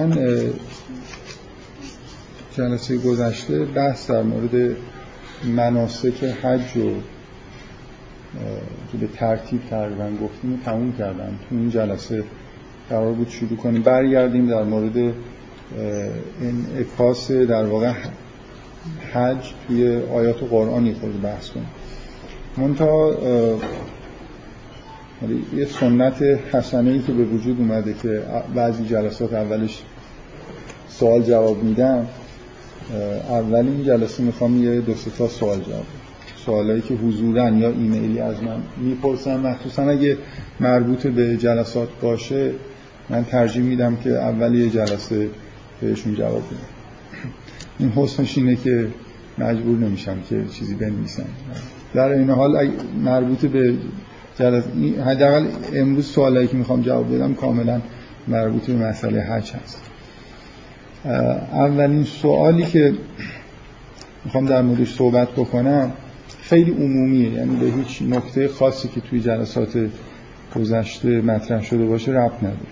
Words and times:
من 0.00 0.50
جلسه 2.56 2.96
گذشته 2.96 3.64
بحث 3.64 4.10
در 4.10 4.22
مورد 4.22 4.76
مناسک 5.44 6.24
حج 6.24 6.76
و 6.76 6.90
که 8.92 8.98
به 9.00 9.06
ترتیب 9.06 9.60
تقریبا 9.70 10.10
گفتیم 10.22 10.60
تموم 10.64 10.92
کردم. 10.92 11.38
تو 11.48 11.56
این 11.56 11.70
جلسه 11.70 12.24
قرار 12.90 13.12
بود 13.12 13.28
شروع 13.28 13.56
کنیم. 13.56 13.82
برگردیم 13.82 14.46
در 14.46 14.62
مورد 14.62 15.14
انعکاس 16.42 17.30
در 17.30 17.64
واقع 17.64 17.92
حج 19.12 19.52
توی 19.68 19.96
آیات 19.96 20.42
قرآنی 20.50 20.94
خود 20.94 21.22
بحث 21.22 21.48
کنیم. 21.48 21.68
منتها 22.56 23.16
یه 25.56 25.64
سنت 25.64 26.22
حسنه 26.22 26.90
ای 26.90 26.98
که 26.98 27.12
به 27.12 27.24
وجود 27.24 27.60
اومده 27.60 27.94
که 28.02 28.22
بعضی 28.54 28.84
جلسات 28.84 29.32
اولش 29.32 29.82
سوال 30.88 31.22
جواب 31.22 31.62
میدم 31.62 32.06
اول 33.28 33.58
این 33.58 33.84
جلسه 33.84 34.22
می‌خوام 34.22 34.64
یه 34.64 34.80
دو 34.80 34.94
تا 35.18 35.28
سوال 35.28 35.58
جواب 35.60 35.86
سوالایی 36.46 36.82
که 36.82 36.94
حضورا 36.94 37.48
یا 37.50 37.68
ایمیلی 37.68 38.18
از 38.18 38.42
من 38.42 38.56
می‌پرسن. 38.76 39.36
مخصوصا 39.36 39.82
اگه 39.82 40.18
مربوط 40.60 41.06
به 41.06 41.36
جلسات 41.36 41.88
باشه 42.02 42.52
من 43.10 43.24
ترجیح 43.24 43.62
میدم 43.62 43.96
که 43.96 44.10
اول 44.10 44.54
یه 44.54 44.70
جلسه 44.70 45.28
بهشون 45.80 46.14
جواب 46.14 46.42
بدم. 46.42 46.58
این 47.78 47.88
حسنش 47.90 48.38
اینه 48.38 48.56
که 48.56 48.88
مجبور 49.38 49.78
نمیشم 49.78 50.16
که 50.28 50.44
چیزی 50.52 50.74
بنویسم. 50.74 51.24
در 51.94 52.08
این 52.08 52.30
حال 52.30 52.70
مربوط 53.04 53.46
به 53.46 53.74
حداقل 55.06 55.46
امروز 55.74 56.06
سوالایی 56.06 56.48
که 56.48 56.56
می‌خوام 56.56 56.82
جواب 56.82 57.14
بدم 57.14 57.34
کاملا 57.34 57.80
مربوط 58.28 58.66
به 58.66 58.88
مسئله 58.88 59.20
حج 59.20 59.52
هست. 59.52 59.82
اولین 61.52 62.04
سوالی 62.04 62.64
که 62.64 62.94
می‌خوام 64.24 64.46
در 64.46 64.62
موردش 64.62 64.94
صحبت 64.94 65.28
بکنم 65.28 65.92
خیلی 66.42 66.70
عمومیه 66.70 67.30
یعنی 67.30 67.56
به 67.56 67.66
هیچ 67.66 68.02
نکته 68.02 68.48
خاصی 68.48 68.88
که 68.88 69.00
توی 69.00 69.20
جلسات 69.20 69.78
گذشته 70.56 71.08
مطرح 71.20 71.62
شده 71.62 71.84
باشه 71.84 72.12
ربط 72.12 72.32
نداره. 72.42 72.70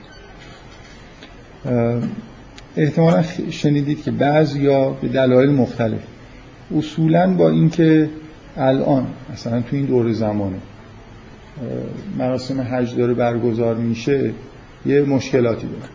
احتمالا 2.77 3.23
شنیدید 3.51 4.03
که 4.03 4.11
بعضی 4.11 4.61
یا 4.61 4.91
به 4.91 5.09
دلایل 5.09 5.51
مختلف 5.51 6.01
اصولا 6.77 7.35
با 7.35 7.51
اینکه 7.51 8.11
الان 8.57 9.07
مثلا 9.33 9.61
تو 9.61 9.77
این 9.77 9.85
دور 9.85 10.13
زمانه 10.13 10.57
مراسم 12.19 12.61
حج 12.61 12.97
داره 12.97 13.15
برگزار 13.15 13.75
میشه 13.75 14.31
یه 14.87 15.03
مشکلاتی 15.03 15.67
داره. 15.67 15.93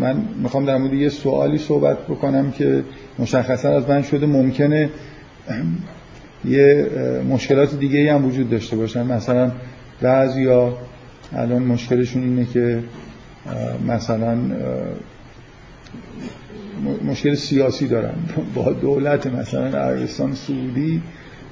من 0.00 0.24
می‌خوام 0.42 0.64
در 0.64 0.76
مورد 0.76 0.94
یه 0.94 1.08
سوالی 1.08 1.58
صحبت 1.58 1.98
بکنم 1.98 2.50
که 2.50 2.84
مشخصا 3.18 3.76
از 3.76 3.88
من 3.88 4.02
شده 4.02 4.26
ممکنه 4.26 4.90
یه 6.44 6.90
مشکلات 7.30 7.78
دیگه 7.78 8.14
هم 8.14 8.24
وجود 8.24 8.50
داشته 8.50 8.76
باشن 8.76 9.06
مثلا 9.06 9.52
بعضیا 10.00 10.74
الان 11.32 11.62
مشکلشون 11.62 12.22
اینه 12.22 12.44
که 12.44 12.82
مثلا 13.88 14.38
مشکل 17.04 17.34
سیاسی 17.34 17.88
دارن. 17.88 18.14
با 18.54 18.72
دولت 18.72 19.26
مثلا 19.26 19.66
عربستان 19.66 20.34
سعودی 20.34 21.02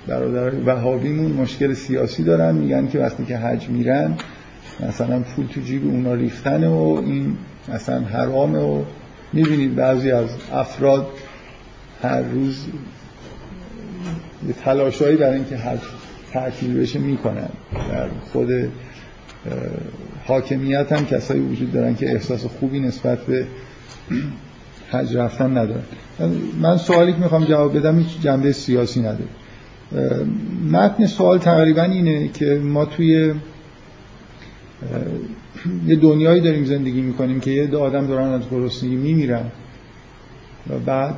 برادر 0.07 0.53
وهابیمون 0.67 1.33
مشکل 1.33 1.75
سیاسی 1.75 2.25
دارن. 2.25 2.55
میگن 2.55 2.89
که 2.89 2.99
وقتی 2.99 3.25
که 3.25 3.37
حج 3.37 3.69
میرن 3.69 4.15
مثلا 4.89 5.21
پول 5.21 5.47
تو 5.47 5.61
جیب 5.61 5.85
اونا 5.85 6.15
ریختن 6.15 6.65
و 6.65 7.03
این 7.07 7.37
مثلا 7.75 8.01
حرامه 8.01 8.59
و 8.59 8.83
می‌بینید 9.33 9.75
بعضی 9.75 10.11
از 10.11 10.29
افراد 10.53 11.07
هر 12.03 12.23
روز 12.23 12.67
یه 14.49 14.55
تلاشایی 14.65 15.17
برای 15.17 15.35
اینکه 15.35 15.57
حج 15.57 15.79
تعطیل 16.33 16.81
بشه 16.81 16.99
می‌کنن. 16.99 17.49
در 17.91 18.09
خود 18.33 18.49
حاکمیت 20.27 20.93
هم 20.93 21.07
کسایی 21.07 21.41
وجود 21.41 21.73
دارن 21.73 21.95
که 21.95 22.13
احساس 22.13 22.47
خوبی 22.47 22.81
نسبت 22.81 23.19
به 23.19 23.47
حج 24.93 25.17
رفتن 25.17 25.59
ندارن. 25.59 25.83
من 26.61 26.77
سوالی 26.77 27.13
که 27.13 27.19
می‌خوام 27.19 27.45
جواب 27.45 27.79
بدم 27.79 27.99
هیچ 27.99 28.21
جنبه 28.21 28.53
سیاسی 28.53 29.01
نداره. 29.01 29.29
متن 30.73 31.07
سوال 31.07 31.39
تقریبا 31.39 31.83
اینه 31.83 32.29
که 32.29 32.61
ما 32.65 32.85
توی 32.85 33.35
یه 35.87 35.97
دنیایی 35.97 36.41
داریم 36.41 36.65
زندگی 36.65 37.01
می‌کنیم 37.01 37.41
که 37.41 37.51
یه 37.51 37.77
آدم 37.77 38.07
دارن 38.07 38.29
از 38.29 38.43
گرسنگی 38.51 38.97
میمیرن. 38.97 39.45
و 40.71 40.79
بعد 40.79 41.15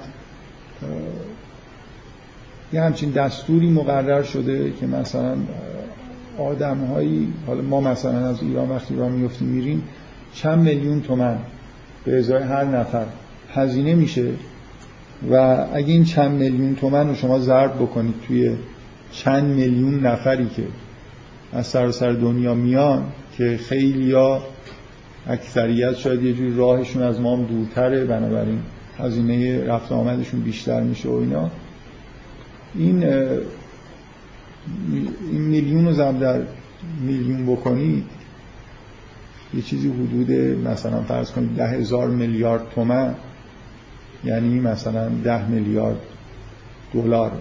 یه 2.72 2.82
همچین 2.82 3.10
دستوری 3.10 3.70
مقرر 3.70 4.22
شده 4.22 4.72
که 4.80 4.86
مثلا 4.86 5.36
آدم 6.38 6.78
هایی 6.78 7.32
حالا 7.46 7.62
ما 7.62 7.80
مثلا 7.80 8.28
از 8.28 8.42
ایران 8.42 8.68
وقتی 8.68 8.94
ایران 8.94 9.12
میفتیم 9.12 9.48
میریم 9.48 9.82
چند 10.34 10.58
میلیون 10.58 11.00
تومن 11.00 11.38
به 12.04 12.18
ازای 12.18 12.42
هر 12.42 12.64
نفر 12.64 13.06
هزینه 13.54 13.94
میشه. 13.94 14.28
و 15.30 15.34
اگه 15.72 15.92
این 15.92 16.04
چند 16.04 16.30
میلیون 16.30 16.74
تومن 16.74 17.08
رو 17.08 17.14
شما 17.14 17.38
ضرب 17.38 17.74
بکنید 17.74 18.14
توی 18.26 18.56
چند 19.12 19.44
میلیون 19.44 20.06
نفری 20.06 20.46
که 20.46 20.62
از 21.52 21.66
سراسر 21.66 22.12
دنیا 22.12 22.54
میان 22.54 23.04
که 23.36 23.58
خیلی 23.68 24.12
ها 24.12 24.42
اکثریت 25.26 25.96
شاید 25.96 26.22
یه 26.22 26.32
جوری 26.32 26.56
راهشون 26.56 27.02
از 27.02 27.20
ما 27.20 27.36
هم 27.36 27.44
دورتره 27.44 28.04
بنابراین 28.04 28.58
هزینه 28.98 29.64
رفت 29.64 29.92
آمدشون 29.92 30.40
بیشتر 30.40 30.80
میشه 30.80 31.08
و 31.08 31.12
اینا. 31.12 31.50
این 32.74 33.04
این 35.32 35.40
میلیون 35.40 35.86
رو 35.86 35.92
ضرب 35.92 36.20
در 36.20 36.40
میلیون 37.06 37.46
بکنید 37.46 38.04
یه 39.54 39.62
چیزی 39.62 39.88
حدود 39.88 40.30
مثلا 40.68 41.02
فرض 41.02 41.30
کنید 41.30 41.56
ده 41.56 41.68
هزار 41.68 42.08
میلیارد 42.08 42.70
تومن. 42.74 43.14
یعنی 44.24 44.60
مثلا 44.60 45.08
ده 45.24 45.48
میلیارد 45.48 46.00
دلار. 46.94 47.32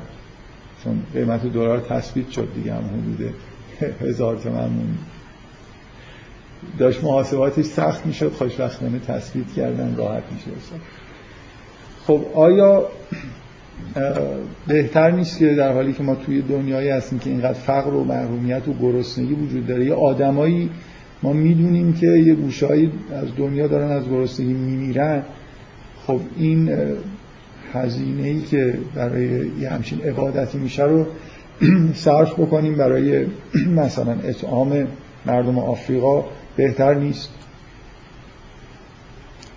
چون 0.83 1.03
قیمت 1.13 1.45
دلار 1.45 1.79
تثبیت 1.79 2.29
شد 2.29 2.47
دیگه 2.55 2.73
هم 2.73 2.83
حدود 2.83 3.33
هزار 4.01 4.35
تومن. 4.35 4.69
داشت 6.79 7.03
محاسباتش 7.03 7.65
سخت 7.65 8.05
می‌شد 8.05 8.31
خوشبختانه 8.31 8.99
تثبیت 8.99 9.53
کردن 9.53 9.95
راحت 9.97 10.23
میشه 10.31 10.51
خب 12.07 12.21
آیا 12.33 12.85
بهتر 14.67 15.11
نیست 15.11 15.39
که 15.39 15.55
در 15.55 15.73
حالی 15.73 15.93
که 15.93 16.03
ما 16.03 16.15
توی 16.15 16.41
دنیایی 16.41 16.89
هستیم 16.89 17.19
که 17.19 17.29
اینقدر 17.29 17.53
فقر 17.53 17.93
و 17.93 18.03
محرومیت 18.03 18.67
و 18.67 18.73
گرسنگی 18.73 19.33
وجود 19.33 19.67
داره؟ 19.67 19.85
یه 19.85 19.93
آدمایی 19.93 20.69
ما 21.23 21.33
می‌دونیم 21.33 21.93
که 21.93 22.07
یه 22.07 22.33
گوشهایی 22.33 22.91
از 23.13 23.27
دنیا 23.37 23.67
دارن 23.67 23.91
از 23.91 24.09
گرسنگی 24.09 24.53
میمیرن. 24.53 25.23
خب 26.07 26.19
این 26.37 26.71
هزینه 27.73 28.27
ای 28.27 28.41
که 28.41 28.73
برای 28.95 29.47
یه 29.59 29.69
همچین 29.69 30.01
عبادتی 30.01 30.57
میشه 30.57 30.83
رو 30.83 31.05
صرف 31.93 32.33
بکنیم 32.33 32.75
برای 32.75 33.25
مثلا 33.75 34.11
اطعام 34.23 34.87
مردم 35.25 35.59
آفریقا 35.59 36.23
بهتر 36.55 36.93
نیست. 36.93 37.29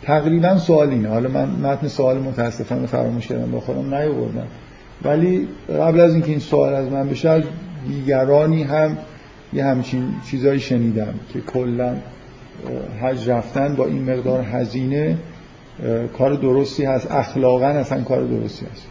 تقریبا 0.02 0.58
سوال 0.58 0.88
اینه. 0.88 1.08
حالا 1.08 1.28
من 1.28 1.48
متن 1.48 1.88
سوال 1.88 2.18
متاسفانه 2.18 2.86
فراموش 2.86 3.26
کردم 3.26 3.50
با 3.50 3.60
خودم 3.60 3.94
نیاوردم. 3.94 4.46
ولی 5.04 5.48
قبل 5.68 6.00
از 6.00 6.12
اینکه 6.12 6.30
این 6.30 6.38
سوال 6.38 6.74
از 6.74 6.88
من 6.88 7.08
بشه 7.08 7.28
از 7.28 7.42
دیگرانی 7.88 8.62
هم 8.62 8.96
یه 9.52 9.64
همچین 9.64 10.08
چیزایی 10.30 10.60
شنیدم 10.60 11.14
که 11.32 11.40
کلا 11.40 11.96
حج 13.02 13.30
رفتن 13.30 13.76
با 13.76 13.86
این 13.86 14.10
مقدار 14.10 14.42
هزینه 14.42 15.18
کار 16.18 16.34
درستی 16.34 16.84
هست. 16.84 17.10
اخلاقا 17.10 17.66
اصلا 17.66 18.02
کار 18.02 18.24
درستی 18.24 18.66
هست. 18.72 18.86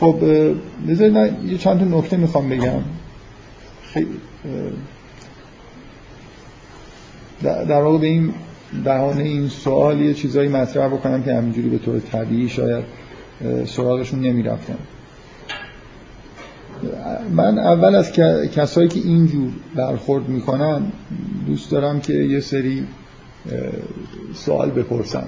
خب 0.00 0.16
بذارید 0.88 1.44
یه 1.44 1.58
چند 1.58 1.78
تا 1.78 1.98
نکته 1.98 2.16
می‌خوام 2.16 2.48
بگم. 2.48 2.82
در 7.42 7.82
واقع 7.82 7.98
به 7.98 8.06
این 8.06 8.34
بهانه 8.84 9.22
این 9.22 9.48
سوال 9.48 10.00
یه 10.00 10.14
چیزایی 10.14 10.48
مطرح 10.48 10.88
بکنم 10.88 11.22
که 11.22 11.34
همینجوری 11.34 11.68
به 11.68 11.78
طور 11.78 12.00
طبیعی 12.00 12.48
شاید 12.48 12.84
سراغشون 13.66 14.20
نمی‌رفتم 14.20 14.78
من 17.32 17.58
اول 17.58 17.94
از 17.94 18.12
کسایی 18.54 18.88
که 18.88 19.00
اینجور 19.00 19.52
برخورد 19.74 20.28
می‌کنن 20.28 20.82
دوست 21.46 21.70
دارم 21.70 22.00
که 22.00 22.12
یه 22.12 22.40
سری 22.40 22.86
سوال 24.34 24.70
بپرسم 24.70 25.26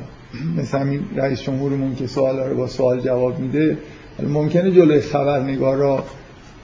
مثل 0.57 0.79
همین 0.79 1.01
رئیس 1.17 1.43
جمهورمون 1.43 1.95
که 1.95 2.07
سوال 2.07 2.39
رو 2.39 2.57
با 2.57 2.67
سوال 2.67 3.01
جواب 3.01 3.39
میده. 3.39 3.79
ممکنه 4.23 4.71
جلوی 4.71 5.01
خبرنگار 5.01 5.77
را 5.77 6.05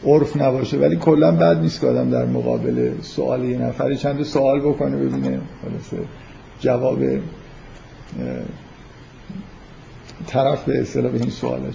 عرف 0.05 0.37
نباشه 0.37 0.77
ولی 0.77 0.97
کلا 0.97 1.33
بد 1.33 1.61
نیست 1.61 1.81
که 1.81 1.87
آدم 1.87 2.11
در 2.11 2.27
مقابل 2.27 2.91
سوال 3.03 3.45
یه 3.45 3.59
نفری 3.59 3.97
چند 3.97 4.23
سوال 4.23 4.61
بکنه 4.61 4.97
ببینه 4.97 5.41
جواب 6.61 6.99
طرف 10.27 10.65
به 10.65 10.81
اصطلاح 10.81 11.13
این 11.13 11.31
سوالا 11.31 11.71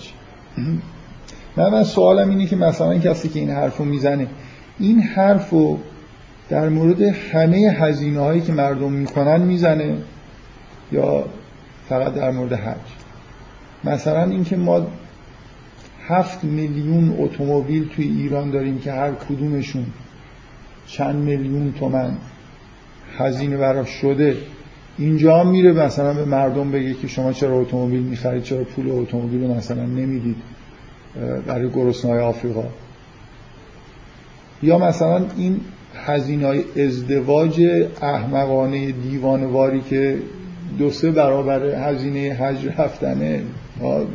من 1.57 1.69
من 1.69 1.83
سوالم 1.83 2.29
اینه 2.29 2.45
که 2.45 2.55
مثلا 2.55 2.97
کسی 2.97 3.29
که 3.29 3.39
این 3.39 3.49
حرفو 3.49 3.85
می‌زنه 3.85 4.27
این 4.79 5.01
حرفو 5.01 5.77
در 6.49 6.69
مورد 6.69 7.01
همه 7.01 7.57
هزینه 7.57 8.19
هایی 8.19 8.41
که 8.41 8.53
مردم 8.53 8.91
می‌کنن 8.91 9.41
می‌زنه 9.41 9.97
یا 10.91 11.23
فقط 11.89 12.13
در 12.13 12.31
مورد 12.31 12.53
حج؟ 12.53 12.77
مثلا 13.83 14.23
اینکه 14.23 14.55
ما 14.55 14.87
هفت 16.07 16.43
میلیون 16.43 17.15
اتومبیل 17.19 17.89
توی 17.95 18.05
ایران 18.05 18.51
داریم 18.51 18.79
که 18.79 18.91
هر 18.91 19.11
کدومشون 19.11 19.85
چند 20.87 21.15
میلیون 21.15 21.73
تومن 21.79 22.17
هزینه 23.17 23.57
براش 23.57 23.89
شده 23.89 24.37
اینجا 24.97 25.43
میره 25.43 25.73
مثلا 25.73 26.13
به 26.13 26.25
مردم 26.25 26.71
بگه 26.71 26.93
که 26.93 27.07
شما 27.07 27.33
چرا 27.33 27.59
اتومبیل 27.59 28.01
می‌خرید 28.01 28.43
چرا 28.43 28.63
پول 28.63 28.91
اتومبیل 28.91 29.47
مثلا 29.47 29.85
نمی‌دید. 29.85 30.35
برای 31.47 31.69
گرسنه‌های 31.69 32.19
آفریقا. 32.19 32.63
یا 34.63 34.77
مثلا 34.77 35.25
این 35.37 35.61
هزینه 36.05 36.63
ازدواج 36.77 37.61
احمقانه 38.01 38.91
دیوانواری 38.91 39.81
که 39.81 40.19
دو 40.79 40.91
سه 40.91 41.11
برابر 41.11 41.65
هزینه 41.65 42.33
حج 42.33 42.67
رفتنه 42.77 43.43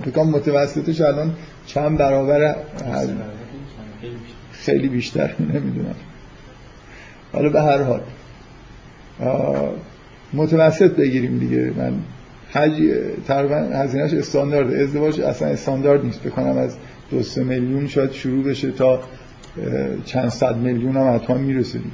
بکنم 0.07 0.31
متوسطش 0.31 1.01
الان 1.01 1.35
چند 1.67 1.99
برابر 1.99 2.57
خیلی 4.53 4.89
بیشتر 4.89 5.35
نمی‌دونم. 5.41 5.95
حالا 7.33 7.49
به 7.49 7.63
هر 7.63 7.83
حال 7.83 8.01
متوسط 10.33 10.91
بگیریم 10.91 11.39
دیگه. 11.39 11.73
من 11.77 11.93
حج 12.55 12.73
تقریبا 13.27 13.57
هزینهش 13.57 14.15
استاندارد. 14.15 14.75
ازدواج 14.75 15.21
اصلا 15.21 15.49
استاندارد 15.49 16.05
نیست. 16.05 16.23
بکنم 16.23 16.59
از 16.59 16.77
دو 17.11 17.23
سه 17.23 17.45
میلیون 17.45 17.87
شاید 17.87 18.13
شروع 18.13 18.45
بشه 18.45 18.71
تا 18.71 19.01
چند 20.05 20.29
صد 20.29 20.57
میلیون 20.57 20.97
هم 20.97 21.15
حتما 21.15 21.37
می‌رسه 21.37 21.79
دیگه. 21.79 21.91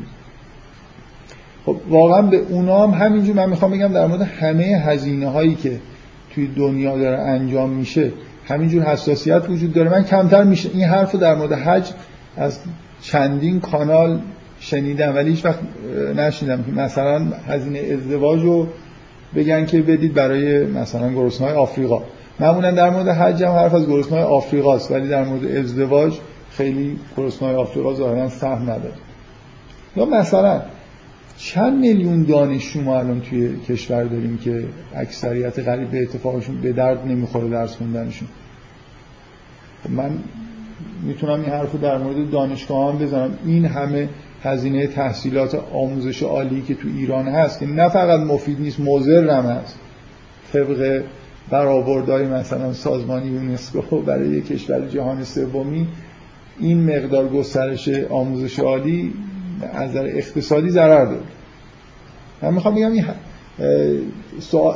خب 1.67 1.77
واقعا 1.89 2.23
به 2.23 2.37
اونا 2.37 2.87
هم 2.87 3.07
همینجور 3.07 3.37
من 3.37 3.49
می‌خوام 3.49 3.71
بگم 3.71 3.93
در 3.93 4.07
مورد 4.07 4.23
همه 4.23 4.65
هزینه 4.65 5.29
هایی 5.29 5.55
که 5.55 5.79
توی 6.35 6.47
دنیا 6.47 6.99
داره 6.99 7.19
انجام 7.19 7.71
میشه 7.71 8.13
همینجور 8.45 8.83
حساسیت 8.83 9.43
وجود 9.49 9.73
داره. 9.73 9.91
من 9.91 10.05
کمتر 10.05 10.45
میشه 10.45 10.71
این 10.75 10.85
حرف 10.85 11.15
در 11.15 11.35
مورد 11.35 11.53
حج 11.53 11.91
از 12.37 12.59
چندین 13.03 13.61
کانال 13.61 14.21
شنیدم 14.61 15.15
ولی 15.15 15.31
هیچ 15.31 15.45
وقت 15.45 15.59
نشنیدم. 16.17 16.63
که 16.63 16.73
مثلا 16.73 17.19
هزینه 17.49 17.79
ازدواج 17.79 18.43
رو 18.43 18.69
بگن 19.35 19.67
که 19.67 19.83
بدید 19.83 20.15
برای 20.15 20.65
مثلا 20.65 21.13
گرسنه 21.13 21.47
های 21.47 21.57
آفریقا. 21.57 22.03
معمولا 22.41 22.71
در 22.71 22.91
مورد 22.91 23.09
حج 23.09 23.43
هم 23.43 23.53
حرف 23.53 23.75
از 23.75 23.87
گرسنه 23.87 24.19
های 24.19 24.27
آفریقاست 24.27 24.91
ولی 24.91 25.09
در 25.09 25.25
مورد 25.25 25.57
ازدواج 25.57 26.19
خیلی 26.51 26.99
گرسنه 27.17 27.49
های 27.49 27.57
آفریقا 27.57 27.95
ظاهرا 27.95 28.29
سهم 28.29 28.63
نداره. 28.63 28.95
یا 29.97 30.05
مثلا 30.05 30.63
چند 31.37 31.81
میلیون 31.81 32.23
دانشجو 32.23 32.81
ما 32.81 32.99
الان 32.99 33.21
توی 33.21 33.57
کشور 33.69 34.05
داریم 34.05 34.39
که 34.39 34.65
اکثریت 34.97 35.59
قریب 35.59 35.91
به 35.91 36.03
اتفاقشون 36.03 36.61
به 36.61 36.73
درد 36.73 37.07
نمی‌خوره 37.07 37.49
درس 37.49 37.77
خوندنشون. 37.77 38.29
من 39.89 40.11
می‌تونم 41.03 41.41
این 41.41 41.51
حرف 41.51 41.73
رو 41.73 41.79
در 41.79 41.99
مورد 41.99 42.31
دانشگاه 42.31 42.93
هم 42.93 42.99
بزنم. 42.99 43.39
این 43.45 43.65
همه 43.65 44.09
هزینه 44.43 44.87
تحصیلات 44.87 45.61
آموزش 45.73 46.23
عالی 46.23 46.63
که 46.63 46.75
تو 46.75 46.89
ایران 46.97 47.29
هست 47.29 47.61
که 47.61 47.67
نه 47.67 47.89
فقط 47.89 48.21
مفید 48.21 48.61
نیست 48.61 48.81
مضر 48.81 49.29
هم 49.29 49.45
هست. 49.47 49.79
طبق 50.53 51.03
برآوردهای 51.51 52.27
مثلا 52.27 52.73
سازمان 52.73 53.27
یونسکو 53.27 54.03
برای 54.07 54.41
کشور 54.41 54.89
جهان 54.89 55.25
سومی 55.25 55.89
این 56.61 56.97
مقدار 56.97 57.29
گسترش 57.29 57.89
آموزش 57.89 58.59
عالی 58.59 59.13
از 59.73 59.91
نظر 59.91 60.05
اقتصادی 60.05 60.71
ضرر 60.71 61.05
داره. 61.05 61.21
من 62.43 62.55
می‌خوام 62.55 62.75
بگم 62.75 62.93
این 62.93 63.05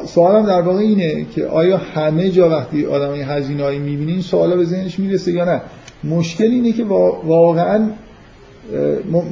سوالم 0.06 0.46
در 0.46 0.60
واقع 0.60 0.78
اینه 0.78 1.26
که 1.34 1.46
آیا 1.46 1.76
همه 1.76 2.30
جا 2.30 2.50
وقتی 2.50 2.86
آدم 2.86 3.10
این 3.10 3.24
هزینه 3.24 3.62
هایی 3.62 3.78
می‌بینه 3.78 4.12
این 4.12 4.20
سوالا 4.20 4.56
به 4.56 4.64
ذهنش 4.64 4.98
می‌رسه 4.98 5.32
یا 5.32 5.44
نه؟ 5.44 5.60
مشکل 6.04 6.44
اینه 6.44 6.72
که 6.72 6.84
واقعا 7.24 7.90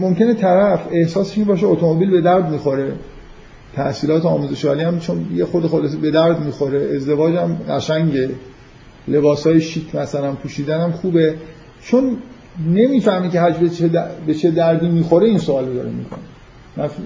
ممکنه 0.00 0.34
طرف 0.34 0.80
احساسش 0.90 1.38
این 1.38 1.46
باشه 1.46 1.66
اتومبیل 1.66 2.10
به 2.10 2.20
درد 2.20 2.50
می‌خوره. 2.50 2.92
تحصیلات 3.74 4.24
آموزش 4.24 4.64
عالی 4.64 4.82
هم 4.82 4.98
چون 5.00 5.26
یه 5.34 5.44
خود 5.44 5.66
خلاصه 5.66 5.96
به 5.96 6.10
درد 6.10 6.44
می‌خوره. 6.44 6.96
ازدواج 6.96 7.34
هم 7.34 7.58
قشنگه. 7.68 8.30
لباس 9.08 9.46
های 9.46 9.60
شیک 9.60 9.94
مثلا 9.94 10.32
پوشیدن 10.32 10.80
هم 10.80 10.92
خوبه. 10.92 11.34
چون 11.82 12.16
نمی‌فهمی 12.68 13.30
که 13.30 13.40
حج 13.40 13.54
به 14.26 14.34
چه, 14.34 14.50
دردی 14.50 14.88
می‌خوره 14.88 15.26
این 15.26 15.38
سوال 15.38 15.64
داره 15.74 15.90
می‌کنه. 15.90 16.20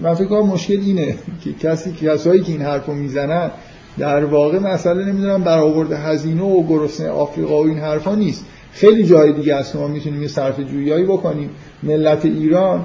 من 0.02 0.14
فکر 0.14 0.42
مشکل 0.42 0.80
اینه 0.80 1.14
که 1.44 1.52
کسی 1.52 1.92
کسایی 1.92 2.40
که 2.42 2.52
این 2.52 2.62
حرفو 2.62 2.92
می‌زنن 2.92 3.50
در 3.98 4.24
واقع 4.24 4.58
مسئله 4.58 5.04
نمی‌دونم 5.04 5.42
برآورد 5.42 5.92
هزینه 5.92 6.42
و 6.42 6.66
گرسنه 6.68 7.08
آفریقا 7.08 7.62
و 7.62 7.66
این 7.66 7.78
حرفا 7.78 8.14
نیست. 8.14 8.44
خیلی 8.76 9.04
جای 9.04 9.32
دیگه 9.32 9.54
است 9.54 9.76
ما 9.76 9.88
می‌تونیم 9.88 10.22
یه 10.22 10.28
صرف 10.28 10.60
جویایی 10.60 11.04
بکنیم. 11.04 11.50
ملت 11.82 12.24
ایران 12.24 12.84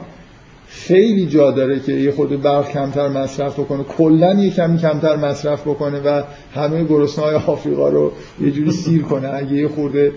خیلی 0.67 1.25
جا 1.25 1.51
داره 1.51 1.79
که 1.79 1.91
یه 1.91 2.11
خود 2.11 2.41
برق 2.41 2.71
کمتر 2.71 3.07
مصرف 3.07 3.59
بکنه. 3.59 3.83
کلا 3.83 4.33
یه 4.33 4.49
کمی 4.49 4.77
کمتر 4.77 5.15
مصرف 5.15 5.61
بکنه 5.61 5.99
و 5.99 6.23
همه 6.53 6.83
گرسنه 6.83 7.25
های 7.25 7.35
آفریقا 7.35 7.89
رو 7.89 8.11
یه 8.41 8.51
جوری 8.51 8.71
سیر 8.71 9.01
کنه. 9.01 9.33
اگه 9.33 9.53
یه 9.53 9.67
خورده 9.67 10.11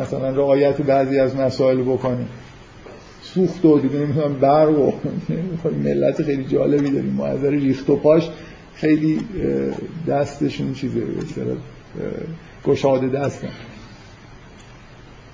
مثلا 0.00 0.30
رعایت 0.30 0.82
بعضی 0.82 1.18
از 1.18 1.36
مسائل 1.36 1.82
بکنه. 1.82 2.24
سوخت 3.22 3.64
و 3.64 3.78
دیگه 3.78 3.96
نمی‌تونم 3.96 4.34
برق 4.34 4.78
و 4.78 4.92
ملت 5.84 6.22
خیلی 6.22 6.44
جالبی 6.44 6.90
داریم. 6.90 7.14
ما 7.16 7.26
از 7.26 7.44
ریخت 7.44 7.90
و 7.90 7.96
پاش 7.96 8.28
خیلی 8.74 9.20
دستشون 10.08 10.74
چیزه 10.74 11.00
به 11.00 11.56
گشاده 12.64 13.08
دستن. 13.08 13.48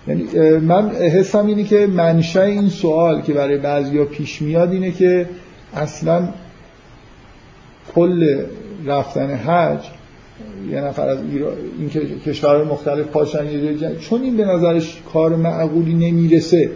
یعنی 0.09 0.25
من 0.59 0.91
حسم 0.91 1.47
اینه 1.47 1.65
که 1.65 1.87
منشأ 1.87 2.43
این 2.43 2.69
سوال 2.69 3.23
که 3.23 3.33
برای 3.33 3.59
بعضیا 3.59 4.05
پیش 4.05 4.43
میاد 4.43 4.73
اینه 4.73 4.91
که 4.91 5.29
اصلا 5.75 6.29
کل 7.95 8.45
رفتن 8.87 9.35
حج 9.35 9.85
یه 10.71 10.81
نفر 10.81 11.09
از 11.09 11.19
این 11.79 11.91
کشورهای 12.27 12.65
مختلف 12.65 13.07
پاشن 13.07 13.47
یه 13.47 13.97
چون 13.97 14.23
این 14.23 14.37
به 14.37 14.45
نظرش 14.45 15.03
کار 15.13 15.37
معقولی 15.37 15.95
نمی‌رسه 15.95 16.71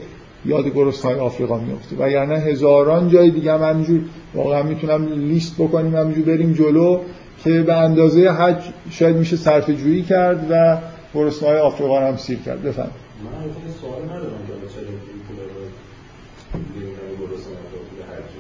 یاد 0.45 0.65
های 1.05 1.15
آفریقا 1.15 1.59
میفته. 1.59 2.11
یعنی 2.11 2.35
هزاران 2.35 3.09
جای 3.09 3.31
دیگه 3.31 3.53
هم 3.53 3.63
همینجور 3.63 4.01
واقعا 4.35 4.63
می‌تونم 4.63 5.07
لیست 5.07 5.55
بکنیم 5.55 5.97
همینجور 5.97 6.25
بریم 6.25 6.53
جلو 6.53 7.01
که 7.45 7.63
به 7.63 7.75
اندازه 7.75 8.31
حج 8.31 8.63
شاید 8.91 9.17
میشه 9.17 9.37
صرف 9.37 9.71
جویی 9.71 10.03
کرد 10.03 10.47
و 10.51 10.79
های 11.43 11.59
آفریقا 11.59 12.01
هم 12.01 12.17
سیر 12.17 12.39
کرد. 12.47 12.63
بفهم 12.63 12.91
من 13.25 13.35
البته 13.43 13.79
سوال 13.81 14.03
ندارم 14.03 14.43
که 14.47 14.53
چرا 14.75 14.89
این 14.89 15.21
پول 15.27 15.39
رو 15.55 15.65
نمی‌دونم 16.55 17.13
گرسنه 17.21 17.63
رو 17.73 17.79
پول 17.89 18.01
حج 18.11 18.33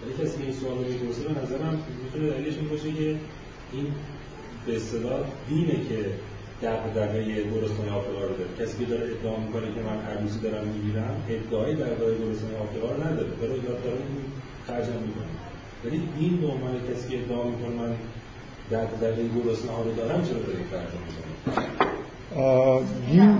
ولی 0.00 0.12
کسی 0.20 0.42
این 0.42 0.52
سوال 0.52 0.76
رو 0.78 0.84
می‌پرسه 0.84 1.22
به 1.28 1.40
نظرم 1.40 1.82
می‌تونه 2.04 2.30
دلیلش 2.30 2.56
این 2.58 2.68
باشه 2.68 2.92
که 2.92 3.16
این 3.72 3.86
به 4.66 4.76
اصطلاح 4.76 5.20
دینه 5.48 5.76
که 5.88 6.00
دغدغه 6.62 7.24
گرسنه 7.52 7.90
آفریقا 7.98 8.20
رو 8.20 8.36
داره. 8.36 8.50
کسی 8.60 8.78
که 8.78 8.84
داره 8.84 9.04
ادعا 9.12 9.36
می‌کنه 9.36 9.74
که 9.74 9.80
من 9.80 9.98
هر 10.06 10.20
روزی 10.22 10.40
دارم 10.40 10.66
می‌گیرم 10.66 11.14
ادعای 11.28 11.74
دغدغه 11.74 12.14
گرسنه 12.18 12.58
آفریقا 12.64 12.88
رو 12.88 13.00
نداره. 13.06 13.30
داره 13.40 13.54
یاد 13.54 13.84
داره 13.84 14.02
خرجم 14.66 15.00
می‌کنه. 15.06 15.32
ولی 15.84 16.08
این 16.20 16.40
به 16.40 16.46
عنوان 16.46 16.74
کسی 16.90 17.08
که 17.08 17.22
ادعا 17.22 17.42
می‌کنه 17.42 17.74
من 17.82 17.94
دغدغه 18.70 19.28
گرسنه 19.36 19.72
ها 19.72 19.82
رو 19.82 19.92
دارم 19.92 20.24
چرا 20.24 20.38
داره 20.38 20.58
خرجم 20.70 21.02
می‌کنه؟ 21.06 22.05
دین 23.10 23.38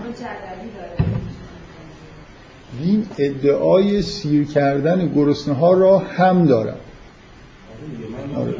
دین 2.83 3.07
ادعای 3.19 4.03
سیر 4.03 4.47
کردن 4.47 5.13
گرسنه 5.15 5.55
ها 5.55 5.73
را 5.73 5.99
هم 5.99 6.47
دارد 6.47 6.81
آره. 8.37 8.55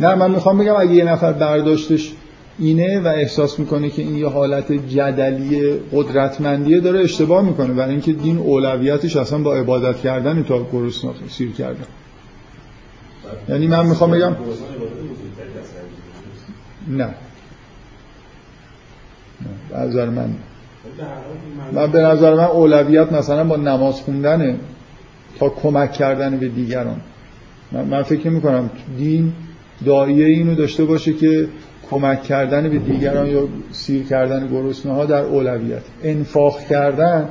نه 0.00 0.14
من 0.14 0.30
می‌خوام 0.30 0.58
بگم 0.58 0.76
اگه 0.76 0.92
یه 0.92 1.04
نفر 1.04 1.32
برداشتش 1.32 2.12
اینه 2.58 3.00
و 3.00 3.06
احساس 3.06 3.58
می‌کنه 3.58 3.90
که 3.90 4.02
این 4.02 4.16
یه 4.16 4.28
حالت 4.28 4.72
جدلی 4.72 5.80
قدرتمندیه 5.92 6.80
داره 6.80 7.00
اشتباه 7.00 7.44
می‌کنه. 7.44 7.74
برای 7.74 7.90
اینکه 7.90 8.12
دین 8.12 8.38
اولویتش 8.38 9.16
اصلا 9.16 9.38
با 9.38 9.54
عبادت 9.54 10.00
کردن 10.00 10.42
تا 10.42 10.66
گرسنه 10.72 11.10
سیر 11.28 11.52
کردن. 11.52 11.86
یعنی 13.48 13.66
من 13.66 13.86
می‌خوام 13.86 14.10
بگم 14.10 14.36
نه. 16.88 17.14
نظر 19.74 20.08
من. 20.08 20.28
من 21.72 21.92
به 21.92 22.00
نظر 22.00 22.34
من 22.34 22.44
اولویت 22.44 23.12
مثلا 23.12 23.44
با 23.44 23.56
نماز 23.56 24.00
خوندنه 24.00 24.56
تا 25.38 25.48
کمک 25.48 25.92
کردن 25.92 26.36
به 26.36 26.48
دیگران. 26.48 27.00
من, 27.72 27.84
من 27.84 28.02
فکر 28.02 28.28
می 28.28 28.40
کنم 28.40 28.70
دین 28.98 29.32
دایه 29.86 30.26
اینو 30.26 30.54
داشته 30.54 30.84
باشه 30.84 31.12
که 31.12 31.48
کمک 31.90 32.22
کردن 32.22 32.68
به 32.68 32.78
دیگران 32.78 33.26
یا 33.26 33.48
سیر 33.72 34.02
کردن 34.02 34.48
گرسنه 34.48 34.92
ها 34.92 35.04
در 35.04 35.22
اولویت. 35.22 35.82
انفاق 36.02 36.60
کردن 36.60 37.28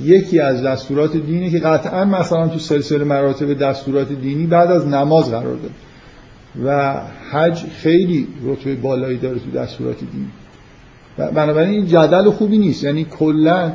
یکی 0.00 0.40
از 0.40 0.62
دستورات 0.62 1.16
دینی 1.16 1.50
که 1.50 1.58
قطعا 1.58 2.04
مثلا 2.04 2.48
تو 2.48 2.58
سلسله 2.58 3.04
مراتب 3.04 3.58
دستورات 3.58 4.12
دینی 4.12 4.46
بعد 4.46 4.70
از 4.70 4.86
نماز 4.86 5.30
قرار 5.30 5.56
داره. 5.56 5.74
و 6.64 7.00
حج 7.30 7.64
خیلی 7.66 8.28
رتبه 8.44 8.74
بالایی 8.74 9.18
داره 9.18 9.38
تو 9.38 9.50
دستورات 9.50 9.98
دینی. 9.98 10.28
بنابراین 11.16 11.70
این 11.70 11.86
جدل 11.86 12.30
خوبی 12.30 12.58
نیست. 12.58 12.84
یعنی 12.84 13.04
کلا 13.04 13.72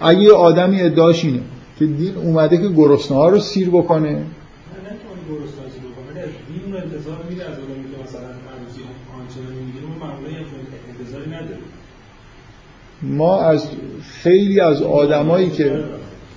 اگه 0.00 0.20
یه 0.20 0.32
آدمی 0.32 0.82
ادعاش 0.82 1.24
اینه 1.24 1.40
که 1.78 1.86
دین 1.86 2.16
اومده 2.16 2.56
که 2.58 2.68
گرسنه 2.68 3.16
ها 3.16 3.28
رو 3.28 3.38
سیر 3.38 3.68
بکنه. 3.68 4.22
ما 13.02 13.40
از 13.40 13.68
خیلی 14.22 14.60
از 14.60 14.82
آدمایی 14.82 15.50
که 15.50 15.84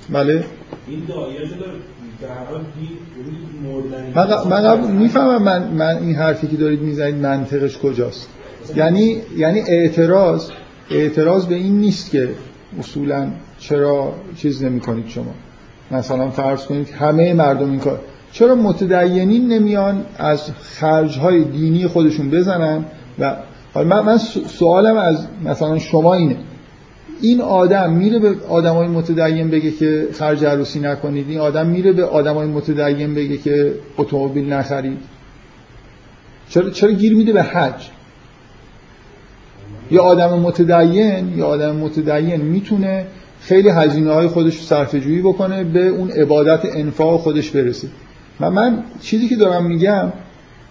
بله؟ 0.10 0.46
این 0.88 1.04
دایره 1.08 1.48
داره. 1.48 1.72
من, 4.16 4.48
من 4.50 4.64
قبول 4.64 4.92
می‌فهمم 4.92 5.44
من, 5.44 5.68
من 5.68 5.98
این 5.98 6.16
حرفی 6.16 6.48
که 6.48 6.58
دارید 6.58 6.82
می‌زنید 6.82 7.16
منطقش 7.16 7.78
کجاست. 7.78 8.30
یعنی 8.76 9.22
یعنی 9.38 9.60
اعتراض 9.60 10.50
اعتراض 10.92 11.46
به 11.46 11.56
این 11.56 11.80
نیست 11.80 12.12
که 12.12 12.30
اصولا 12.80 13.28
چرا 13.60 14.14
چیز 14.38 14.64
نمی 14.64 14.80
کنید 14.80 15.08
شما. 15.08 15.34
مثلا 15.92 16.30
فرض 16.30 16.66
کنید 16.66 16.90
همه 16.90 17.34
مردم 17.34 17.70
این 17.70 17.80
کار 17.80 18.00
چرا 18.32 18.56
متدینین 18.56 19.48
نمیان 19.48 20.06
از 20.18 20.52
خرجهای 20.62 21.44
دینی 21.44 21.88
خودشون 21.88 22.30
بزنن 22.30 22.86
و 23.20 23.36
من, 23.76 24.00
من 24.00 24.18
سوالم 24.48 24.98
از 24.98 25.28
مثلا 25.46 25.80
شما 25.80 26.14
اینه. 26.14 26.38
این 27.22 27.42
آدم 27.42 27.94
میره 27.94 28.20
به 28.20 28.36
آدمای 28.50 28.88
متدین 28.88 29.50
بگه 29.50 29.72
که 29.72 30.08
خرج 30.14 30.46
عروسی 30.46 30.80
نکنید 30.80 31.30
این 31.30 31.40
آدم 31.40 31.68
میره 31.68 31.92
به 31.92 32.06
آدمای 32.06 32.48
متدین 32.48 33.16
بگه 33.16 33.38
که 33.38 33.74
اتومبیل 33.98 34.54
نخرید. 34.54 34.98
چرا 36.50 36.70
چرا 36.70 36.92
گیر 36.92 37.16
میده 37.16 37.34
به 37.34 37.44
حج؟ 37.44 37.90
یا 39.94 40.02
آدم 40.02 40.40
متدین 40.40 41.38
یا 41.38 41.46
آدم 41.46 41.76
متدین 41.76 42.42
می‌تونه 42.42 43.06
خیلی 43.42 43.70
هزینه 43.70 44.12
های 44.14 44.28
خودش 44.28 44.62
صرفه 44.62 45.00
جویی 45.00 45.22
بکنه 45.22 45.64
به 45.64 45.88
اون 45.88 46.12
عبادت 46.12 46.76
انفاق 46.76 47.20
خودش 47.20 47.50
برسه. 47.50 47.88
و 48.42 48.52
من 48.52 48.84
چیزی 49.02 49.28
که 49.28 49.36
دارم 49.36 49.66
میگم 49.66 50.14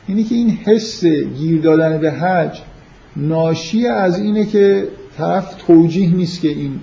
اینه 0.07 0.23
که 0.23 0.35
این 0.35 0.51
حس 0.51 1.05
گیر 1.05 1.61
دادن 1.61 1.99
به 1.99 2.11
حج 2.11 2.59
ناشی 3.17 3.87
از 3.87 4.19
اینه 4.21 4.47
که 4.47 4.89
طرف 5.19 5.55
توجیه 5.67 6.15
نیست 6.15 6.41
که 6.41 6.49
این 6.49 6.81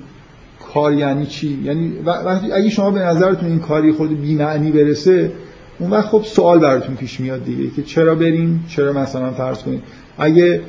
کار 0.73 0.93
یعنی 0.93 1.25
چی. 1.25 1.59
یعنی 1.63 1.93
وقتی 2.05 2.51
اگه 2.51 2.69
شما 2.69 2.91
به 2.91 2.99
نظرتون 2.99 3.49
این 3.49 3.59
کاری 3.59 3.91
خود 3.91 4.21
بی‌معنی 4.21 4.71
برسه 4.71 5.31
اون 5.79 5.89
وقت 5.89 6.05
خب 6.05 6.23
سوال 6.23 6.59
براتون 6.59 6.95
پیش 6.95 7.19
میاد 7.19 7.43
دیگه 7.43 7.69
که 7.75 7.83
چرا 7.83 8.15
بریم 8.15 8.65
چرا 8.69 8.93
مثلا 8.93 9.31
فرض 9.31 9.57
کنید؟ 9.57 9.83
اگه 10.17 10.61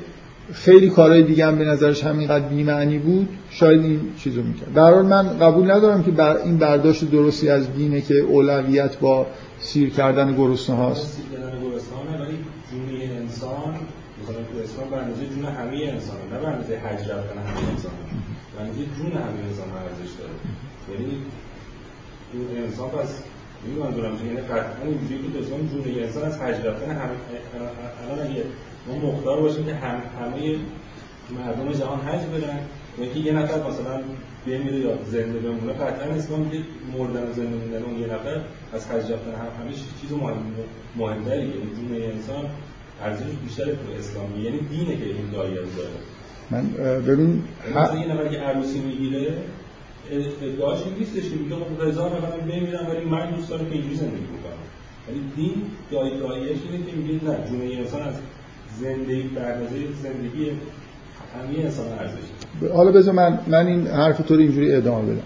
خیلی 0.53 0.91
کارهای 0.91 1.23
دیگه 1.23 1.47
هم 1.47 1.59
به 1.59 1.65
نظرش 1.65 2.05
همینقدر 2.05 2.45
بی‌معنی 2.45 2.99
بود 2.99 3.29
شاید 3.51 3.83
این 3.83 4.01
چیزو 4.19 4.43
می‌کرد. 4.43 4.75
در 4.75 5.03
من 5.03 5.39
قبول 5.39 5.71
ندارم 5.71 6.03
که 6.03 6.11
بر 6.11 6.37
این 6.37 6.57
برداشت 6.59 7.11
درستی 7.11 7.49
از 7.49 7.75
دینه 7.75 8.01
که 8.01 8.19
اولویت 8.19 8.99
با 8.99 9.27
سیر 9.61 9.91
کردن 9.91 10.37
گرسنه 10.37 10.77
هاست. 10.77 11.07
سیر 11.07 11.25
کردن 11.39 11.63
گرسنه 11.63 12.25
ولی 12.25 12.39
جون 12.71 13.11
انسان 13.23 13.75
مثلا 14.23 14.37
تو 14.53 14.59
اسلام 14.65 14.91
به 14.91 14.97
اندازه 14.97 15.27
جون 15.27 15.45
همه 15.45 15.77
انسان 15.95 16.17
نه 16.33 16.39
به 16.41 16.49
اندازه 16.49 16.77
حج 16.77 17.01
رفتن 17.11 17.39
همه 17.39 17.69
انسان 17.71 17.93
به 18.55 18.61
اندازه 18.61 18.81
جون 18.97 19.13
همه 19.13 19.41
انسان 19.49 19.69
ارزش 19.83 20.13
داره. 20.19 20.35
یعنی 20.91 21.13
اون 22.33 22.65
انسان 22.65 22.89
پس 22.89 23.23
منظورم 23.81 24.19
چه 24.19 24.25
یعنی 24.25 24.41
قطعا 24.41 24.85
اینجوری 24.85 25.33
که 25.33 25.39
اسلام 25.39 25.61
جون 25.73 26.03
انسان 26.05 26.25
از 26.25 26.39
حج 26.39 26.67
رفتن 26.67 26.91
همه 26.91 27.15
الان 28.03 28.27
اگه 28.27 28.43
ما 28.89 28.95
مختار 28.95 29.41
باشیم 29.41 29.65
که 29.65 29.75
هم 29.75 30.03
همه 30.21 30.57
مردم 31.31 31.73
جهان 31.73 32.01
حج 32.01 32.21
برن 32.21 32.59
و 32.99 33.03
اینکه 33.03 33.21
یه 33.21 33.33
نفر 33.33 33.59
مثلا 33.69 34.01
بمیره 34.47 34.79
یا 34.79 34.99
زنده 35.07 35.39
بمونه 35.39 35.73
قطعا 35.73 36.15
اسلام 36.15 36.41
میگه 36.41 36.65
مردن 36.99 37.23
و 37.23 37.33
زنده 37.33 37.57
موندن 37.57 37.83
اون 37.83 37.99
یه 37.99 38.07
نفر 38.07 38.41
از 38.73 38.87
حج 38.87 39.13
رفتن 39.13 39.31
هم 39.31 39.63
همه 39.65 39.73
چیز 40.01 40.13
مهم 40.13 40.37
مهمتری 40.97 41.39
یعنی 41.39 41.71
جون 41.77 42.03
انسان 42.03 42.45
ارزش 43.03 43.25
بیشتر 43.45 43.65
تو 43.65 43.93
اسلامی. 43.99 44.43
یعنی 44.43 44.59
دینه 44.59 44.97
که 44.97 45.05
این 45.05 45.31
دایره 45.33 45.55
داره. 45.55 45.91
من 46.51 46.71
ببین 47.03 47.43
مثلا 47.71 47.99
یه 48.01 48.07
نفر 48.07 48.29
که 48.29 48.39
عروسی 48.39 48.79
می‌گیره 48.79 49.35
ادعاش 50.43 50.83
این 50.83 50.95
نیستش 50.99 51.31
که 51.31 51.37
میگه 51.37 51.57
خب 51.57 51.89
هزار 51.89 52.11
نفر 52.17 52.37
بمیرن 52.41 52.87
ولی 52.87 53.05
من 53.05 53.31
دوست 53.31 53.49
دارم 53.49 53.67
که 53.67 53.73
اینجوری 53.73 53.95
زندگی 53.95 54.17
بکنم. 54.17 54.61
ولی 55.09 55.21
دین 55.37 55.63
دای 55.91 56.19
دایرش 56.19 56.59
اینه 56.71 56.87
که 56.87 56.97
میگه 56.97 57.25
نه 57.25 57.49
جون 57.49 57.79
انسان 57.79 58.03
از 58.03 58.15
زندگی 58.81 59.31
زندگی 60.03 60.51
همه 61.35 61.65
انسان 61.65 61.87
ارزش 61.99 62.73
حالا 62.75 62.93
بذار 62.93 63.15
من 63.15 63.39
من 63.47 63.67
این 63.67 63.87
حرف 63.87 64.19
تو 64.19 64.35
رو 64.35 64.41
اینجوری 64.41 64.75
ادامه 64.75 65.13
بدم. 65.13 65.23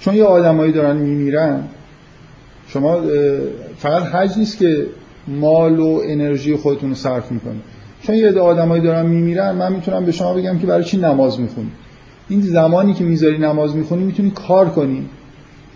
چون 0.00 0.14
یه 0.14 0.24
آدمایی 0.24 0.72
دارن 0.72 0.96
میمیرن 0.96 1.64
شما 2.68 3.02
فقط 3.76 4.02
حج 4.02 4.38
نیست 4.38 4.58
که 4.58 4.86
مال 5.28 5.78
و 5.80 6.02
انرژی 6.04 6.56
خودتون 6.56 6.88
رو 6.88 6.94
صرف 6.94 7.32
می‌کنید 7.32 7.62
چون 8.02 8.14
یه 8.14 8.28
عده 8.28 8.40
آدمایی 8.40 8.82
دارن 8.82 9.06
میمیرن 9.06 9.54
من 9.54 9.72
می‌تونم 9.72 10.04
به 10.04 10.12
شما 10.12 10.34
بگم 10.34 10.58
که 10.58 10.66
برای 10.66 10.84
چی 10.84 10.96
نماز 10.96 11.40
می‌خونی. 11.40 11.70
این 12.28 12.40
زمانی 12.40 12.94
که 12.94 13.04
می‌ذاری 13.04 13.38
نماز 13.38 13.76
می‌خونی 13.76 14.04
می‌تونی 14.04 14.30
کار 14.30 14.68
کنی 14.68 15.08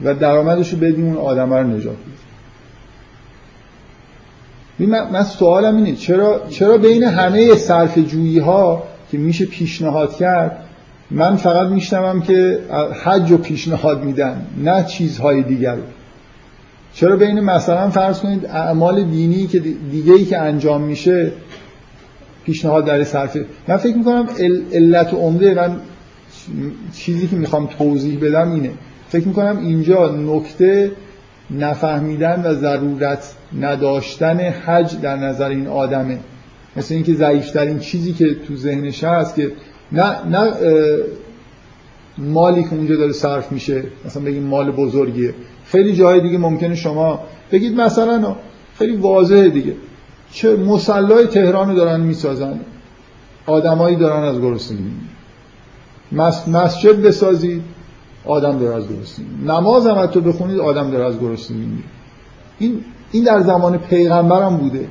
و 0.05 0.14
درآمدش 0.14 0.73
رو 0.73 0.78
بدی 0.78 1.02
اون 1.02 1.17
آدم 1.17 1.55
رو 1.55 1.67
نجات 1.67 1.97
بدی. 1.97 2.27
من, 4.87 5.11
من 5.11 5.23
سوالم 5.23 5.76
اینه 5.76 5.92
چرا, 5.92 6.42
چرا 6.50 6.78
بین 6.78 7.04
همه 7.04 7.54
صرف 7.54 7.99
جویی 7.99 8.38
ها 8.38 8.82
که 9.11 9.18
میشه 9.18 9.47
پیشنهاد 9.47 10.16
کرد 10.16 10.64
من 11.11 11.37
فقط 11.37 11.68
میشنوم 11.68 12.20
که 12.20 12.61
حج 13.04 13.32
و 13.32 13.38
پیشنهاد 13.38 14.04
میدن 14.04 14.47
نه 14.64 14.85
چیزهای 14.85 15.42
دیگر؟ 15.42 15.76
چرا 16.94 17.16
بین 17.16 17.40
مثلا 17.40 17.90
فرض 17.90 18.20
کنید 18.20 18.47
اعمال 18.47 19.04
دینی 19.04 19.47
که 19.47 19.58
دیگه 19.90 20.12
ای 20.12 20.25
که 20.25 20.38
انجام 20.38 20.82
میشه 20.82 21.32
پیشنهاد 22.44 22.85
در 22.85 23.04
صرفه؟ 23.04 23.47
من 23.68 23.76
فکر 23.76 23.97
می‌کنم 23.97 24.28
علت 24.73 25.14
عمده 25.14 25.54
من 25.54 25.76
چیزی 26.97 27.26
که 27.26 27.37
می‌خوام 27.37 27.66
توضیح 27.66 28.18
بدم 28.23 28.52
اینه. 28.52 28.70
فکر 29.08 29.28
می‌کنم 29.28 29.58
اینجا 29.58 30.08
نکته 30.08 30.92
نفهمیدن 31.50 32.43
و 32.47 32.55
ضرورت 32.55 33.35
نداشتن 33.61 34.40
حج 34.40 35.00
در 35.00 35.17
نظر 35.17 35.49
این 35.49 35.67
آدمه. 35.67 36.19
مثل 36.76 36.95
اینکه 36.95 37.14
ضعیفترین 37.14 37.78
چیزی 37.78 38.12
که 38.12 38.35
تو 38.35 38.57
ذهنش 38.57 39.05
هست 39.05 39.35
که 39.35 39.52
نه 39.93 40.26
نه 40.26 40.52
مالی 42.19 42.62
که 42.62 42.75
اونجا 42.75 42.97
داره 42.97 43.12
صرف 43.12 43.52
میشه 43.52 43.83
مثلا 44.07 44.23
بگیم 44.23 44.43
مال 44.43 44.71
بزرگیه. 44.71 45.35
خیلی 45.67 45.93
جای 45.93 46.21
دیگه 46.21 46.38
ممکنه 46.38 46.75
شما 46.75 47.21
بگید 47.52 47.81
مثلا 47.81 48.37
خیلی 48.78 48.97
واضحه 48.97 49.49
دیگه. 49.49 49.75
چه 50.33 50.57
مسلای 50.57 51.26
تهران 51.26 51.69
رو 51.69 51.75
دارن 51.75 52.00
می‌سازن. 52.00 52.61
آدمایی 53.47 53.97
دارن 53.97 54.25
از 54.25 54.40
گرسنگی 54.40 54.90
مسجد 56.47 57.02
بسازید. 57.02 57.62
آدم 58.25 58.59
داره 58.59 58.77
از 58.77 58.89
گرسنگی 58.89 59.45
نماز 59.47 59.87
هم 59.87 60.07
تو 60.07 60.21
بخونید 60.21 60.59
آدم 60.59 60.91
داره 60.91 61.05
از 61.05 61.21
گرسنگی 61.21 61.83
این 62.59 62.85
این 63.13 63.25
در 63.25 63.41
زمان 63.41 63.79
پیغمبرم 63.79 64.57
بوده 64.57 64.89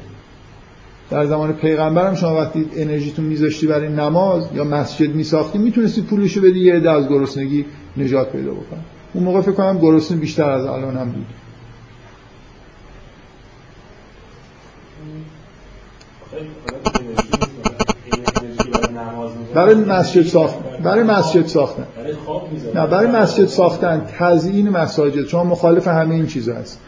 در 1.09 1.25
زمان 1.25 1.53
پیغمبرم 1.53 2.15
شما 2.15 2.35
وقتی 2.35 2.69
انرژیتون 2.75 3.25
میذاشتی 3.25 3.67
برای 3.67 3.89
نماز 3.89 4.47
یا 4.55 4.63
مسجد 4.63 5.15
میساختی 5.15 5.57
می‌تونستی 5.57 6.01
پولشو 6.01 6.41
بدی 6.41 6.59
یه 6.59 6.73
عده 6.73 6.91
از 6.91 7.07
گرسنگی 7.07 7.65
نجات 7.97 8.31
پیدا 8.31 8.51
بکنه 8.51 8.79
اون 9.13 9.23
موقع 9.23 9.41
فکر 9.41 9.51
کنم 9.51 9.79
گرسنه 9.79 10.17
بیشتر 10.17 10.49
از 10.49 10.65
الان 10.65 10.97
هم 10.97 11.11
بود 11.11 11.25
برای 19.53 19.75
مسجد 19.75 20.21
ساختن 20.21 20.66
برای 20.83 21.03
مسجد 21.03 21.45
ساختن. 21.45 21.87
نه 22.75 22.87
برای 22.87 23.07
مسجد 23.07 23.45
ساختن 23.45 24.07
تزیین 24.17 24.69
مساجد. 24.69 25.27
شما 25.27 25.43
مخالف 25.43 25.87
همه 25.87 26.15
این 26.15 26.27
چیزا 26.27 26.55
هست. 26.55 26.79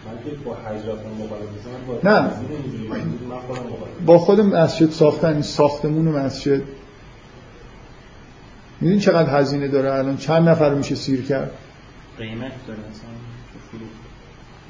نه. 2.04 2.30
با 4.06 4.18
خود 4.18 4.42
مسجد 4.42 4.90
ساختن 4.90 5.42
ساختمون 5.42 6.06
مسجد. 6.06 6.62
می‌دونی 8.82 9.02
چقدر 9.02 9.40
هزینه 9.40 9.68
داره 9.68 9.94
الان؟ 9.94 10.18
چند 10.18 10.50
نفر 10.50 10.74
میشه 10.74 10.96
سیر 10.96 11.26
کرد؟ 11.26 11.52
قیمت 12.18 12.52
داره 12.68 12.80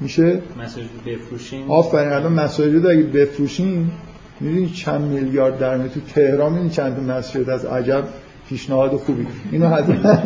میشه؟ 0.00 0.42
مساجد 0.58 0.86
بفروشیم 1.06 1.70
آفرین 1.70 2.12
الان 2.12 2.32
مساجد 2.32 2.86
اگه 2.86 3.02
بفروشیم 3.02 3.92
می‌دونی 4.40 4.70
چند 4.70 5.00
میلیارد 5.00 5.58
در 5.58 5.88
تو 5.88 6.00
تهران 6.00 6.52
می‌دونی 6.52 6.70
چند 6.70 7.10
مسجد 7.10 7.50
از 7.50 7.64
عجب. 7.64 8.04
پیشنهاد 8.50 8.96
خوبی. 8.96 9.26
اینو 9.52 9.68
حتما 9.68 10.18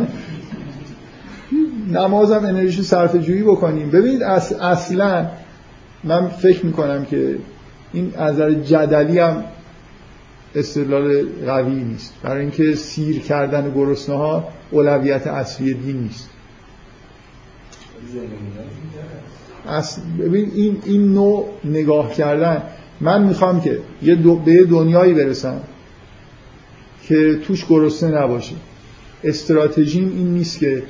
نمازم 1.92 2.44
انرژی 2.44 2.82
صرف 2.82 3.16
جویی 3.16 3.42
بکنیم. 3.42 3.90
ببینید 3.90 4.22
اصلا 4.22 5.26
من 6.04 6.28
فکر 6.28 6.66
می‌کنم 6.66 7.04
که 7.04 7.36
این 7.92 8.12
از 8.16 8.38
جدلی 8.40 9.18
هم 9.18 9.44
استدلال 10.54 11.24
قوی 11.46 11.74
نیست. 11.74 12.14
برای 12.22 12.40
اینکه 12.40 12.74
سیر 12.74 13.18
کردن 13.18 13.70
گرسنه 13.74 14.16
ها 14.16 14.48
اولویت 14.70 15.26
اصلی 15.26 15.74
دین 15.74 15.96
نیست. 15.96 16.28
ببین 20.18 20.50
این 20.54 20.78
این 20.84 21.12
نوع 21.12 21.48
نگاه 21.64 22.12
کردن 22.12 22.62
من 23.00 23.22
می‌خوام 23.22 23.60
که 23.60 23.78
یه 24.02 24.14
به 24.14 24.64
دنیایی 24.64 25.14
برسم. 25.14 25.60
که 27.08 27.38
توش 27.46 27.66
گرسنه 27.68 28.22
نباشه. 28.22 28.54
استراتژیم 29.24 30.12
این 30.16 30.26
نیست 30.26 30.58
که 30.58 30.82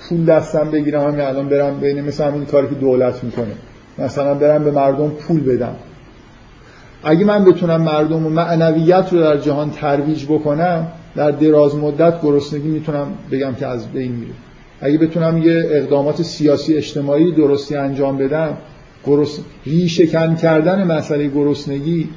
پول 0.00 0.24
دستم 0.24 0.70
بگیرم 0.70 1.02
همین 1.02 1.20
الان 1.20 1.48
برم 1.48 1.80
بین 1.80 2.00
مثل 2.00 2.24
همین 2.24 2.44
کاری 2.44 2.68
که 2.68 2.74
دولت 2.74 3.24
می‌کنه. 3.24 3.54
مثلا 3.98 4.34
برم 4.34 4.64
به 4.64 4.70
مردم 4.70 5.08
پول 5.10 5.40
بدم. 5.40 5.76
اگه 7.04 7.24
من 7.24 7.44
بتونم 7.44 7.82
مردم 7.82 8.26
و 8.26 8.30
معنویت 8.30 9.08
رو 9.12 9.20
در 9.20 9.36
جهان 9.36 9.70
ترویج 9.70 10.24
بکنم 10.24 10.86
در 11.16 11.30
دراز 11.30 11.74
مدت 11.74 12.22
گرسنگی 12.22 12.68
می‌تونم 12.68 13.06
بگم 13.32 13.54
که 13.54 13.66
از 13.66 13.92
بین 13.92 14.12
میره. 14.12 14.32
اگه 14.80 14.98
بتونم 14.98 15.38
یه 15.38 15.64
اقدامات 15.70 16.22
سیاسی 16.22 16.74
اجتماعی 16.74 17.32
درستی 17.32 17.76
انجام 17.76 18.18
بدم 18.18 18.56
گرس... 19.06 19.38
ریشکن 19.66 20.34
کردن 20.36 20.84
مسئله 20.84 21.28
گرسنگی 21.28 22.08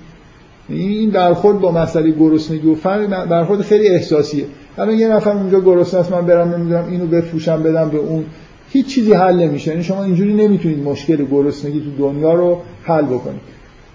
این 0.75 1.09
برخورد 1.09 1.59
با 1.59 1.71
مسئله 1.71 2.11
گرسنگی 2.11 2.67
و 2.67 2.75
فرق 2.75 3.25
برخورد 3.25 3.61
خیلی 3.61 3.87
احساسیه. 3.87 4.45
الان 4.77 4.95
یه 4.95 5.07
نفر 5.07 5.31
اونجا 5.31 5.59
گرسنه 5.59 5.99
است 5.99 6.11
من 6.11 6.25
برم 6.25 6.55
نمی‌دونم 6.55 6.87
اینو 6.91 7.05
بفروشم 7.05 7.63
بدم 7.63 7.89
به 7.89 7.97
اون. 7.97 8.25
هیچ 8.69 8.87
چیزی 8.87 9.13
حل 9.13 9.35
نمیشه. 9.35 9.71
یعنی 9.71 9.83
شما 9.83 10.03
اینجوری 10.03 10.33
نمی‌تونید 10.33 10.83
مشکل 10.83 11.25
گرسنگی 11.25 11.79
تو 11.79 12.11
دنیا 12.11 12.33
رو 12.33 12.61
حل 12.83 13.05
بکنید. 13.05 13.41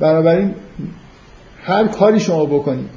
بنابراین 0.00 0.54
هر 1.62 1.86
کاری 1.86 2.20
شما 2.20 2.44
بکنید 2.44 2.88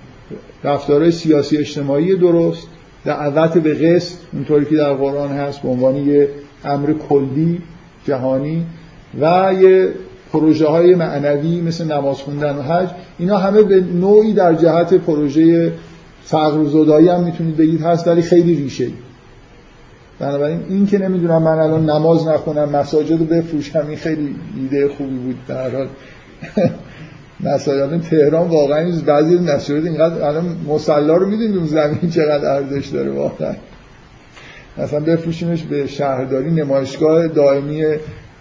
رفتارهای 0.64 1.12
سیاسی 1.12 1.58
اجتماعی 1.58 2.18
درست 2.18 2.68
دعوت 3.06 3.58
به 3.58 3.74
قسط 3.74 4.18
اونطوری 4.34 4.66
که 4.66 4.76
در 4.76 4.94
قرآن 4.94 5.32
هست 5.32 5.62
به 5.62 5.70
عنوان 5.70 5.96
یه 5.96 6.30
امر 6.66 6.94
کلی 7.10 7.62
جهانی 8.06 8.66
و 9.22 9.54
یه 9.62 9.90
پروژه 10.34 10.68
های 10.68 10.96
معنوی 10.96 11.62
مثل 11.62 11.92
نماز 11.92 12.18
خوندن 12.18 12.56
و 12.56 12.62
حج. 12.62 12.90
اینا 13.20 13.38
همه 13.38 13.62
به 13.62 13.82
نوعی 13.82 14.34
در 14.34 14.54
جهت 14.54 14.94
پروژه 14.94 15.74
فقر 16.24 16.66
زدایی 16.66 17.08
هم 17.08 17.24
می‌تونید 17.24 17.58
بگید 17.58 17.82
هست 17.82 18.08
ولی 18.08 18.22
خیلی 18.22 18.56
ریشه 18.56 18.84
ای. 18.84 18.94
بنابراین 20.20 20.60
این 20.70 20.86
که 20.86 20.98
نمی‌دونم 20.98 21.44
من 21.44 21.60
الان 21.60 21.90
نماز 21.90 22.28
نخونم 22.28 22.70
مساجد 22.70 23.20
رو 23.20 23.26
بفروشم 23.26 23.86
این 23.88 23.98
خیلی 23.98 24.36
ایده 24.58 24.88
خوبی 24.88 25.16
بود 25.16 25.36
در 25.48 25.70
حال. 25.70 25.88
مساجد 27.54 28.02
تهران 28.02 28.48
واقعا 28.48 28.92
بعضی 29.06 29.38
مساجد 29.40 29.86
اینقدر 29.86 30.24
الان 30.24 30.58
مصلا 30.68 31.16
رو 31.16 31.30
می‌دونید 31.30 31.58
اون 31.58 31.66
زمین 31.66 32.10
چقدر 32.10 32.46
ارزش 32.46 32.88
داره 32.88 33.12
واقعا. 33.12 33.54
مثلا 34.78 35.00
بفروشیمش 35.00 35.64
به 35.64 35.88
شهرداری 35.88 36.52
نمایشگاه 36.52 37.28
دائمی 37.28 37.84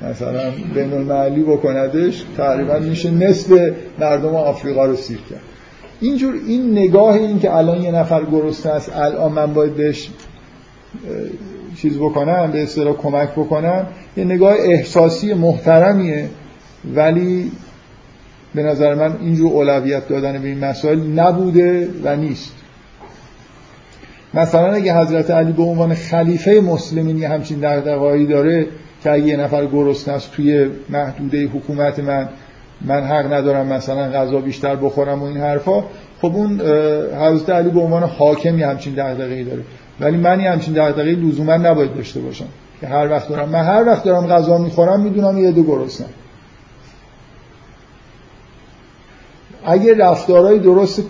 مثلا 0.02 0.50
بین 0.74 0.92
المللی 0.92 1.42
بکندش 1.42 2.24
تقریبا 2.37 2.78
میشه 2.78 3.11
نصف 3.11 3.72
مردم 3.98 4.34
آفریقا 4.34 4.87
رو 4.87 4.96
سیر 4.96 5.18
کرد. 5.30 5.40
اینجور 6.00 6.34
این 6.46 6.72
نگاه 6.72 7.14
این 7.14 7.38
که 7.38 7.54
الان 7.54 7.82
یه 7.82 7.90
نفر 7.90 8.24
گرسنه 8.24 8.72
است 8.72 8.96
الان 8.96 9.32
من 9.32 9.54
باید 9.54 9.74
بهش 9.74 10.11
چیز 11.76 11.96
بکنم 11.96 12.50
به 12.52 12.62
اصطلاح 12.62 12.96
کمک 12.96 13.32
بکنم 13.32 13.87
یه 14.16 14.24
نگاه 14.24 14.54
احساسی 14.58 15.34
محترمیه. 15.34 16.28
ولی 16.94 17.52
به 18.54 18.62
نظر 18.62 18.94
من 18.94 19.16
اینجور 19.20 19.52
اولویت 19.52 20.08
دادن 20.08 20.42
به 20.42 20.48
این 20.48 20.64
مسائل 20.64 20.98
نبوده 20.98 21.88
و 22.04 22.16
نیست. 22.16 22.52
مثلا 24.34 24.72
اگه 24.72 24.98
حضرت 24.98 25.30
علی 25.30 25.52
به 25.52 25.62
عنوان 25.62 25.94
خلیفه 25.94 26.61
مسلمین 26.61 27.18
یه 27.18 27.28
همچین 27.28 27.58
دغدغه‌ای 27.58 28.26
داره 28.26 28.66
که 29.04 29.11
اگه 29.11 29.24
یه 29.24 29.37
نفر 29.37 29.66
گرسنه 29.66 30.14
است 30.14 30.32
توی 30.32 30.70
محدوده 30.88 31.46
حکومت 31.46 31.98
من 31.98 32.28
من 32.80 33.04
حق 33.04 33.32
ندارم 33.32 33.66
مثلا 33.66 34.11
غذا 34.11 34.40
بیشتر 34.40 34.76
بخورم 34.76 35.22
و 35.22 35.24
این 35.24 35.37
حرفا 35.37 35.84
خب 36.22 36.32
اون 36.34 36.61
حضرت 37.11 37.50
علی 37.50 37.70
به 37.70 37.80
عنوان 37.80 38.02
حاکم 38.02 38.58
یه 38.58 38.66
همچین 38.66 38.94
دغدغه‌ای 38.94 39.44
داره. 39.44 39.62
ولی 40.00 40.16
من 40.16 40.40
یه 40.40 40.50
همچین 40.50 40.74
دغدغه‌ای 40.74 41.14
لزوما 41.14 41.56
نباید 41.56 41.94
داشته 41.94 42.20
باشم. 42.20 42.46
که 42.80 42.87
هر 42.87 43.11
وقت 43.11 43.28
دارم 43.28 43.48
من 43.48 43.64
هر 43.64 43.84
وقت 43.87 44.04
دارم 44.04 44.26
غذا 44.26 44.58
می‌خورم 44.58 45.00
می‌دونم 45.00 45.38
یه 45.38 45.52
دو 45.52 45.62
گرسنم 45.62 46.08
اگه 49.64 49.94
رفتارهای 49.94 50.58
درست 50.58 51.02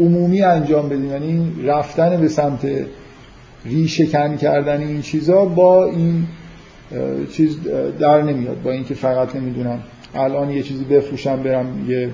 عمومی 0.00 0.42
انجام 0.42 0.88
بدیم 0.88 1.10
یعنی 1.10 1.52
رفتن 1.64 2.20
به 2.20 2.28
سمت 2.28 2.66
ریشکن 3.64 4.36
کردن 4.36 4.80
این 4.80 5.02
چیزا 5.02 5.44
با 5.44 5.84
این 5.84 6.26
چیز 7.32 7.58
در 7.98 8.22
نمیاد 8.22 8.62
با 8.62 8.70
اینکه 8.70 8.94
فقط 8.94 9.36
نمی‌دونم 9.36 9.82
الان 10.14 10.50
یه 10.50 10.62
چیزی 10.62 10.84
بفروشم 10.84 11.42
برم 11.42 11.90
یه 11.90 12.10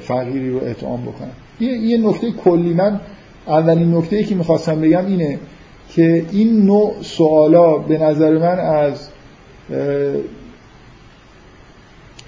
فقیری 0.00 0.50
رو 0.50 0.64
اطعام 0.64 1.02
بکنم. 1.02 1.30
یه, 1.60 1.72
یه 1.72 2.08
نکته 2.08 2.32
کلی 2.32 2.74
من 2.74 3.00
اولین 3.46 3.94
نکته 3.94 4.24
که 4.24 4.34
می‌خواستم 4.34 4.80
بگم 4.80 5.06
اینه 5.06 5.38
که 5.90 6.24
این 6.32 6.66
نوع 6.66 6.94
سوالا 7.02 7.78
به 7.78 7.98
نظر 7.98 8.38
من 8.38 8.58
از 8.58 9.08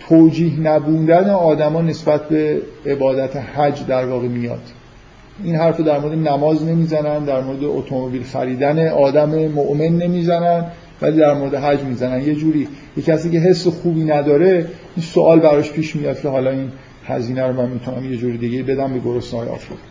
توجیه 0.09 0.61
نبوندن 0.61 1.31
آدما 1.31 1.81
نسبت 1.81 2.29
به 2.29 2.63
عبادت 2.87 3.37
حج 3.37 3.87
در 3.87 4.07
واقع 4.07 4.29
میاد. 4.29 4.63
این 5.45 5.55
حرف 5.55 5.81
در 5.81 5.99
مورد 5.99 6.29
نماز 6.29 6.65
نمی‌زنن 6.65 7.25
در 7.25 7.41
مورد 7.41 7.65
اتومبیل 7.65 8.23
خریدن 8.23 8.89
آدم 8.89 9.49
مؤمن 9.49 9.89
نمی‌زنن. 9.89 10.65
ولی 11.03 11.17
در 11.17 11.35
مورد 11.35 11.55
حج 11.55 11.81
می‌زنن. 11.81 12.23
یه 12.23 12.35
جوری 12.35 12.69
یه 12.97 13.03
کسی 13.03 13.31
که 13.31 13.39
حس 13.39 13.67
خوبی 13.67 14.05
نداره 14.05 14.67
این 14.97 15.07
سوال 15.07 15.41
براش 15.41 15.71
پیش 15.71 15.97
میاد 15.97 16.21
که 16.21 16.29
حالا 16.29 16.51
این 16.51 16.73
هزینه 17.07 17.47
رو 17.47 17.53
من 17.53 17.69
می‌تونم 17.69 18.13
یه 18.13 18.17
جوری 18.17 18.39
دیگه 18.39 18.63
بدم 18.63 18.93
به 18.93 18.99
گرسنه‌های 18.99 19.49
آفریقا 19.49 19.83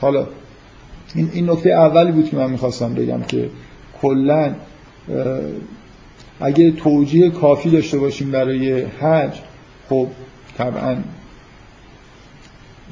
حالا 0.00 0.26
این 1.14 1.30
این 1.32 1.50
نکته 1.50 1.70
اولی 1.70 2.12
بود 2.12 2.30
که 2.30 2.36
من 2.36 2.50
می‌خواستم 2.50 2.94
بگم 2.94 3.22
که 3.22 3.50
کلا 4.02 4.54
اگه 6.40 6.70
توجیه 6.70 7.30
کافی 7.30 7.70
داشته 7.70 7.98
باشیم 7.98 8.30
برای 8.30 8.82
حج 8.82 9.34
خب 9.88 10.06
طبعا 10.58 10.96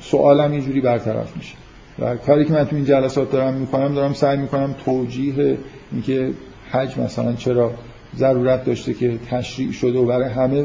سوالم 0.02 0.54
یه 0.54 0.60
جوری 0.60 0.80
برطرف 0.80 1.36
میشه. 1.36 1.54
و 1.98 2.16
کاری 2.16 2.44
که 2.44 2.52
من 2.52 2.64
تو 2.64 2.76
این 2.76 2.84
جلسات 2.84 3.32
دارم 3.32 3.54
می‌کنم 3.54 3.94
دارم 3.94 4.12
سعی 4.12 4.36
می‌کنم 4.36 4.74
توجیه 4.84 5.58
اینکه 5.92 6.30
حج 6.70 6.98
مثلا 6.98 7.32
چرا 7.32 7.72
ضرورت 8.16 8.64
داشته 8.64 8.94
که 8.94 9.18
تشریع 9.30 9.72
شده 9.72 9.98
و 9.98 10.06
برای 10.06 10.28
همه 10.28 10.64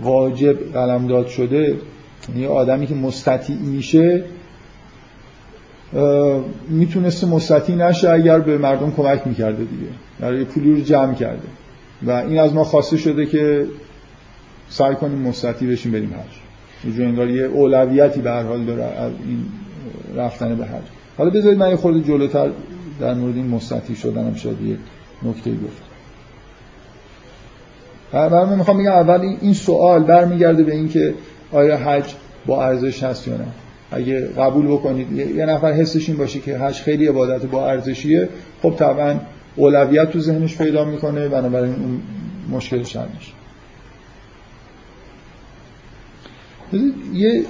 واجب 0.00 0.72
قلمداد 0.72 1.26
شده؟ 1.28 1.76
یعنی 2.28 2.46
آدمی 2.46 2.86
که 2.86 2.94
مستطیع 2.94 3.56
میشه 3.56 4.24
می‌تونسته 6.68 7.26
مستطیع 7.26 7.76
نشه 7.76 8.10
اگر 8.10 8.38
به 8.38 8.58
مردم 8.58 8.90
کمک 8.90 9.26
می‌کرده 9.26 9.64
دیگه. 9.64 9.86
برای 10.20 10.44
پولی 10.44 10.72
رو 10.72 10.80
جمع 10.80 11.14
کرده. 11.14 11.48
و 12.02 12.10
این 12.10 12.38
از 12.38 12.54
ما 12.54 12.64
خواسته 12.64 12.96
شده 12.96 13.26
که 13.26 13.66
سعی 14.68 14.94
کنیم 14.94 15.18
مستطیع 15.18 15.70
بشیم 15.70 15.92
بریم 15.92 16.14
حج. 16.14 17.00
انگار 17.00 17.30
یه 17.30 17.42
اولویتی 17.42 18.20
به 18.20 18.30
هر 18.30 18.42
حال 18.42 18.64
داره 18.64 18.82
از 18.82 19.12
این 19.26 19.44
رفتن 20.16 20.54
به 20.54 20.64
حج. 20.64 20.84
حالا 21.18 21.30
بذارید 21.30 21.58
من 21.58 21.70
یه 21.70 21.76
خورده 21.76 22.00
جلوتر 22.00 22.50
در 23.00 23.14
مورد 23.14 23.36
این 23.36 23.48
مستطیع 23.48 23.96
شدن 23.96 24.26
هم 24.26 24.34
شاید 24.34 24.60
یه 24.60 24.76
نکته 25.22 25.50
گفت. 25.50 25.82
من 28.12 28.56
می‌خوام 28.58 28.78
بگم 28.78 28.92
اول 28.92 29.20
این 29.40 29.54
سوال 29.54 30.02
برمیگرده 30.02 30.62
به 30.62 30.74
اینکه 30.74 31.14
آیا 31.52 31.76
حج 31.76 32.14
با 32.46 32.64
ارزش 32.64 33.02
هست 33.02 33.28
یا 33.28 33.36
نه. 33.36 33.46
اگه 33.90 34.26
قبول 34.26 34.66
بکنید. 34.66 35.12
یه 35.12 35.46
نفر 35.46 35.72
حسش 35.72 36.08
این 36.08 36.18
باشه 36.18 36.40
که 36.40 36.58
حج 36.58 36.74
خیلی 36.74 37.06
عبادت 37.06 37.46
با 37.46 37.70
ارزشیه. 37.70 38.28
خب 38.62 38.74
طبعا 38.78 39.20
اولویت 39.56 40.10
تو 40.10 40.20
ذهنش 40.20 40.56
پیدا 40.56 40.84
می‌کنه. 40.84 41.28
بنابراین 41.28 41.74
اون 41.74 42.00
مشکلش 42.50 42.96
حل 42.96 43.06
یه 47.14 47.44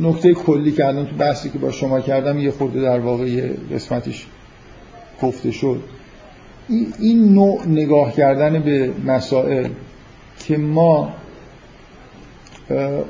نکته 0.00 0.34
کلی 0.34 0.72
کردم 0.72 1.04
تو 1.04 1.16
بحثی 1.16 1.50
که 1.50 1.58
با 1.58 1.70
شما 1.70 2.00
کردم 2.00 2.38
یه 2.38 2.50
خورده 2.50 2.80
در 2.80 2.98
واقع 3.00 3.24
یه 3.26 3.56
قسمتش 3.74 4.26
گفته 5.22 5.50
شد. 5.50 5.82
این 7.00 7.34
نوع 7.34 7.66
نگاه 7.66 8.12
کردن 8.12 8.62
به 8.62 8.92
مسائل 9.06 9.68
که 10.38 10.56
ما 10.56 11.12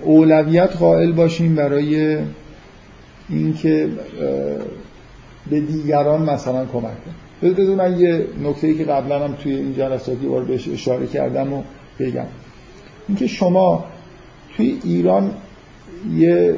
اولویت 0.02 0.76
قائل 0.76 1.12
باشیم 1.12 1.54
برای 1.54 2.18
اینکه 3.28 3.88
به 5.50 5.60
دیگران 5.60 6.22
مثلا 6.22 6.66
کمک 6.66 6.82
کنیم. 6.82 7.54
بذار 7.54 7.76
من 7.76 8.00
یه 8.00 8.26
نکته 8.44 8.74
که 8.74 8.84
قبلا 8.84 9.24
هم 9.24 9.32
توی 9.34 9.54
این 9.54 9.74
جلسات 9.74 10.22
یه 10.22 10.28
بار 10.28 10.44
بهش 10.44 10.68
اشاره 10.68 11.06
کردم 11.06 11.52
و 11.52 11.62
بگم. 11.98 12.26
اینکه 13.08 13.26
شما 13.26 13.84
توی 14.56 14.78
ایران 14.84 15.34
یه 16.16 16.56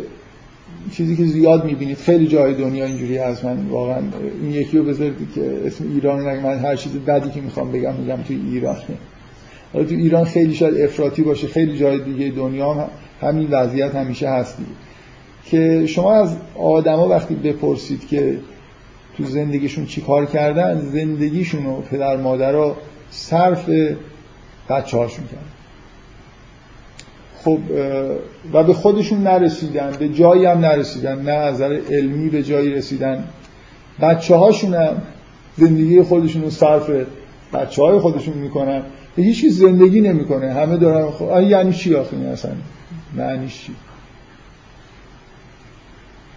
چیزی 0.91 1.17
که 1.17 1.25
زیاد 1.25 1.65
می‌بینید. 1.65 1.97
خیلی 1.97 2.27
جای 2.27 2.55
دنیا 2.55 2.85
اینجوری 2.85 3.17
هست. 3.19 3.45
من 3.45 3.67
واقعا 3.71 3.99
این 4.43 4.53
یکی 4.53 4.79
رو 4.79 4.85
بذارید 4.85 5.15
که 5.35 5.61
اسم 5.67 5.85
ایران 5.95 6.29
نگه 6.29 6.41
من 6.41 6.59
هر 6.59 6.77
چیز 6.77 6.93
بدی 6.93 7.31
که 7.31 7.41
می‌خوام 7.41 7.73
بگم 7.73 7.95
میگم 7.95 8.23
توی 8.23 8.41
ایران. 8.53 8.77
حالا 9.73 9.85
تو 9.85 9.95
ایران 9.95 10.25
خیلی 10.25 10.55
شاید 10.55 10.81
افراطی 10.81 11.23
باشه. 11.23 11.47
خیلی 11.47 11.79
جای 11.79 11.99
دیگه 11.99 12.31
دنیا 12.31 12.75
هم 12.75 12.89
همین 13.21 13.49
وضعیت 13.51 13.95
همیشه 13.95 14.29
هست 14.29 14.57
که 15.45 15.87
شما 15.87 16.15
از 16.15 16.37
آدما 16.59 17.09
وقتی 17.09 17.35
بپرسید 17.35 18.09
که 18.09 18.39
تو 19.17 19.25
زندگیشون 19.25 19.87
چی 19.87 20.01
کار 20.01 20.27
کردن 20.27 20.81
زندگیشون 20.81 21.67
و 21.67 21.81
پدر 21.81 22.17
مادرها 22.17 22.77
صرف 23.11 23.71
بچه 24.69 24.97
هاشون 24.97 25.25
کردن. 25.25 25.62
خب 27.45 27.59
و 28.53 28.65
به 28.65 28.75
خودشون 28.75 29.23
نرسیدن 29.23 29.93
به 29.99 30.09
جایی 30.09 30.45
هم 30.45 30.59
نرسیدن 30.59 31.23
نه 31.23 31.31
از 31.33 31.55
نظر 31.55 31.81
علمی 31.91 32.29
به 32.29 32.43
جایی 32.43 32.71
رسیدن. 32.71 33.25
بچه 34.01 34.37
هاشون 34.37 34.75
هم 34.75 35.03
زندگی 35.57 36.03
خودشون 36.03 36.43
رو 36.43 36.51
صرف 36.51 36.91
بچه 37.53 37.83
های 37.83 37.99
خودشون 37.99 38.35
می‌کنن. 38.35 38.83
به 39.17 39.23
هیچ 39.23 39.47
زندگی 39.47 40.01
نمی‌کنه. 40.01 40.53
همه 40.53 40.77
دارن 40.77 41.11
خب 41.11 41.41
یعنی 41.41 41.73
چی 41.73 41.95
آخه؟ 41.95 42.17
اصلا 42.17 42.51
معنیش 43.17 43.65
چی؟ 43.65 43.73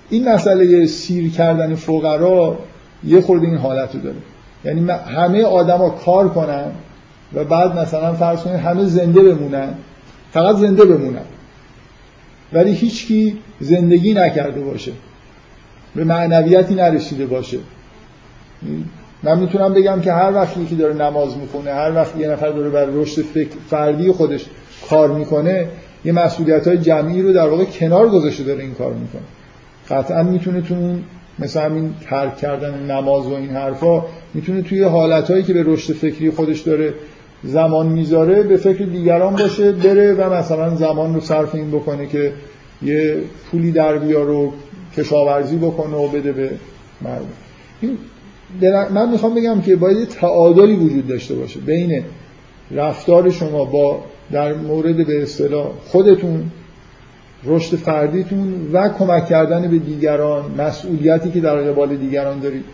این 0.09 0.29
مسئله 0.29 0.85
سیر 0.85 1.31
کردن 1.31 1.75
فقرا 1.75 2.57
یه 3.03 3.21
خورده 3.21 3.47
این 3.47 3.57
حالت 3.57 3.95
رو 3.95 4.01
داره. 4.01 4.15
یعنی 4.65 4.91
همه 4.91 5.43
آدما 5.43 5.89
کار 5.89 6.29
کنن 6.29 6.71
و 7.33 7.43
بعد 7.43 7.79
مثلا 7.79 8.13
فرض 8.13 8.41
کنید 8.41 8.59
همه 8.59 8.85
زنده 8.85 9.21
بمونن. 9.21 9.73
فقط 10.35 10.55
زنده 10.55 10.85
بمونن 10.85 11.25
ولی 12.53 12.73
هیچکی 12.73 13.37
زندگی 13.59 14.13
نکرده 14.13 14.61
باشه. 14.61 14.91
به 15.95 16.03
معنویتی 16.03 16.75
نرسیده 16.75 17.25
باشه. 17.25 17.57
من 19.23 19.39
می‌تونم 19.39 19.73
بگم 19.73 20.01
که 20.01 20.13
هر 20.13 20.33
وقتی 20.33 20.65
که 20.65 20.75
داره 20.75 20.93
نماز 20.93 21.37
می‌کنه 21.37 21.71
هر 21.73 21.95
وقت 21.95 22.17
یه 22.17 22.27
نفر 22.27 22.49
داره 22.49 22.69
بر 22.69 22.85
رشد 22.85 23.23
فردی 23.69 24.11
خودش 24.11 24.45
کار 24.89 25.11
می‌کنه 25.11 25.67
یه 26.05 26.11
مسئولیت 26.11 26.67
های 26.67 26.77
جمعی 26.77 27.21
رو 27.21 27.33
در 27.33 27.47
واقع 27.47 27.65
کنار 27.65 28.09
گذاشته 28.09 28.43
داره 28.43 28.63
این 28.63 28.73
کار 28.73 28.93
می‌کنه. 28.93 29.21
قطعا 29.89 30.23
می‌تونه 30.23 30.61
تو 30.61 30.73
اون 30.73 31.03
مثل 31.39 31.61
همین 31.61 31.93
ترک 32.09 32.37
کردن 32.37 32.91
نماز 32.91 33.27
و 33.27 33.33
این 33.33 33.49
حرفا 33.49 34.05
می‌تونه 34.33 34.61
توی 34.61 34.83
حالتهایی 34.83 35.43
که 35.43 35.53
به 35.53 35.63
رشد 35.65 35.93
فکری 35.93 36.31
خودش 36.31 36.59
داره 36.59 36.93
زمان 37.43 37.87
می‌ذاره 37.87 38.43
به 38.43 38.57
فکر 38.57 38.85
دیگران 38.85 39.35
باشه 39.35 39.71
بره 39.71 40.13
و 40.13 40.33
مثلا 40.33 40.75
زمان 40.75 41.13
رو 41.13 41.21
صرف 41.21 41.55
این 41.55 41.71
بکنه 41.71 42.05
که 42.07 42.33
یه 42.81 43.17
پولی 43.51 43.71
در 43.71 43.97
بیار 43.97 44.29
و 44.29 44.53
کشاورزی 44.97 45.57
بکنه 45.57 45.95
و 45.95 46.07
بده 46.07 46.31
به 46.31 46.49
مردم. 47.01 47.27
من 48.93 49.11
می‌خوام 49.11 49.35
بگم 49.35 49.61
که 49.61 49.75
باید 49.75 50.07
تعادلی 50.07 50.75
وجود 50.75 51.07
داشته 51.07 51.35
باشه 51.35 51.59
بین 51.59 52.03
رفتار 52.71 53.31
شما 53.31 53.65
با 53.65 54.03
در 54.31 54.53
مورد 54.53 55.07
به 55.07 55.23
اصطلاح 55.23 55.67
خودتون 55.87 56.51
رشد 57.43 57.75
فردیتون 57.75 58.69
و 58.73 58.89
کمک 58.89 59.27
کردن 59.27 59.71
به 59.71 59.77
دیگران 59.77 60.43
مسئولیتی 60.57 61.31
که 61.31 61.39
در 61.39 61.55
قبال 61.55 61.95
دیگران 61.95 62.39
دارید. 62.39 62.65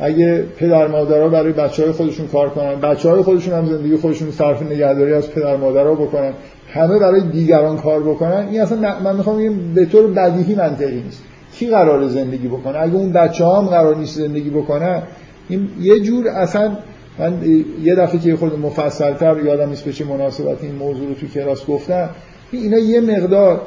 اگه 0.00 0.44
پدر 0.56 0.86
مادرها 0.86 1.28
برای 1.28 1.52
بچه 1.52 1.82
های 1.82 1.92
خودشون 1.92 2.26
کار 2.26 2.50
کنن 2.50 2.80
بچه 2.80 3.10
های 3.10 3.22
خودشون 3.22 3.54
هم 3.54 3.66
زندگی 3.66 3.96
خودشون 3.96 4.30
صرف 4.30 4.62
نگهداری 4.62 5.12
از 5.12 5.30
پدر 5.30 5.56
مادرها 5.56 5.94
بکنن 5.94 6.32
همه 6.72 6.98
برای 6.98 7.20
دیگران 7.20 7.76
کار 7.76 8.00
بکنن 8.02 8.48
این 8.50 8.60
اصلا 8.60 9.00
من 9.04 9.16
می‌خوام 9.16 9.36
بگم 9.36 9.74
به 9.74 9.84
طور 9.84 10.06
بدیهی 10.06 10.54
منطقی 10.54 11.00
نیست. 11.00 11.22
کی 11.52 11.70
قرار 11.70 12.08
زندگی 12.08 12.48
بکنه؟ 12.48 12.78
اگه 12.78 12.94
اون 12.94 13.12
بچه 13.12 13.46
هم 13.46 13.66
قرار 13.66 13.96
نیست 13.96 14.18
زندگی 14.18 14.50
بکنه 14.50 15.02
این 15.48 15.68
یه 15.80 16.00
جور 16.00 16.28
اصلا 16.28 16.76
من 17.18 17.32
یه 17.82 17.94
دفعه 17.94 18.20
که 18.20 18.36
خود 18.36 18.58
مفصلتر 18.58 19.36
یادم 19.44 19.68
نیست 19.68 19.84
به 19.84 19.92
چه 19.92 20.04
مناسبت 20.04 20.62
این 20.62 20.74
موضوع 20.74 21.08
رو 21.08 21.14
تو 21.14 21.26
کلاس 21.26 21.66
گفتم 21.66 22.08
اینا 22.52 22.78
یه 22.78 23.00
مقدار 23.00 23.60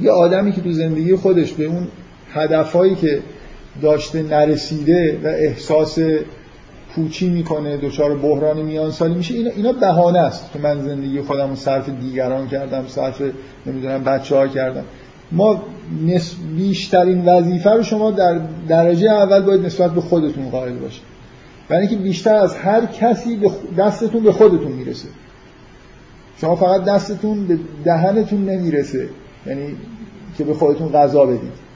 یه 0.00 0.10
آدمی 0.10 0.52
که 0.52 0.60
تو 0.60 0.72
زندگی 0.72 1.16
خودش 1.16 1.52
به 1.52 1.64
اون 1.64 1.86
هدفهایی 2.32 2.94
که 2.94 3.20
داشته 3.82 4.22
نرسیده 4.22 5.20
و 5.24 5.26
احساس 5.26 5.98
پوچی 6.94 7.28
می‌کنه 7.28 7.76
دچار 7.76 8.14
بحران 8.14 8.62
میان 8.62 8.90
سالی 8.90 9.14
میشه 9.14 9.34
اینا 9.34 9.50
اینا 9.50 9.72
بهانه 9.72 10.18
است 10.18 10.52
که 10.52 10.58
من 10.58 10.82
زندگی 10.82 11.20
خودم 11.20 11.50
رو 11.50 11.56
صرف 11.56 11.88
دیگران 11.88 12.48
کردم 12.48 12.84
صرف 12.88 13.22
نمی‌دونم 13.66 14.04
بچه 14.04 14.36
ها 14.36 14.48
کردم. 14.48 14.84
ما 15.32 15.62
بیشترین 16.56 17.24
وظیفه 17.24 17.70
رو 17.70 17.82
شما 17.82 18.10
در 18.10 18.40
درجه 18.68 19.10
اول 19.10 19.42
باید 19.42 19.66
نسبت 19.66 19.90
به 19.90 20.00
خودتون 20.00 20.50
قائل 20.50 20.74
باشید. 20.74 21.02
برای 21.68 21.86
اینکه 21.86 22.02
بیشتر 22.02 22.34
از 22.34 22.56
هر 22.56 22.86
کسی 22.86 23.40
دستتون 23.78 24.22
به 24.22 24.32
خودتون 24.32 24.72
می‌رسه. 24.72 25.08
شما 26.40 26.56
فقط 26.56 26.84
دستتون 26.84 27.46
به 27.46 27.58
دهنتون 27.84 28.44
نمی‌رسه 28.44 29.08
یعنی 29.46 29.76
که 30.38 30.44
به 30.44 30.54
خودتون 30.54 30.92
غذا 30.92 31.26
بدید. 31.26 31.66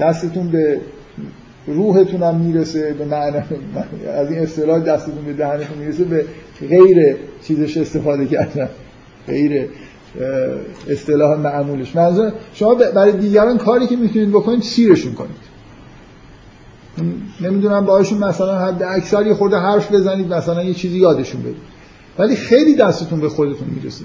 دستتون 0.00 0.48
به 0.48 0.80
روحتون 1.74 2.22
هم 2.22 2.36
می‌رسه 2.36 2.92
به 2.92 3.04
معنی 3.04 3.36
از 4.14 4.30
این 4.30 4.38
اصطلاح 4.38 4.78
دستتون 4.78 5.24
به 5.24 5.32
دهنتون 5.32 5.78
می‌رسه 5.78 6.04
به 6.04 6.24
غیر 6.68 7.16
چیزش 7.42 7.76
استفاده 7.76 8.26
کردن. 8.26 8.68
غیر 9.26 9.68
اصطلاح 10.88 11.38
معمولش. 11.38 11.96
منظور 11.96 12.32
شما 12.54 12.74
برای 12.74 13.12
دیگران 13.12 13.58
کاری 13.58 13.86
که 13.86 13.96
می‌تونید 13.96 14.30
بکنید 14.30 14.62
سیرشون 14.62 15.14
کنید. 15.14 15.50
نمی‌دونم 17.40 17.84
باهاشون 17.84 18.18
مثلا 18.18 18.58
حد 18.58 18.82
اکثر 18.82 19.26
یه 19.26 19.34
خورده 19.34 19.56
حرف 19.56 19.92
بزنید 19.92 20.34
مثلا 20.34 20.64
یه 20.64 20.74
چیزی 20.74 20.98
یادشون 20.98 21.42
بدید. 21.42 21.56
ولی 22.18 22.36
خیلی 22.36 22.74
دستتون 22.74 23.20
به 23.20 23.28
خودتون 23.28 23.68
می‌رسه. 23.68 24.04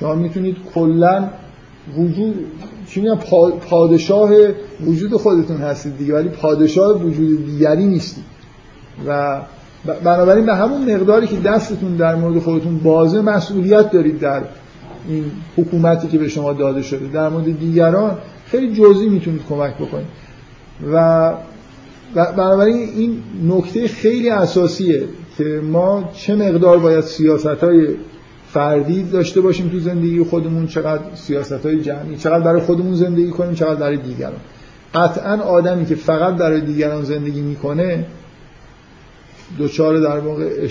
شما 0.00 0.14
می‌تونید 0.14 0.56
کلا 0.74 1.28
وجود 1.96 2.46
چی 2.88 3.02
پادشاه 3.70 4.30
وجود 4.86 5.14
خودتون 5.14 5.56
هستید 5.56 5.98
دیگه 5.98 6.14
ولی 6.14 6.28
پادشاه 6.28 7.02
وجود 7.02 7.46
دیگری 7.46 7.84
نیستید. 7.84 8.24
و 9.06 9.40
بنابراین 10.04 10.46
به 10.46 10.54
همون 10.54 10.94
مقداری 10.94 11.26
که 11.26 11.36
دستتون 11.36 11.96
در 11.96 12.14
مورد 12.14 12.38
خودتون 12.38 12.78
بازه 12.78 13.20
مسئولیت 13.20 13.90
دارید 13.90 14.20
در 14.20 14.42
این 15.08 15.24
حکومتی 15.56 16.08
که 16.08 16.18
به 16.18 16.28
شما 16.28 16.52
داده 16.52 16.82
شده. 16.82 17.06
در 17.12 17.28
مورد 17.28 17.58
دیگران 17.58 18.18
خیلی 18.46 18.74
جزئی 18.74 19.08
می‌تونید 19.08 19.40
کمک 19.48 19.74
بکنید. 19.74 20.06
و 20.92 21.32
بنابراین 22.14 22.76
این 22.76 23.22
نکته 23.48 23.88
خیلی 23.88 24.30
اساسیه 24.30 25.02
که 25.38 25.44
ما 25.44 26.10
چه 26.14 26.34
مقدار 26.34 26.78
باید 26.78 27.00
سیاست 27.00 27.46
های 27.46 27.86
فردی 28.52 29.02
داشته 29.02 29.40
باشیم 29.40 29.68
تو 29.68 29.78
زندگی 29.78 30.24
خودمون 30.24 30.66
چقدر 30.66 31.02
سیاست 31.14 31.66
های 31.66 31.82
جمعی 31.82 32.16
چقدر 32.16 32.44
برای 32.44 32.60
خودمون 32.60 32.94
زندگی 32.94 33.30
کنیم 33.30 33.54
چقدر 33.54 33.80
برای 33.80 33.96
دیگران. 33.96 34.40
قطعا 34.94 35.36
آدمی 35.36 35.86
که 35.86 35.94
فقط 35.94 36.34
برای 36.34 36.60
دیگران 36.60 37.04
زندگی 37.04 37.40
می‌کنه 37.40 38.04
دوچار 39.58 40.00
در 40.00 40.18
واقع 40.18 40.68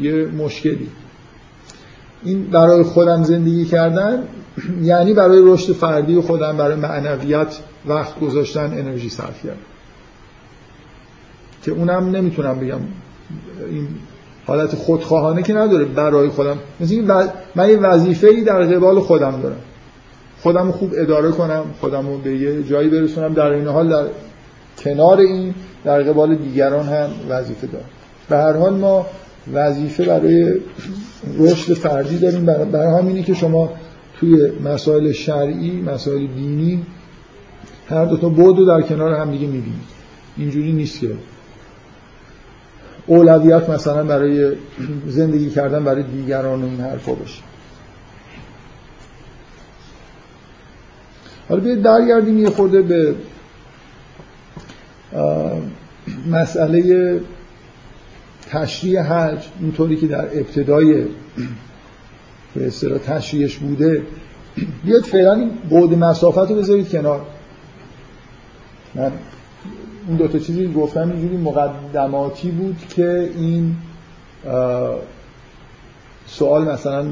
یه 0.00 0.26
مشکلی. 0.26 0.88
این 2.24 2.44
برای 2.44 2.82
خودم 2.82 3.22
زندگی 3.22 3.64
کردن 3.64 4.22
یعنی 4.82 5.14
برای 5.14 5.42
رشد 5.44 5.72
فردی 5.72 6.20
خودم 6.20 6.56
برای 6.56 6.76
معنویت 6.76 7.58
وقت 7.86 8.20
گذاشتن 8.20 8.64
انرژی 8.64 9.08
صرف 9.08 9.42
کردن 9.42 9.56
که 11.62 11.70
اونم 11.70 12.10
نمی‌تونم 12.10 12.58
بگم 12.58 12.80
این 13.70 13.88
حالت 14.46 14.74
خودخواهانه 14.74 15.42
که 15.42 15.54
نداره 15.54 15.84
برای 15.84 16.28
خودم. 16.28 16.58
مثل 16.80 17.26
من 17.54 17.68
یه 17.68 17.76
وظیفه 17.76 18.26
ای 18.26 18.44
در 18.44 18.62
قبال 18.62 19.00
خودم 19.00 19.40
دارم. 19.42 19.56
خودم 20.42 20.72
خوب 20.72 20.92
اداره 20.96 21.30
کنم 21.30 21.64
خودم 21.80 22.08
رو 22.08 22.18
به 22.18 22.36
یه 22.36 22.62
جایی 22.62 22.88
برسونم. 22.88 23.34
در 23.34 23.50
این 23.50 23.66
حال 23.66 23.88
در 23.88 24.04
کنار 24.78 25.20
این 25.20 25.54
در 25.84 26.02
قبال 26.02 26.34
دیگران 26.34 26.86
هم 26.86 27.10
وظیفه 27.28 27.66
دارم. 27.66 27.84
به 28.28 28.36
هر 28.36 28.52
حال 28.52 28.74
ما 28.74 29.06
وظیفه 29.52 30.04
برای 30.04 30.54
رشد 31.38 31.74
فردی 31.74 32.18
داریم. 32.18 32.46
برای 32.46 32.98
همینی 32.98 33.22
که 33.22 33.34
شما 33.34 33.70
توی 34.20 34.50
مسائل 34.64 35.12
شرعی 35.12 35.82
مسائل 35.82 36.26
دینی 36.26 36.82
هر 37.88 38.04
دو 38.04 38.16
تا 38.16 38.28
بود 38.28 38.58
رو 38.58 38.64
در 38.64 38.82
کنار 38.82 39.14
هم 39.14 39.30
دیگه 39.30 39.46
می‌بینید. 39.46 39.92
اینجوری 40.36 40.72
نیست 40.72 41.00
که 41.00 41.10
اولویت 43.06 43.70
مثلا 43.70 44.04
برای 44.04 44.52
زندگی 45.06 45.50
کردن 45.50 45.84
برای 45.84 46.02
دیگران 46.02 46.62
این 46.62 46.80
حرفا 46.80 47.12
باشه. 47.12 47.42
حالا 51.48 51.60
بیاید 51.60 51.82
برگردیم 51.82 52.38
یه 52.38 52.50
خورده 52.50 52.82
به 52.82 53.14
مسئله 56.30 57.20
تشریع 58.50 59.02
حج. 59.02 59.46
اینطوری 59.60 59.96
که 59.96 60.06
در 60.06 60.24
ابتدای 60.24 61.04
به 62.54 62.66
اصطلاح 62.66 62.98
تشریعش 62.98 63.56
بوده. 63.56 64.02
بیاد 64.84 65.02
فعلا 65.02 65.32
این 65.32 65.50
بعد 65.70 65.98
مسافت 65.98 66.50
رو 66.50 66.56
بذارید 66.56 66.88
کنار. 66.88 67.26
من 68.94 69.12
این 70.08 70.16
دوتا 70.16 70.38
چیزی 70.38 70.72
گفتم 70.72 71.10
اینجوری 71.10 71.36
مقدماتی 71.36 72.50
بود 72.50 72.76
که 72.88 73.30
این 73.36 73.76
سوال 76.26 76.64
مثلا 76.64 77.06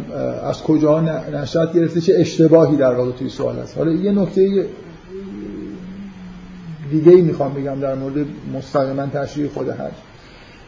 از 0.48 0.62
کجا 0.62 1.00
نشد 1.32 1.72
گرفته 1.74 2.00
چه 2.00 2.14
اشتباهی 2.16 2.76
در 2.76 2.94
واقع 2.94 3.12
توی 3.12 3.28
سوال 3.28 3.58
هست. 3.58 3.78
حالا 3.78 3.92
یه 3.92 4.12
نکته 4.12 4.66
دیگه 6.90 7.12
ای 7.12 7.20
می‌خوام 7.20 7.54
بگم 7.54 7.80
در 7.80 7.94
مورد 7.94 8.26
مستقیما 8.54 9.06
تشریح 9.06 9.48
خود 9.48 9.68
حج. 9.68 9.92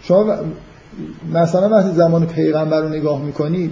شما 0.02 0.36
مثلا 1.32 1.68
وقتی 1.68 1.92
زمان 1.92 2.26
پیغمبر 2.26 2.80
رو 2.80 2.88
نگاه 2.88 3.22
می‌کنید 3.22 3.70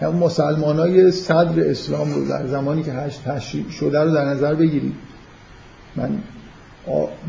هم 0.00 0.14
مسلمان 0.14 0.78
های 0.78 1.10
صدر 1.10 1.70
اسلام 1.70 2.14
رو 2.14 2.28
در 2.28 2.46
زمانی 2.46 2.82
که 2.82 2.92
حج 2.92 3.18
تشریح 3.18 3.70
شده 3.70 4.00
رو 4.00 4.14
در 4.14 4.24
نظر 4.24 4.54
بگیرید. 4.54 4.94
من 5.96 6.18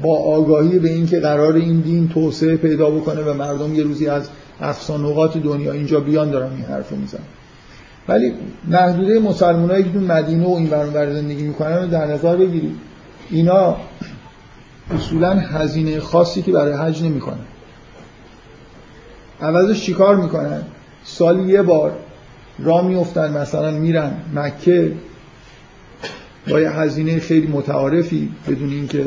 با 0.01 0.17
آگاهی 0.17 0.79
به 0.79 0.89
اینکه 0.89 1.19
قرار 1.19 1.53
این 1.53 1.79
دین 1.79 2.09
توسعه 2.09 2.55
پیدا 2.55 2.89
بکنه 2.89 3.21
و 3.21 3.33
مردم 3.33 3.75
یه 3.75 3.83
روزی 3.83 4.07
از 4.07 4.29
افسانوقات 4.61 5.37
دنیا 5.37 5.71
اینجا 5.71 5.99
بیان 5.99 6.31
دارن 6.31 6.51
این 6.51 6.65
حرف 6.65 6.89
رو 6.89 6.97
میزن 6.97 7.19
ولی 8.07 8.33
محدوده 8.67 9.19
مسلمان 9.19 9.71
هایی 9.71 9.83
که 9.83 9.97
مدینه 9.97 10.45
و 10.45 10.51
این 10.51 10.67
برون 10.67 11.13
زندگی 11.13 11.43
می‌کنن 11.43 11.77
رو 11.77 11.87
در 11.87 12.05
نظر 12.05 12.35
بگیرید. 12.35 12.75
اینا 13.29 13.77
اصولا 14.95 15.29
هزینه 15.29 15.99
خاصی 15.99 16.41
که 16.41 16.51
برای 16.51 16.73
حج 16.73 17.03
نمی‌کنن. 17.03 17.45
عوضش 19.41 19.85
چیکار 19.85 20.15
می‌کنن؟ 20.15 20.61
سال 21.03 21.49
یه 21.49 21.61
بار 21.61 21.91
را 22.59 22.81
میفتن 22.81 23.37
مثلا 23.37 23.71
میرن 23.71 24.11
مکه 24.35 24.91
با 26.49 26.59
یه 26.59 26.71
هزینه 26.71 27.19
خیلی 27.19 27.47
متعارفی 27.47 28.31
بدون 28.47 28.69
اینکه 28.69 29.05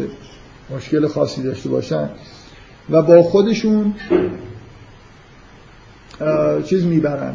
مشکل 0.71 1.07
خاصی 1.07 1.43
داشته 1.43 1.69
باشن 1.69 2.09
و 2.91 3.03
با 3.03 3.23
خودشون 3.23 3.95
چیز 6.65 6.85
می‌برن 6.85 7.35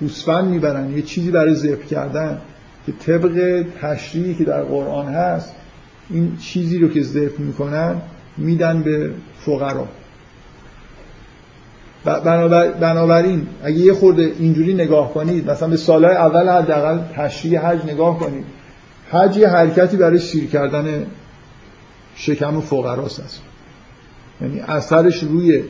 گوسفند 0.00 0.44
می‌برن 0.44 0.96
یه 0.96 1.02
چیزی 1.02 1.30
برای 1.30 1.54
ذبح 1.54 1.84
کردن 1.86 2.38
که 2.86 2.92
طبق 2.92 3.64
تشریحی 3.80 4.34
که 4.34 4.44
در 4.44 4.62
قرآن 4.62 5.06
هست 5.06 5.52
این 6.10 6.36
چیزی 6.36 6.78
رو 6.78 6.88
که 6.88 7.02
ذبح 7.02 7.40
می‌کنن 7.40 7.96
میدن 8.36 8.82
به 8.82 9.10
فقرا. 9.40 9.88
بنابراین 12.80 13.46
اگه 13.62 13.78
یه 13.78 13.92
خورده 13.92 14.32
اینجوری 14.38 14.74
نگاه 14.74 15.14
کنید 15.14 15.50
مثلا 15.50 15.68
به 15.68 15.76
سالهای 15.76 16.16
اول 16.16 16.48
حداقل 16.48 16.98
تشریح 17.16 17.66
حج 17.66 17.84
نگاه 17.84 18.18
کنید 18.18 18.44
حج 19.10 19.36
یه 19.36 19.48
حرکتی 19.48 19.96
برای 19.96 20.18
سیر 20.18 20.46
کردن 20.46 21.06
شکم 22.18 22.60
فقراست. 22.60 23.20
است 23.20 23.42
یعنی 24.40 24.60
اثرش 24.60 25.22
روی 25.22 25.62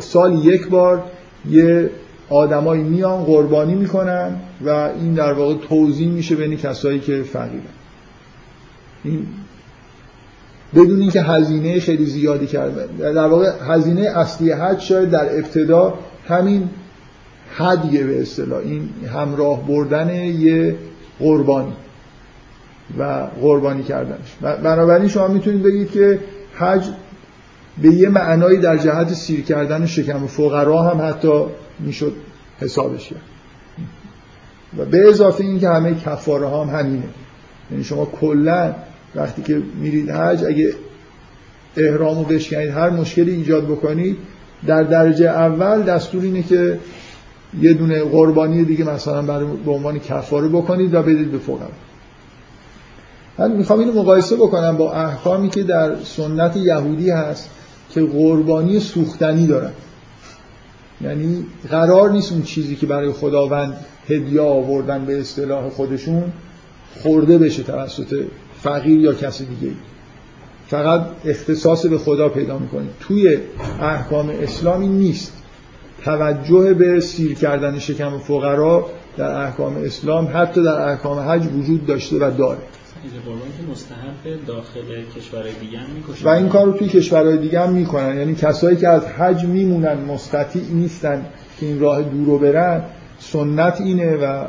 سال 0.00 0.44
یک 0.44 0.68
بار 0.68 1.04
یه 1.50 1.90
آدمایی 2.28 2.82
میان 2.82 3.24
قربانی 3.24 3.74
می‌کنن 3.74 4.36
و 4.64 4.68
این 4.68 5.14
در 5.14 5.32
واقع 5.32 5.54
توضیح 5.54 6.08
میشه 6.08 6.36
بین 6.36 6.56
کسایی 6.56 7.00
که 7.00 7.22
فقیرن. 7.22 7.62
این 9.04 9.26
بدون 10.74 11.00
اینکه 11.00 11.22
هزینه 11.22 11.80
خیلی 11.80 12.06
زیادی 12.06 12.46
کرده. 12.46 13.12
در 13.12 13.26
واقع 13.26 13.52
هزینه 13.68 14.00
اصلی 14.00 14.50
حج 14.50 14.80
شاید 14.80 15.10
در 15.10 15.36
ابتدا 15.36 15.94
همین 16.28 16.70
حدیه 17.56 18.04
به 18.04 18.22
اصطلاح. 18.22 18.58
این 18.58 18.88
همراه 19.14 19.66
بردن 19.66 20.14
یه 20.24 20.76
قربانی. 21.20 21.72
و 22.98 23.26
قربانی 23.40 23.82
کردنش. 23.82 24.34
بنابراین 24.40 25.08
شما 25.08 25.28
می‌تونید 25.28 25.62
بگید 25.62 25.90
که 25.90 26.18
حج 26.54 26.84
به 27.82 27.88
یه 27.88 28.08
معنایی 28.08 28.58
در 28.58 28.76
جهت 28.76 29.12
سیر 29.12 29.42
کردن 29.42 29.86
شکم 29.86 30.26
فقرا 30.26 30.82
هم 30.82 31.08
حتی 31.08 31.44
می‌شد 31.78 32.12
حسابش 32.60 33.08
کرد. 33.08 33.20
و 34.78 34.84
به 34.84 35.08
اضافه 35.08 35.44
این 35.44 35.60
که 35.60 35.68
همه 35.68 35.94
کفاره 35.94 36.48
هم 36.48 36.78
همینه. 36.78 37.08
یعنی 37.70 37.84
شما 37.84 38.04
کلا 38.04 38.74
وقتی 39.14 39.42
که 39.42 39.62
میرید 39.80 40.10
حج 40.10 40.44
اگه 40.44 40.74
احرامو 41.76 42.24
بشکنید 42.24 42.70
هر 42.70 42.90
مشکلی 42.90 43.30
ایجاد 43.30 43.64
بکنید 43.64 44.16
در 44.66 44.82
درجه 44.82 45.26
اول 45.26 45.82
دستور 45.82 46.22
اینه 46.22 46.42
که 46.42 46.78
یه 47.60 47.72
دونه 47.72 48.04
قربانی 48.04 48.64
دیگه 48.64 48.84
مثلا 48.84 49.22
برای 49.22 49.46
به 49.64 49.70
عنوان 49.70 49.98
کفاره 49.98 50.48
بکنید 50.48 50.94
و 50.94 51.02
بدید 51.02 51.32
به 51.32 51.38
فقرا. 51.38 51.68
من 53.38 53.52
می‌خوام 53.52 53.78
اینو 53.78 53.92
مقایسه 53.92 54.36
بکنم 54.36 54.76
با 54.76 54.92
احکامی 54.92 55.50
که 55.50 55.62
در 55.62 55.96
سنت 56.04 56.56
یهودی 56.56 57.10
هست 57.10 57.50
که 57.90 58.02
قربانی 58.02 58.80
سوختنی 58.80 59.46
دارن. 59.46 59.72
یعنی 61.00 61.46
قرار 61.70 62.10
نیست 62.10 62.32
اون 62.32 62.42
چیزی 62.42 62.76
که 62.76 62.86
برای 62.86 63.12
خداوند 63.12 63.76
هدیه 64.08 64.40
آوردن 64.40 65.04
به 65.04 65.20
اصطلاح 65.20 65.68
خودشون 65.68 66.32
خورده 67.02 67.38
بشه 67.38 67.62
توسط 67.62 68.24
فقیر 68.62 69.00
یا 69.00 69.14
کسی 69.14 69.44
دیگه 69.44 69.72
فقط 70.66 71.06
اختصاص 71.24 71.86
به 71.86 71.98
خدا 71.98 72.28
پیدا 72.28 72.58
می‌کنید 72.58 72.90
توی 73.00 73.38
احکام 73.80 74.30
اسلامی 74.42 74.88
نیست. 74.88 75.32
توجه 76.04 76.74
به 76.74 77.00
سیر 77.00 77.34
کردن 77.34 77.78
شکم 77.78 78.18
فقرا 78.18 78.86
در 79.16 79.30
احکام 79.30 79.76
اسلام 79.76 80.30
حتی 80.34 80.62
در 80.62 80.88
احکام 80.88 81.18
حج 81.18 81.46
وجود 81.46 81.86
داشته 81.86 82.16
و 82.16 82.30
داره. 82.38 82.58
مستحب 83.70 84.46
داخل 84.46 85.02
کشورهای 85.16 85.52
دیگه 85.60 85.78
هم 85.78 85.86
و 86.24 86.28
این 86.28 86.48
کار 86.48 86.66
رو 86.66 86.72
توی 86.72 86.88
کشورهای 86.88 87.38
دیگه 87.38 87.60
هم 87.60 87.72
می‌کنن. 87.72 88.18
یعنی 88.18 88.34
کسایی 88.34 88.76
که 88.76 88.88
از 88.88 89.06
حج 89.06 89.44
میمونن 89.44 89.94
مستطیع 89.94 90.62
نیستن 90.70 91.26
که 91.60 91.66
این 91.66 91.80
راه 91.80 92.02
دور 92.02 92.26
رو 92.26 92.38
برن 92.38 92.82
سنت 93.18 93.80
اینه 93.80 94.16
و 94.16 94.44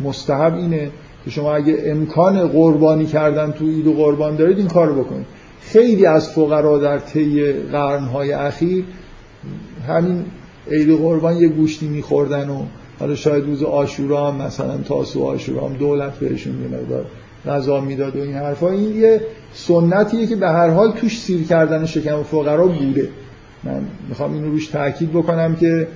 مستحب 0.00 0.54
اینه 0.54 0.90
که 1.24 1.30
شما 1.30 1.54
اگه 1.54 1.82
امکان 1.84 2.48
قربانی 2.48 3.06
کردن 3.06 3.52
تو 3.52 3.66
عید 3.66 3.86
و 3.86 3.92
قربان 3.92 4.36
دارید 4.36 4.58
این 4.58 4.68
کار 4.68 4.92
بکنید. 4.92 5.26
خیلی 5.60 6.06
از 6.06 6.28
فقرا 6.28 6.78
در 6.78 6.98
طی 6.98 7.52
قرنهای 7.52 8.32
اخیر 8.32 8.84
همین 9.88 10.24
عید 10.70 10.98
قربان 10.98 11.36
یه 11.36 11.48
گوشتی 11.48 11.88
میخوردن 11.88 12.50
و 12.50 12.62
حالا 12.98 13.14
شاید 13.14 13.44
روز 13.44 13.62
آشورا 13.62 14.30
هم 14.30 14.42
مثلا 14.46 14.78
تاسو 14.78 15.24
آشورا 15.24 15.68
هم 15.68 15.76
دولت 15.76 16.18
بهشون 16.18 16.62
یه 16.62 16.68
مقدار 16.68 17.06
غذا 17.46 17.80
می‌داد 17.80 18.16
و 18.16 18.22
این 18.22 18.34
حرفا 18.34 18.70
این 18.70 18.96
یه 18.96 19.20
سنتیه 19.52 20.26
که 20.26 20.36
به 20.36 20.48
هر 20.48 20.70
حال 20.70 20.92
توش 20.92 21.20
سیر 21.20 21.46
کردن 21.46 21.86
شکم 21.86 22.22
فقرا 22.22 22.66
بوده. 22.66 23.08
من 23.64 23.82
می‌خوام 24.08 24.32
اینو 24.32 24.50
روش 24.50 24.66
تاکید 24.66 25.10
بکنم 25.10 25.56
که 25.56 25.88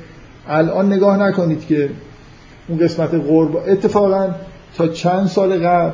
الان 0.49 0.93
نگاه 0.93 1.17
نکنید 1.17 1.67
که 1.67 1.91
اون 2.69 2.79
قسمت 2.79 3.15
قرب 3.15 3.57
اتفاقا 3.57 4.29
تا 4.77 4.89
چند 4.89 5.27
سال 5.27 5.67
قبل 5.67 5.93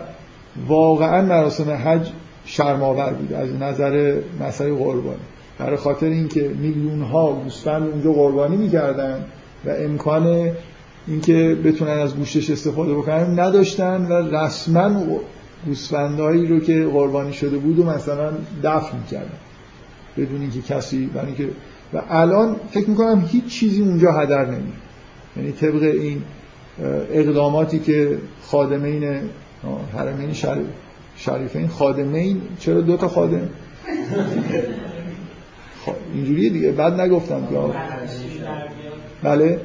واقعا 0.68 1.22
مراسم 1.22 1.70
حج 1.70 2.08
شرماور 2.44 3.12
بود 3.12 3.32
از 3.32 3.48
نظر 3.60 4.16
مسئله 4.40 4.74
قربانی. 4.74 5.16
برای 5.58 5.76
خاطر 5.76 6.06
اینکه 6.06 6.48
میلیون 6.60 7.02
ها 7.02 7.32
گوسفند 7.32 7.88
اونجا 7.88 8.12
قربانی 8.12 8.56
می‌کردن 8.56 9.24
و 9.64 9.70
امکان 9.70 10.50
اینکه 11.06 11.56
بتونن 11.64 11.90
از 11.98 12.16
گوشتش 12.16 12.50
استفاده 12.50 12.94
بکنن 12.94 13.40
نداشتن 13.40 14.06
و 14.06 14.36
رسما 14.36 15.02
گوسفندهایی 15.66 16.46
رو 16.46 16.60
که 16.60 16.84
قربانی 16.84 17.32
شده 17.32 17.58
بود 17.58 17.78
و 17.78 17.84
مثلا 17.84 18.32
دفن 18.64 18.98
می‌کردن. 18.98 19.38
بدون 20.16 20.40
اینکه 20.40 20.62
کسی 20.62 21.06
برای 21.06 21.34
که 21.34 21.48
و 21.94 22.02
الان 22.10 22.56
فکر 22.70 22.90
می‌کنم 22.90 23.24
هیچ 23.28 23.46
چیزی 23.46 23.82
اونجا 23.82 24.12
هدر 24.12 24.44
نمیره. 24.44 24.62
یعنی 25.36 25.52
طبق 25.52 25.82
این 25.82 26.22
اقداماتی 27.12 27.78
که 27.78 28.18
خادمین 28.42 29.20
حرمین 29.96 30.32
شریف 30.32 30.66
شریفین 31.16 31.68
خادمین 31.68 32.42
چرا 32.58 32.80
دو 32.80 32.96
تا 32.96 33.08
خادم؟ 33.08 33.48
اینجوریه 36.14 36.50
دیگه. 36.50 36.72
بعد 36.72 37.00
نگفتم 37.00 37.46
که 37.46 37.56
بله؟ 39.22 39.60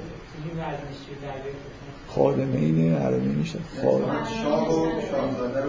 به 2.15 2.45
نظر 5.49 5.63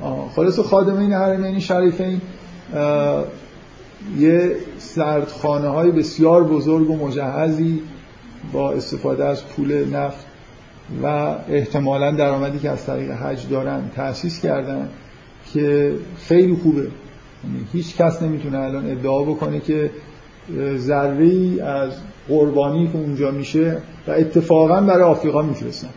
آها. 0.00 0.28
خلاص 0.28 0.58
خادمین 0.58 1.12
حرمین 1.12 1.58
شریفین 1.58 2.20
یه 4.18 4.56
سردخانه 4.78 5.68
های 5.68 5.90
بسیار 5.90 6.44
بزرگ 6.44 6.90
و 6.90 7.06
مجهزی 7.06 7.82
با 8.52 8.72
استفاده 8.72 9.24
از 9.24 9.46
پول 9.46 9.84
نفت 9.92 10.26
و 11.02 11.06
احتمالا 11.48 12.10
درآمدی 12.10 12.58
که 12.58 12.70
از 12.70 12.86
طریق 12.86 13.10
حج 13.10 13.48
دارن 13.48 13.90
تأسیس 13.96 14.40
کردن 14.40 14.88
که 15.52 15.94
خیلی 16.18 16.56
خوبه 16.62 16.80
یعنی 16.80 17.66
هیچ 17.72 17.96
کس 17.96 18.22
نمی‌تونه 18.22 18.58
الان 18.58 18.90
ادعا 18.90 19.22
بکنه 19.22 19.60
که 19.60 19.90
ذره 20.76 21.62
از 21.64 21.92
قربانی 22.28 22.88
که 22.88 22.98
اونجا 22.98 23.30
میشه 23.30 23.76
و 24.08 24.10
اتفاقا 24.10 24.80
برای 24.80 25.02
آفریقا 25.02 25.42
میفرستن. 25.42 25.88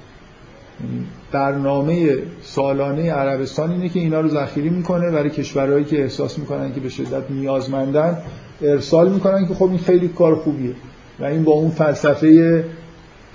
یعنی 0.84 1.06
برنامه 1.32 2.18
سالانه 2.42 3.12
عربستان 3.12 3.72
اینه 3.72 3.90
که 3.90 4.00
اینا 4.00 4.22
رو 4.22 4.30
ذخیره 4.30 4.70
می‌کنه 4.70 5.12
برای 5.12 5.30
کشورهایی 5.30 5.86
که 5.86 6.02
احساس 6.02 6.40
می‌کنن 6.40 6.74
که 6.74 6.80
به 6.80 6.90
شدت 6.90 7.24
نیازمندن 7.30 8.18
ارسال 8.62 9.10
می‌کنن 9.10 9.48
که 9.48 9.54
خب 9.54 9.70
این 9.70 9.78
خیلی 9.78 10.08
کار 10.08 10.36
خوبیه 10.36 10.74
و 11.20 11.26
این 11.26 11.44
با 11.44 11.52
اون 11.52 11.70
فلسفه 11.70 12.64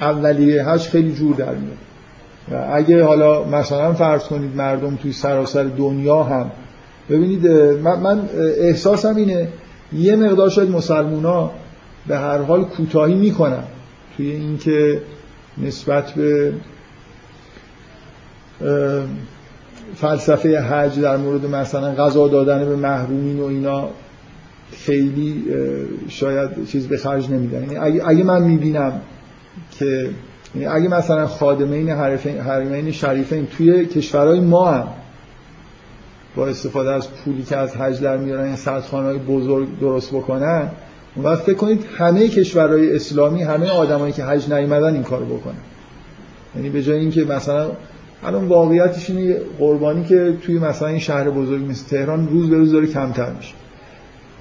اولیه 0.00 0.68
هش 0.68 0.88
خیلی 0.88 1.12
جور 1.12 1.36
در 1.36 1.54
میاد. 1.54 1.76
و 2.52 2.74
اگه 2.74 3.04
حالا 3.04 3.44
مثلا 3.44 3.92
فرض 3.92 4.24
کنید 4.24 4.56
مردم 4.56 4.96
توی 4.96 5.12
سراسر 5.12 5.64
دنیا 5.64 6.22
هم 6.22 6.50
ببینید 7.10 7.46
من 7.82 8.28
احساسم 8.58 9.16
اینه 9.16 9.48
یه 9.92 10.16
مقدار 10.16 10.50
شاید 10.50 10.70
مسلمونا 10.70 11.50
به 12.06 12.18
هر 12.18 12.38
حال 12.38 12.64
کوتاهی 12.64 13.14
می‌کنن. 13.14 13.62
توی 14.16 14.30
اینکه 14.30 15.00
نسبت 15.58 16.12
به 16.12 16.52
فلسفه 19.94 20.60
حج 20.60 21.00
در 21.00 21.16
مورد 21.16 21.46
مثلا 21.46 21.94
غذا 21.94 22.28
دادن 22.28 22.64
به 22.68 22.76
محرومین 22.76 23.40
و 23.40 23.44
اینا 23.44 23.88
خیلی 24.72 25.44
شاید 26.08 26.66
چیز 26.66 26.88
به 26.88 26.96
خرج 26.96 27.30
نمیدن. 27.30 27.72
یعنی 27.72 28.00
اگه, 28.00 28.24
من 28.24 28.42
می‌بینم 28.42 29.00
که 29.78 30.10
یعنی 30.54 30.66
اگه 30.66 30.88
مثلا 30.88 31.26
خادمین 31.26 31.88
حرمین 31.88 32.92
شریفین 32.92 33.46
توی 33.46 33.86
کشورهای 33.86 34.40
ما 34.40 34.70
هم 34.70 34.88
با 36.36 36.46
استفاده 36.46 36.90
از 36.90 37.10
پولی 37.10 37.42
که 37.42 37.56
از 37.56 37.76
حج 37.76 38.00
در 38.00 38.16
میارن 38.16 38.44
این 38.44 38.56
سردخانه 38.56 39.06
های 39.06 39.18
بزرگ 39.18 39.80
درست 39.80 40.10
بکنن 40.10 40.70
وقت 41.22 41.42
فکر 41.42 41.56
کنید 41.56 41.84
همه 41.98 42.28
کشورهای 42.28 42.96
اسلامی 42.96 43.42
همه 43.42 43.68
آدمایی 43.68 44.12
که 44.12 44.24
حج 44.24 44.52
نیومدن 44.52 44.94
این 44.94 45.02
کارو 45.02 45.26
بکنن. 45.26 45.54
یعنی 46.56 46.70
به 46.70 46.82
جای 46.82 46.98
اینکه 46.98 47.24
مثلا 47.24 47.70
الان 48.22 48.48
واقعیتش 48.48 49.10
اینه 49.10 49.36
قربانی 49.58 50.04
که 50.04 50.36
توی 50.42 50.58
مثلا 50.58 50.88
این 50.88 50.98
شهر 50.98 51.30
بزرگ 51.30 51.70
مثل 51.70 51.88
تهران 51.88 52.28
روز 52.28 52.50
به 52.50 52.56
روز 52.56 52.72
داره 52.72 52.86
کمتر 52.86 53.30
میشه. 53.30 53.54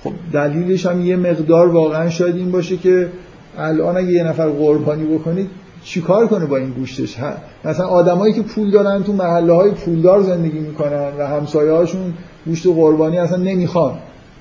خب 0.03 0.11
دلیلش 0.33 0.85
هم 0.85 1.05
یه 1.05 1.15
مقدار 1.15 1.67
واقعا 1.67 2.09
شاید 2.09 2.35
این 2.35 2.51
باشه 2.51 2.77
که 2.77 3.09
الان 3.57 3.97
اگه 3.97 4.11
یه 4.11 4.23
نفر 4.23 4.49
قربانی 4.49 5.03
بکنید 5.03 5.49
چیکار 5.85 6.27
کنه 6.27 6.45
با 6.45 6.57
این 6.57 6.69
گوشتش؟ 6.69 7.17
مثلا 7.65 7.87
آدمایی 7.87 8.33
که 8.33 8.41
پول 8.41 8.71
دارن 8.71 9.03
تو 9.03 9.13
محله 9.13 9.53
های 9.53 9.71
پولدار 9.71 10.21
زندگی 10.21 10.59
می‌کنن 10.59 11.11
و 11.19 11.27
همسایه 11.27 11.71
هاشون 11.71 12.13
گوشت 12.45 12.67
قربانی 12.67 13.17
اصلا 13.17 13.37
نمی‌خوان. 13.37 13.93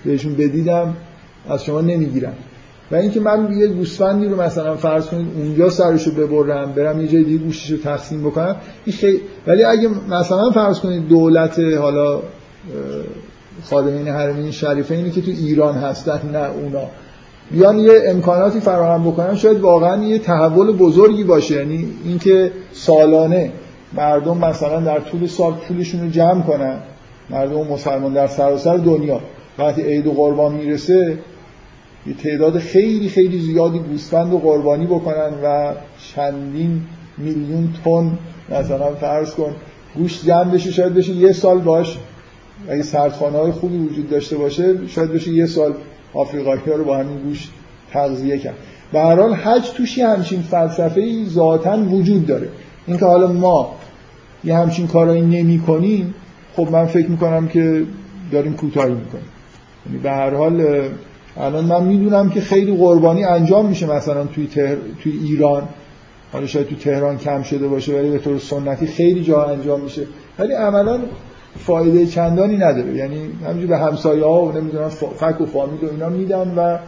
بهشون 0.04 0.34
بدیدم 0.34 0.96
از 1.48 1.64
شما 1.64 1.80
نمی‌گیرن. 1.80 2.32
و 2.90 2.96
اینکه 2.96 3.20
من 3.20 3.52
یه 3.52 3.66
گوسفندی 3.66 4.26
رو 4.26 4.42
مثلا 4.42 4.76
فرض 4.76 5.06
کنید 5.06 5.26
اونجا 5.36 5.70
سرشو 5.70 6.10
ببرم 6.10 6.72
برم 6.72 7.00
یه 7.00 7.08
جای 7.08 7.24
دیگه 7.24 7.38
گوشتشو 7.38 7.76
تقسیم 7.76 8.20
بکنم 8.20 8.56
این 8.84 8.96
خیلی 8.96 9.20
ولی 9.46 9.64
اگه 9.64 9.88
مثلا 10.08 10.50
فرض 10.50 10.80
کنید 10.80 11.08
دولت 11.08 11.58
حالا 11.58 12.20
خادمین 13.64 14.08
حرمین 14.08 14.50
شریفه 14.50 14.94
اینی 14.94 15.10
که 15.10 15.22
تو 15.22 15.30
ایران 15.30 15.74
هستن 15.74 16.20
نه 16.32 16.38
اونا. 16.38 16.86
بیان 17.50 17.78
یه 17.78 17.92
امکاناتی 18.06 18.60
فراهم 18.60 19.10
بکنن 19.10 19.34
شاید 19.34 19.60
واقعا 19.60 20.04
یه 20.04 20.18
تحول 20.18 20.72
بزرگی 20.72 21.24
باشه. 21.24 21.54
یعنی 21.54 21.88
اینکه 22.04 22.50
سالانه 22.72 23.52
مردم 23.92 24.38
مثلا 24.38 24.80
در 24.80 25.00
طول 25.00 25.26
سال 25.26 25.52
پولشون 25.52 26.00
رو 26.00 26.10
جمع 26.10 26.42
کنن. 26.42 26.78
مردم 27.30 27.66
مسلمان 27.66 28.12
در 28.12 28.26
سراسر 28.26 28.76
دنیا. 28.76 29.20
وقتی 29.58 29.82
عید 29.82 30.06
و 30.06 30.12
قربان 30.12 30.54
می‌رسه 30.54 31.18
یه 32.06 32.14
تعداد 32.14 32.58
خیلی 32.58 33.08
خیلی 33.08 33.38
زیادی 33.38 33.78
گوسفند 33.78 34.32
و 34.32 34.38
قربانی 34.38 34.86
بکنن 34.86 35.30
و 35.44 35.72
چندین 36.14 36.80
میلیون 37.18 37.68
تن 37.84 38.18
مثلا 38.50 38.94
فرض 38.94 39.34
کن 39.34 39.54
گوشت 39.96 40.26
جمع 40.26 40.44
بشه 40.44 40.70
شاید 40.70 40.94
بشه 40.94 41.12
یه 41.12 41.32
سال 41.32 41.58
باش. 41.58 41.98
اگه 42.68 42.82
سردخانه 42.82 43.38
های 43.38 43.52
خوبی 43.52 43.78
وجود 43.78 44.10
داشته 44.10 44.36
باشه 44.36 44.86
شاید 44.86 45.12
بشه 45.12 45.30
یه 45.30 45.46
سال 45.46 45.74
آفریقایی 46.14 46.60
رو 46.66 46.84
با 46.84 46.96
همین 46.96 47.18
گوشت 47.18 47.50
تغذیه 47.92 48.38
کرد. 48.38 48.54
به 48.92 49.00
هر 49.00 49.20
حال 49.20 49.34
حج 49.34 49.70
توشی 49.70 50.02
همچین 50.02 50.42
فلسفه 50.42 51.00
ای 51.00 51.26
ذاتا 51.28 51.78
وجود 51.78 52.26
داره. 52.26 52.48
اینکه 52.86 53.04
حالا 53.04 53.32
ما 53.32 53.74
یه 54.44 54.56
همچین 54.56 54.86
کارایی 54.86 55.22
نمی 55.22 55.58
کنیم 55.58 56.14
خب 56.56 56.68
من 56.70 56.86
فکر 56.86 57.10
می‌کنم 57.10 57.48
که 57.48 57.82
داریم 58.32 58.54
کوتاهی 58.54 58.94
می‌کنیم. 58.94 59.28
یعنی 59.86 59.98
به 59.98 60.10
هر 60.10 60.34
حال 60.34 60.82
الان 61.36 61.64
من 61.64 61.84
می‌دونم 61.84 62.30
که 62.30 62.40
خیلی 62.40 62.76
قربانی 62.76 63.24
انجام 63.24 63.66
میشه 63.66 63.86
مثلا 63.86 64.24
توی, 64.24 64.46
تهر... 64.46 64.76
توی 65.02 65.12
ایران. 65.12 65.62
حالا 66.32 66.46
شاید 66.46 66.68
تو 66.68 66.74
تهران 66.74 67.18
کم 67.18 67.42
شده 67.42 67.68
باشه 67.68 67.98
ولی 67.98 68.10
به 68.10 68.18
طور 68.18 68.38
سنتی 68.38 68.86
خیلی 68.86 69.24
جا 69.24 69.44
انجام 69.44 69.80
میشه. 69.80 70.02
ولی 70.38 70.52
عملا 70.52 71.00
فایده 71.58 72.06
چندانی 72.06 72.56
نداره. 72.56 72.94
یعنی 72.94 73.16
همینجوری 73.44 73.66
به 73.66 73.78
همسایه 73.78 74.24
ها 74.24 74.44
و 74.44 74.52
نمی‌دونم 74.52 74.88
فک 74.88 75.40
و 75.40 75.46
فامیل 75.46 75.84
و 75.84 75.90
اینا 75.90 76.08
میدن 76.08 76.54
و 76.56 76.78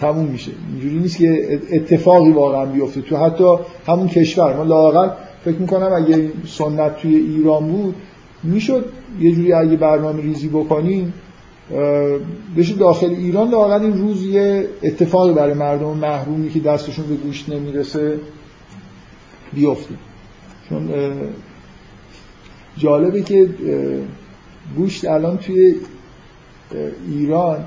تموم 0.00 0.26
میشه. 0.26 0.52
اینجوری 0.70 0.98
نیست 0.98 1.16
که 1.16 1.60
اتفاقی 1.72 2.32
واقعا 2.32 2.66
بیفته. 2.66 3.00
تو 3.00 3.16
حتی 3.16 3.56
همون 3.86 4.08
کشور 4.08 4.56
ما 4.56 4.62
لاقل 4.62 5.08
فکر 5.44 5.56
می‌کنم 5.56 5.92
اگه 5.92 6.30
سنت 6.46 6.96
توی 6.96 7.16
ایران 7.16 7.68
بود 7.68 7.94
می‌شد 8.42 8.84
یه 9.20 9.32
جوری 9.32 9.52
اگه 9.52 9.76
برنامه 9.76 10.22
ریزی 10.22 10.48
بکنیم 10.48 11.12
بشه 12.56 12.74
داخل 12.74 13.10
ایران 13.10 13.48
لاقل 13.50 13.82
این 13.82 13.98
روز 13.98 14.26
یه 14.26 14.68
اتفاقی 14.82 15.32
برای 15.32 15.54
مردم 15.54 15.96
محرومی 15.96 16.50
که 16.50 16.60
دستشون 16.60 17.06
به 17.06 17.14
گوشت 17.14 17.48
نمی‌رسه 17.48 18.18
بیفته. 19.52 19.94
چون 20.68 20.90
جالبه 22.76 23.22
که 23.22 23.48
گوشت 24.76 25.04
الان 25.04 25.38
توی 25.38 25.74
ایران 27.08 27.64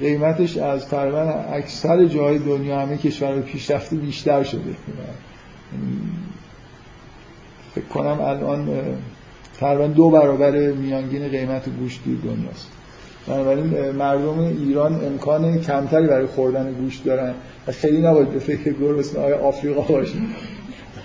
قیمتش 0.00 0.56
از 0.56 0.88
تقریبا 0.88 1.20
اکثر 1.52 2.04
جای 2.04 2.38
دنیا 2.38 2.80
همه 2.80 2.96
کشور 2.96 3.40
پیشرفته 3.40 3.96
بیشتر 3.96 4.42
شده. 4.42 4.74
فکر 7.74 7.84
کنم 7.84 8.20
الان 8.20 8.68
تقریبا 9.60 9.86
دو 9.86 10.10
برابر 10.10 10.50
میانگین 10.72 11.28
قیمت 11.28 11.68
گوشت 11.68 12.04
توی 12.04 12.16
دنیاست. 12.16 12.70
بنابراین 13.26 13.90
مردم 13.90 14.38
ایران 14.38 15.04
امکان 15.04 15.60
کمتری 15.60 16.06
برای 16.06 16.26
خوردن 16.26 16.72
گوشت 16.72 17.04
دارن. 17.04 17.34
و 17.66 17.72
خیلی 17.72 18.02
نباید 18.02 18.30
به 18.30 18.38
فکر 18.38 18.74
آیا 19.18 19.38
آفریقا 19.38 19.80
باشیم. 19.80 20.34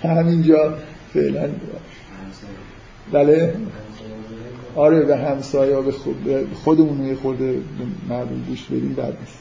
همینجا 0.02 0.74
فعلا 1.14 1.48
بله. 3.12 3.54
آره 4.76 5.00
به 5.00 5.16
همسایه 5.16 5.80
به 5.80 5.92
خود 5.92 6.24
به 6.24 6.44
خودمون 6.64 7.06
یه 7.06 7.14
خورده 7.14 7.54
مردم 8.08 8.44
گوش 8.48 8.64
بدیم 8.64 8.94
بعد 8.98 9.16
نیست. 9.20 9.38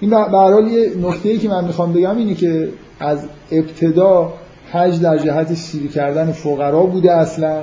این 0.00 0.10
به 0.10 0.36
یه 0.72 0.92
نکته 1.02 1.38
که 1.38 1.48
من 1.48 1.64
می‌خوام 1.64 1.92
بگم 1.92 2.16
اینه 2.16 2.34
که 2.34 2.68
از 3.00 3.18
ابتدا 3.52 4.32
حج 4.72 5.00
در 5.00 5.18
جهت 5.18 5.54
سیری 5.54 5.88
کردن 5.88 6.32
فقرا 6.32 6.82
بوده 6.82 7.12
اصلا 7.12 7.62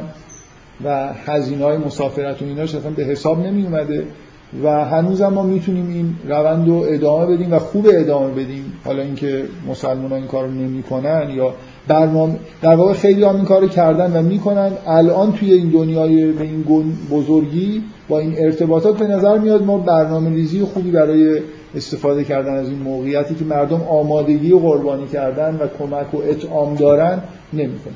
و 0.86 1.14
هزینه 1.26 1.66
های 1.66 1.78
مسافرت 1.78 2.42
و 2.42 2.46
ایناش 2.46 2.76
اصلا 2.76 2.92
به 2.92 3.04
حساب 3.04 3.46
نمی 3.46 3.64
اومده 3.64 4.08
و 4.64 4.86
هنوز 4.86 5.22
هم 5.22 5.34
ما 5.34 5.44
می‌تونیم 5.44 5.90
این 5.90 6.16
روند 6.28 6.68
رو 6.68 6.86
ادامه 6.88 7.26
بدیم 7.26 7.54
و 7.54 7.60
خوب 7.60 7.88
ادامه 7.94 8.32
بدیم. 8.32 8.74
حالا 8.86 9.02
اینکه 9.02 9.44
مسلمان 9.70 10.12
ها 10.12 10.16
این 10.16 10.28
کار 10.28 10.46
رو 10.46 10.52
نمی 10.52 10.84
کنن 10.84 11.30
یا 11.36 11.54
برنامه 11.88 12.36
در 12.62 12.76
واقع 12.76 12.94
خیلی 12.94 13.24
هم 13.24 13.36
این 13.36 13.46
کار 13.46 13.68
کردن 13.68 14.20
و 14.20 14.22
می‌کنن. 14.22 14.72
الان 14.88 15.32
توی 15.32 15.54
این 15.54 15.70
دنیای 15.70 16.32
به 16.32 16.44
این 16.44 16.64
بزرگی 17.12 17.84
با 18.10 18.20
این 18.20 18.34
ارتباطات 18.38 18.98
به 18.98 19.08
نظر 19.08 19.38
میاد 19.38 19.64
ما 19.64 19.78
برنامه 19.78 20.30
ریزی 20.30 20.62
خوبی 20.62 20.92
برای 20.92 21.42
استفاده 21.76 22.24
کردن 22.24 22.54
از 22.54 22.70
این 22.70 22.80
موقعیتی 22.80 23.36
که 23.36 23.46
مردم 23.46 23.82
آمادگی 23.82 24.52
و 24.52 24.60
قربانی 24.60 25.08
کردن 25.08 25.56
و 25.56 25.68
کمک 25.80 26.14
و 26.14 26.18
اطعام 26.18 26.76
دارن 26.76 27.22
نمی‌کنن. 27.54 27.94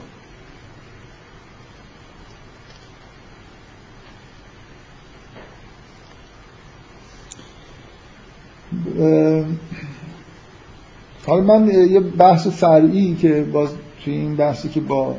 حالا 11.26 11.42
من 11.42 11.68
یه 11.68 12.00
بحث 12.00 12.48
فرعی 12.48 13.16
که 13.16 13.44
باز 13.54 13.70
توی 14.04 14.14
این 14.14 14.36
بحثی 14.36 14.70
که 14.70 14.82
با 14.82 15.16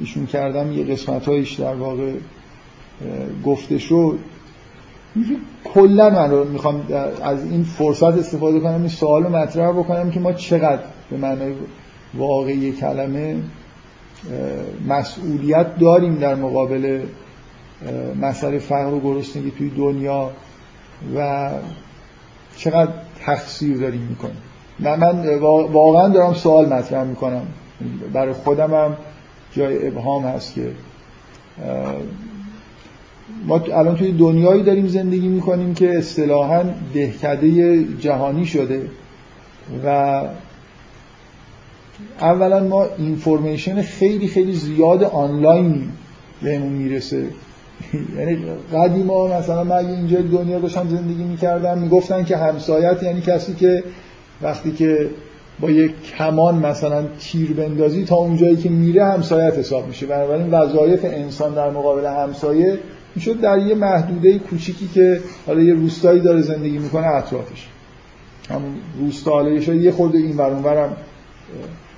ایشون 0.00 0.26
کردم 0.26 0.72
یه 0.72 0.84
قسمت 0.84 1.26
هایش 1.26 1.52
در 1.52 1.74
واقع 1.74 2.12
گفته 3.44 3.78
شد. 3.78 4.18
کلا 5.64 6.10
من 6.10 6.30
رو 6.30 6.44
می‌خوام 6.44 6.82
از 7.22 7.44
این 7.44 7.62
فرصت 7.64 8.18
استفاده 8.18 8.60
کنم 8.60 8.80
این 8.80 8.88
سوال 8.88 9.22
رو 9.22 9.36
مطرح 9.36 9.72
بکنم 9.72 10.10
که 10.10 10.20
ما 10.20 10.32
چقدر 10.32 10.82
به 11.10 11.16
معنای 11.16 11.54
واقعی 12.14 12.72
کلمه 12.72 13.36
مسئولیت 14.88 15.78
داریم 15.78 16.14
در 16.14 16.34
مقابل 16.34 17.02
مسئله 18.20 18.58
فقر 18.58 18.94
و 18.94 19.00
گرسنگی 19.00 19.50
توی 19.50 19.70
دنیا 19.70 20.30
و 21.16 21.50
چقدر 22.56 22.92
تقصیر 23.20 23.76
داریم 23.76 24.00
می‌کنیم 24.00 24.36
من, 24.78 25.00
من 25.00 25.38
واقعا 25.72 26.08
دارم 26.08 26.34
سوال 26.34 26.66
مطرح 26.72 27.04
می‌کنم. 27.04 27.46
برای 28.12 28.32
خودم 28.32 28.74
هم 28.74 28.96
جای 29.52 29.88
ابهام 29.88 30.24
هست 30.24 30.54
که 30.54 30.70
ما 33.46 33.58
الان 33.58 33.96
توی 33.96 34.12
دنیایی 34.12 34.62
داریم 34.62 34.86
زندگی 34.88 35.28
می‌کنیم 35.28 35.74
که 35.74 35.98
اصطلاحا 35.98 36.64
دهکده 36.94 37.84
جهانی 37.84 38.46
شده 38.46 38.88
و 39.86 40.22
اولا 42.20 42.64
ما 42.64 42.86
اینفورمیشن 42.98 43.82
خیلی 43.82 44.28
خیلی 44.28 44.52
زیاد 44.52 45.02
آنلاین 45.02 45.88
بهمون 46.42 46.72
می‌رسه. 46.72 47.26
یعنی 48.18 48.38
قدیما 48.74 49.38
مثلا 49.38 49.64
من 49.64 49.86
اینجا 49.86 50.20
دنیا 50.20 50.58
داشتم 50.58 50.88
زندگی 50.88 51.24
می‌کردم 51.24 51.78
می‌گفتن 51.78 52.24
که 52.24 52.36
همسایت 52.36 53.02
یعنی 53.02 53.20
کسی 53.20 53.54
که 53.54 53.84
وقتی 54.42 54.72
که 54.72 55.10
با 55.60 55.70
یک 55.70 55.92
کمان 56.18 56.54
مثلا 56.54 57.04
تیر 57.20 57.52
بندازی 57.52 58.04
تا 58.04 58.16
اونجایی 58.16 58.56
که 58.56 58.68
میره 58.68 59.04
همسایت 59.04 59.58
حساب 59.58 59.86
میشه. 59.86 60.06
بنابراین 60.06 60.50
وظایف 60.50 61.04
انسان 61.04 61.54
در 61.54 61.70
مقابل 61.70 62.06
همسایه 62.06 62.78
می‌شد 63.14 63.40
در 63.40 63.58
یه 63.58 63.74
محدوده 63.74 64.38
کوچیکی 64.38 64.88
که 64.94 65.20
حالا 65.46 65.60
یه 65.60 65.74
روستایی 65.74 66.20
داره 66.20 66.40
زندگی 66.40 66.78
می‌کنه 66.78 67.06
اطرافش. 67.06 67.66
همون 68.50 68.74
روستا 69.00 69.30
حالا 69.30 69.50
یه 69.50 69.92
خورده 69.92 70.18
این 70.18 70.36
ورم 70.36 70.96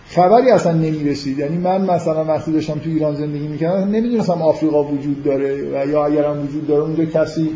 خبری 0.08 0.50
اصلا 0.50 0.72
نمی‌رسید. 0.72 1.38
یعنی 1.38 1.58
من 1.58 1.80
مثلا 1.80 2.24
وقتی 2.24 2.52
داشتم 2.52 2.78
تو 2.78 2.90
ایران 2.90 3.14
زندگی 3.14 3.48
می‌کردم 3.48 3.90
نمی‌دونستم 3.90 4.42
آفریقا 4.42 4.84
وجود 4.84 5.22
داره 5.22 5.62
و 5.62 5.86
یا 5.86 6.06
اگرم 6.06 6.44
وجود 6.44 6.66
داره 6.66 6.82
اونجا 6.82 7.04
کسی 7.04 7.50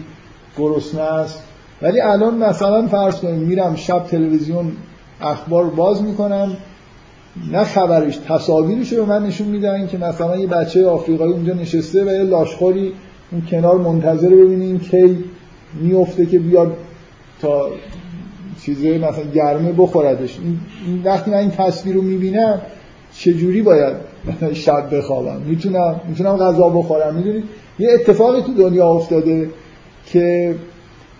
گرسنه 0.58 1.00
است. 1.00 1.42
ولی 1.82 2.00
الان 2.00 2.38
مثلا 2.38 2.86
فرض 2.86 3.16
کنیم 3.16 3.38
میرم 3.38 3.76
شب 3.76 4.04
تلویزیون 4.04 4.72
اخبار 5.20 5.64
باز 5.64 6.02
می‌کنم 6.02 6.56
نه 7.52 7.64
خبرش 7.64 8.16
تصاویرش 8.16 8.92
به 8.92 9.04
من 9.04 9.26
نشون 9.26 9.46
میدن 9.46 9.86
که 9.86 9.98
مثلا 9.98 10.36
یه 10.36 10.46
بچه 10.46 10.86
آفریقایی 10.86 11.32
اونجا 11.32 11.54
نشسته 11.54 12.04
و 12.04 12.06
یه 12.06 12.22
لاشخوری 12.22 12.92
اون 13.32 13.42
کنار 13.50 13.78
منتظر 13.78 14.28
ببینیم 14.28 14.78
کی 14.78 15.24
میفته 15.74 16.26
که 16.26 16.38
بیاد 16.38 16.76
تا 17.42 17.68
چیزای 18.62 18.98
مثلا 18.98 19.24
گرمه 19.34 19.72
بخوردش. 19.72 20.38
وقتی 21.04 21.30
من 21.30 21.36
این 21.36 21.50
تصویر 21.50 21.94
رو 21.94 22.02
می‌بینم 22.02 22.60
چجوری 23.12 23.62
باید 23.62 23.94
شب 24.52 24.96
بخوابم؟ 24.96 25.40
می‌تونم 25.46 26.00
می‌تونم 26.08 26.36
غذا 26.36 26.68
بخورم. 26.68 27.14
می‌دونید 27.14 27.44
یه 27.78 27.88
اتفاقی 27.92 28.42
تو 28.42 28.54
دنیا 28.54 28.88
افتاده 28.88 29.50
که 30.06 30.54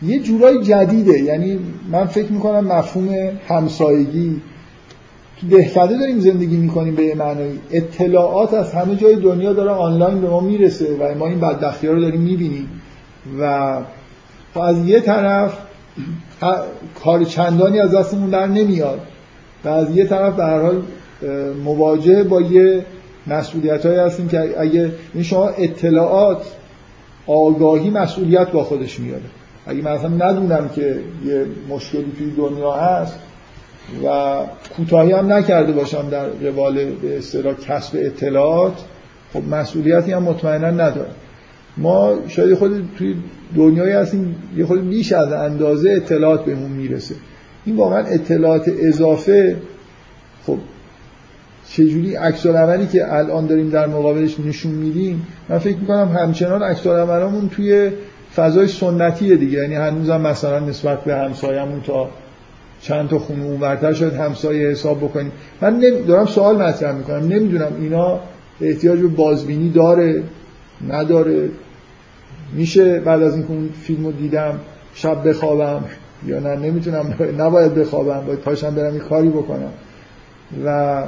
یه 0.02 0.18
جورای 0.18 0.64
جدیده. 0.64 1.20
یعنی 1.20 1.58
من 1.90 2.06
فکر 2.06 2.32
می‌کنم 2.32 2.72
مفهوم 2.72 3.08
همسایگی. 3.48 4.40
تو 5.40 5.46
دهکده 5.46 5.98
داریم 5.98 6.18
زندگی 6.18 6.56
می‌کنیم 6.56 6.94
به 6.94 7.02
یه 7.02 7.14
معنی 7.14 7.58
اطلاعات 7.70 8.54
از 8.54 8.72
همه 8.72 8.96
جای 8.96 9.16
دنیا 9.16 9.52
داره 9.52 9.70
آنلاین 9.70 10.20
به 10.20 10.28
ما 10.28 10.40
می‌رسه 10.40 10.96
و 11.00 11.18
ما 11.18 11.26
این 11.26 11.40
بدبختی 11.40 11.86
رو 11.86 12.00
داریم 12.00 12.20
می‌بینیم. 12.20 12.68
و 13.40 13.76
از 14.60 14.88
یه 14.88 15.00
طرف 15.00 15.58
کار 17.04 17.24
چندانی 17.24 17.80
از 17.80 17.94
دستمون 17.94 18.30
در 18.30 18.46
نمیاد. 18.46 19.00
و 19.64 19.68
از 19.68 19.96
یه 19.96 20.06
طرف 20.06 20.34
به 20.34 20.44
هر 20.44 20.60
حال 20.60 20.82
مواجه 21.64 22.22
با 22.22 22.40
یه 22.40 22.84
مسئولیت 23.26 23.86
هایی 23.86 23.98
هستیم 23.98 24.28
که 24.28 24.60
اگه 24.60 24.92
این 25.14 25.22
شما 25.22 25.48
اطلاعات 25.48 26.42
آگاهی 27.26 27.90
مسئولیت 27.90 28.50
با 28.50 28.64
خودش 28.64 29.00
میاره. 29.00 29.22
اگه 29.66 29.82
مثلا 29.82 30.08
ندونم 30.08 30.68
که 30.68 30.98
یه 31.24 31.46
مشکلی 31.68 32.12
توی 32.18 32.30
دنیا 32.30 32.72
هست 32.72 33.14
و 34.04 34.36
کوتاهی 34.76 35.12
هم 35.12 35.32
نکرده 35.32 35.72
باشم 35.72 36.08
در 36.10 36.26
روال 36.26 36.84
به 36.84 37.20
کسب 37.68 37.92
اطلاعات 37.94 38.72
خب 39.32 39.42
مسئولیتی 39.50 40.12
هم 40.12 40.22
مطمئنا 40.22 40.70
ندارم. 40.70 41.14
ما 41.76 42.18
شاید 42.28 42.54
خود 42.54 42.88
توی 42.98 43.14
دنیایی 43.56 43.92
هستیم 43.92 44.36
یه 44.56 44.66
خود 44.66 44.88
بیش 44.88 45.12
از 45.12 45.32
اندازه 45.32 45.90
اطلاعات 45.90 46.44
بهمون 46.44 46.70
می‌رسه. 46.70 47.14
این 47.64 47.76
واقعا 47.76 47.98
اطلاعات 47.98 48.70
اضافه 48.78 49.56
خب 50.46 50.58
چجوری 51.68 52.14
عکس 52.14 52.46
عملی 52.46 52.86
که 52.86 53.14
الان 53.14 53.46
داریم 53.46 53.70
در 53.70 53.86
مقابلش 53.86 54.40
نشون 54.40 54.72
میدیم 54.72 55.26
من 55.48 55.58
فکر 55.58 55.76
می‌کنم 55.76 56.16
همچنان 56.16 56.62
عکس 56.62 56.86
عملمون 56.86 57.48
توی 57.48 57.90
فضای 58.36 58.66
سنتیه 58.68 59.36
دیگه. 59.36 59.58
یعنی 59.58 59.74
هنوزم 59.74 60.20
مثلا 60.20 60.58
نسبت 60.58 61.04
به 61.04 61.14
همسایه‌مون 61.14 61.80
تا 61.80 62.08
چند 62.80 63.08
تا 63.08 63.18
خونه 63.18 63.44
اونورتر 63.44 63.92
شاید 63.92 64.12
همسایه 64.12 64.68
حساب 64.68 64.98
بکنیم. 64.98 65.32
من 65.60 65.80
دارم 66.08 66.26
سوال 66.26 66.62
مطرح 66.62 66.92
می‌کنم. 66.96 67.28
نمی‌دونم 67.28 67.72
اینا 67.80 68.20
احتیاج 68.60 69.00
به 69.00 69.08
بازبینی 69.08 69.70
داره. 69.70 70.22
نداره. 70.88 71.48
میشه 72.52 73.00
بعد 73.00 73.22
از 73.22 73.34
اینکه 73.34 73.50
اون 73.50 73.68
فیلم 73.82 74.06
رو 74.06 74.12
دیدم 74.12 74.60
شب 74.94 75.28
بخوابم 75.28 75.84
یا 76.26 76.40
نه 76.40 76.56
نمی‌تونم 76.56 77.14
نباید 77.38 77.74
بخوابم 77.74 78.26
باید 78.26 78.38
پاشم 78.38 78.74
برم 78.74 78.92
این 78.92 79.00
کاری 79.00 79.28
بکنم. 79.28 79.72
و 80.64 81.02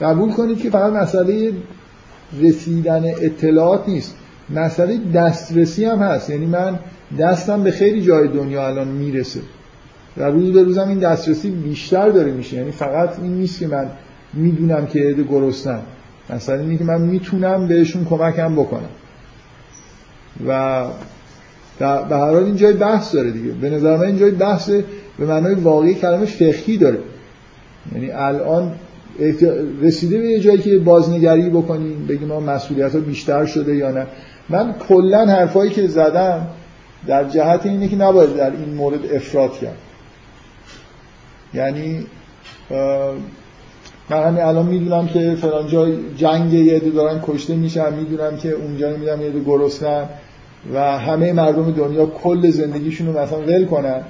قبول 0.00 0.32
کنید 0.32 0.58
که 0.58 0.70
فقط 0.70 0.92
مسئله 0.92 1.52
رسیدن 2.40 3.04
اطلاعات 3.04 3.88
نیست. 3.88 4.14
مسئله 4.50 4.98
دسترسی 5.14 5.84
هم 5.84 5.98
هست. 5.98 6.30
یعنی 6.30 6.46
من 6.46 6.78
دستم 7.18 7.62
به 7.62 7.70
خیلی 7.70 8.02
جای 8.02 8.28
دنیا 8.28 8.66
الان 8.66 8.88
می‌رسه. 8.88 9.40
و 10.16 10.24
روز 10.24 10.52
به 10.52 10.62
روزم 10.62 10.88
این 10.88 10.98
دسترسی 10.98 11.50
بیشتر 11.50 12.08
داره 12.08 12.32
میشه. 12.32 12.56
یعنی 12.56 12.70
فقط 12.70 13.18
این 13.22 13.32
نیست 13.32 13.60
که 13.60 13.66
من 13.66 13.90
می‌دونم 14.34 14.86
که 14.86 15.00
عده 15.00 15.22
گرسنم 15.22 15.82
مثلا 16.30 16.60
اینه 16.60 16.78
که 16.78 16.84
من 16.84 17.00
می‌تونم 17.00 17.68
بهشون 17.68 18.04
کمکم 18.04 18.54
بکنم. 18.54 18.88
و 20.46 20.84
به 21.78 21.86
هر 21.86 22.30
حال 22.30 22.44
این 22.44 22.56
جای 22.56 22.72
بحث 22.72 23.14
داره 23.14 23.30
دیگه. 23.30 23.50
به 23.50 23.70
نظر 23.70 23.96
من 23.96 24.04
این 24.04 24.18
جای 24.18 24.30
بحث 24.30 24.70
به 25.18 25.26
معنای 25.26 25.54
واقعی 25.54 25.94
کلمه 25.94 26.26
فقهی 26.26 26.76
داره. 26.76 26.98
یعنی 27.94 28.10
الان 28.10 28.72
رسیده 29.82 30.18
به 30.18 30.28
یه 30.28 30.40
جایی 30.40 30.58
که 30.58 30.78
بازنگری 30.78 31.50
بکنیم 31.50 32.06
بگیم 32.06 32.28
ما 32.28 32.40
مسئولیت 32.40 32.94
ها 32.94 33.00
بیشتر 33.00 33.46
شده 33.46 33.76
یا 33.76 33.90
نه. 33.90 34.06
من 34.48 34.74
کلا 34.88 35.26
حرفایی 35.26 35.70
که 35.70 35.86
زدم 35.86 36.46
در 37.06 37.24
جهت 37.24 37.66
اینه 37.66 37.88
که 37.88 37.96
نباید 37.96 38.36
در 38.36 38.50
این 38.50 38.74
مورد 38.74 39.14
افراد 39.14 39.52
کرد. 39.52 39.76
یعنی 41.54 42.06
من 44.10 44.22
همین 44.22 44.42
الان 44.42 44.66
می‌دونم 44.66 45.06
که 45.06 45.34
فلان 45.40 45.66
جای 45.66 45.96
جنگ 46.16 46.52
یه 46.52 46.78
دارن 46.78 47.20
کشته 47.26 47.54
میشن 47.54 47.94
می‌دونم 47.94 48.36
که 48.36 48.50
اونجا 48.50 48.90
نمی‌دونم 48.90 49.20
یه 49.20 49.30
گرسنن 49.46 50.04
و 50.74 50.98
همه 50.98 51.32
مردم 51.32 51.70
دنیا 51.70 52.06
کل 52.06 52.50
زندگیشون 52.50 53.06
رو 53.06 53.18
مثلا 53.18 53.38
ول 53.38 53.64
کنن 53.64 54.00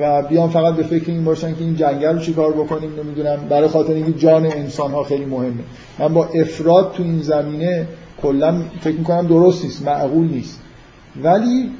و 0.00 0.22
بیان 0.22 0.48
فقط 0.48 0.74
به 0.74 0.82
فکر 0.82 1.10
این 1.10 1.24
باشن 1.24 1.54
که 1.54 1.60
این 1.60 1.76
جنگل 1.76 2.12
رو 2.12 2.18
چیکار 2.18 2.52
بکنیم 2.52 2.90
نمی‌دونم. 3.04 3.36
برای 3.48 3.68
خاطر 3.68 3.92
اینکه 3.92 4.12
جان 4.12 4.46
انسان 4.46 4.90
ها 4.90 5.02
خیلی 5.04 5.24
مهمه. 5.24 5.62
من 5.98 6.14
با 6.14 6.26
افراد 6.26 6.92
تو 6.92 7.02
این 7.02 7.22
زمینه 7.22 7.86
کلا 8.22 8.62
فکر 8.80 8.96
می‌کنم 8.96 9.26
درست 9.26 9.64
نیست 9.64 9.86
معقول 9.86 10.28
نیست. 10.28 10.60
ولی 11.22 11.70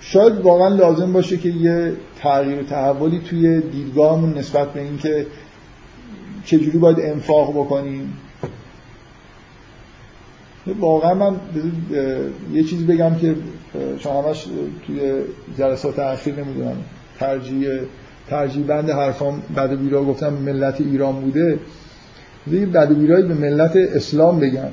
شاید 0.00 0.40
واقعا 0.40 0.68
لازم 0.68 1.12
باشه 1.12 1.36
که 1.36 1.48
یه 1.48 1.92
تغییر 2.20 2.58
و 2.58 2.62
تحولی 2.62 3.20
توی 3.30 3.60
دیدگاهمون 3.60 4.38
نسبت 4.38 4.72
به 4.72 4.80
اینکه 4.80 5.26
چجوری 6.44 6.78
باید 6.78 7.00
انفاق 7.00 7.50
بکنیم؟ 7.50 8.16
واقعا 10.78 11.14
من 11.14 11.36
یه 12.52 12.62
چیزی 12.64 12.84
بگم 12.84 13.14
که 13.14 13.36
شما 13.98 14.22
همش 14.22 14.46
توی 14.86 15.12
جلسات 15.58 15.98
اخیر 15.98 16.34
نمی‌دونم 16.34 16.76
ترجیح 17.18 17.68
ترجیح 18.28 18.66
بند 18.66 18.90
حرفام 18.90 19.42
و 19.56 19.76
بیرا 19.76 20.04
گفتم 20.04 20.32
ملت 20.32 20.80
ایران 20.80 21.20
بوده. 21.20 21.58
یه 22.52 22.66
بد 22.66 22.90
و 22.90 22.94
به 23.28 23.34
ملت 23.34 23.76
اسلام 23.76 24.40
بگم. 24.40 24.68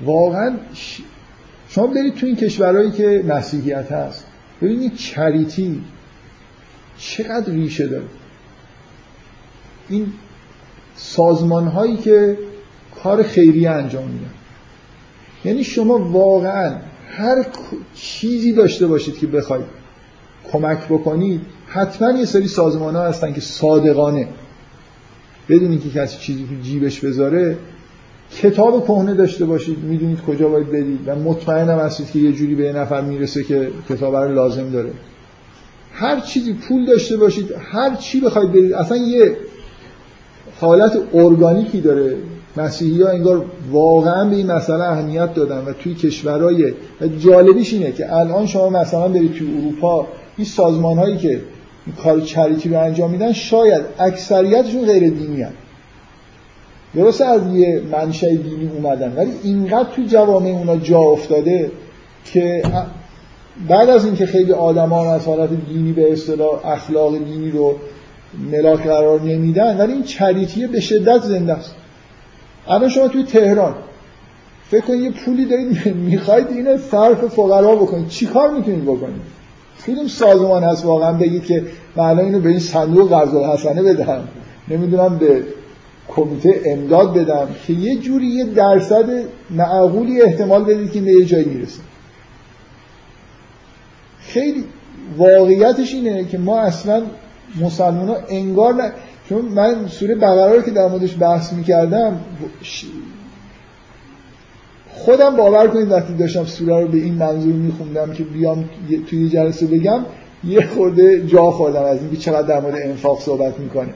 واقعا 0.00 0.56
شما 1.68 1.86
برید 1.86 2.14
تو 2.14 2.26
این 2.26 2.36
کشورهایی 2.36 2.90
که 2.90 3.24
مسیحیت 3.28 3.92
هست 3.92 4.26
ببینید 4.62 4.94
چریتی 4.94 5.84
چقدر 6.98 7.52
ریشه 7.52 7.86
داره. 7.86 8.04
این 9.88 10.12
سازمان 10.96 11.66
هایی 11.66 11.96
که 11.96 12.38
کار 13.02 13.22
خیریه 13.22 13.70
انجام 13.70 14.04
میدن. 14.04 14.30
یعنی 15.44 15.64
شما 15.64 15.98
واقعا 15.98 16.74
هر 17.10 17.46
چیزی 17.94 18.52
داشته 18.52 18.86
باشید 18.86 19.18
که 19.18 19.26
بخواید 19.26 19.64
کمک 20.52 20.78
بکنید 20.88 21.40
حتما 21.66 22.18
یه 22.18 22.24
سری 22.24 22.48
سازمان 22.48 22.96
ها 22.96 23.02
هستن 23.02 23.32
که 23.32 23.40
صادقانه 23.40 24.28
بدون 25.48 25.70
اینکه 25.70 25.90
کسی 25.90 26.18
چیزی 26.18 26.46
تو 26.46 26.54
جیبش 26.62 27.00
بذاره 27.00 27.56
کتاب 28.30 28.84
کهنه 28.84 29.14
داشته 29.14 29.44
باشید 29.44 29.78
می‌دونید 29.78 30.20
کجا 30.20 30.48
باید 30.48 30.68
بدید 30.68 31.00
و 31.06 31.14
مطمئنم 31.16 31.78
هستید 31.78 32.10
که 32.10 32.18
یه 32.18 32.32
جوری 32.32 32.54
به 32.54 32.64
یه 32.64 32.72
نفر 32.72 33.00
می‌رسه 33.00 33.44
که 33.44 33.70
کتاب 33.88 34.16
رو 34.16 34.34
لازم 34.34 34.70
داره. 34.70 34.90
هر 35.92 36.20
چیزی 36.20 36.52
پول 36.52 36.86
داشته 36.86 37.16
باشید 37.16 37.54
هر 37.72 37.94
چی 37.94 38.20
بخواید 38.20 38.50
بدید 38.50 38.72
اصلا 38.72 38.96
یه 38.96 39.36
حالت 40.60 40.98
ارگانیکی 41.14 41.80
داره 41.80 42.16
مسیحی 42.56 43.02
ها 43.02 43.08
انگار 43.08 43.44
واقعا 43.70 44.24
به 44.24 44.36
این 44.36 44.46
مسئله 44.46 44.84
اهمیت 44.84 45.34
دادن 45.34 45.58
و 45.58 45.72
توی 45.72 45.94
کشورهای 45.94 46.72
جالبیش 47.18 47.72
اینه 47.72 47.92
که 47.92 48.14
الان 48.14 48.46
شما 48.46 48.70
مثلا 48.70 49.08
برید 49.08 49.34
توی 49.34 49.58
اروپا 49.58 50.06
این 50.36 50.46
سازمان 50.46 50.98
هایی 50.98 51.16
که 51.16 51.40
کار 52.02 52.20
چریتی 52.20 52.68
رو 52.68 52.80
انجام 52.80 53.10
میدن 53.10 53.32
شاید 53.32 53.82
اکثریتشون 53.98 54.84
غیر 54.84 55.10
دینی 55.10 55.42
هن. 55.42 55.52
درسته 56.94 57.24
از 57.24 57.54
یه 57.54 57.82
منشأ 57.92 58.28
دینی 58.28 58.70
اومدن 58.76 59.12
ولی 59.16 59.30
اینقدر 59.42 59.88
توی 59.94 60.06
جوامع 60.06 60.48
اونا 60.48 60.76
جا 60.76 60.98
افتاده 60.98 61.70
که 62.24 62.62
بعد 63.68 63.88
از 63.88 64.04
اینکه 64.04 64.26
خیلی 64.26 64.52
آدما 64.52 65.14
از 65.14 65.26
حالت 65.26 65.50
دینی 65.68 65.92
به 65.92 66.12
اصطلاح 66.12 66.66
اخلاق 66.66 67.18
دینی 67.18 67.50
رو 67.50 67.74
ملاک 68.52 68.82
قرار 68.82 69.20
نمیدن 69.20 69.76
ولی 69.76 69.92
این 69.92 70.02
چریتیه 70.02 70.66
به 70.66 70.80
شدت 70.80 71.22
زنده 71.22 71.52
است. 71.52 71.74
الان 72.68 72.88
شما 72.88 73.08
توی 73.08 73.22
تهران 73.22 73.74
فکر 74.70 74.80
کنید 74.80 75.00
یه 75.02 75.10
پولی 75.10 75.44
دارید 75.44 75.94
می‌خواید 75.94 76.46
اینو 76.50 76.78
صرف 76.78 77.24
فقرا 77.24 77.76
بکنید. 77.76 78.08
چی 78.08 78.26
کار 78.26 78.50
می‌تونید 78.50 78.84
بکنید؟ 78.84 79.36
کدوم 79.86 80.06
سازمان 80.06 80.62
هست 80.64 80.84
واقعا 80.84 81.12
بگید 81.12 81.44
که 81.44 81.64
من 81.96 82.18
اینو 82.18 82.40
به 82.40 82.48
این 82.48 82.58
صندوق 82.58 83.10
قرض 83.10 83.34
الحسنه 83.34 83.82
بدم. 83.82 84.28
نمی‌دونم 84.68 85.18
به 85.18 85.42
کمیته 86.08 86.60
امداد 86.66 87.14
بدم. 87.14 87.48
که 87.66 87.72
یه 87.72 87.96
جوری 87.96 88.26
یه 88.26 88.44
درصد 88.44 89.04
معقولی 89.50 90.22
احتمال 90.22 90.64
بدید 90.64 90.92
که 90.92 91.00
به 91.00 91.12
یه 91.12 91.24
جایی 91.24 91.44
می‌رسه. 91.44 91.80
خیلی 94.20 94.64
واقعیتش 95.16 95.94
اینه 95.94 96.24
که 96.24 96.38
ما 96.38 96.60
اصلا 96.60 97.02
مسلمان 97.60 98.08
ها 98.08 98.16
انگار 98.28 98.74
نه. 98.74 98.92
چون 99.28 99.42
من 99.42 99.86
سوره 99.88 100.14
بقره 100.14 100.56
رو 100.56 100.62
که 100.62 100.70
در 100.70 100.88
موردش 100.88 101.16
بحث 101.20 101.52
می‌کردم 101.52 102.20
خودم 104.94 105.36
باور 105.36 105.68
کنید 105.68 105.90
وقتی 105.90 106.14
داشتم 106.14 106.44
سوره 106.44 106.80
رو 106.80 106.88
به 106.88 106.98
این 106.98 107.14
منظور 107.14 107.52
میخوندم 107.52 108.12
که 108.12 108.24
بیام 108.24 108.64
توی 109.06 109.28
جلسه 109.28 109.66
بگم 109.66 110.04
یه 110.44 110.66
خورده 110.66 111.26
جا 111.26 111.50
خوردم 111.50 111.82
از 111.82 111.98
اینکه 112.00 112.16
چقدر 112.16 112.46
در 112.46 112.60
مورد 112.60 112.74
انفاق 112.82 113.20
صحبت 113.20 113.58
می‌کنه. 113.58 113.94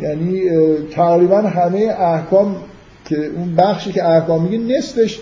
یعنی 0.00 0.42
تقریبا 0.90 1.40
همه 1.40 1.78
احکام 1.98 2.56
که 3.04 3.16
اون 3.36 3.54
بخشی 3.56 3.92
که 3.92 4.08
احکام 4.08 4.42
میگه 4.42 4.76
نصفش 4.76 5.18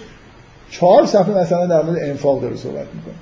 چهار 0.70 1.06
صفحه 1.06 1.38
مثلا 1.38 1.66
در 1.66 1.82
مورد 1.82 1.98
انفاق 2.02 2.42
داره 2.42 2.56
صحبت 2.56 2.86
می‌کنه. 2.94 3.14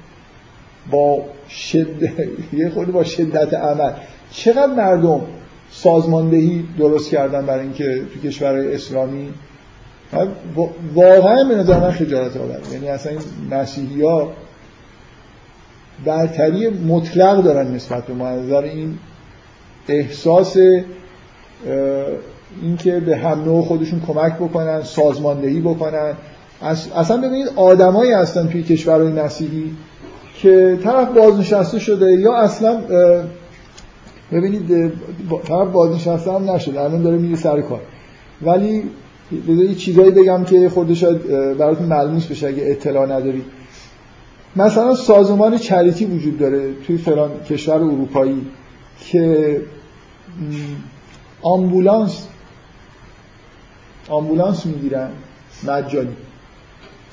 با 0.91 1.25
شدت 1.49 2.13
یه 2.59 2.71
خورده 2.71 2.93
با 2.93 3.05
شدت 3.05 3.55
عمل. 3.55 3.93
چقدر 4.33 4.67
مردم 4.67 5.21
سازماندهی 5.71 6.65
درست 6.79 7.11
کردن 7.11 7.47
برای 7.47 7.61
اینکه 7.61 8.03
تو 8.15 8.29
کشورهای 8.29 8.75
اسلامی؟ 8.75 9.29
واقعا 10.95 11.45
به 11.45 11.55
نظر 11.55 11.81
من 11.81 11.91
خجالت 11.91 12.37
آور 12.37 12.59
یعنی 12.73 12.89
اصلا 12.89 13.13
این 13.13 13.21
مسیحی 13.51 14.03
ها 14.03 14.33
برتری 16.05 16.69
مطلق 16.69 17.43
دارن 17.43 17.75
نسبت 17.75 18.07
به 18.07 18.59
این 18.59 18.99
احساس 19.89 20.57
اینکه 22.63 23.01
به 23.01 23.17
هم 23.17 23.45
نوع 23.45 23.65
خودشون 23.65 24.01
کمک 24.07 24.35
بکنن 24.35 24.83
سازماندهی 24.83 25.61
بکنن. 25.61 26.13
اصلا 26.97 27.17
ببینید 27.17 27.49
آدمایی 27.57 28.13
هستن 28.13 28.49
توی 28.49 28.63
کشورهای 28.63 29.13
مسیحی 29.13 29.77
که 30.35 30.79
طرف 30.85 31.09
بازنشسته 31.09 31.79
شده 31.79 32.13
یا 32.13 32.35
اصلا 32.35 32.81
ببینید 34.33 34.93
طرف 35.45 35.69
بازنشسته 35.69 36.33
هم 36.33 36.51
نشده 36.51 36.81
الان 36.81 37.03
داره 37.03 37.19
میره 37.19 37.37
سر 37.37 37.61
کار. 37.61 37.81
ولی 38.43 38.83
یه 39.49 39.75
چیزایی 39.75 40.11
بگم 40.11 40.45
که 40.45 40.69
خورده 40.69 40.95
شاید 40.95 41.27
براتون 41.59 41.87
ملموس 41.87 42.27
بشه 42.27 42.47
اگه 42.47 42.63
اطلاع 42.67 43.07
نداری 43.07 43.45
مثلا 44.57 44.95
سازمان 44.95 45.59
چریتی 45.59 46.05
وجود 46.05 46.39
داره 46.39 46.75
توی 46.87 46.97
فلان 46.97 47.31
کشور 47.49 47.75
اروپایی 47.75 48.47
که 49.01 49.61
آمبولانس 51.43 52.27
آمبولانس 54.09 54.67
می‌گیرن 54.67 55.09
مجانی. 55.67 56.17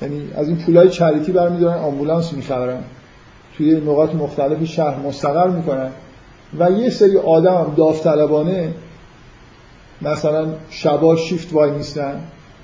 یعنی 0.02 0.28
از 0.36 0.48
این 0.48 0.56
پولای 0.56 0.88
چریتی 0.88 1.32
برمیدارن 1.32 1.78
آمبولانس 1.78 2.32
می‌خرن. 2.32 2.82
توی 3.56 3.74
نقاط 3.80 4.14
مختلف 4.14 4.64
شهر 4.64 4.98
مستقر 4.98 5.48
می‌کنن. 5.48 5.90
و 6.58 6.70
یه 6.70 6.90
سری 6.90 7.18
آدم 7.18 7.74
داوطلبانه 7.76 8.74
مثلا 10.02 10.46
شبا 10.70 11.16
شیفت 11.16 11.52
وای 11.52 11.70
نیستن 11.70 12.20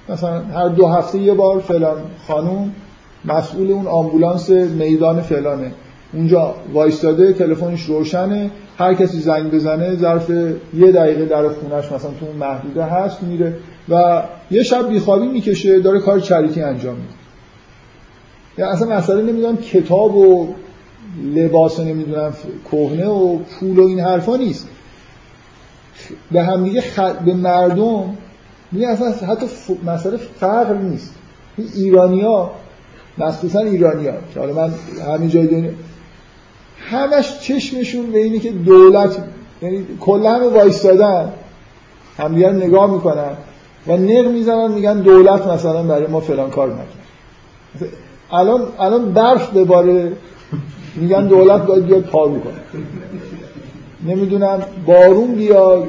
مثلا 0.08 0.40
هر 0.40 0.68
دو 0.68 0.86
هفته 0.86 1.18
یه 1.18 1.34
بار 1.34 1.60
فلان 1.60 1.96
خانوم 2.28 2.72
مسئول 3.24 3.70
اون 3.70 3.86
آمبولانس 3.86 4.50
میدان 4.50 5.20
فلانه. 5.20 5.72
اونجا 6.12 6.54
وایستاده 6.72 7.32
تلفنش 7.32 7.82
روشنه 7.82 8.50
هر 8.78 8.94
کسی 8.94 9.18
زنگ 9.18 9.50
بزنه 9.50 9.96
ظرف 9.96 10.30
یه 10.74 10.92
دقیقه 10.92 11.24
در 11.24 11.48
خونش 11.48 11.92
مثلا 11.92 12.10
تو 12.20 12.26
اون 12.26 12.36
محدوده 12.36 12.84
هست 12.84 13.22
میره 13.22 13.54
و 13.88 14.22
یه 14.50 14.62
شب 14.62 14.88
بیخوابی 14.88 15.26
می‌کشه 15.26 15.80
داره 15.80 16.00
کار 16.00 16.20
چریتی 16.20 16.62
انجام 16.62 16.94
میده. 16.94 17.08
یا 18.58 18.68
اصلا 18.70 18.96
مسئله 18.96 19.22
نمی‌دونم 19.22 19.56
کتاب 19.56 20.16
و 20.16 20.54
لباس 21.24 21.80
نمی‌دونم 21.80 22.32
کهنه 22.70 23.06
و 23.06 23.38
پول 23.38 23.78
و 23.78 23.86
این 23.86 24.00
حرفا 24.00 24.36
نیست. 24.36 24.68
به 26.32 26.42
هم 26.42 26.64
دیگه 26.64 26.82
به 27.24 27.34
مردم 27.34 28.16
میگه 28.72 28.88
اصلا 28.88 29.10
حتی 29.28 29.46
ف... 29.46 29.70
مسئله 29.84 30.16
فقر 30.16 30.74
نیست. 30.74 31.14
این 31.56 31.68
ایرانیا 31.74 32.50
مخصوصا 33.18 33.60
ایرانیا 33.60 34.12
که 34.34 34.40
حالا 34.40 34.52
من 34.52 34.74
همین 35.14 35.28
جای 35.28 35.46
دنیا 35.46 35.70
همش 36.90 37.38
چشمشون 37.40 38.12
به 38.12 38.18
اینه 38.18 38.38
که 38.38 38.50
دولت 38.50 39.16
یعنی 39.62 39.86
کلا 40.00 40.34
همه 40.34 40.48
وایستادن 40.48 41.32
همدیگر 42.18 42.52
نگاه 42.52 42.90
می‌کنن 42.90 43.32
و 43.86 43.96
نق 43.96 44.26
می‌زنن 44.26 44.72
میگن 44.72 45.00
دولت 45.00 45.46
مثلا 45.46 45.82
برای 45.82 46.06
ما 46.06 46.20
فلان 46.20 46.50
کار 46.50 46.68
نکرد. 46.68 47.88
الان 48.30 48.68
الان 48.78 49.12
برف 49.12 49.50
بباره 49.50 50.12
میگن 50.96 51.26
دولت 51.26 51.66
باید 51.66 51.86
بیاد 51.86 52.02
پارو 52.02 52.40
کنه 52.40 52.52
نمی‌دونم 54.06 54.62
بارون 54.86 55.34
بیاد 55.34 55.84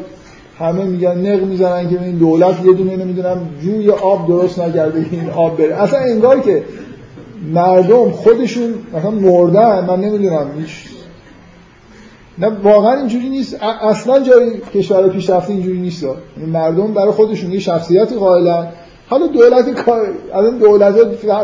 همه 0.59 0.83
میگن 0.83 1.17
نق 1.17 1.43
می‌زنن 1.43 1.89
که 1.89 2.03
این 2.03 2.17
دولت 2.17 2.65
یه 2.65 2.73
دونه 2.73 2.95
نمی‌دونم 2.95 3.49
جوی 3.61 3.89
آب 3.89 4.27
درست 4.27 4.59
نکرده 4.59 5.05
این 5.11 5.29
آب 5.29 5.57
بره. 5.57 5.81
اصلا 5.81 5.99
انگار 5.99 6.39
که 6.39 6.63
مردم 7.53 8.11
خودشون 8.11 8.73
مثلا 8.93 9.11
مردن 9.11 9.85
من 9.85 10.01
نمی‌دونم 10.01 10.47
هیچ. 10.59 10.85
نه 12.39 12.47
واقعا 12.63 12.93
اینجوری 12.93 13.29
نیست. 13.29 13.57
اصلا 13.81 14.19
جای 14.19 14.51
کشور 14.73 15.09
پیشرفته 15.09 15.53
اینجوری 15.53 15.79
نیست. 15.79 16.03
یعنی 16.03 16.51
مردم 16.51 16.93
برای 16.93 17.11
خودشون 17.11 17.51
یه 17.51 17.59
شخصیتی 17.59 18.15
قائلن. 18.15 18.67
حالا 19.09 19.27
دولت 19.27 19.69
کار 19.69 20.07
از 20.33 20.59
دولت 20.59 20.95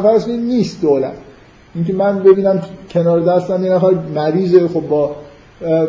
فرض 0.01 0.29
نیست 0.29 0.81
دولت. 0.81 1.13
اینکه 1.75 1.93
من 1.93 2.19
ببینم 2.19 2.61
کنار 2.89 3.19
دستم 3.19 3.63
یه 3.63 3.73
نفر 3.73 3.93
مریضه. 4.15 4.67
خب 4.67 4.81
با 4.89 5.15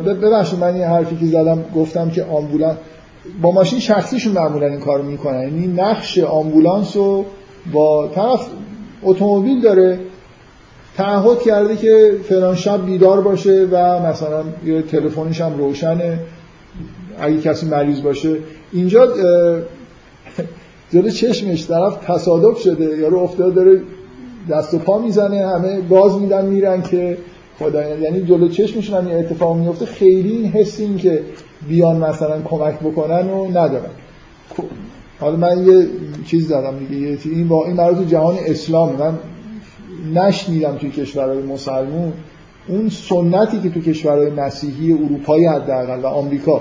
ببخشید 0.06 0.58
من 0.58 0.76
یه 0.76 0.86
حرفی 0.86 1.16
که 1.16 1.26
زدم 1.26 1.64
گفتم 1.76 2.10
که 2.10 2.24
آمبولانس 2.24 2.76
با 3.42 3.50
ماشین 3.50 3.78
شخصیشون 3.78 4.32
معمولا 4.32 4.66
این 4.66 4.80
کارو 4.80 5.02
می‌کنن. 5.02 5.42
یعنی 5.42 5.66
نقش 5.66 6.18
آمبولانس 6.18 6.96
رو 6.96 7.24
با 7.72 8.08
طرف 8.08 8.46
اتومبیل 9.02 9.60
داره 9.60 9.98
تعهد 10.96 11.42
کرده 11.42 11.76
که 11.76 12.10
فلان 12.28 12.54
شب 12.54 12.86
بیدار 12.86 13.20
باشه 13.20 13.68
و 13.70 14.06
مثلا 14.06 14.44
یه 14.64 14.82
تلفنش 14.82 15.40
هم 15.40 15.58
روشنه. 15.58 16.18
اگه 17.20 17.40
کسی 17.40 17.66
مریض 17.66 18.02
باشه. 18.02 18.36
اینجا 18.72 19.08
جلو 20.92 21.10
چشمش 21.10 21.66
طرف 21.66 21.96
تصادف 22.06 22.58
شده. 22.58 22.96
یا 22.98 23.08
رو 23.08 23.18
افتاد 23.18 23.54
داره 23.54 23.80
دست 24.50 24.74
و 24.74 24.78
پا 24.78 24.98
می‌زنه 24.98 25.46
همه 25.46 25.80
گاز 25.80 26.20
میدن 26.20 26.46
میرن 26.46 26.82
که 26.82 27.18
خدا 27.58 27.98
یعنی 27.98 28.22
جلو 28.22 28.48
چشمشون 28.48 29.06
هم 29.06 29.18
اتفاق 29.18 29.56
میفته. 29.56 29.86
خیلی 29.86 30.30
این 30.30 30.46
حس 30.46 30.80
این 30.80 30.96
که 30.96 31.22
بیان 31.68 31.96
مثلا 31.96 32.40
کمک 32.42 32.78
بکنن 32.78 33.30
و 33.30 33.48
ندارن. 33.48 33.90
حالا 35.20 35.36
من 35.36 35.66
یه 35.66 35.86
چیز 36.26 36.48
دادم 36.48 36.78
دیگه. 36.78 36.96
یه 36.96 37.18
این 37.24 37.48
با 37.48 37.66
این 37.66 37.76
مربوط 37.76 38.08
جهان 38.08 38.36
اسلام. 38.46 38.96
من 38.96 39.18
نشنیدم 40.14 40.76
توی 40.76 40.90
کشورهای 40.90 41.42
مسلمون 41.42 42.12
اون 42.68 42.88
سنتی 42.88 43.60
که 43.60 43.70
تو 43.70 43.80
کشورهای 43.80 44.30
مسیحی 44.30 44.92
اروپایی 44.92 45.46
حداقل 45.46 46.00
و 46.02 46.06
آمریکا 46.06 46.60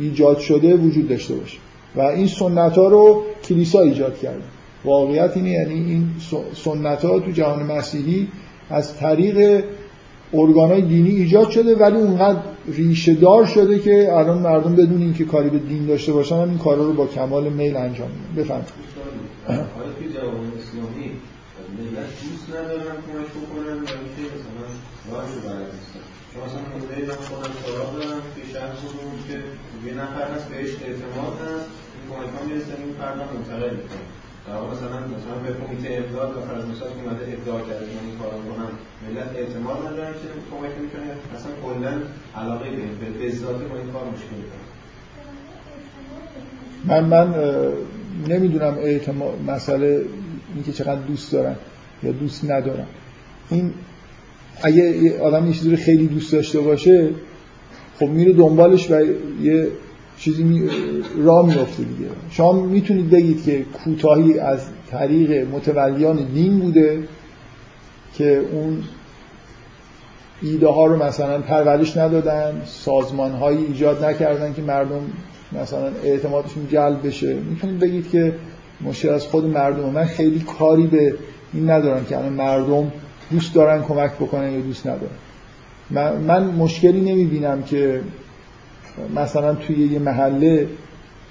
ایجاد 0.00 0.38
شده 0.38 0.74
وجود 0.76 1.08
داشته 1.08 1.34
باشه. 1.34 1.58
و 1.96 2.00
این 2.00 2.26
سنت 2.26 2.78
ها 2.78 2.88
رو 2.88 3.22
کلیسا 3.48 3.80
ایجاد 3.80 4.18
کرده. 4.18 4.42
واقعیت 4.86 5.32
اینه 5.34 5.50
یعنی 5.50 5.74
این 5.74 6.10
سنت 6.54 7.04
ها 7.04 7.20
تو 7.20 7.30
جهان 7.30 7.62
مسیحی 7.62 8.28
از 8.70 8.96
طریق 8.96 9.64
ارگانهای 10.34 10.82
دینی 10.82 11.10
ایجاد 11.10 11.50
شده 11.50 11.74
ولی 11.74 11.96
اونقدر 11.96 12.38
ریشه 12.66 13.14
دار 13.14 13.46
شده 13.46 13.78
که 13.78 14.12
الان 14.12 14.38
مردم 14.38 14.76
بدون 14.76 15.02
اینکه 15.02 15.24
کاری 15.24 15.50
به 15.50 15.58
دین 15.58 15.86
داشته 15.86 16.12
باشن 16.12 16.34
این 16.34 16.58
کارا 16.58 16.84
رو 16.84 16.92
با 16.92 17.06
کمال 17.06 17.48
میل 17.48 17.76
انجام 17.76 18.10
میدن. 18.36 18.42
اینکه 18.42 18.64
مثلا 26.44 26.60
یه 29.86 29.94
نفر 29.94 30.34
هست 30.34 30.48
بهش 30.48 30.70
اعتماد 30.70 31.36
این 31.40 32.04
کمک 32.10 32.28
ها 32.34 32.44
می‌رسه 32.46 32.72
این 32.84 32.94
فرد 32.98 33.16
منتقل 33.16 33.76
در 34.46 34.52
مثلا 34.72 34.98
مثلا 35.16 35.36
به 35.44 35.50
کمیته 35.60 35.88
امداد 35.94 36.30
و 36.36 36.40
فرض 36.40 36.64
مثال 36.64 36.88
اومده 36.88 37.24
ابداع 37.32 37.60
کرده 37.60 37.86
من 37.96 38.04
این 38.08 38.18
کارو 38.18 38.38
کنم 38.50 38.70
ملت 39.04 39.30
اعتماد 39.36 39.78
ندارن 39.86 40.12
که 40.12 40.28
کمک 40.50 40.70
می‌کنه 40.82 41.10
اصلا 41.34 41.52
کلا 41.64 41.92
علاقه 42.36 42.70
به 42.70 43.06
به 43.18 43.34
ذات 43.34 43.60
با 43.62 43.76
این 43.76 43.92
کار 43.92 44.04
مشکل 44.14 44.36
دارن 44.46 44.66
من 46.84 47.04
من 47.04 47.34
نمی‌دونم 48.28 48.74
اعتماد 48.78 49.34
مسئله 49.46 50.04
اینکه 50.54 50.72
چقدر 50.72 51.00
دوست 51.00 51.32
دارن 51.32 51.56
یا 52.02 52.12
دوست 52.12 52.50
ندارن. 52.50 52.86
این 53.50 53.74
اگه 54.62 55.18
آدم 55.20 55.46
یه 55.46 55.52
چیزی 55.52 55.70
رو 55.70 55.76
خیلی 55.76 56.06
دوست 56.06 56.32
داشته 56.32 56.60
باشه 56.60 57.10
خب 57.98 58.06
میره 58.06 58.32
دنبالش 58.32 58.90
و 58.90 59.04
یه 59.42 59.68
چیزی 60.18 60.42
می... 60.42 60.68
راه 61.18 61.46
میفته 61.46 61.82
دیگه. 61.82 62.10
شما 62.30 62.52
می‌تونید 62.52 63.10
بگید 63.10 63.44
که 63.44 63.62
کوتاهی 63.62 64.38
از 64.38 64.60
طریق 64.90 65.48
متولیان 65.48 66.16
دین 66.34 66.58
بوده 66.58 67.02
که 68.14 68.44
اون 68.52 68.82
ایده 70.42 70.68
ها 70.68 70.86
رو 70.86 71.02
مثلا 71.02 71.38
پرورش 71.38 71.96
ندادن 71.96 72.62
سازمان 72.66 73.32
هایی 73.32 73.64
ایجاد 73.64 74.04
نکردن 74.04 74.54
که 74.54 74.62
مردم 74.62 75.00
مثلا 75.62 75.90
اعتمادشون 76.04 76.68
جلب 76.68 77.06
بشه. 77.06 77.34
می‌تونید 77.34 77.78
بگید 77.78 78.10
که 78.10 78.34
مشکل 78.80 79.08
از 79.08 79.26
خود 79.26 79.44
مردم. 79.44 79.90
من 79.90 80.04
خیلی 80.04 80.40
کاری 80.58 80.86
به 80.86 81.14
این 81.52 81.70
ندارم 81.70 82.04
که 82.04 82.18
الان 82.18 82.32
مردم 82.32 82.92
دوست 83.30 83.54
دارن 83.54 83.82
کمک 83.82 84.12
بکنن 84.12 84.52
یا 84.52 84.60
دوست 84.60 84.86
ندارن. 84.86 85.16
من, 85.90 86.16
من 86.16 86.44
مشکلی 86.44 87.00
نمی‌بینم 87.00 87.62
که 87.62 88.00
مثلا 89.16 89.54
توی 89.54 89.76
یه 89.76 89.98
محله 89.98 90.68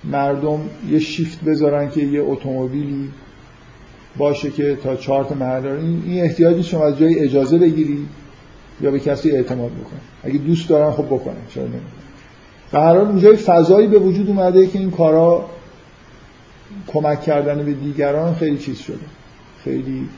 مردم 0.03 0.59
یه 0.89 0.99
شیفت 0.99 1.43
بذارن 1.43 1.89
که 1.89 2.01
یه 2.01 2.21
اتومبیلی 2.21 3.09
باشه 4.17 4.51
که 4.51 4.77
تا 4.83 4.95
چهار 4.95 5.23
تا 5.23 5.35
محله 5.35 5.71
این, 5.71 6.21
احتیاجی 6.21 6.63
شما 6.63 6.85
از 6.85 6.99
جای 6.99 7.19
اجازه 7.19 7.57
بگیری 7.57 8.05
یا 8.81 8.91
به 8.91 8.99
کسی 8.99 9.31
اعتماد 9.31 9.71
بکن 9.71 9.97
اگه 10.23 10.37
دوست 10.37 10.69
دارن 10.69 10.91
خب 10.91 11.05
بکنن. 11.05 11.35
چرا 11.49 11.63
نمی‌کنن؟ 11.63 11.81
به 12.71 12.79
هر 12.79 12.85
حال 12.85 12.97
اونجای 12.97 13.35
فضایی 13.35 13.87
به 13.87 13.99
وجود 13.99 14.29
اومده 14.29 14.67
که 14.67 14.79
این 14.79 14.91
کارا 14.91 15.45
کمک 16.87 17.21
کردن 17.21 17.65
به 17.65 17.73
دیگران 17.73 18.35
خیلی 18.35 18.57
چیز 18.57 18.79
شده. 18.79 18.97
خیلی 19.63 20.09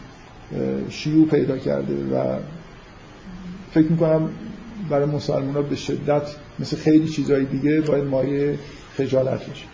شیوع 0.90 1.28
پیدا 1.28 1.58
کرده 1.58 1.94
و 1.94 2.38
فکر 3.74 3.88
می‌کنم 3.88 4.30
برای 4.90 5.06
مسلمان 5.06 5.56
ها 5.56 5.62
به 5.62 5.76
شدت 5.76 6.24
مثل 6.60 6.78
خیلی 6.78 7.08
چیزهای 7.08 7.46
دیگه 7.46 7.82
باید 7.82 8.04
مایه 8.04 8.60
خجالت 8.98 9.50
بشه 9.50 9.66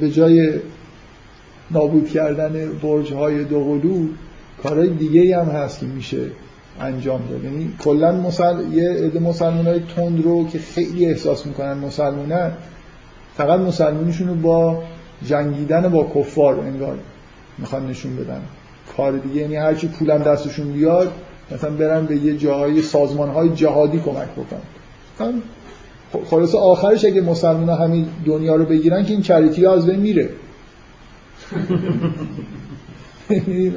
به 0.00 0.10
جای 0.10 0.52
نابود 1.70 2.10
کردن 2.10 2.72
برج 2.82 3.12
های 3.12 3.44
دوقلو 3.44 4.06
کارهای 4.62 4.88
دیگه 4.88 5.38
هم 5.40 5.48
هست 5.48 5.80
که 5.80 5.86
میشه 5.86 6.30
انجام 6.80 7.20
داد. 7.30 7.44
یعنی 7.44 7.72
کلا 7.80 8.12
مسل... 8.12 8.72
یه 8.72 8.90
عده 8.90 9.20
مسلمان 9.20 9.66
های 9.66 9.80
تند 9.96 10.24
رو 10.24 10.48
که 10.48 10.58
خیلی 10.58 11.06
احساس 11.06 11.46
می‌کنن 11.46 11.72
مسلمونن 11.72 12.52
فقط 13.36 13.60
مسلمونشون 13.60 14.28
رو 14.28 14.34
با 14.34 14.82
جنگیدن 15.26 15.88
با 15.88 16.10
کفار 16.14 16.60
انگار 16.60 16.98
می‌خوان 17.58 17.86
نشون 17.86 18.16
بدن. 18.16 18.40
کار 18.96 19.12
دیگه 19.12 19.40
یعنی 19.40 19.56
هرچی 19.56 19.88
پولم 19.88 20.18
دستشون 20.18 20.72
بیاد 20.72 21.12
مثلا 21.50 21.70
برن 21.70 22.06
به 22.06 22.16
یه 22.16 22.36
جاهای 22.36 22.82
سازمان 22.82 23.28
های 23.28 23.48
جهادی 23.48 23.98
کمک 23.98 24.28
بکنن. 24.28 24.60
خلاص 26.30 26.54
آخرش 26.54 27.04
اگه 27.04 27.20
مسلمان 27.20 27.68
همین 27.68 28.06
دنیا 28.26 28.56
رو 28.56 28.64
بگیرن 28.64 29.04
که 29.04 29.12
این 29.12 29.22
چریتی 29.22 29.66
از 29.66 29.86
بین 29.86 30.00
میره. 30.00 30.28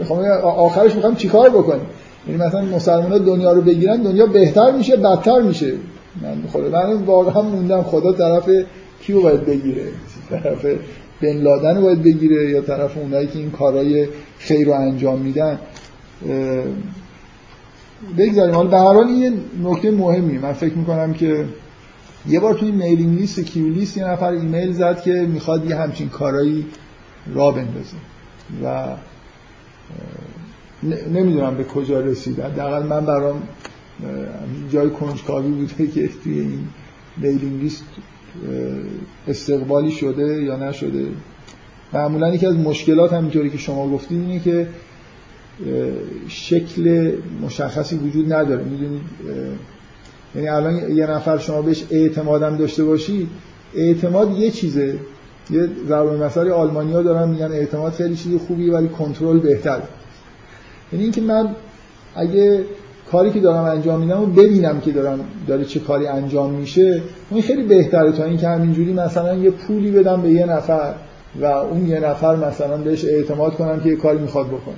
خب 0.08 0.14
آخرش 0.44 0.96
می‌خوام 0.96 1.16
چیکار 1.16 1.50
بکنیم؟ 1.50 1.86
یعنی 2.28 2.44
مثلا 2.44 2.62
مسلمان 2.62 3.26
دنیا 3.26 3.54
رو 3.54 3.62
بگیرن 3.62 4.02
دنیا 4.02 4.26
بهتر 4.26 4.72
میشه 4.72 4.98
بدتر 4.98 5.42
میشه. 5.42 5.74
من 6.22 6.44
خدا 6.54 6.70
من 6.70 6.94
واقعا 6.94 7.42
موندم 7.42 7.84
خدا 7.84 8.12
طرف 8.12 8.50
کیو 9.02 9.22
باید 9.22 9.46
بگیره؟ 9.46 9.84
طرف 10.30 10.66
بن 11.22 11.38
لادن 11.38 11.82
باید 11.82 12.04
بگیره 12.04 12.50
یا 12.50 12.62
طرف 12.62 12.98
اونایی 12.98 13.28
که 13.28 13.40
این 13.40 13.52
کارهای 13.52 14.08
خیر 14.40 14.68
رو 14.68 14.74
انجام 14.74 15.20
میدن؟ 15.20 15.60
بگذاریم. 18.18 18.56
حالا 18.56 19.04
به 19.04 19.12
این 19.12 19.40
نکته 19.64 19.92
مهمی. 19.92 20.38
من 20.38 20.54
فکر 20.54 20.74
می‌کنم 20.74 21.14
که 21.14 21.46
یه 22.28 22.40
بار 22.40 22.54
توی 22.54 22.72
mailing 22.72 23.20
list 23.20 23.40
Q 23.40 23.70
list 23.70 23.98
یه 23.98 24.06
نفر 24.06 24.32
ایمیل 24.32 24.72
زد 24.72 25.02
که 25.02 25.12
می‌خواد 25.12 25.70
یه 25.70 25.76
همچین 25.76 26.10
کارایی 26.10 26.66
را 27.34 27.52
بندازه. 27.52 27.98
و 28.64 28.96
نمی‌دونم 31.14 31.56
به 31.56 31.64
کجا 31.64 32.00
رسید. 32.00 32.40
حداقل 32.40 32.84
من 32.84 33.06
برام 33.06 33.44
جای 34.72 34.90
کنجکاوی 34.90 35.52
بوده 35.52 35.88
که 35.88 36.10
توی 36.24 36.40
این 36.40 36.68
میلینگ 37.18 37.62
لیست 37.62 37.84
استقبالی 39.28 39.92
شده 39.92 40.44
یا 40.44 40.70
نشده. 40.70 41.06
معمولا 41.94 42.36
یکی 42.36 42.46
از 42.46 42.56
مشکلات 42.56 43.14
همینطوری 43.14 43.50
که 43.50 43.58
شما 43.58 43.90
گفتید 43.90 44.22
اینه 44.22 44.40
که 44.40 44.68
شکل 46.28 47.12
مشخصی 47.42 47.96
وجود 47.98 48.34
نداره. 48.34 48.64
می‌دونید 48.64 49.02
یعنی 50.36 50.48
الان 50.48 50.92
یه 50.92 51.08
نفر 51.08 51.38
شما 51.38 51.62
بهش 51.62 51.84
اعتمادم 51.92 52.58
داشته 52.58 52.84
باشی 52.84 53.28
اعتماد 53.76 54.38
یه 54.38 54.52
چیزه. 54.52 54.96
یه 55.50 55.70
ضرب 55.88 56.24
مثال 56.24 56.52
آلمانی 56.52 56.94
ها 56.94 57.02
دارن 57.02 57.30
میگن 57.30 57.52
اعتماد 57.52 57.92
خیلی 57.92 58.16
چیز 58.16 58.38
خوبیه 58.48 58.74
ولی 58.74 58.88
کنترل 58.88 59.40
بهتر 59.40 59.82
یعنی 60.94 61.04
اینکه 61.04 61.22
من 61.22 61.50
اگه 62.16 62.66
کاری 63.12 63.32
که 63.32 63.40
دارم 63.40 63.64
انجام 63.64 64.00
میدم 64.00 64.22
و 64.22 64.26
ببینم 64.26 64.80
که 64.80 64.92
دارم 64.92 65.20
داره 65.48 65.66
چه 65.66 65.80
کاری 65.80 66.08
انجام 66.08 66.54
میشه 66.54 67.02
این 67.32 67.42
خیلی 67.42 67.64
بهتره. 67.64 68.12
تا 68.12 68.24
اینکه 68.24 68.48
همینجوری 68.48 68.94
مثلا 68.94 69.36
یه 69.36 69.52
پولی 69.52 69.92
بدم 69.92 70.22
به 70.22 70.30
یه 70.30 70.46
نفر 70.46 70.94
و 71.42 71.46
اون 71.46 71.88
یه 71.88 72.00
نفر 72.00 72.36
مثلا 72.36 72.78
بهش 72.78 73.06
اعتماد 73.06 73.54
کنم 73.54 73.80
که 73.80 73.90
یه 73.90 73.96
کاری 73.96 74.20
می‌خواد 74.20 74.48
بکنه. 74.48 74.76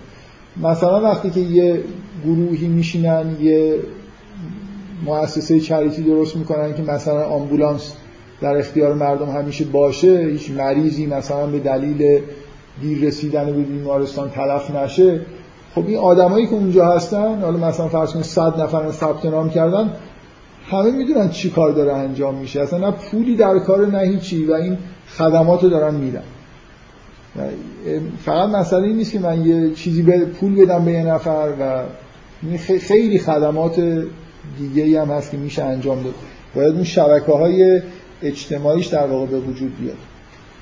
مثلا 0.62 1.02
وقتی 1.02 1.30
که 1.30 1.40
یه 1.40 1.80
گروهی 2.26 2.68
میشینن 2.68 3.38
یه 3.42 3.80
مؤسسه 5.06 5.60
چریتی 5.60 6.02
درست 6.04 6.36
می‌کنن 6.36 6.74
که 6.74 6.82
مثلا 6.84 7.26
آمبولانس 7.26 7.94
در 8.42 8.58
اختیار 8.58 8.94
مردم 8.94 9.30
همیشه 9.30 9.66
باشه 9.66 10.28
هیچ 10.32 10.52
مریضی 10.52 11.06
مثلا 11.06 11.46
به 11.46 11.60
دلیل 11.60 12.22
دیر 12.82 13.08
رسیدن 13.08 13.46
به 13.46 13.62
بیمارستان 13.62 14.30
تلف 14.30 14.72
نشه 14.72 15.22
خب 15.76 15.88
این 15.88 15.98
آدمایی 15.98 16.48
که 16.48 16.54
اونجا 16.54 16.86
هستن 16.86 17.42
حالا 17.42 17.58
مثلا 17.58 17.88
فرض 17.88 18.12
کنید 18.12 18.26
100 18.26 18.62
نفر 18.62 18.92
ثبت 18.92 19.26
نام 19.26 19.50
کردن 19.50 19.90
همه 20.72 20.92
می‌دونن 20.92 21.30
چی 21.30 21.50
کار 21.50 21.72
داره 21.72 21.94
انجام 21.94 22.36
میشه. 22.36 22.62
اصلا 22.62 22.80
نه 22.80 22.92
پولی 22.92 23.36
در 23.36 23.60
کار 23.60 23.88
نه 23.88 24.00
هیچی 24.00 24.46
و 24.46 24.54
این 24.54 24.78
خدمات 25.18 25.64
رو 25.64 25.70
دارن 25.70 25.96
میدن. 25.96 26.24
فقط 28.26 28.50
مسئله 28.50 28.84
این 28.88 28.98
نیست 28.98 29.12
که 29.12 29.20
من 29.20 29.46
یه 29.46 29.74
چیزی 29.76 30.02
به 30.02 30.26
پول 30.26 30.56
بدم 30.56 30.86
به 30.86 30.92
یه 30.92 31.04
نفر 31.04 31.54
و 31.60 31.84
خیلی 32.80 33.20
خدمات 33.20 34.04
دیگه 34.58 35.02
هم 35.02 35.12
هست 35.12 35.32
که 35.32 35.38
میشه 35.38 35.64
انجام 35.64 36.04
داد. 36.04 36.14
باید 36.56 36.74
اون 36.74 36.84
شبکه 36.84 37.32
های 37.32 37.82
اجتماعیش 38.22 38.88
در 38.88 39.08
واقع 39.08 39.26
به 39.26 39.40
وجود 39.40 39.78
بیاد. 39.80 39.98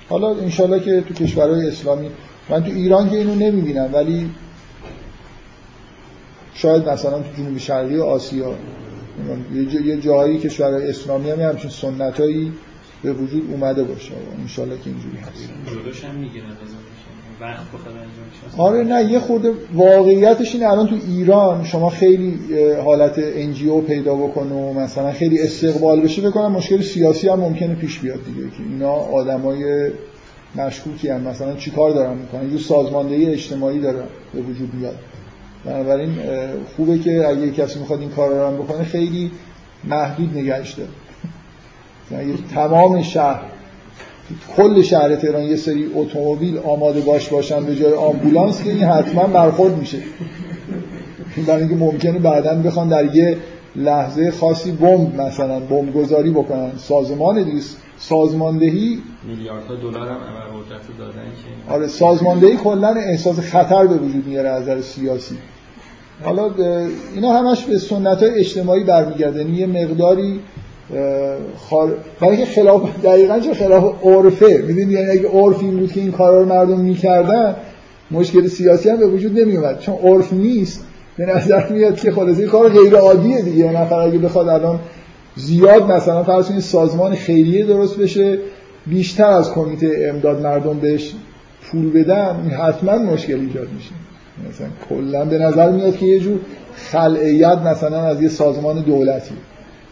حالا 0.10 0.36
انشالله 0.36 0.80
که 0.80 1.02
تو 1.02 1.14
کشورهای 1.14 1.68
اسلامی 1.68 2.10
من 2.50 2.64
تو 2.64 2.72
ایران 2.72 3.10
که 3.10 3.18
اینو 3.18 3.36
نمی‌بینم 3.36 3.90
ولی 3.94 4.30
شاید 6.54 6.90
مثلا 6.90 7.20
تو 7.20 7.26
جنوب 7.38 7.58
شرقی 7.58 8.00
آسیا 8.00 8.54
یه 9.56 9.66
جا- 9.66 9.80
یه 9.80 9.98
جایی 9.98 10.38
که 10.40 10.50
شورای 10.50 10.90
اسلامی 10.90 11.30
هم 11.30 11.40
همچین 11.40 11.70
سنتایی 11.70 12.52
به 13.04 13.14
وجود 13.14 13.50
اومده 13.52 13.84
باشه. 13.84 14.12
انشالله 14.42 14.78
که 14.78 14.90
اینجوری 14.90 15.18
هست. 15.18 15.32
جلوش 15.84 16.04
هم 16.04 16.16
می‌گیرن 16.16 16.46
وقت 17.42 17.60
آره 18.58 18.84
نه 18.84 19.12
یه 19.12 19.20
خورده 19.20 19.54
واقعیتش 19.74 20.56
اینه. 20.56 20.68
الان 20.68 20.88
تو 20.88 20.96
ایران 21.08 21.64
شما 21.64 21.90
خیلی 21.90 22.40
حالت 22.84 23.14
انجیو 23.18 23.82
پیدا 23.82 24.16
بکنه 24.16 24.54
و 24.54 24.74
مثلا 24.74 25.12
خیلی 25.12 25.42
استقبال 25.42 26.02
بشه 26.02 26.22
بکنم 26.22 26.52
مشکل 26.52 26.82
سیاسی 26.82 27.30
هم 27.30 27.40
ممکنه 27.40 27.76
پیش 27.76 28.00
بیاد 28.00 28.26
دیگه 28.26 28.50
که 28.50 28.64
اینا 28.70 28.92
آدمای 28.92 29.92
مشکوکی 30.56 31.10
هم 31.10 31.22
مثلا 31.22 31.56
چیکار 31.56 31.92
دارن 31.92 32.18
می‌کنن؟ 32.18 32.52
یه 32.52 32.60
سازماندهی 32.60 33.26
اجتماعی 33.26 33.80
داره 33.80 34.04
به 34.34 34.42
وجود 34.42 34.74
میاد. 34.74 34.96
بنابراین 35.66 36.16
خوبه 36.76 37.00
که 37.00 37.28
اگه 37.28 37.52
کسی 37.52 37.80
می‌خواد 37.80 38.00
این 38.00 38.10
کار 38.10 38.30
رو 38.30 38.48
هم 38.48 38.58
بکنه 38.58 38.84
خیلی 38.84 39.32
محدود 39.84 40.38
نگهش 40.38 40.74
داره. 40.74 40.90
اگه 42.20 42.34
تمام 42.54 43.02
شهر 43.02 43.42
کل 44.58 44.82
شهر 44.82 45.16
تهران 45.16 45.44
یه 45.44 45.56
سری 45.56 45.92
اتومبیل 45.96 46.58
آماده 46.58 47.02
باش 47.02 47.30
باشن 47.30 47.66
به 47.66 47.76
جای 47.76 47.94
آمبولانس 47.94 48.64
که 48.64 48.70
این 48.70 48.84
حتما 48.84 49.28
برخورد 49.28 49.78
میشه. 49.78 49.98
برای 51.48 51.60
اینکه 51.60 51.76
ممکنه 51.76 52.20
بعدا 52.20 52.56
بخوان 52.56 52.88
در 52.90 53.16
یه 53.16 53.38
لحظه 53.76 54.32
خاصی 54.32 54.72
بمب 54.72 55.22
مثلا 55.22 55.60
بمب 55.60 55.94
گذاری 55.94 56.32
بکنن. 56.32 56.72
سازمان 56.78 57.44
دیگه 57.44 57.62
سازماندهی 57.98 59.00
میلیاردها 59.28 59.76
دلار 59.76 60.08
هم 60.08 60.18
رو 60.54 61.06
دادن 61.06 61.14
که 61.14 61.74
آره 61.74 61.88
سازماندهی 61.88 62.56
کلا 62.56 62.88
احساس 62.88 63.40
خطر 63.40 63.88
به 63.88 63.96
وجود 63.96 64.28
میاره 64.28 64.50
از 64.50 64.64
نظر 64.64 64.82
سیاسی. 64.82 65.36
حالا 66.24 66.52
اینا 67.16 67.34
همش 67.34 67.64
به 67.64 67.78
سنت 67.78 68.24
های 68.24 68.40
اجتماعی 68.40 68.84
برمیگرده. 68.84 69.40
یعنی 69.40 69.58
یه 69.58 69.68
مقداری 69.68 70.40
خار... 71.58 71.94
برای 72.22 72.36
اینکه 72.36 72.52
خلاف 72.52 72.90
دقیقا 73.04 73.40
چه 73.40 73.54
خلاف 73.54 73.94
عرفه؟ 74.04 74.64
می‌دونی 74.68 74.94
یعنی 74.94 75.10
اگه 75.10 75.28
عرف 75.28 75.60
این 75.60 75.78
بود 75.78 75.92
که 75.92 76.00
این 76.00 76.12
کارا 76.12 76.40
رو 76.42 76.46
مردم 76.46 76.80
می‌کردن 76.80 77.56
مشکل 78.12 78.48
سیاسی 78.48 78.90
هم 78.90 78.98
به 78.98 79.08
وجود 79.08 79.40
نمیومد 79.40 79.80
چون 79.80 79.96
عرف 79.96 80.34
نیست 80.34 80.86
به 81.18 81.26
نظر 81.26 81.70
میاد 81.70 81.96
که 81.96 82.12
خلاصه 82.12 82.46
کار 82.46 82.70
غیر 82.70 82.96
عادیه 82.96 83.42
دیگه. 83.42 83.58
یه 83.58 83.82
نفر 83.82 84.00
اگه 84.00 84.18
بخواد 84.18 84.48
الان 84.48 84.80
زیاد 85.36 85.92
مثلا 85.92 86.24
فرض 86.24 86.48
کنید 86.48 86.60
سازمان 86.60 87.16
خیریه 87.16 87.66
درست 87.66 87.98
بشه 87.98 88.38
بیشتر 88.88 89.26
از 89.26 89.52
کمیته 89.52 90.10
امداد 90.14 90.42
مردم 90.42 90.80
بهش 90.80 91.14
پول 91.72 91.92
بدن 91.92 92.40
این 92.44 92.52
حتما 92.52 92.98
مشکل 92.98 93.40
ایجاد 93.40 93.68
میشه. 93.76 93.92
مثلا 94.50 94.68
کلا 94.90 95.26
به 95.26 95.38
نظر 95.38 95.72
میاد 95.72 95.98
که 95.98 96.06
یه 96.06 96.20
جور 96.20 96.40
خلعیت 96.76 97.58
مثلا 97.58 98.02
از 98.02 98.22
یه 98.22 98.30
سازمان 98.30 98.82
دولتی. 98.82 99.36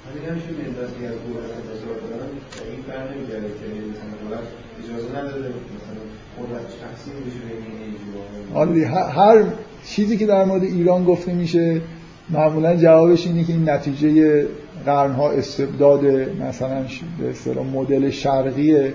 ولی 0.10 0.32
نمیشه 0.32 0.47
ملتی 0.47 1.05
از 1.05 1.14
دولت 1.28 1.49
انتظار 1.60 1.95
دارن 2.10 2.30
این 2.72 2.82
بر 2.88 3.14
نمیگرده 3.14 3.47
که 3.47 3.66
مثلا 3.91 4.12
دولت 4.24 4.45
اجازه 4.84 5.10
نداره 5.18 5.49
مثلا 5.78 6.01
قدرت 6.38 6.68
تقسیم 6.84 7.14
بشه 7.26 7.39
بین 7.47 7.64
این 7.66 7.82
انجیوها 7.84 8.60
آره 8.62 8.74
دیگه، 8.74 8.88
ه- 8.88 9.16
هر 9.16 9.43
چیزی 9.86 10.18
که 10.18 10.26
در 10.26 10.45
مورد 10.45 10.64
ایران 10.64 11.03
گفته 11.03 11.34
میشه 11.34 11.82
معمولا 12.30 12.76
جوابش 12.76 13.28
اینه 13.28 13.43
که 13.43 13.53
این 13.53 13.70
نتیجه 13.70 14.45
قرنها 14.86 15.32
استبداد 15.32 16.05
مثلا 16.41 16.86
به 17.20 17.30
اصطلاح 17.30 17.66
مدل 17.66 18.10
شرقیه 18.10 18.93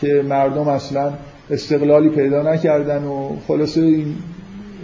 که 0.00 0.24
مردم 0.28 0.68
اصلا 0.68 1.12
استقلالی 1.50 2.08
پیدا 2.08 2.42
نکردن 2.42 3.04
و 3.04 3.36
خلاصه 3.48 3.80
این 3.80 4.14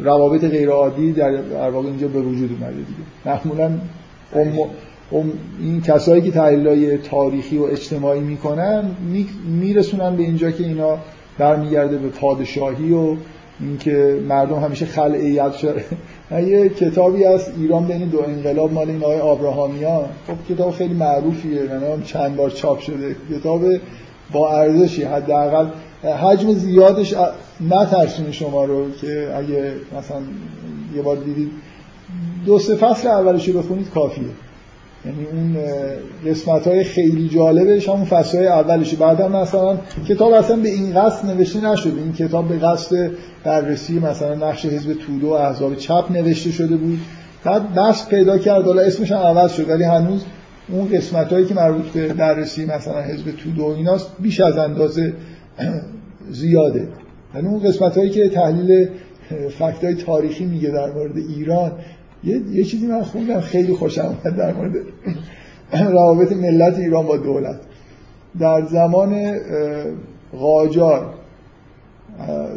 روابط 0.01 0.45
غیرعادی 0.45 1.12
در 1.12 1.70
واقع 1.70 1.87
اینجا 1.87 2.09
به 2.09 2.20
وجود 2.20 2.51
اومده 2.53 2.76
دیگه. 2.76 2.87
معمولا 3.24 3.78
ام 5.15 5.33
این 5.61 5.81
کسایی 5.83 6.23
که 6.23 6.31
تحلیلای 6.31 6.99
تاریخی 6.99 7.59
و 7.59 7.63
اجتماعی 7.63 8.21
می‌کنن 8.21 8.85
می- 9.13 9.27
میرسونن 9.61 10.17
به 10.17 10.23
اینجا 10.23 10.51
که 10.51 10.65
اینا 10.65 10.99
برمیگرده 11.39 11.97
به 11.99 12.09
پادشاهی 12.09 12.93
و 12.93 13.17
اینکه 13.61 14.21
مردم 14.29 14.61
همیشه 14.61 14.87
خلعیت 14.87 15.53
شده. 15.53 15.85
یه 16.49 16.69
کتابی 16.69 17.25
از 17.25 17.51
ایران 17.59 17.85
بین 17.87 18.09
دو 18.09 18.21
انقلاب 18.21 18.73
مال 18.73 18.89
این 18.91 19.03
آقای 19.03 19.21
آبراهامیان 19.21 20.05
خب 20.27 20.55
کتاب 20.55 20.71
خیلی 20.71 20.95
معروفیه 20.95 21.63
من 21.63 22.03
چند 22.03 22.37
بار 22.37 22.51
چاپ 22.51 22.79
شده. 22.81 23.17
کتاب 23.39 23.63
با 24.33 24.53
ارزشی 24.53 25.03
حداقل 25.03 25.67
حجم 26.23 26.53
زیادش 26.53 27.15
نترسونه 27.71 28.33
شما 28.33 28.65
رو 28.65 28.91
که 29.01 29.29
اگه 29.37 29.73
مثلا 29.99 30.17
یه 30.97 31.03
بار 31.03 31.17
دیدید. 31.17 31.51
دو 32.47 32.59
سه 32.59 32.75
فصل 32.77 33.09
اولش 33.09 33.49
رو 33.49 33.59
بخونید 33.59 33.91
کافیه. 33.91 34.25
یعنی 35.07 35.26
اون 35.32 35.57
قسمت 36.26 36.66
های 36.66 36.84
خیلی 36.84 37.28
جالبش 37.28 37.88
همون 37.88 38.05
فصل 38.05 38.38
های 38.38 38.46
اولشه 38.46 38.96
بعدا 38.96 39.28
مثلا 39.28 39.78
کتاب 40.09 40.32
اصلا 40.32 40.57
به 40.57 40.68
این 40.68 40.94
قصد 40.94 41.26
نوشته 41.26 41.72
نشده 41.72 42.00
این 42.00 42.12
کتاب 42.12 42.48
به 42.48 42.59
قصد 42.59 43.11
بررسی 43.44 43.98
مثلا 43.98 44.34
نقش 44.34 44.66
حزب 44.66 44.92
توده 44.92 45.26
و 45.26 45.30
احزاب 45.30 45.74
چپ 45.74 46.05
نوشته 46.11 46.50
شده 46.50 46.76
بود. 46.76 46.98
بعد 47.44 47.74
بحث 47.74 48.09
پیدا 48.09 48.38
کرد. 48.38 48.64
حالا 48.64 48.82
اسمش 48.82 49.12
هم 49.12 49.18
عوض 49.18 49.53
شد. 49.53 49.70
ولی 49.70 49.84
هنوز 49.84 50.24
اون 50.68 50.88
قسمت 50.88 51.32
هایی 51.32 51.46
که 51.46 51.55
مربوط 51.55 51.84
به 51.84 52.09
بررسی 52.09 52.66
مثلا 52.66 53.00
حزب 53.00 53.30
توده 53.30 53.62
و 53.62 53.66
ایناست 53.66 54.11
بیش 54.20 54.40
از 54.40 54.59
اندازه 54.59 55.12
زیاده. 56.30 56.88
یعنی 57.34 57.48
اون 57.48 57.61
قسمت 57.61 57.98
هایی 57.98 58.11
که 58.11 58.28
تحلیل 58.28 58.88
فکت 59.59 59.84
های 59.84 59.94
تاریخی 59.94 60.44
میگه 60.44 60.70
در 60.70 60.90
مورد 60.90 61.16
ایران 61.16 61.72
یه, 62.25 62.41
یه 62.51 62.64
چیزی 62.64 62.87
من 62.87 63.03
خوندم 63.03 63.41
خیلی 63.41 63.75
خوشم 63.75 64.05
اومد 64.05 64.37
در 64.37 64.53
مورد 64.53 64.73
روابط 65.73 66.33
ملت 66.33 66.79
ایران 66.79 67.07
با 67.07 67.16
دولت. 67.16 67.61
در 68.39 68.66
زمان 68.66 69.39
قاجار 70.33 71.14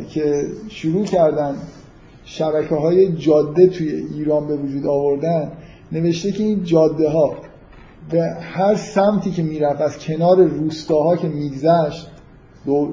که 0.09 0.45
شروع 0.69 1.05
کردن 1.05 1.55
شبکه 2.25 2.75
های 2.75 3.13
جاده 3.13 3.67
توی 3.67 3.89
ایران 3.89 4.47
به 4.47 4.55
وجود 4.55 4.87
آوردن 4.87 5.51
نوشته 5.91 6.31
که 6.31 6.43
این 6.43 6.63
جاده 6.63 7.09
ها 7.09 7.35
به 8.11 8.23
هر 8.41 8.75
سمتی 8.75 9.31
که 9.31 9.43
می‌رفت 9.43 9.81
از 9.81 9.99
کنار 9.99 10.43
روستاها 10.43 11.15
که 11.15 11.27
میگذشت 11.27 12.11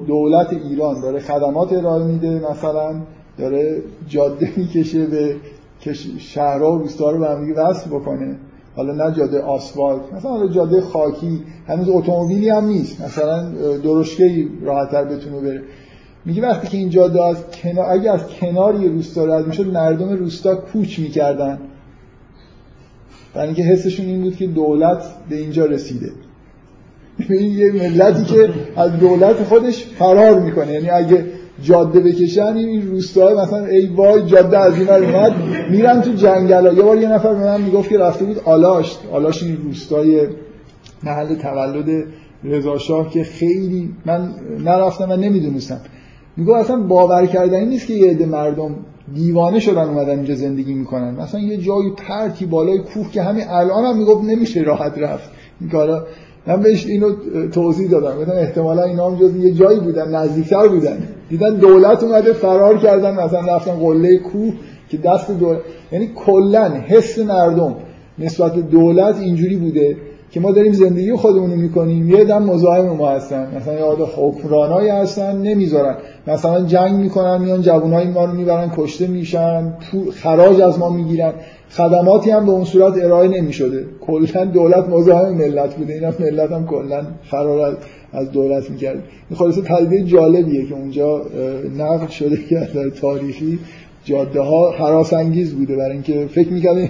دولت 0.07 0.53
ایران 0.53 1.01
داره 1.01 1.19
خدمات 1.19 1.73
ارائه 1.73 2.03
میده 2.03 2.41
مثلا 2.51 3.01
داره 3.37 3.81
جاده 4.07 4.53
می‌کشه 4.57 5.05
به 5.05 5.35
شهرها 6.19 6.71
و 6.71 6.77
روستاها 6.77 7.11
رو 7.11 7.19
به 7.19 7.29
هم 7.29 7.53
وصل 7.57 7.89
بکنه. 7.89 8.35
حالا 8.75 9.07
نه 9.07 9.15
جاده 9.15 9.41
آسفالت 9.41 10.01
مثلا 10.13 10.47
جاده 10.47 10.81
خاکی 10.81 11.41
هنوز 11.67 11.89
اتومبیلی 11.89 12.49
هم 12.49 12.65
نیست. 12.65 13.01
مثلا 13.01 13.49
درشکه‌ای 13.83 14.47
راحت‌تر 14.61 15.03
بتونه 15.03 15.41
بره. 15.41 15.61
میگه 16.25 16.41
وقتی 16.41 16.67
که 16.67 16.77
این 16.77 16.89
جاده 16.89 17.23
از 17.23 17.37
کنار 17.63 17.91
اگه 17.91 18.11
از 18.11 18.21
کنار 18.27 18.81
یه 18.81 18.89
روستا 18.89 19.25
رد 19.25 19.47
می‌شد 19.47 19.73
مردم 19.73 20.09
روستا 20.09 20.55
کوچ 20.55 20.99
می‌کردن. 20.99 21.59
برای 23.33 23.47
اینکه 23.47 23.63
حسشون 23.63 24.05
این 24.05 24.21
بود 24.21 24.35
که 24.35 24.47
دولت 24.47 25.03
به 25.29 25.35
اینجا 25.35 25.65
رسیده. 25.65 26.11
این 27.29 27.51
یه 27.51 27.71
ملتی 27.71 28.23
که 28.23 28.49
از 28.75 28.99
دولت 28.99 29.35
خودش 29.35 29.85
فرار 29.85 30.39
می‌کنه. 30.39 30.73
یعنی 30.73 30.89
اگه 30.89 31.25
جاده 31.63 31.99
بکشن 31.99 32.57
این 32.57 32.91
روستاهای 32.91 33.35
مثلا 33.35 33.65
ای 33.65 33.85
وای 33.85 34.25
جاده 34.25 34.57
از 34.57 34.79
این 34.79 34.89
اومد 34.89 35.33
میرن 35.71 36.01
تو 36.01 36.13
جنگل 36.13 36.67
ها. 36.67 36.73
یه 36.73 36.81
بار 36.81 36.97
یه 36.97 37.11
نفر 37.11 37.33
به 37.33 37.43
من 37.43 37.61
می‌گفت 37.61 37.89
که 37.89 37.97
رفته 37.97 38.25
بود 38.25 38.39
آلاشت 38.45 38.99
آلاش 39.11 39.43
این 39.43 39.57
روستای 39.63 40.27
محل 41.03 41.35
تولد 41.35 42.05
رضا 42.43 42.77
شاه 42.77 43.09
که 43.09 43.23
خیلی 43.23 43.89
من 44.05 44.29
نرفتم 44.59 45.11
و 45.11 45.15
نمی‌دونستم. 45.15 45.81
می‌گفت 46.37 46.59
اصلا 46.59 46.77
باور 46.77 47.25
کردنی 47.25 47.65
نیست 47.65 47.87
که 47.87 47.93
یه 47.93 48.11
عده 48.11 48.25
مردم 48.25 48.75
دیوانه 49.15 49.59
شدن 49.59 49.83
اومدن 49.83 50.15
اینجا 50.15 50.35
زندگی 50.35 50.73
می‌کنن. 50.73 51.15
مثلا 51.15 51.41
یه 51.41 51.57
جایی 51.57 51.89
پرتی 51.97 52.45
بالای 52.45 52.77
کوه 52.77 53.11
که 53.11 53.21
همین 53.21 53.43
الان 53.49 53.85
هم 53.85 53.97
می‌گفت 53.97 54.23
نمیشه 54.23 54.61
راحت 54.61 54.97
رفت. 54.97 55.29
این 55.61 55.69
من 56.47 56.61
بهش 56.61 56.85
اینو 56.85 57.11
توضیح 57.51 57.89
دادم. 57.89 58.19
گفتم 58.19 58.31
احتمالا 58.31 58.83
اینا 58.83 59.09
هم 59.09 59.15
جز 59.15 59.35
یه 59.35 59.51
جایی 59.51 59.79
بودن 59.79 60.15
نزدیکتر 60.15 60.67
بودن. 60.67 61.07
دیدن 61.29 61.55
دولت 61.55 62.03
اومده 62.03 62.33
فرار 62.33 62.77
کردن 62.77 63.13
مثلا 63.13 63.55
رفتن 63.55 63.71
قله 63.71 64.17
کوه 64.17 64.53
که 64.89 64.97
دست 64.97 65.31
دولت 65.31 65.59
یعنی 65.91 66.09
کلا 66.15 66.69
حس 66.69 67.19
مردم 67.19 67.75
نسبت 68.19 68.53
دولت 68.53 69.19
اینجوری 69.19 69.55
بوده 69.55 69.97
که 70.33 70.39
ما 70.39 70.51
داریم 70.51 70.73
زندگی 70.73 71.15
خودمون 71.15 71.51
رو 71.51 71.57
می‌کنیم 71.57 72.09
یه 72.09 72.23
دم 72.23 72.43
مزاحم 72.43 72.85
ما 72.85 73.09
هستن. 73.09 73.47
مثلا 73.55 73.73
یاد 73.73 73.97
حکمرانایی 74.15 74.89
هستن 74.89 75.37
نمی‌ذارن. 75.37 75.95
مثلا 76.27 76.65
جنگ 76.65 76.95
می‌کنن 76.95 77.41
میان 77.41 77.61
جوانای 77.61 78.07
ما 78.07 78.25
رو 78.25 78.33
می‌برن 78.33 78.71
کشته 78.77 79.07
میشن 79.07 79.73
خراج 80.13 80.61
از 80.61 80.79
ما 80.79 80.89
می‌گیرن. 80.89 81.33
خدماتی 81.69 82.31
هم 82.31 82.45
به 82.45 82.51
اون 82.51 82.63
صورت 82.63 83.03
ارائه 83.03 83.27
نمی‌شده. 83.27 83.85
کلا 84.01 84.45
دولت 84.45 84.89
مزاحم 84.89 85.33
ملت 85.33 85.75
بوده. 85.75 85.93
اینا 85.93 86.11
ملت 86.19 86.51
هم 86.51 86.65
کلا 86.65 87.01
فرار 87.23 87.77
از 88.13 88.31
دولت 88.31 88.69
می‌کرد. 88.69 89.03
این 89.29 89.39
خلاصه 89.39 89.61
پدیده 89.61 90.03
جالبیه 90.03 90.65
که 90.65 90.73
اونجا 90.73 91.21
نقل 91.77 92.07
شده 92.07 92.37
که 92.49 92.55
در 92.75 92.89
تاریخی 92.89 93.59
جاده 94.03 94.41
ها 94.41 94.71
حراس 94.71 95.13
انگیز 95.13 95.55
بوده 95.55 95.75
برای 95.75 95.91
اینکه 95.91 96.25
فکر 96.27 96.49
می‌کردن 96.53 96.89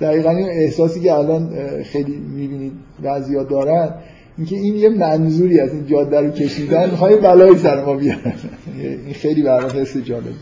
دقیقا 0.00 0.30
این 0.30 0.48
احساسی 0.48 1.00
که 1.00 1.12
الان 1.12 1.52
خیلی 1.82 2.16
می‌بینید 2.16 2.72
بعضیا 3.02 3.42
دارن 3.42 3.94
اینکه 4.36 4.56
این 4.56 4.76
یه 4.76 4.88
منظوری 4.88 5.60
از 5.60 5.72
این 5.72 5.86
جاده 5.86 6.20
رو 6.20 6.30
کشیدن 6.30 6.90
های 6.90 7.16
بلایی 7.16 7.58
سر 7.58 7.84
ما 7.84 7.94
بیارن. 7.94 8.32
این 9.06 9.14
خیلی 9.14 9.42
برای 9.42 9.80
حس 9.80 9.96
جالب. 9.96 10.34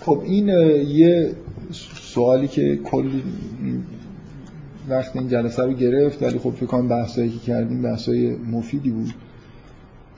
خب 0.00 0.22
این 0.24 0.48
یه 0.88 1.32
سوالی 2.00 2.48
که 2.48 2.76
کلی 2.76 3.22
وقت 4.88 5.16
این 5.16 5.28
جلسه 5.28 5.62
رو 5.62 5.72
گرفت 5.72 6.22
ولی 6.22 6.38
خب 6.38 6.50
فکر 6.50 6.66
کنم 6.66 6.88
بحثایی 6.88 7.30
که 7.30 7.38
کردیم 7.38 7.82
بحثای 7.82 8.36
مفیدی 8.36 8.90
بود. 8.90 9.14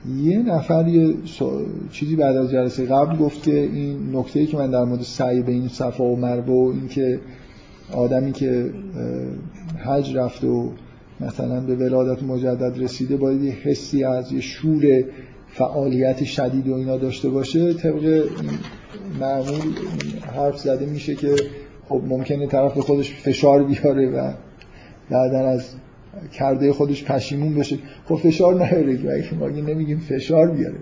یه 0.09 0.37
نفر 0.37 0.87
یه 0.87 1.13
چیزی 1.91 2.15
بعد 2.15 2.35
از 2.35 2.51
جلسه 2.51 2.85
قبل 2.85 3.17
گفت 3.17 3.43
که 3.43 3.59
این 3.59 4.15
نکته 4.15 4.45
که 4.45 4.57
من 4.57 4.71
در 4.71 4.83
مورد 4.83 5.01
سعی 5.01 5.41
به 5.41 5.51
این 5.51 5.67
صفا 5.67 6.03
و 6.03 6.15
مربع 6.15 6.53
و 6.53 6.73
این 6.73 6.87
که 6.87 7.19
آدمی 7.93 8.31
که 8.31 8.71
حج 9.85 10.17
رفته 10.17 10.47
و 10.47 10.69
مثلا 11.19 11.59
به 11.59 11.75
ولادت 11.75 12.23
مجدد 12.23 12.83
رسیده 12.83 13.17
باید 13.17 13.43
یه 13.43 13.51
حسی 13.51 14.03
از 14.03 14.31
یه 14.31 14.41
شور 14.41 15.03
فعالیت 15.47 16.23
شدید 16.23 16.67
و 16.67 16.73
اینا 16.73 16.97
داشته 16.97 17.29
باشه 17.29 17.73
طبق 17.73 18.25
معمول 19.19 19.73
حرف 20.35 20.57
زده 20.57 20.85
میشه 20.85 21.15
که 21.15 21.35
خب 21.89 22.01
ممکنه 22.07 22.47
طرف 22.47 22.73
به 22.73 22.81
خودش 22.81 23.13
فشار 23.13 23.63
بیاره 23.63 24.09
و 24.09 24.33
بعدا 25.09 25.39
از 25.39 25.75
کرده 26.33 26.73
خودش 26.73 27.05
پشیمون 27.05 27.55
بشه. 27.55 27.77
خب 28.05 28.15
فشار 28.15 28.53
نیاره 28.53 29.21
که 29.21 29.35
ما 29.39 29.47
نمیگیم 29.47 29.99
فشار 29.99 30.51
بیاره 30.51 30.75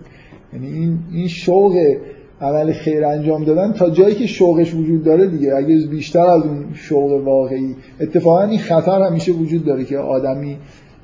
یعنی 0.53 0.67
این 0.67 0.99
این 1.11 1.27
شوق 1.27 1.95
عمل 2.41 2.71
خیر 2.71 3.05
انجام 3.05 3.43
دادن 3.43 3.73
تا 3.73 3.89
جایی 3.89 4.15
که 4.15 4.27
شوقش 4.27 4.73
وجود 4.73 5.03
داره 5.03 5.27
دیگه. 5.27 5.55
اگه 5.55 5.87
بیشتر 5.87 6.25
از 6.25 6.43
اون 6.43 6.65
شوق 6.73 7.11
واقعی 7.11 7.75
اتفاقا 8.01 8.41
این 8.43 8.59
خطر 8.59 9.01
همیشه 9.01 9.31
وجود 9.31 9.65
داره 9.65 9.85
که 9.85 9.97
آدمی 9.97 10.57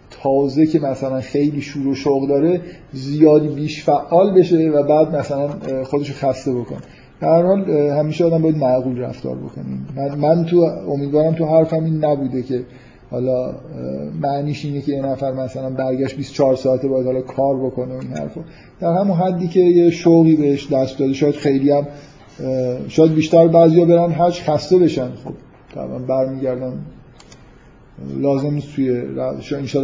تازه 0.10 0.66
که 0.66 0.80
مثلا 0.80 1.22
خیلی 1.22 1.62
شور 1.62 1.88
و 1.88 1.96
شوق 1.96 2.28
داره 2.28 2.62
زیادی 2.94 3.48
بیش 3.48 3.84
فعال 3.84 4.34
بشه 4.40 4.70
و 4.70 4.84
بعد 4.84 5.16
مثلا 5.16 5.50
خودشو 5.84 6.14
خسته 6.14 6.54
بکنه. 6.54 6.80
در 7.22 7.44
حال 7.44 7.70
همیشه 7.70 8.26
آدم 8.26 8.42
باید 8.42 8.58
معقول 8.58 9.00
رفتار 9.00 9.36
بکنیم 9.36 9.88
من, 9.96 10.16
من 10.16 10.46
تو 10.46 10.58
امیدوارم 10.90 11.34
تو 11.34 11.46
حرفم 11.46 11.84
این 11.84 12.06
نبوده 12.06 12.44
که 12.44 12.64
حالا 13.12 13.56
معنیش 14.22 14.66
اینه 14.66 14.82
که 14.82 14.92
یه 14.92 15.02
نفر 15.02 15.32
مثلا 15.32 15.70
برگشت 15.70 16.16
24 16.16 16.56
ساعته 16.56 16.88
باید 16.88 17.06
حالا 17.06 17.22
کار 17.22 17.58
بکنه 17.58 17.94
این 17.94 18.14
حرفو. 18.14 18.42
در 18.80 18.94
همون 18.94 19.18
حدی 19.18 19.48
که 19.48 19.60
یه 19.60 19.90
شوقی 19.90 20.36
بهش 20.36 20.72
دست 20.72 21.00
داده 21.00 21.14
شاید 21.14 21.36
خیلی 21.36 21.72
هم 21.72 21.88
شاید 22.88 23.14
بیشتر 23.14 23.48
بعضیا 23.48 23.86
برن 23.86 24.12
حج 24.12 24.42
خسته 24.42 24.78
بشن. 24.78 25.10
خب 25.12 25.34
طبعا 25.76 26.00
برمیگردن. 26.00 26.74
لازم 28.18 28.54
نیست 28.54 28.76
توی 28.76 28.90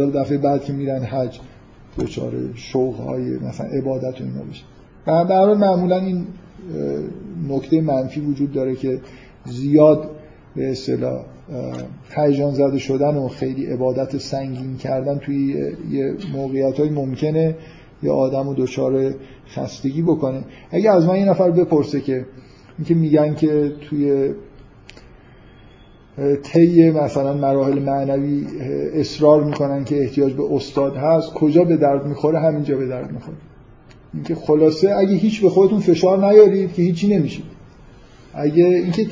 ان 0.00 0.10
دفعه 0.10 0.38
بعد 0.38 0.64
که 0.64 0.72
میرن 0.72 1.02
حج 1.02 1.40
دچار 1.98 2.32
شوق 2.54 2.94
های 2.94 3.38
مثلا 3.38 3.66
عبادت 3.66 4.20
و 4.20 4.24
اینا 4.24 4.42
بشه. 4.50 4.64
در 5.06 5.54
معمولا 5.54 5.96
این 5.96 6.26
نکته 7.48 7.80
منفی 7.80 8.20
وجود 8.20 8.52
داره 8.52 8.76
که 8.76 9.00
زیاد 9.44 10.10
به 10.56 10.70
اصطلاح 10.70 11.24
هیجان 12.16 12.54
زده 12.54 12.78
شدن 12.78 13.16
و 13.16 13.28
خیلی 13.28 13.66
عبادت 13.66 14.18
سنگین 14.18 14.76
کردن 14.76 15.18
توی 15.18 15.72
یه 15.90 16.14
موقعیت 16.32 16.80
های 16.80 16.88
ممکنه 16.88 17.56
یه 18.02 18.10
آدم 18.10 18.48
رو 18.48 18.54
دچار 18.54 19.14
خستگی 19.48 20.02
بکنه. 20.02 20.44
اگه 20.70 20.90
از 20.90 21.06
من 21.06 21.18
یه 21.18 21.24
نفر 21.24 21.50
بپرسه 21.50 22.00
که 22.00 22.26
اینکه 22.78 22.94
میگن 22.94 23.34
که 23.34 23.72
توی 23.80 24.34
طی 26.42 26.90
مثلا 26.90 27.34
مراحل 27.34 27.78
معنوی 27.78 28.46
اصرار 28.94 29.44
می‌کنن 29.44 29.84
که 29.84 30.00
احتیاج 30.00 30.32
به 30.32 30.54
استاد 30.54 30.96
هست 30.96 31.32
کجا 31.32 31.64
به 31.64 31.76
درد 31.76 32.06
می‌خوره؟ 32.06 32.40
همینجا 32.40 32.76
به 32.76 32.86
درد 32.86 33.12
می‌خوره. 33.12 33.36
اینکه 34.14 34.34
خلاصه 34.34 34.94
اگه 34.94 35.14
هیچ 35.14 35.42
به 35.42 35.48
خودتون 35.48 35.80
فشار 35.80 36.26
نیارید 36.26 36.72
که 36.72 36.82
هیچی 36.82 37.16
نمیشید 37.16 37.44
اگه 38.34 38.64
اینکه 38.64 39.06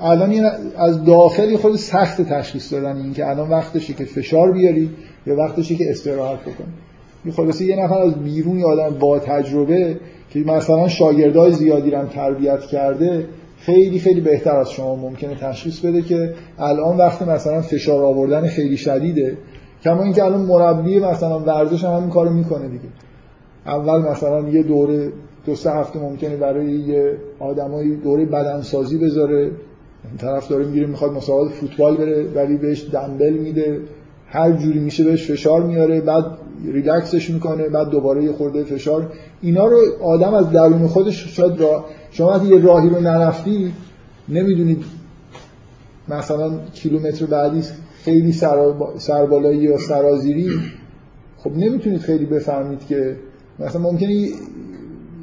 الان 0.00 0.50
از 0.76 1.04
داخلی 1.04 1.56
خود 1.56 1.76
سخت 1.76 2.22
تشخیص 2.22 2.72
دادن 2.72 2.96
اینکه 2.96 3.28
الان 3.28 3.50
وقتشه 3.50 3.92
که 3.92 4.04
فشار 4.04 4.52
بیاری 4.52 4.90
یا 5.26 5.36
وقتشه 5.36 5.74
که 5.74 5.90
استراحت 5.90 6.40
بکنی. 6.40 6.72
این 7.24 7.34
خلاصه 7.34 7.64
یه 7.64 7.84
نفر 7.84 7.98
از 7.98 8.14
بیرون 8.14 8.58
یه 8.58 8.66
آدم 8.66 8.98
با 8.98 9.18
تجربه 9.18 9.96
که 10.30 10.40
مثلا 10.40 10.88
شاگردای 10.88 11.52
زیادی 11.52 11.90
رو 11.90 12.06
تربیت 12.06 12.60
کرده 12.60 13.26
خیلی 13.58 13.98
خیلی 13.98 14.20
بهتر 14.20 14.56
از 14.56 14.70
شما 14.70 14.96
ممکنه 14.96 15.34
تشخیص 15.34 15.80
بده 15.80 16.02
که 16.02 16.34
الان 16.58 16.96
وقت 16.96 17.22
مثلا 17.22 17.62
فشار 17.62 18.04
آوردن 18.04 18.46
خیلی 18.46 18.76
شدیده. 18.76 19.38
کما 19.84 20.02
اینکه 20.02 20.24
الان 20.24 20.40
مربی 20.40 20.98
مثلا 20.98 21.38
ورزش 21.38 21.84
هم 21.84 21.92
همین 21.92 22.10
کارو 22.10 22.30
می‌کنه 22.30 22.68
دیگه. 22.68 22.88
اول 23.66 23.98
مثلا 24.10 24.48
یه 24.48 24.62
دوره 24.62 25.12
دو 25.46 25.54
سه 25.54 25.70
هفته 25.70 25.98
ممکنه 25.98 26.36
برای 26.36 26.70
یه 26.70 27.16
آدمایی 27.40 27.96
دوره 27.96 28.24
بدنسازی 28.24 28.98
بذاره. 28.98 29.50
طرف 30.18 30.48
داره 30.48 30.66
می‌گیره 30.66 30.86
می‌خواد 30.86 31.12
مسابقات 31.12 31.52
فوتبال 31.52 31.96
بره 31.96 32.24
ولی 32.34 32.56
بهش 32.56 32.86
دنبل 32.92 33.32
میده 33.32 33.80
هر 34.26 34.52
جوری 34.52 34.78
میشه 34.78 35.04
بهش 35.04 35.30
فشار 35.30 35.62
میاره 35.62 36.00
بعد 36.00 36.24
ریلکسش 36.64 37.30
می‌کنه 37.30 37.68
بعد 37.68 37.90
دوباره 37.90 38.24
یه 38.24 38.32
خورده 38.32 38.64
فشار. 38.64 39.12
اینا 39.42 39.66
رو 39.66 39.78
آدم 40.02 40.34
از 40.34 40.50
درون 40.50 40.86
خودش 40.86 41.36
شاید 41.36 41.60
را 41.60 41.84
شما 42.10 42.28
وقتی 42.28 42.46
یه 42.46 42.62
راهی 42.62 42.88
رو 42.88 43.00
نرفتی 43.00 43.72
نمی‌دونید 44.28 44.84
مثلا 46.08 46.58
کیلومتر 46.74 47.26
بعدی 47.26 47.62
خیلی 48.04 48.32
سربالایی 48.98 49.58
یا 49.58 49.78
سرازیری 49.78 50.50
خب 51.38 51.50
نمی‌تونید 51.56 52.00
خیلی 52.00 52.24
بفهمید 52.24 52.86
که 52.86 53.16
مثلا 53.58 53.82
ممکنه 53.82 54.28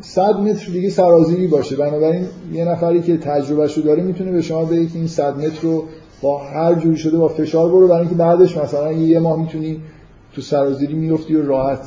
صد 0.01 0.35
متر 0.35 0.71
دیگه 0.71 0.89
سرازیری 0.89 1.47
باشه. 1.47 1.75
بنابراین 1.75 2.25
یه 2.53 2.65
نفری 2.65 3.01
که 3.01 3.17
تجربهش 3.17 3.77
رو 3.77 3.83
داره 3.83 4.03
می‌تونه 4.03 4.31
به 4.31 4.41
شما 4.41 4.65
بگه 4.65 4.85
که 4.85 4.97
این 4.97 5.07
صد 5.07 5.37
متر 5.37 5.61
رو 5.61 5.83
با 6.21 6.37
هر 6.37 6.73
جوری 6.73 6.97
شده 6.97 7.17
با 7.17 7.27
فشار 7.27 7.69
برو 7.69 7.87
برای 7.87 7.99
اینکه 7.99 8.15
بعدش 8.15 8.57
مثلا 8.57 8.91
یه 8.91 9.19
ماه 9.19 9.39
می‌تونی 9.39 9.81
تو 10.33 10.41
سرازیری 10.41 10.93
میفتی 10.93 11.35
و 11.35 11.45
راحت 11.45 11.79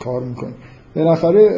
کار 0.00 0.22
می‌کنی. 0.22 0.54
بالاخره 0.96 1.50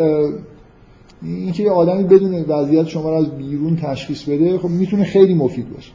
اینکه 1.23 1.63
یه 1.63 1.71
آدمی 1.71 2.05
بدون 2.05 2.45
وضعیت 2.49 2.87
شما 2.87 3.11
رو 3.11 3.17
از 3.17 3.31
بیرون 3.31 3.77
تشخیص 3.77 4.25
بده 4.25 4.59
خب 4.59 4.69
می‌تونه 4.69 5.05
خیلی 5.05 5.35
مفید 5.35 5.75
باشه. 5.75 5.93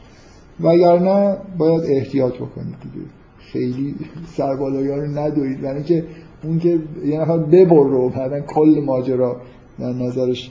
وگرنه 0.60 1.36
باید 1.58 1.82
احتیاط 1.86 2.34
بکنید 2.34 2.76
دیگه. 2.82 3.06
خیلی 3.38 3.94
سربالایی 4.36 4.88
ها 4.88 4.96
رو 4.96 5.06
ندوید 5.06 5.60
برای 5.60 5.74
اینکه 5.74 6.04
اون 6.44 6.58
که 6.58 6.78
یه 7.04 7.20
نفر 7.20 7.38
ببر 7.38 7.76
رو 7.76 8.08
بعدا 8.08 8.40
کل 8.40 8.82
ماجرا 8.86 9.36
در 9.78 9.92
نظرش. 9.92 10.50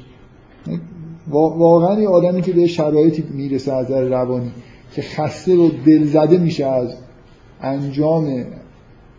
واقعا 1.29 1.99
یه 1.99 2.07
آدمی 2.07 2.41
که 2.41 2.53
به 2.53 2.67
شرایطی 2.67 3.23
می‌رسه 3.31 3.73
از 3.73 3.85
نظر 3.85 4.01
روانی 4.01 4.51
که 4.93 5.01
خسته 5.01 5.55
و 5.55 5.69
دلزده 5.85 6.37
میشه 6.37 6.65
از 6.65 6.95
انجام 7.61 8.45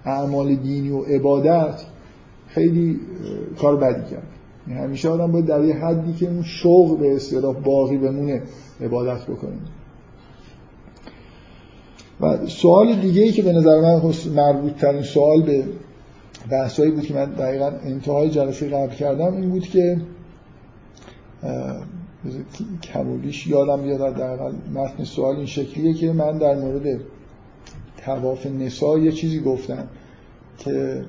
اعمال 0.04 0.54
دینی 0.54 0.90
و 0.90 1.02
عبادت 1.02 1.80
خیلی 2.48 3.00
کار 3.58 3.76
بدی 3.76 4.10
کرد. 4.10 4.26
یعنی 4.68 4.80
همیشه 4.80 5.08
آدم 5.08 5.32
باید 5.32 5.46
در 5.46 5.64
یه 5.64 5.74
حدی 5.74 6.12
که 6.12 6.28
اون 6.28 6.42
شوق 6.42 6.98
به 6.98 7.14
اصطلاح 7.14 7.54
باقی 7.54 7.96
بمونه 7.96 8.42
عبادت 8.80 9.22
بکنیم 9.22 9.62
و 12.20 12.46
سوال 12.46 12.94
دیگه 12.94 13.22
ای 13.22 13.32
که 13.32 13.42
به 13.42 13.52
نظر 13.52 13.80
من 13.80 14.12
مربوط 14.34 14.72
ترین 14.72 15.02
سوال 15.02 15.42
به 15.42 15.64
بحثایی 16.50 16.90
بود 16.90 17.06
که 17.06 17.14
من 17.14 17.24
دقیقا 17.24 17.66
انتهای 17.66 18.30
جلسه 18.30 18.68
قبل 18.68 18.94
کردم 18.94 19.34
این 19.34 19.50
بود 19.50 19.62
که 19.62 20.00
کمولیش 22.82 23.46
یادم 23.46 23.82
بیاد 23.82 24.16
دقیقا 24.16 24.52
متن 24.74 25.04
سوال 25.04 25.36
این 25.36 25.46
شکلیه 25.46 25.94
که 25.94 26.12
من 26.12 26.38
در 26.38 26.54
مورد 26.54 27.00
تواف 27.96 28.46
نسا 28.46 28.98
یه 28.98 29.12
چیزی 29.12 29.40
گفتم 29.40 29.88
که 30.58 31.04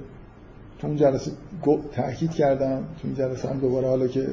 تو 0.80 0.88
اون 0.88 0.96
جلسه 0.96 1.32
تاکید 1.92 2.32
کردم 2.32 2.84
تو 3.02 3.08
این 3.08 3.16
جلسه 3.16 3.50
هم 3.50 3.60
دوباره 3.60 3.88
حالا 3.88 4.08
که 4.08 4.28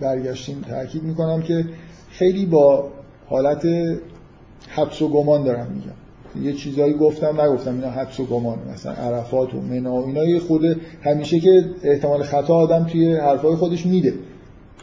برگشتیم 0.00 0.60
تاکید 0.60 1.02
می‌کنم 1.02 1.42
که 1.42 1.64
خیلی 2.10 2.46
با 2.46 2.88
حالت 3.26 3.66
حبس 4.68 5.02
و 5.02 5.08
گمان 5.08 5.44
دارم 5.44 5.72
میگم. 5.72 5.97
یه 6.42 6.52
چیزایی 6.52 6.94
گفتم 6.94 7.40
نگفتم. 7.40 7.74
اینا 7.74 7.90
حدس 7.90 8.20
و 8.20 8.24
گمان 8.24 8.58
مثلا 8.74 8.92
عرفات 8.92 9.54
و 9.54 9.60
منا 9.60 10.04
اینا. 10.04 10.24
یه 10.24 10.38
خود 10.38 10.80
همیشه 11.02 11.40
که 11.40 11.64
احتمال 11.82 12.22
خطا 12.22 12.54
آدم 12.54 12.84
توی 12.84 13.16
حرفای 13.16 13.54
خودش 13.54 13.86
میده. 13.86 14.14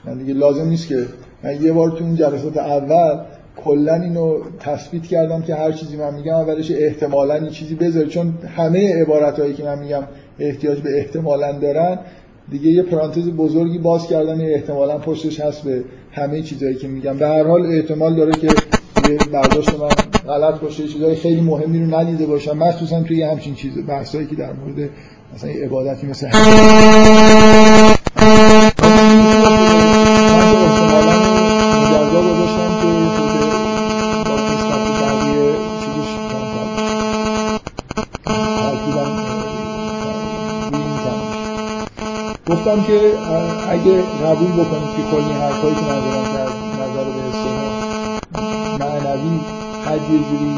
من 0.05 0.17
دیگه 0.17 0.33
لازم 0.33 0.67
نیست 0.67 0.87
که 0.87 1.05
من 1.43 1.61
یه 1.61 1.71
بار 1.71 1.89
تو 1.89 2.03
اون 2.03 2.15
جلسات 2.15 2.57
اول 2.57 3.19
کلا 3.63 3.93
اینو 3.93 4.39
تثبیت 4.59 5.03
کردم 5.03 5.41
که 5.41 5.55
هر 5.55 5.71
چیزی 5.71 5.97
من 5.97 6.13
میگم 6.13 6.33
اولش 6.33 6.71
احتمالا 6.71 7.37
یه 7.37 7.49
چیزی 7.49 7.75
بذاره. 7.75 8.07
چون 8.07 8.33
همه 8.57 9.01
عبارتهایی 9.01 9.53
که 9.53 9.63
من 9.63 9.79
میگم 9.79 10.03
احتیاج 10.39 10.79
به 10.79 10.97
احتمالا 10.97 11.51
دارن. 11.51 11.99
دیگه 12.51 12.69
یه 12.71 12.83
پرانتز 12.83 13.29
بزرگی 13.29 13.77
باز 13.77 14.07
کردن 14.07 14.41
احتمالا 14.41 14.97
پشتش 14.97 15.39
هست 15.39 15.63
به 15.63 15.83
همه 16.11 16.41
چیزایی 16.41 16.75
که 16.75 16.87
میگم. 16.87 17.17
به 17.17 17.27
هر 17.27 17.43
حال 17.43 17.65
احتمال 17.65 18.15
داره 18.15 18.31
که 18.31 18.47
یه 19.09 19.17
برداشت 19.33 19.79
من 19.79 20.04
غلط 20.27 20.59
باشه 20.59 20.87
چیزای 20.87 21.15
خیلی 21.15 21.41
مهمی 21.41 21.79
رو 21.79 21.99
ندیده 21.99 22.25
باشم 22.25 22.57
مخصوصا 22.57 23.03
توی 23.03 23.23
همچین 23.23 23.55
چیز 23.55 23.73
بحثایی 23.87 24.27
که 24.27 24.35
در 24.35 24.53
مورد 24.53 24.89
مثلا 25.35 25.51
یه 25.51 25.65
عبادتی 25.65 26.07
مثل 26.07 26.27
گفتم 42.49 42.83
که 42.83 42.99
اگه 43.69 44.01
قبول 44.01 44.51
بکنید 44.51 44.95
که 44.97 45.03
کلی 45.11 45.33
حرفایی 45.33 45.75
که 45.75 45.81
من 45.81 45.99
دارم 45.99 46.44
یه 50.11 50.19
جوری 50.19 50.55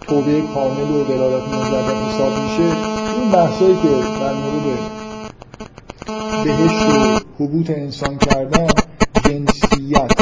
توبه 0.00 0.42
کامل 0.54 0.90
و 0.90 1.04
ولادت 1.04 1.48
مجدد 1.48 1.96
حساب 2.08 2.32
میشه. 2.42 2.76
اون 3.18 3.30
بحثایی 3.32 3.74
که 3.74 3.88
در 4.20 4.34
مورد 4.34 4.78
بهشت 6.44 6.86
و 6.90 7.20
حبوط 7.44 7.70
انسان 7.70 8.18
کردن 8.18 8.66
جنسیت. 9.24 10.12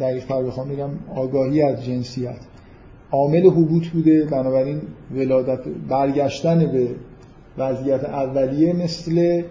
دقیق 0.00 0.32
بخوام 0.32 0.68
بگم 0.68 0.90
آگاهی 1.16 1.62
از 1.62 1.84
جنسیت. 1.84 2.38
عامل 3.12 3.46
حبوط 3.46 3.86
بوده 3.88 4.24
بنابراین 4.24 4.80
ولادت 5.14 5.60
برگشتن 5.88 6.72
به 6.72 6.88
وضعیت 7.58 8.04
اولیه 8.04 8.72
مثل 8.72 9.42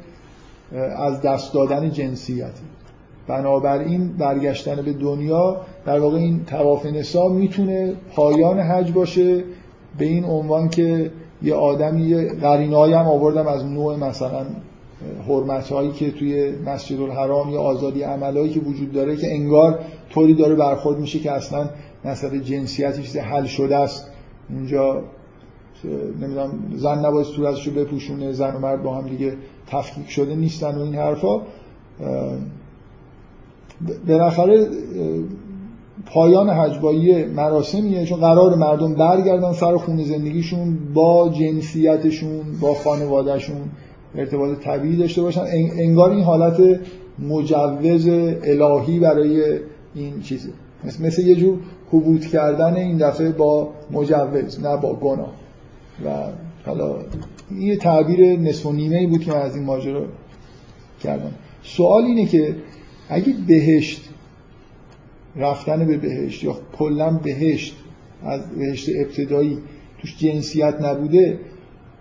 از 0.98 1.22
دست 1.22 1.54
دادن 1.54 1.92
جنسیتی. 1.92 2.62
بنابراین 3.30 4.08
برگشتن 4.08 4.76
به 4.76 4.94
دنیا 4.94 5.58
در 5.86 6.00
واقع 6.00 6.18
این 6.18 6.46
تواف 6.46 6.86
نسا 6.86 7.28
می‌تونه 7.28 7.94
پایان 8.16 8.60
حج 8.60 8.92
باشه 8.92 9.44
به 9.98 10.06
این 10.06 10.26
عنوان 10.26 10.70
که 10.70 11.12
یه 11.42 11.54
آدمی 11.56 12.26
قرینایی 12.26 12.94
هم 12.94 13.06
آوردم 13.06 13.48
از 13.48 13.66
نوع 13.66 13.96
مثلا 13.96 14.46
حرمت 15.28 15.72
هایی 15.72 15.92
که 15.92 16.12
توی 16.12 16.52
مسجد 16.66 17.02
الحرام 17.02 17.50
یا 17.50 17.62
آزادی 17.62 18.02
عملهایی 18.02 18.50
که 18.50 18.60
وجود 18.60 18.92
داره 18.92 19.16
که 19.16 19.34
انگار 19.34 19.80
طوری 20.10 20.34
داره 20.34 20.56
برخورد 20.56 21.00
میشه 21.00 21.20
که 21.20 21.32
اصلا 21.32 21.70
مثلا 22.06 22.38
جنسیتی 22.38 23.02
چیز 23.02 23.18
حل 23.18 23.46
شده 23.46 23.78
است. 23.78 24.08
اونجا 24.50 25.04
نمی‌دونم 26.22 26.52
زن 26.76 27.06
نباید 27.06 27.28
صورتش 27.28 27.68
رو 27.68 27.74
بپوشونه 27.74 28.32
زن 28.32 28.56
و 28.56 28.60
مرد 28.60 28.84
با 28.84 28.96
هم 28.96 29.08
دیگه 29.08 29.34
تفکیک 29.68 30.10
شده 30.10 30.36
نیستن 30.36 30.76
و 30.76 30.82
این 30.82 30.96
حرفا. 30.96 31.42
بالاخره 34.08 34.68
پایان 36.06 36.50
حجبایی 36.50 37.26
مراسمیه 37.26 38.06
چون 38.06 38.20
قرار 38.20 38.56
مردم 38.56 38.96
برگردن 38.96 39.54
سر 39.54 39.78
خونه 39.78 40.04
زندگیشون 40.04 40.78
با 40.94 41.30
جنسیتشون 41.30 42.42
با 42.62 42.74
خانوادهشون 42.74 43.58
ارتباط 44.16 44.60
طبیعی 44.60 44.98
داشته 44.98 45.22
باشن. 45.22 45.44
انگار 45.78 46.12
این 46.12 46.24
حالت 46.24 46.80
مجوز 47.20 48.08
الهی 48.44 49.00
برای 49.00 49.60
این 49.96 50.22
چیزه. 50.22 50.50
مثل, 51.04 51.22
یه 51.22 51.36
جور 51.36 51.58
حبوط 51.92 52.26
کردن 52.26 52.76
این 52.76 52.98
دفعه 52.98 53.30
با 53.32 53.70
مجوز 53.92 54.64
نه 54.64 54.78
با 54.78 54.94
گناه. 54.94 55.34
و 56.06 56.10
حالا 56.66 56.96
یه 57.60 57.78
تعبیر 57.78 58.40
نصف 58.40 58.66
و 58.66 58.74
بود 59.10 59.24
که 59.24 59.32
من 59.32 59.38
از 59.38 59.56
این 59.56 59.66
ماجرا 59.66 60.02
کردم. 61.04 61.32
سوال 61.64 62.04
اینه 62.04 62.26
که 62.26 62.56
اگه 63.10 63.34
بهشت 63.47 64.10
رفتن 65.36 65.88
به 65.88 65.97
بهشت 65.97 66.43
یا 66.43 66.57
کلا 66.78 67.12
بهشت 67.12 67.76
از 68.24 68.49
بهشت 68.49 68.89
ابتدایی 68.95 69.57
توش 70.01 70.18
جنسیت 70.18 70.82
نبوده 70.82 71.39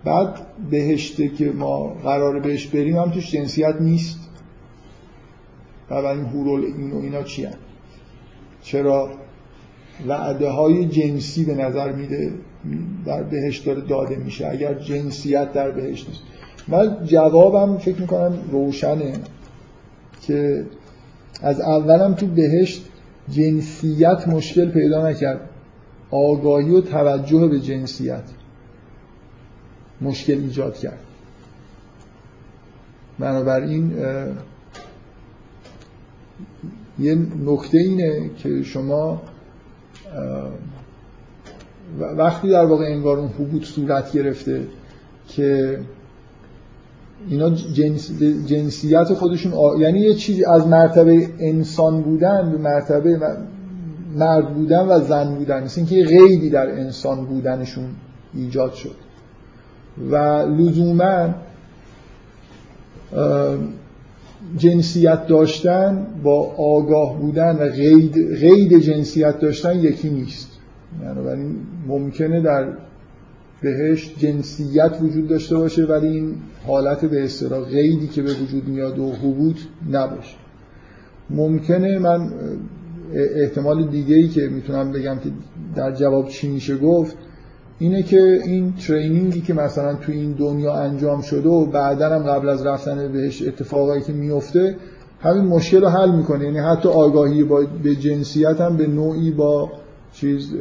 بعد 0.03 0.35
بهشته 0.69 1.27
که 1.27 1.51
ما 1.51 1.87
قرار 1.87 2.39
بهش 2.39 2.67
بریم 2.67 2.97
هم 2.97 3.11
توش 3.11 3.31
جنسیت 3.31 3.75
نیست. 3.79 4.19
و 5.89 5.93
این 5.93 6.25
هورول 6.25 6.65
این 6.65 6.91
و 6.91 6.99
اینا 6.99 7.23
چی 7.23 7.45
هم؟ 7.45 7.53
چرا؟ 8.61 9.09
وعده 10.07 10.49
های 10.49 10.85
جنسی 10.85 11.45
به 11.45 11.55
نظر 11.55 11.91
میده 11.91 12.33
در 13.05 13.23
بهشت 13.23 13.65
داره 13.65 13.81
داده 13.81 14.15
میشه 14.15 14.47
اگر 14.47 14.73
جنسیت 14.73 15.53
در 15.53 15.71
بهشت 15.71 16.07
نیست. 16.07 16.21
من 16.67 17.05
جوابم 17.05 17.77
فکر 17.77 18.01
می‌کنم 18.01 18.37
روشنه 18.51 19.13
که 20.21 20.65
از 21.41 21.61
اولم 21.61 22.13
تو 22.13 22.27
بهشت 22.27 22.85
جنسیت 23.29 24.27
مشکل 24.27 24.69
پیدا 24.69 25.09
نکرد. 25.09 25.49
آگاهی 26.11 26.69
و 26.69 26.81
توجه 26.81 27.47
به 27.47 27.59
جنسیت 27.59 28.23
مشکل 30.01 30.33
ایجاد 30.33 30.77
کرد. 30.77 30.99
بنابراین 33.19 33.93
یه 36.99 37.17
نکته 37.45 37.77
اینه 37.77 38.29
که 38.37 38.63
شما 38.63 39.21
وقتی 41.99 42.49
در 42.49 42.65
واقع 42.65 42.85
انگار 42.85 43.17
اون 43.19 43.27
حبوط 43.27 43.63
صورت 43.63 44.11
گرفته 44.11 44.67
که 45.27 45.79
اینا 47.27 47.49
جنس 47.49 48.11
جنسیت 48.45 49.13
خودشون 49.13 49.53
آ... 49.53 49.77
یعنی 49.77 49.99
یه 49.99 50.13
چیزی 50.13 50.45
از 50.45 50.67
مرتبه 50.67 51.27
انسان 51.39 52.01
بودن 52.01 52.51
به 52.51 52.57
مرتبه 52.57 53.19
مرد 54.15 54.53
بودن 54.53 54.87
و 54.87 54.99
زن 54.99 55.35
بودن. 55.35 55.63
مثل 55.63 55.81
اینکه 55.81 56.03
غیبی 56.03 56.49
در 56.49 56.71
انسان 56.71 57.25
بودنشون 57.25 57.85
ایجاد 58.33 58.73
شد. 58.73 58.95
و 60.11 60.15
لزوما 60.57 61.29
جنسیت 64.57 65.27
داشتن 65.27 66.07
با 66.23 66.53
آگاه 66.57 67.19
بودن 67.19 67.55
و 67.55 67.69
غید, 67.69 68.35
غید 68.35 68.79
جنسیت 68.79 69.39
داشتن 69.39 69.79
یکی 69.79 70.09
نیست. 70.09 70.49
بنابراین 71.01 71.55
ممکنه 71.87 72.41
در 72.41 72.67
بهش 73.61 74.15
جنسیت 74.17 74.91
وجود 75.01 75.27
داشته 75.27 75.57
باشه 75.57 75.85
ولی 75.85 76.07
این 76.07 76.35
حالت 76.67 77.05
به 77.05 77.23
اصطلاح 77.23 77.61
غیدی 77.69 78.07
که 78.07 78.21
به 78.21 78.33
وجود 78.33 78.67
میاد 78.67 78.99
و 78.99 79.11
حبوط 79.11 79.57
نباشه. 79.91 80.35
ممکنه 81.29 81.99
من 81.99 82.29
احتمال 83.13 83.87
دیگه 83.87 84.15
ای 84.15 84.27
که 84.27 84.47
می‌تونم 84.47 84.91
بگم 84.91 85.17
که 85.23 85.29
در 85.75 85.91
جواب 85.91 86.27
چی 86.27 86.47
میشه 86.47 86.77
گفت 86.77 87.17
اینه 87.79 88.03
که 88.03 88.41
این 88.45 88.73
ترینینگی 88.87 89.41
که 89.41 89.53
مثلا 89.53 89.93
تو 89.93 90.11
این 90.11 90.31
دنیا 90.31 90.73
انجام 90.73 91.21
شده 91.21 91.49
و 91.49 91.65
بعدا 91.65 92.09
هم 92.09 92.23
قبل 92.23 92.49
از 92.49 92.65
رفتن 92.65 93.11
بهش 93.11 93.41
اتفاقایی 93.41 94.01
که 94.01 94.13
میفته 94.13 94.75
همین 95.21 95.43
مشکل 95.45 95.81
رو 95.81 95.87
حل 95.87 96.11
می‌کنه. 96.11 96.45
یعنی 96.45 96.59
حتی 96.59 96.89
آگاهی 96.89 97.43
با 97.43 97.63
به 97.83 97.95
جنسیت 97.95 98.61
هم 98.61 98.77
به 98.77 98.87
نوعی 98.87 99.31
با 99.31 99.71
چیز 100.13 100.53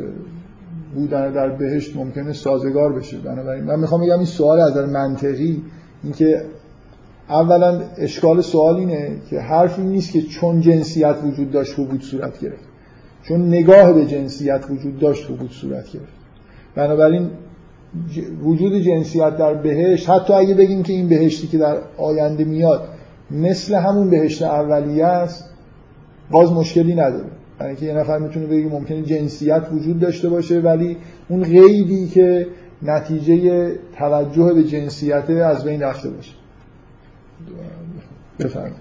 بودن 0.95 1.33
در 1.33 1.49
بهشت 1.49 1.97
ممکنه 1.97 2.33
سازگار 2.33 2.93
بشه. 2.93 3.19
بنابراین 3.19 3.65
من 3.65 3.81
می‌خوام 3.81 4.01
بگم 4.01 4.17
این 4.17 4.25
سوال 4.25 4.61
از 4.61 4.77
منطقی 4.77 5.63
اینکه 6.05 6.43
اولا 7.29 7.81
اشکال 7.99 8.41
سوال 8.41 8.77
اینه 8.77 9.11
که 9.31 9.41
حرفی 9.41 9.83
نیست 9.83 10.13
که 10.13 10.23
چون 10.23 10.61
جنسیت 10.61 11.17
وجود 11.25 11.51
داشت 11.51 11.79
حبود 11.79 12.03
صورت 12.03 12.41
گرفت. 12.41 12.65
چون 13.23 13.49
نگاه 13.49 13.93
به 13.93 14.07
جنسیت 14.07 14.65
وجود 14.71 14.99
داشت 14.99 15.31
حبود 15.31 15.51
صورت 15.51 15.93
گرفت. 15.93 16.13
بنابراین 16.75 17.31
وجود 18.45 18.75
جنسیت 18.75 19.37
در 19.37 19.55
بهشت 19.55 20.11
حتی 20.11 20.33
اگه 20.33 20.55
بگیم 20.55 20.83
که 20.83 20.93
این 20.93 21.09
بهشتی 21.09 21.47
که 21.47 21.59
در 21.59 21.77
آینده 21.99 22.45
میاد 22.45 22.89
مثل 23.31 23.75
همون 23.75 24.11
بهشت 24.11 24.43
اولیه 24.43 25.05
است 25.05 25.51
باز 26.31 26.53
مشکلی 26.53 26.95
نداره. 26.95 27.31
اینکه 27.67 27.87
یه 27.87 27.95
نفر 27.95 28.19
می‌تونه 28.19 28.47
بگه 28.47 28.69
ممکنه 28.69 29.03
جنسیت 29.03 29.69
وجود 29.73 30.01
داشته 30.01 30.29
باشه 30.29 30.61
ولی 30.61 30.97
اون 31.29 31.45
غیبی 31.45 32.09
که 32.09 32.47
نتیجه 32.83 33.73
توجه 33.97 34.53
به 34.55 34.65
جنسیت 34.65 35.31
از 35.31 35.65
بین 35.65 35.83
رفته 35.83 36.11
باشه. 36.11 36.33
بفرمایید. 38.39 38.77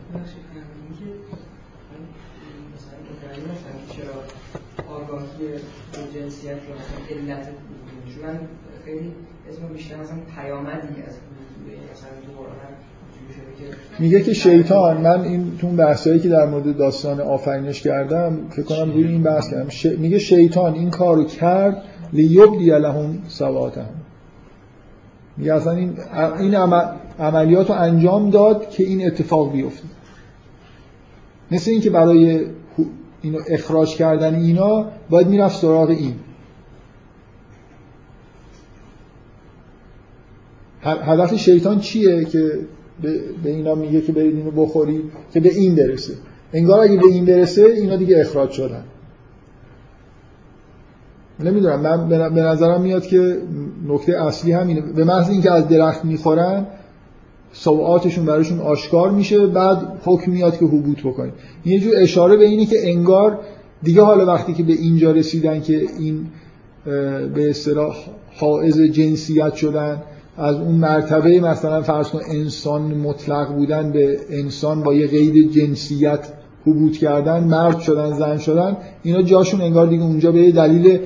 جنسیت 6.14 6.52
رو 6.52 6.76
مثلا 6.76 7.18
علت 7.18 7.48
من 8.24 8.40
خیلی 8.86 9.14
اسم 9.50 9.68
بیشتر 9.74 9.96
مثلا 9.96 10.18
پیامدی 10.36 11.02
از 11.08 11.16
مثلا 11.92 12.10
تو 12.26 12.42
قرآن 12.42 12.74
میگه 14.00 14.22
که 14.22 14.34
شیطان 14.34 14.98
من 14.98 15.22
این 15.22 15.58
تو 15.62 15.68
بحثایی 15.68 16.20
که 16.20 16.30
در 16.30 16.46
مورد 16.46 16.78
داستان 16.78 17.22
آفرینش 17.22 17.82
کردم 17.82 18.38
فکر 18.50 18.66
کنم 18.66 18.92
روی 18.92 19.08
این 19.08 19.24
بحث 19.24 19.52
کردم. 19.52 19.70
ش... 19.70 19.86
میگه 19.86 20.20
شیطان 20.20 20.74
این 20.74 20.90
کارو 20.90 21.24
کرد 21.24 21.84
لیبدی 22.14 22.66
لهم 22.66 23.18
سواتهم 23.28 23.90
میگه 25.38 25.54
اصلا 25.54 25.72
این 25.72 25.98
این 26.40 26.56
عمل 26.56 26.86
عملیات 27.20 27.72
انجام 27.72 28.30
داد 28.30 28.70
که 28.70 28.84
این 28.84 29.08
اتفاق 29.08 29.52
بیفته. 29.52 29.88
مثل 31.52 31.72
اینکه 31.72 31.90
برای 31.90 32.46
اینو 33.22 33.40
اخراج 33.48 33.96
کردن 33.96 34.36
اینا 34.36 34.86
باید 35.10 35.28
می‌رفت 35.28 35.62
سراغ 35.62 35.90
این. 35.90 36.16
هدف 40.84 41.36
شیطان 41.36 41.80
چیه 41.80 42.26
که 42.26 42.60
به 43.44 43.50
اینا 43.50 43.76
میگه 43.76 44.02
که 44.02 44.12
برید 44.12 44.36
اینو 44.36 44.52
بخورید 44.52 45.04
که 45.34 45.40
به 45.40 45.50
این 45.50 45.76
برسه. 45.76 46.14
انگار 46.54 46.80
اگه 46.80 46.98
به 46.98 47.08
این 47.08 47.26
برسه 47.26 47.62
اینا 47.62 47.96
دیگه 47.96 48.20
اخراج 48.20 48.50
شدن. 48.50 48.84
نمی‌دونم 51.40 51.80
من 51.80 52.10
به 52.10 52.42
نظرم 52.42 52.82
میاد 52.82 53.08
که 53.08 53.38
نکته 53.88 54.24
اصلی 54.24 54.52
همینه. 54.52 54.82
به 54.82 55.04
محض 55.04 55.30
اینکه 55.30 55.52
از 55.52 55.68
درخت 55.68 56.06
می‌خورن 56.06 56.66
سوعاتشون 57.52 58.26
براشون 58.26 58.60
آشکار 58.60 59.12
میشه 59.12 59.48
بعد 59.48 60.00
حکم 60.04 60.32
میاد 60.32 60.58
که 60.58 60.66
حبوط 60.66 61.00
بکنید. 61.00 61.34
یه 61.66 61.80
جور 61.80 61.94
اشاره 61.98 62.38
به 62.38 62.46
اینه 62.46 62.66
که 62.66 62.90
انگار 62.92 63.40
دیگه 63.84 64.02
حالا 64.02 64.26
وقتی 64.26 64.54
که 64.54 64.64
به 64.64 64.74
اینجا 64.74 65.12
رسیدن 65.12 65.62
که 65.62 65.82
این 66.00 66.28
به 67.34 67.50
اصطلاح 67.50 67.96
حائز 68.36 68.82
جنسیت 68.82 69.54
شدن 69.54 70.02
از 70.38 70.56
اون 70.56 70.76
مرتبه 70.76 71.40
مثلا 71.40 71.82
فرض 71.82 72.10
کن 72.10 72.20
انسان 72.32 72.82
مطلق 72.82 73.56
بودن 73.56 73.92
به 73.92 74.20
انسان 74.30 74.84
با 74.84 74.94
یه 74.94 75.08
قید 75.08 75.52
جنسیت 75.52 76.28
حبوط 76.66 76.98
کردن 76.98 77.44
مرد 77.44 77.80
شدن 77.80 78.14
زن 78.14 78.38
شدن 78.38 78.78
اینا 79.04 79.22
جاشون 79.22 79.62
انگار 79.62 79.88
دیگه 79.88 80.04
اونجا 80.04 80.32
به 80.32 80.40
یه 80.40 80.52
دلیل 80.52 81.00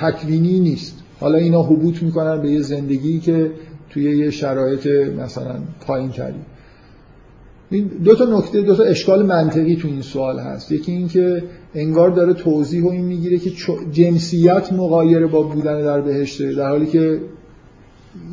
تکوینی 0.00 0.60
نیست. 0.60 0.94
حالا 1.20 1.38
اینا 1.38 1.62
حبوط 1.62 2.02
می‌کنن 2.02 2.42
به 2.42 2.50
یه 2.50 2.60
زندگی 2.60 3.18
که 3.18 3.50
توی 3.90 4.18
یه 4.18 4.30
شرایط 4.30 4.86
مثلا 5.18 5.54
پایین 5.86 6.10
تری. 6.10 6.34
دو 8.04 8.14
تا 8.14 8.24
نکته 8.24 8.62
دو 8.62 8.74
تا 8.74 8.82
اشکال 8.82 9.26
منطقی 9.26 9.76
تو 9.76 9.88
این 9.88 10.02
سوال 10.02 10.38
هست. 10.38 10.72
یکی 10.72 10.92
این 10.92 11.08
که 11.08 11.42
انگار 11.74 12.10
داره 12.10 12.32
توضیح 12.32 12.84
و 12.84 12.88
این 12.88 13.04
می‌گیره 13.04 13.38
که 13.38 13.50
جنسیت 13.92 14.72
مقایر 14.72 15.26
با 15.26 15.42
بودن 15.42 15.82
در 15.82 16.00
بهشته 16.00 16.54
در 16.54 16.68
حالی 16.68 16.86
که 16.86 17.20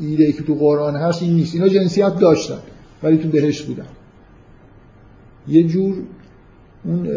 ایده 0.02 0.32
که 0.32 0.44
تو 0.44 0.56
قرآن 0.56 0.96
هست 0.96 1.24
این 1.24 1.34
نیست. 1.34 1.56
اینا 1.56 1.68
جنسیت 1.68 2.20
داشتن 2.20 2.60
ولی 3.04 3.18
تو 3.18 3.30
بهشت 3.30 3.66
بودن. 3.66 3.88
یه 5.48 5.64
جور 5.64 5.96
اون 6.86 7.10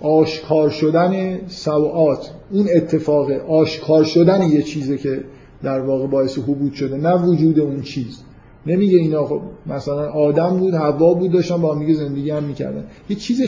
آشکار 0.00 0.70
شدن 0.70 1.38
سوعات 1.46 2.30
اون 2.50 2.68
اتفاق 2.74 3.30
آشکار 3.30 4.04
شدن 4.04 4.42
یه 4.42 4.62
چیزه 4.62 4.98
که 4.98 5.24
در 5.62 5.80
واقع 5.80 6.06
باعث 6.06 6.38
حبوط 6.38 6.72
شده 6.72 6.96
نه 6.96 7.14
وجود 7.14 7.60
اون 7.60 7.82
چیز. 7.82 8.18
نمیگه 8.66 8.98
اینا 8.98 9.26
خب 9.26 9.40
مثلا 9.66 10.10
آدم 10.10 10.56
بود 10.58 10.74
هوا 10.74 11.14
بود 11.14 11.32
داشتن 11.32 11.56
با 11.56 11.74
میگه 11.74 11.94
زندگی 11.94 12.30
هم 12.30 12.44
می‌کردن. 12.44 12.84
یه 13.08 13.16
چیز 13.16 13.42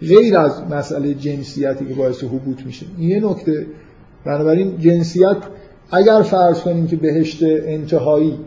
غیر 0.00 0.36
از 0.36 0.62
مسئله 0.70 1.14
جنسیتی 1.14 1.86
که 1.86 1.94
باعث 1.94 2.24
حبوط 2.24 2.66
میشه. 2.66 2.86
این 2.98 3.08
یه 3.10 3.20
نکته 3.20 3.66
بنابراین 4.24 4.78
جنسیت 4.78 5.36
اگر 5.90 6.22
فرض 6.22 6.60
کنیم 6.60 6.86
که 6.86 6.96
بهشت 6.96 7.42
انتهایی 7.42 8.38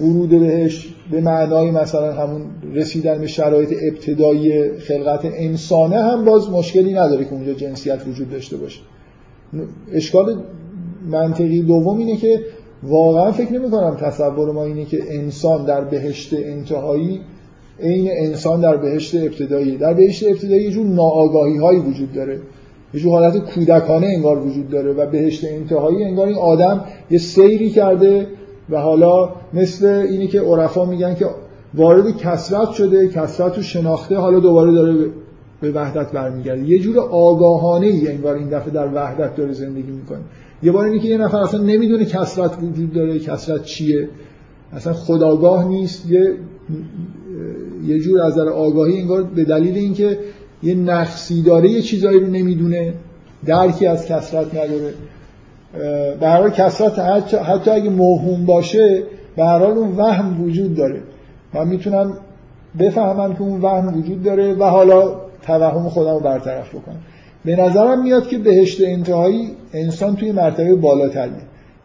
ورود 0.00 0.30
بهش 0.30 0.94
به 1.10 1.20
معنای 1.20 1.70
مثلا 1.70 2.12
همون 2.12 2.42
رسیدن 2.74 3.20
به 3.20 3.26
شرایط 3.26 3.74
ابتدایی 3.82 4.78
خلقت 4.78 5.20
انسانه 5.24 5.96
هم 5.96 6.24
باز 6.24 6.50
مشکلی 6.50 6.92
نداره 6.92 7.24
که 7.24 7.32
اونجا 7.32 7.52
جنسیت 7.52 8.06
وجود 8.08 8.30
داشته 8.30 8.56
باشه. 8.56 8.80
اشکال 9.92 10.42
منطقی 11.10 11.62
دوم 11.62 11.98
اینه 11.98 12.16
که 12.16 12.40
واقعا 12.82 13.32
فکر 13.32 13.52
نمی 13.52 13.70
کنم 13.70 13.96
تصور 14.00 14.52
ما 14.52 14.64
اینه 14.64 14.84
که 14.84 14.98
انسان 15.10 15.64
در 15.64 15.84
بهشت 15.84 16.34
انتهایی 16.34 17.20
عین 17.80 18.08
انسان 18.10 18.60
در 18.60 18.76
بهشت 18.76 19.14
ابتدایی. 19.14 19.76
در 19.76 19.94
بهشت 19.94 20.26
ابتدایی 20.26 20.62
یه 20.62 20.70
جور 20.70 20.86
ناآگاهی 20.86 21.56
هایی 21.56 21.80
وجود 21.80 22.12
داره. 22.12 22.40
یه 22.94 23.00
جور 23.00 23.12
حالت 23.12 23.54
کودکانه 23.54 24.06
انگار 24.06 24.38
وجود 24.38 24.70
داره 24.70 24.92
و 24.92 25.06
بهشت 25.10 25.44
انتهایی 25.44 26.04
انگار 26.04 26.26
این 26.26 26.36
آدم 26.36 26.84
یه 27.10 27.18
سیری 27.18 27.70
کرده 27.70 28.26
و 28.70 28.80
حالا 28.80 29.28
مثل 29.54 29.86
اینی 29.86 30.26
که 30.26 30.40
عرفا 30.40 30.84
میگن 30.84 31.14
که 31.14 31.26
وارد 31.74 32.16
کسرت 32.16 32.70
شده 32.70 33.08
کسرت 33.08 33.56
رو 33.56 33.62
شناخته 33.62 34.16
حالا 34.16 34.40
دوباره 34.40 34.72
داره 34.72 35.10
به 35.60 35.72
وحدت 35.72 36.12
برمیگرده. 36.12 36.68
یه 36.68 36.78
جور 36.78 36.98
آگاهانه 36.98 37.86
ای 37.86 38.08
انگار 38.08 38.34
این 38.34 38.48
دفعه 38.48 38.70
در 38.70 38.94
وحدت 38.94 39.36
داره 39.36 39.52
زندگی 39.52 39.90
می‌کنه. 39.90 40.20
یه 40.62 40.72
بار 40.72 40.84
اینی 40.84 40.98
که 40.98 41.08
یه 41.08 41.18
نفر 41.18 41.38
اصلا 41.38 41.62
نمی‌دونه 41.62 42.04
کسرت 42.04 42.52
وجود 42.62 42.92
داره 42.92 43.18
کسرت 43.18 43.64
چیه. 43.64 44.08
اصلا 44.72 44.92
خداگاه 44.92 45.68
نیست. 45.68 46.10
یه 46.10 46.34
یه 47.86 47.98
جور 47.98 48.20
از 48.20 48.36
در 48.36 48.48
آگاهی 48.48 49.00
انگار 49.00 49.22
به 49.22 49.44
دلیل 49.44 49.74
اینکه 49.74 50.18
یه 50.62 50.74
نقصی 50.74 51.42
داره 51.42 51.70
یه 51.70 51.82
چیزایی 51.82 52.20
رو 52.20 52.26
نمی‌دونه 52.26 52.94
درکی 53.46 53.86
از 53.86 54.06
کسرت 54.06 54.46
نداره. 54.54 54.94
حال 56.20 56.50
کسرت 56.50 56.98
حتی, 56.98 57.36
حتی 57.36 57.70
اگه 57.70 57.90
موهوم 57.90 58.46
باشه 58.46 59.02
به 59.36 59.44
هر 59.44 59.62
اون 59.62 59.96
وهم 59.96 60.42
وجود 60.42 60.74
داره. 60.74 61.00
من 61.54 61.68
می‌تونم 61.68 62.12
بفهمم 62.78 63.34
که 63.34 63.42
اون 63.42 63.60
وهم 63.60 63.98
وجود 63.98 64.22
داره 64.22 64.54
و 64.54 64.64
حالا 64.64 65.14
توهم 65.42 65.88
خودم 65.88 66.14
رو 66.14 66.20
برطرف 66.20 66.68
بکنم. 66.68 66.98
به 67.44 67.56
نظرم 67.56 68.02
میاد 68.02 68.28
که 68.28 68.38
بهشت 68.38 68.80
انتهایی 68.84 69.50
انسان 69.72 70.16
توی 70.16 70.32
مرتبه 70.32 70.74
بالاتریه 70.74 71.32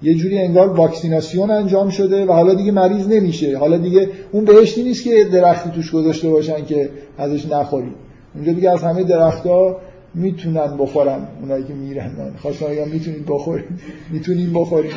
یه 0.01 0.13
جوری 0.13 0.39
انگار 0.39 0.67
واکسیناسیون 0.67 1.51
انجام 1.51 1.89
شده 1.89 2.25
و 2.25 2.31
حالا 2.31 2.53
دیگه 2.53 2.71
مریض 2.71 3.07
نمیشه. 3.07 3.57
حالا 3.57 3.77
دیگه 3.77 4.09
اون 4.31 4.45
بهشتی 4.45 4.83
نیست 4.83 5.03
که 5.03 5.23
درختی 5.23 5.69
توش 5.69 5.91
گذاشته 5.91 6.29
باشن 6.29 6.65
که 6.65 6.89
ازش 7.17 7.45
نخوری 7.45 7.91
اونجا 8.35 8.53
دیگه 8.53 8.71
از 8.71 8.83
همه 8.83 9.03
درختها 9.03 9.77
می‌تونن 10.13 10.77
بخورن 10.77 11.27
اونایی 11.41 11.63
که 11.63 11.73
میرن. 11.73 12.11
خواستن 12.37 12.73
یا 12.73 12.85
می‌تونید 12.85 13.25
بخورید 13.25 13.65
می‌تونین 14.11 14.53
بخورید 14.53 14.91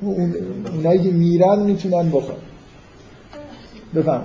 اون 0.00 0.34
اونایی 0.74 0.98
که 0.98 1.10
میرن 1.10 1.62
می‌تونن 1.62 2.10
بخورن. 2.10 2.38
بفهم. 3.94 4.24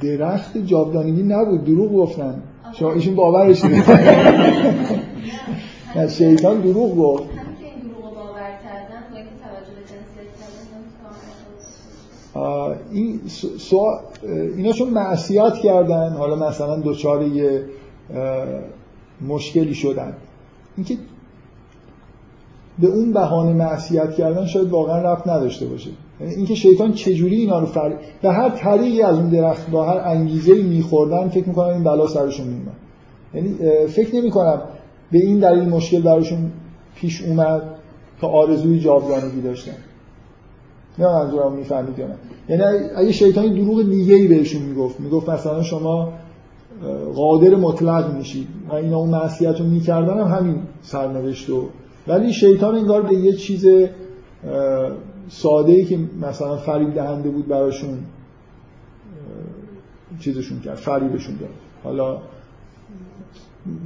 درخت 0.00 0.58
جاودانگی 0.58 1.22
نبود. 1.22 1.64
دروغ 1.64 1.92
گفتن. 1.92 2.42
شما 2.72 2.92
ایشون 2.92 3.14
باورش 3.14 3.62
شیطان 6.18 6.60
دروغ 6.60 6.96
گفت. 6.96 7.33
این 12.92 13.20
سوال 13.58 13.98
اینا 14.56 14.72
چون 14.72 14.88
معصیت 14.90 15.54
کردن 15.54 16.12
حالا 16.12 16.48
مثلا 16.48 16.76
دوچار 16.76 17.22
یه 17.22 17.64
مشکلی 19.28 19.74
شدن. 19.74 20.12
اینکه 20.76 20.96
به 22.78 22.86
اون 22.86 23.12
بهانه 23.12 23.52
معصیت 23.52 24.14
کردن 24.14 24.46
شاید 24.46 24.70
واقعا 24.70 24.98
رفت 24.98 25.28
نداشته 25.28 25.66
باشه. 25.66 25.90
یعنی 26.20 26.34
اینکه 26.34 26.54
شیطان 26.54 26.92
چجوری 26.92 27.36
اینا 27.36 27.58
رو 27.60 27.66
فر... 27.66 27.92
به 28.22 28.32
هر 28.32 28.48
طریقی 28.48 29.02
از 29.02 29.16
اون 29.16 29.28
درخت 29.28 29.70
با 29.70 29.84
هر 29.84 29.98
انگیزه 29.98 30.62
میخوردن 30.62 31.28
فکر 31.28 31.48
می‌کنم 31.48 31.68
این 31.68 31.84
بلا 31.84 32.06
سرشون 32.06 32.46
میومد 32.46 32.76
یعنی 33.34 33.86
فکر 33.86 34.16
نمی‌کنم 34.16 34.62
به 35.12 35.18
این 35.18 35.38
دلیل 35.38 35.68
مشکل 35.68 36.02
براشون 36.02 36.52
پیش 36.94 37.22
اومد 37.22 37.62
که 38.20 38.26
آرزوی 38.26 38.80
جاودانگی 38.80 39.40
داشتن. 39.40 39.76
نه 40.98 41.06
منظورم 41.06 41.52
می‌فهمید 41.52 41.98
یا 41.98 42.06
نه. 42.06 42.14
یعنی 42.48 42.62
اگه 42.96 43.12
شیطانی 43.12 43.64
دروغ 43.64 43.82
دیگه 43.82 44.14
ای 44.14 44.28
بهشون 44.28 44.62
می‌گفت 44.62 45.00
می‌گفت 45.00 45.28
مثلا 45.28 45.62
شما 45.62 46.12
قادر 47.14 47.54
مطلق 47.54 48.14
میشید 48.16 48.48
و 48.68 48.74
اینا 48.74 48.96
اون 48.96 49.10
معصیت 49.10 49.60
رو 49.60 49.66
می‌کردن 49.66 50.18
هم 50.18 50.36
همین 50.36 50.62
سرنوشت 50.82 51.50
و 51.50 51.68
ولی 52.08 52.32
شیطان 52.32 52.74
انگار 52.74 53.02
به 53.02 53.14
یه 53.14 53.32
چیز 53.32 53.66
ساده 55.28 55.72
ای 55.72 55.84
که 55.84 55.98
مثلا 56.22 56.56
فریب 56.56 56.94
دهنده 56.94 57.30
بود 57.30 57.48
براشون 57.48 57.98
چیزشون 60.20 60.60
کرد 60.60 60.74
فریبشون 60.74 61.36
داد. 61.36 61.50
حالا 61.84 62.18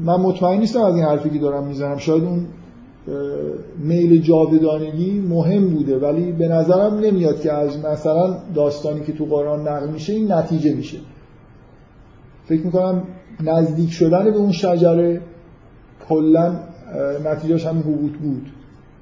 من 0.04 0.16
مطمئن 0.16 0.58
نیستم 0.58 0.80
از 0.80 0.94
این 0.94 1.04
حرفی 1.04 1.30
که 1.30 1.38
دارم 1.38 1.64
می‌زنم. 1.64 1.96
شاید 1.96 2.24
اون 2.24 2.46
میل 3.78 4.22
جاودانگی 4.22 5.20
مهم 5.20 5.70
بوده 5.70 5.98
ولی 5.98 6.32
به 6.32 6.48
نظرم 6.48 6.94
نمیاد 6.94 7.40
که 7.40 7.52
از 7.52 7.78
مثلا 7.84 8.38
داستانی 8.54 9.00
که 9.00 9.12
تو 9.12 9.24
قرآن 9.24 9.68
نقل 9.68 9.88
میشه 9.88 10.12
این 10.12 10.32
نتیجه 10.32 10.74
میشه. 10.74 10.98
فکر 12.46 12.66
می‌کنم 12.66 13.02
نزدیک 13.40 13.90
شدن 13.90 14.24
به 14.24 14.36
اون 14.36 14.52
شجره 14.52 15.20
کلا 16.08 16.60
نتیجهش 17.24 17.66
همین 17.66 17.82
حبوط 17.82 18.12
بود. 18.12 18.46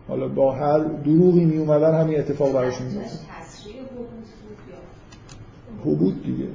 حالا 0.09 0.29
با 0.29 0.53
هر 0.53 0.79
دروغی 0.79 1.45
می 1.45 1.59
اومدن 1.59 2.01
همین 2.01 2.19
اتفاق 2.19 2.53
براشون 2.53 2.87
میفته 2.87 3.19
حبوط 5.85 6.15
دیگه. 6.25 6.47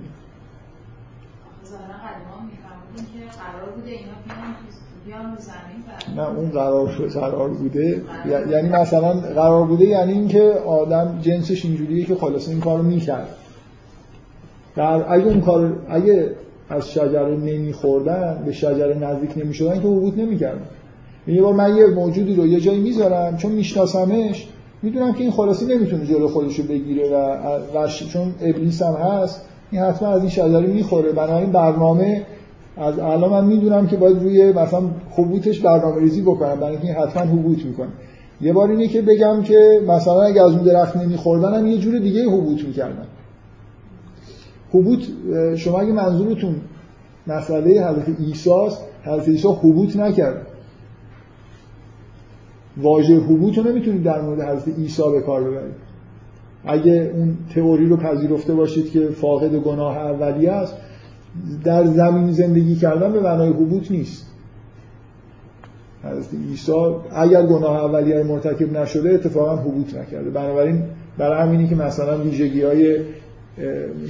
قرار 3.41 3.69
بوده 3.75 3.91
اینا 3.91 4.40
نه 6.15 6.29
اون 6.29 6.49
قرار 6.49 6.87
قرار 7.13 7.49
بوده. 7.49 8.01
یعنی 8.51 8.69
مثلا 8.69 9.13
قرار 9.13 9.65
بوده 9.65 9.85
یعنی 9.85 10.11
اینکه 10.11 10.41
آدم 10.65 11.19
جنسش 11.21 11.65
اینجوریه 11.65 12.05
که 12.05 12.15
خلاصه 12.15 12.51
این 12.51 12.59
کارو 12.59 12.83
می‌کرد. 12.83 13.27
در 14.75 15.13
اگه 15.13 15.25
اون 15.25 15.41
کار 15.41 15.73
اگه 15.89 16.29
از 16.69 16.91
شجره 16.91 17.37
نمیخوردن 17.37 18.43
به 18.45 18.51
شجره 18.51 18.97
نزدیک 18.97 19.37
نمی‌شدن 19.37 19.73
که 19.73 19.87
حبوط 19.87 20.17
نمی‌کردن. 20.17 20.65
یه 21.27 21.41
بار 21.41 21.53
من 21.53 21.75
یه 21.75 21.87
موجودی 21.87 22.35
رو 22.35 22.47
یه 22.47 22.59
جایی 22.59 22.79
می‌ذارم 22.79 23.37
چون 23.37 23.51
میشناسمش 23.51 24.47
می‌دونم 24.81 25.13
که 25.13 25.21
این 25.21 25.31
خلاصی 25.31 25.65
نمی‌تونه 25.65 26.05
جلو 26.05 26.27
خودش 26.27 26.59
رو 26.59 26.65
بگیره 26.65 27.09
و, 27.09 27.15
و 27.77 27.87
چون 27.87 28.33
ابلیس 28.41 28.81
هم 28.81 28.93
هست 28.93 29.45
این 29.71 29.81
حتما 29.81 30.09
از 30.09 30.21
این 30.21 30.29
شجره 30.29 30.67
می‌خوره. 30.67 31.11
بنابراین 31.11 31.51
برنامه 31.51 32.25
از 32.81 32.99
الان 32.99 33.31
من 33.31 33.45
می‌دونم 33.45 33.87
که 33.87 33.97
باید 33.97 34.23
روی 34.23 34.53
مثلا 34.53 34.81
حبوطش 35.11 35.59
برنامه 35.59 36.01
ریزی 36.01 36.21
بکنم. 36.21 36.55
برای 36.55 36.71
اینکه 36.71 36.87
این 36.87 36.95
حتما 36.95 37.23
حبوط 37.23 37.65
می‌کنه. 37.65 37.89
یه 38.41 38.53
بار 38.53 38.69
اینه 38.69 38.87
که 38.87 39.01
بگم 39.01 39.41
که 39.43 39.81
مثلا 39.87 40.21
اگه 40.21 40.43
از 40.43 40.51
اون 40.51 40.63
درخت 40.63 40.97
نمیخوردن 40.97 41.53
هم 41.53 41.67
یه 41.67 41.77
جور 41.77 41.99
دیگه 41.99 42.29
حبوط 42.29 42.63
می‌کردن. 42.63 43.07
حبوط 44.73 44.99
شما 45.55 45.79
اگه 45.79 45.91
منظورتون 45.91 46.55
مسئله 47.27 47.87
حضرت 47.87 48.19
عیسی 48.19 48.51
است 48.51 48.85
حضرت 49.03 49.27
عیسی 49.27 49.47
حبوط 49.47 49.95
نکرد. 49.95 50.47
واژه 52.77 53.19
حبوط 53.19 53.57
رو 53.57 53.63
نمی‌تونید 53.63 54.03
در 54.03 54.21
مورد 54.21 54.41
حضرت 54.41 54.77
عیسی 54.77 55.03
به 55.11 55.21
کار 55.21 55.43
ببرید. 55.43 55.75
اگه 56.65 57.11
اون 57.15 57.37
تئوری 57.55 57.87
رو 57.87 57.97
پذیرفته 57.97 58.53
باشید 58.53 58.91
که 58.91 59.07
فاقد 59.07 59.55
گناه 59.55 59.97
اولیه 59.97 60.51
است 60.51 60.77
در 61.63 61.85
زمین 61.85 62.31
زندگی 62.31 62.75
کردن 62.75 63.13
به 63.13 63.19
معنای 63.19 63.49
حبوط 63.49 63.91
نیست. 63.91 64.27
حضرت 66.03 66.33
عیسی 66.33 66.95
اگر 67.15 67.45
گناه 67.45 67.83
اولیه 67.83 68.23
مرتکب 68.23 68.77
نشده 68.77 69.09
اتفاقا 69.09 69.55
حبوط 69.55 69.95
نکرده. 69.95 70.29
بنابراین 70.29 70.83
برای 71.17 71.41
همینی 71.41 71.67
که 71.67 71.75
مثلا 71.75 72.17
ویژگی 72.17 72.61
های 72.61 72.99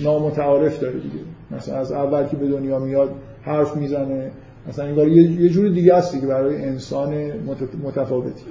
نامتعارف 0.03 0.80
داره 0.80 0.99
دیگه. 0.99 1.19
مثلا 1.52 1.77
از 1.77 1.91
اول 1.91 2.27
که 2.27 2.35
به 2.35 2.48
دنیا 2.48 2.80
میاد 2.80 3.15
حرف 3.41 3.76
می‌زنه. 3.76 4.31
مثلا 4.69 4.85
انگار 4.85 5.07
یه 5.07 5.49
جور 5.49 5.69
دیگه 5.69 5.93
است 5.93 6.19
که 6.22 6.27
برای 6.27 6.64
انسان 6.65 7.31
مت- 7.31 7.76
متفاوتی. 7.84 8.45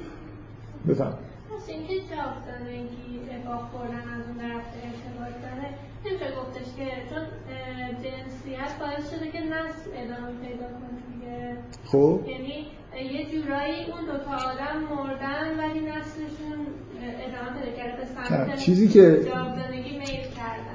بفهم 0.89 1.13
پس 1.57 1.69
اینکه 1.69 1.95
جاودانگی 1.95 3.11
با 3.47 3.57
خوردن 3.71 4.05
از 4.17 4.23
اون 4.29 4.37
درخت 4.45 4.73
ارتباط 4.87 5.35
داره 5.45 5.69
نمیشه 6.05 6.29
گفتش 6.41 6.69
که 6.77 6.87
چون 7.11 7.25
اه، 7.25 7.89
جنسیت 8.05 8.73
باعث 8.81 9.05
شده 9.13 9.27
که 9.35 9.41
نسل 9.55 9.91
ادامه 10.03 10.20
پیدا 10.43 10.67
کنه 10.67 11.01
دیگه. 11.15 11.57
خب. 11.85 12.21
یعنی 12.29 12.67
یه 13.13 13.25
جورایی 13.31 13.75
اون 13.75 14.05
دوتا 14.07 14.37
آدم 14.51 14.95
مردن 14.95 15.59
ولی 15.59 15.81
نسلشون 15.81 16.67
ادامه 16.99 17.61
پیدا 17.61 17.77
کرده. 17.77 18.57
چیزی 18.57 18.89
که- 18.89 19.21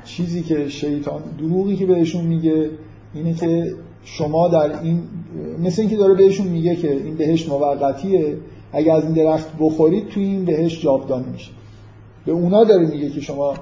چیزی 0.03 0.43
که 0.43 0.69
شیطان 0.69 1.23
دروغی 1.39 1.75
که 1.75 1.85
بهشون 1.85 2.25
میگه 2.25 2.69
اینه 3.13 3.33
که 3.33 3.73
شما 4.03 4.47
در 4.47 4.81
این 4.81 5.03
مثل 5.59 5.81
اینکه 5.81 5.97
داره 5.97 6.13
بهشون 6.13 6.47
میگه 6.47 6.75
که 6.75 6.91
این 6.91 7.15
بهشت 7.15 7.49
موقتیه 7.49 8.37
اگه 8.73 8.93
از 8.93 9.03
این 9.03 9.13
درخت 9.13 9.49
بخورید 9.59 10.07
توی 10.09 10.23
این 10.23 10.45
بهشت 10.45 10.81
جاودانه 10.81 11.27
میشه. 11.27 11.51
به 12.25 12.31
اونا 12.31 12.63
داره 12.63 12.87
میگه 12.87 13.09
که 13.09 13.21
شما 13.21 13.53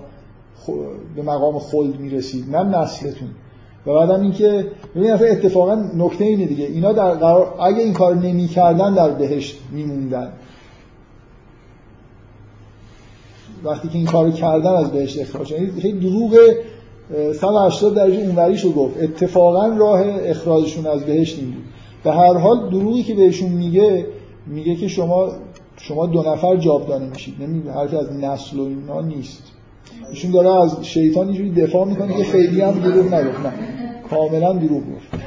به 1.16 1.22
مقام 1.22 1.60
خلد 1.60 2.00
می‌رسید 2.00 2.56
نه 2.56 2.64
نسلتون. 2.64 3.30
و 3.88 3.94
بعدم 3.94 4.22
اینکه 4.22 4.66
ببین 4.96 5.12
اصلا 5.12 5.28
اتفاقا 5.28 5.76
نکته 5.76 6.26
اینه 6.26 6.46
دیگه. 6.46 6.66
اینا 6.66 6.92
در 6.94 7.12
قرار 7.12 7.62
اگه 7.62 7.80
این 7.80 7.94
کار 7.94 8.16
نمی‌کردن 8.16 8.94
در 8.94 9.10
بهشت 9.10 9.60
میموندن. 9.72 10.34
وقتی 13.64 13.88
که 13.88 13.98
این 13.98 14.08
کارو 14.08 14.32
کردن 14.32 14.72
از 14.72 14.92
بهشت 14.92 15.22
اخراج 15.22 15.48
شدن 15.48 15.64
یعنی 15.64 15.82
خیلی 15.82 16.00
دروغ 16.00 16.38
اه، 17.16 17.34
180 17.34 17.96
درجه 17.96 18.20
اونوریشو 18.20 18.74
گفت. 18.74 19.04
اتفاقا 19.04 19.68
راه 19.68 20.02
اخراجشون 20.06 20.88
از 20.88 21.04
بهشت 21.06 21.40
این 21.40 21.52
بود. 21.52 21.64
به 22.04 22.12
هر 22.12 22.38
حال 22.38 22.70
دروغی 22.70 23.04
که 23.04 23.16
بهشون 23.16 23.50
میگه 23.50 24.06
میگه 24.48 24.76
که 24.76 24.88
شما 24.88 25.32
شما 25.78 26.06
دو 26.06 26.24
نفر 26.24 26.56
جاودانه 26.56 27.10
میشید. 27.10 27.36
نمیگه 27.40 27.72
حرفی 27.72 27.96
از 27.96 28.14
نسل 28.14 28.60
و 28.60 28.64
اینا 28.64 29.02
نیست. 29.02 29.53
ایشون 30.10 30.32
داره 30.32 30.64
از 30.64 30.86
شیطان 30.86 31.28
اینجوری 31.28 31.52
دفاع 31.52 31.86
می‌کنه 31.88 32.18
که 32.18 32.24
خیلی 32.24 32.62
هم 32.62 32.72
دروغ 32.72 33.14
نگفت. 33.14 33.40
نه. 33.40 33.54
کاملا 34.10 34.54
دروغ 34.54 34.82
گفت. 34.96 35.24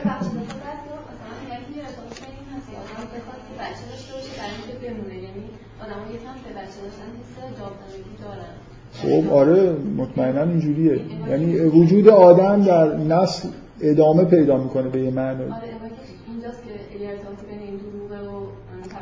خب 8.93 9.33
آره 9.33 9.77
مطمئنا 9.97 10.43
اینجوریه. 10.43 11.01
یعنی 11.31 11.57
وجود 11.57 12.09
آدم 12.09 12.63
در 12.63 12.97
نسل 12.97 13.49
ادامه 13.81 14.25
پیدا 14.25 14.57
می‌کنه 14.57 14.89
به 14.89 15.01
یه 15.01 15.11
معنی. 15.11 15.45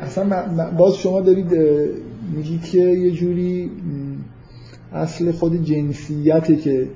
اصلا 0.03 0.45
باز 0.79 0.97
شما 0.97 1.21
دارید 1.21 1.55
میگید 2.37 2.65
که 2.65 2.79
یه 2.79 3.11
جوری 3.11 3.71
اصل 4.95 5.33
خود 5.33 5.65
جنسیته 5.65 6.57
که 6.57 6.89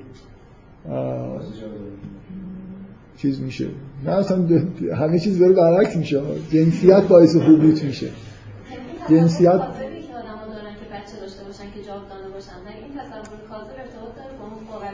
چیز 3.17 3.41
میشه. 3.41 3.67
نه 4.05 4.11
اصلا 4.11 4.47
همه 4.95 5.19
چیز 5.19 5.39
داره 5.39 5.53
برعکس 5.53 5.95
میشه. 5.95 6.21
جنسیت 6.51 7.03
باعث 7.03 7.35
حبوط 7.35 7.83
میشه. 7.83 8.09
جنسیت 9.09 9.51
کاذبی 9.51 10.01
که 10.01 10.13
آدما 10.21 10.45
دارن 10.53 10.73
که 10.79 10.85
بچه 10.93 11.15
داشته 11.21 11.43
باشن 11.43 11.67
که 11.75 11.81
جاودانه 11.87 12.29
باشن. 12.33 12.57
ولی 12.65 12.79
این 12.83 12.93
تصور 12.99 13.39
کاذب 13.49 13.75
ارتباط 13.83 14.11
داره 14.15 14.33
با 14.39 14.45
اون 14.45 14.63
باور 14.71 14.93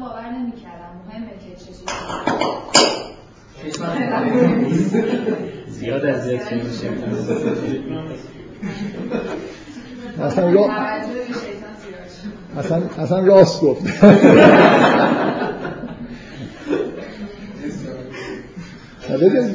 باور 0.00 0.28
نمی‌کردم 0.38 0.92
مهمه 1.08 1.34
که 1.42 1.50
چه 1.64 1.72
زیاد 5.92 6.04
اذیت 6.04 6.52
میشه 6.52 6.88
اصلا 10.20 10.50
را... 10.50 10.68
اصلا, 12.58 12.82
اصلا 12.98 13.24
راست 13.24 13.60
گفت. 13.60 13.82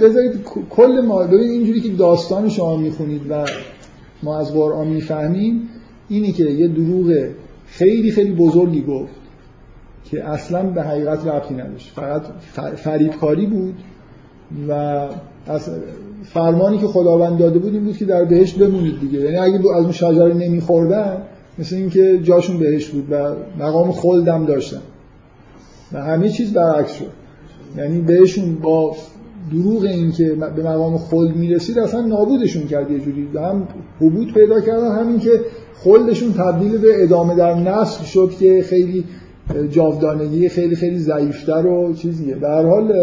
بذارید 0.02 0.44
کل 0.70 1.02
ما 1.08 1.24
ببین 1.24 1.50
اینجوری 1.50 1.82
که 1.82 1.90
داستان 1.90 2.50
شما 2.50 2.78
می‌خونید 2.78 3.22
و 3.30 3.46
ما 4.24 4.40
از 4.40 4.54
قرآن 4.54 4.88
می‌فهمیم 4.88 5.70
اینی 6.10 6.32
که 6.32 6.44
یه 6.44 6.68
دروغ 6.68 7.28
خیلی 7.68 8.12
خیلی 8.12 8.32
بزرگی 8.32 8.82
گفت 8.82 9.14
که 10.06 10.24
اصلا 10.30 10.64
به 10.64 10.84
حقیقت 10.84 11.28
ربطی 11.28 11.54
نداشت. 11.54 11.92
فقط 11.96 12.24
فریبکاری 12.76 13.46
بود 13.46 13.76
و 14.70 14.72
از 15.48 15.70
فرمانی 16.34 16.78
که 16.78 16.88
خداوند 16.88 17.38
داده 17.38 17.60
بود 17.60 17.74
این 17.74 17.84
بود 17.84 17.98
که 17.98 18.06
در 18.06 18.26
بهشت 18.26 18.58
بمونید 18.58 19.00
دیگه. 19.00 19.20
یعنی 19.20 19.38
اگه 19.38 19.76
از 19.76 19.84
اون 19.84 19.92
شجره 19.92 20.34
نمیخوردن 20.34 21.22
مثل 21.60 21.76
اینکه 21.76 22.20
جاشون 22.24 22.60
بهشت 22.60 22.92
بود 22.92 23.08
و 23.12 23.34
مقام 23.60 23.92
خلدم 23.92 24.46
داشتن. 24.46 24.82
و 25.94 26.04
همه 26.04 26.30
چیز 26.30 26.54
برعکس 26.54 26.94
شد. 26.94 27.12
یعنی 27.78 28.02
بهشون 28.02 28.56
با 28.56 28.96
دروغ 29.52 29.84
این 29.84 30.12
که 30.12 30.30
به 30.56 30.64
مقام 30.64 30.98
خلد 30.98 31.36
می‌رسید 31.36 31.80
اصلا 31.80 32.02
نابودشون 32.02 32.68
کرد 32.68 32.92
یه 32.92 33.00
جوری. 33.00 33.28
هم 33.36 33.68
حبوط 34.02 34.34
پیدا 34.34 34.62
کردن 34.62 35.00
همین 35.00 35.20
که 35.20 35.32
خلدشون 35.84 36.34
تبدیل 36.34 36.78
به 36.78 37.04
ادامه 37.04 37.36
در 37.36 37.54
نسل 37.54 38.04
شد 38.04 38.32
که 38.40 38.64
خیلی 38.64 39.06
جاودانگی 39.72 40.50
خیلی 40.50 40.76
خیلی 40.76 41.00
ضعیفتر 41.00 41.66
و 41.66 41.94
چیزیه. 41.94 42.36
به 42.36 42.48
هر 42.48 42.66
حال 42.66 42.94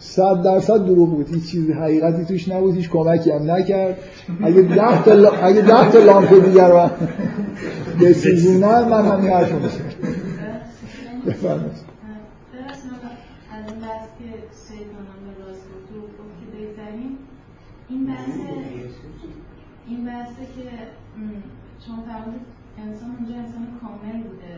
صد 0.00 0.42
درصد 0.42 0.84
دروغ 0.84 1.10
بود 1.10 1.34
هیچ 1.34 1.50
چیز 1.50 1.70
حقیقتی 1.70 2.24
توش 2.24 2.48
نبود 2.48 2.74
هیچ 2.76 2.90
کمکی 2.90 3.30
هم 3.30 3.50
نکرد. 3.50 3.98
اگه 4.42 4.62
ده 4.62 5.02
تا 5.02 5.12
لا... 5.12 5.30
اگه 5.30 5.60
ده 5.60 5.90
تا 5.90 5.98
لامپ 5.98 6.44
دیگر 6.44 6.72
من 6.72 6.90
بسوزونن 8.00 8.84
من 8.88 9.06
همین 9.06 9.30
حرف 9.30 9.52
میشه 9.52 9.84
بفرمایید. 11.26 11.90
این 17.88 18.06
بحث 18.06 18.06
هم 18.06 18.06
این 18.06 18.06
بحث 18.06 18.28
این 19.88 20.04
بحثه 20.06 20.42
که 20.56 20.70
شما 21.86 22.02
فرمودید 22.02 22.40
انسان 22.78 23.10
اونجا 23.18 23.34
انسان 23.34 23.66
کامل 23.80 24.22
بوده 24.22 24.54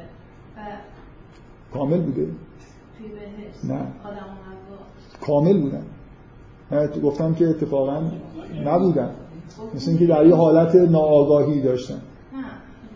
و 0.57 0.61
کامل 1.75 2.01
بوده؟ 2.01 2.27
توی 2.99 3.09
بهشت 3.09 3.65
نه. 3.65 3.75
آدم 4.05 4.52
کامل 5.27 5.61
بودن. 5.61 5.85
گفتم 7.03 7.35
که 7.35 7.49
اتفاقا 7.49 8.03
نبودن. 8.65 9.11
مثل 9.75 9.91
اینکه 9.91 10.07
در 10.07 10.27
یه 10.27 10.35
حالت 10.35 10.75
ناآگاهی 10.75 11.61
داشتن. 11.61 11.95
نه 11.95 12.45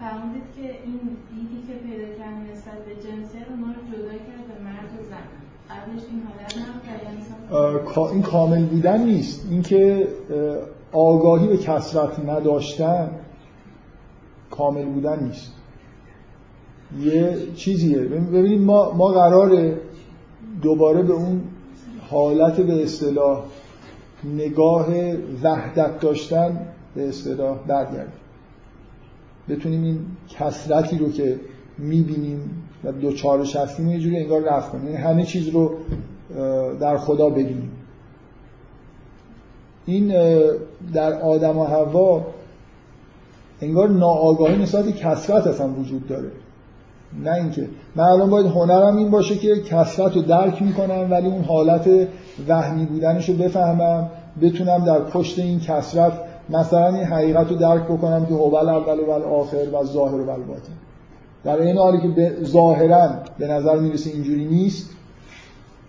فرمودید 0.01 0.43
که 0.57 0.63
این 0.63 1.01
دیدی 1.31 1.63
که 1.67 1.73
پیدا 1.73 2.09
کردن 2.19 2.51
نسبت 2.53 2.85
به 2.85 2.95
جنسیت 2.95 3.47
اونا 3.51 3.67
رو 3.67 3.83
جدا 3.93 4.13
کرد 4.13 4.47
به 4.49 4.65
مرد 4.65 4.91
و 5.01 5.05
زن. 5.11 5.27
قبلش 5.71 6.03
این 6.11 6.23
حالت 6.23 6.57
نبود 6.57 6.83
یعنی 7.97 8.13
این 8.13 8.23
کامل 8.23 8.65
بودن 8.65 9.05
نیست. 9.05 9.49
اینکه 9.51 10.09
اه، 10.31 10.57
آگاهی 10.93 11.47
به 11.49 11.57
کسرت 11.57 12.19
نداشتن 12.29 13.11
کامل 14.51 14.85
بودن 14.85 15.25
نیست. 15.25 15.53
یه 17.01 17.37
چیزیه. 17.55 17.99
ببینید 17.99 18.61
ما 18.61 18.93
ما 18.93 19.09
قراره 19.09 19.81
دوباره 20.63 21.03
به 21.03 21.13
اون 21.13 21.41
حالت 22.11 22.61
به 22.61 22.83
اصطلاح 22.83 23.45
نگاه 24.25 24.89
وحدت 25.43 26.01
داشتن 26.01 26.67
به 26.95 27.09
اصطلاح 27.09 27.59
برگردیم. 27.67 28.13
بتونیم 29.49 29.83
این 29.83 30.07
کسرتی 30.29 30.99
رو 30.99 31.13
که 31.13 31.41
می‌بینیم 31.79 32.63
و 32.85 32.93
دوچارش 32.93 33.57
هستیم 33.57 33.89
یه 33.89 33.99
جوری 33.99 34.17
انگار 34.17 34.43
رفت 34.43 34.73
کنیم. 34.73 34.85
یعنی 34.85 34.97
همه 34.97 35.25
چیز 35.25 35.49
رو 35.49 35.75
در 36.81 36.97
خدا 36.97 37.31
ببینیم 37.31 37.71
این 39.87 40.09
در 40.93 41.21
آدم 41.21 41.59
و 41.59 41.65
حوا 41.65 42.27
انگار 43.61 43.89
ناآگاهی 43.89 44.63
نسبت 44.63 44.97
کسرت 44.97 45.47
اصلا 45.47 45.69
وجود 45.69 46.07
داره. 46.07 46.31
نه 47.25 47.33
اینکه. 47.33 47.69
من 47.97 48.05
الان 48.05 48.31
باید 48.31 48.47
هنرم 48.47 48.97
این 48.97 49.11
باشه 49.11 49.37
که 49.37 49.61
کسرت 49.61 50.17
رو 50.17 50.23
درک 50.23 50.63
می‌کنم 50.63 51.11
ولی 51.11 51.27
اون 51.27 51.45
حالت 51.45 51.89
وهمی 52.49 52.85
بودنش 52.85 53.29
رو 53.29 53.35
بفهمم 53.35 54.11
بتونم 54.43 54.85
در 54.85 55.01
پشت 55.01 55.39
این 55.39 55.61
کسرت 55.61 56.13
مثلا 56.51 56.89
این 56.89 57.05
حقیقت 57.05 57.51
رو 57.51 57.57
درک 57.57 57.83
بکنم 57.83 58.27
که 58.27 58.35
هوال 58.35 58.69
اول 58.69 58.99
و 58.99 59.11
آخر 59.11 59.57
و 59.57 59.85
ظاهر 59.85 60.21
و 60.21 60.25
باطن. 60.25 60.73
در 61.45 61.61
این 61.61 61.79
حالی 61.79 62.01
که 62.01 62.09
به 62.09 62.37
ظاهرا 62.45 63.09
به 63.39 63.47
نظر 63.47 63.77
می‌رسه 63.77 64.11
اینجوری 64.11 64.45
نیست 64.45 64.91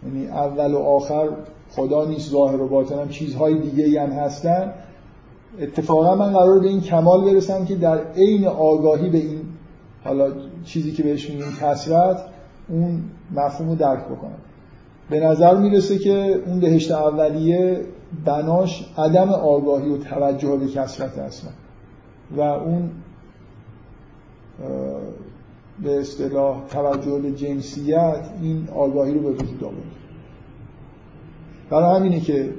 یعنی 0.06 0.28
اول 0.28 0.74
و 0.74 0.78
آخر 0.78 1.28
خدا 1.72 2.06
نیست 2.06 2.32
ظاهر 2.32 2.62
و 2.62 2.68
باطن 2.68 3.00
هم 3.00 3.10
چیزهای 3.10 3.60
دیگه 3.60 4.02
هم 4.02 4.10
هستن. 4.10 4.74
اتفاقا 5.60 6.16
من 6.16 6.34
قرار 6.34 6.60
به 6.60 6.68
این 6.68 6.82
کمال 6.82 7.26
برسم 7.26 7.66
که 7.66 7.76
در 7.76 8.00
عین 8.16 8.48
آگاهی 8.48 9.10
به 9.10 9.18
این 9.18 9.42
حالا 10.04 10.32
چیزی 10.68 10.92
که 10.92 11.04
بهش 11.04 11.30
میگیم 11.30 11.46
کسرت 11.62 12.26
اون 12.70 13.04
مفهوم 13.36 13.70
رو 13.70 13.76
درک 13.76 14.06
بکنم 14.06 14.38
به 15.10 15.20
نظر 15.20 15.58
می‌رسه 15.58 15.98
که 15.98 16.42
اون 16.46 16.60
بهشت 16.60 16.92
اولیه 16.92 17.82
بناش 18.26 18.86
عدم 18.98 19.30
آگاهی 19.30 19.90
و 19.90 19.98
توجه 19.98 20.58
به 20.58 20.68
کسرت 20.68 21.18
اصلا 21.18 21.52
و 22.38 22.42
اون 22.42 22.90
به 25.84 26.00
اصطلاح 26.00 26.62
توجه 26.70 27.20
به 27.20 27.32
جنسیت 27.32 28.30
این 28.42 28.70
آگاهی 28.76 29.14
رو 29.14 29.20
به 29.20 29.30
وجود 29.30 29.64
آورد 29.64 29.98
برای 31.70 32.00
همینه 32.00 32.20
که 32.20 32.50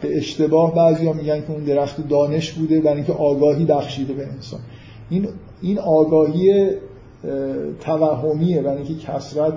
به 0.00 0.16
اشتباه 0.16 0.74
بعضی 0.74 1.12
میگن 1.12 1.40
که 1.40 1.50
اون 1.50 1.64
درخت 1.64 2.08
دانش 2.08 2.52
بوده 2.52 2.80
برای 2.80 2.96
اینکه 2.96 3.12
آگاهی 3.12 3.64
بخشیده 3.64 4.14
به 4.14 4.26
انسان. 4.26 4.60
این 5.10 5.28
این 5.62 5.78
آگاهی 5.78 6.60
اه، 6.60 6.70
توهمیه 7.80 8.62
برای 8.62 8.76
اینکه 8.76 8.94
کسرت 8.94 9.52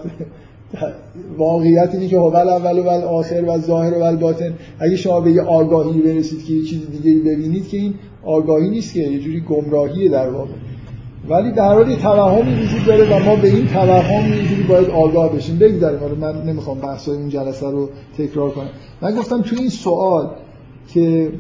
واقعیت 1.38 1.89
اینه 1.94 2.07
که 2.07 2.18
هو 2.18 2.35
اول 2.35 2.80
و 2.80 2.89
آخر 2.89 3.44
و 3.48 3.57
ظاهر 3.57 4.14
و 4.14 4.18
باطن. 4.18 4.53
اگه 4.80 4.95
شما 4.95 5.22
به 5.22 5.31
یه 5.31 5.41
آگاهی 5.41 6.02
برسید 6.02 6.45
که 6.45 6.53
یه 6.53 6.64
چیز 6.64 6.91
دیگه 6.91 7.19
ببینید 7.19 7.68
که 7.68 7.77
این 7.77 7.94
آگاهی 8.26 8.69
نیست 8.69 8.94
که 8.94 8.99
یه 8.99 9.19
جوری 9.19 9.41
گمراهیه 9.41 10.10
در 10.10 10.30
واقع. 10.30 10.52
ولی 11.30 11.52
در 11.52 11.73
حال 11.73 11.89
یه 11.89 11.95
توهمی 11.95 12.64
وجود 12.64 12.85
داره 12.85 13.15
و 13.15 13.26
ما 13.26 13.35
به 13.35 13.48
این 13.48 13.68
توهم 13.68 14.34
یه 14.34 14.48
جوری 14.49 14.64
باید 14.64 14.89
آگاه 14.89 15.35
بشیم. 15.35 15.57
بگذاریم. 15.60 15.99
حالا 15.99 16.15
من 16.15 16.44
نمی‌خوام 16.44 16.80
بحثای 16.80 17.18
این 17.18 17.30
جلسه 17.30 17.72
رو 17.72 17.89
تکرار 18.18 18.49
کنم. 18.52 18.69
من 19.02 19.15
گفتم 19.15 19.41
توی 19.41 19.60
این 19.60 19.69
سوال 19.69 20.30
که 20.94 21.31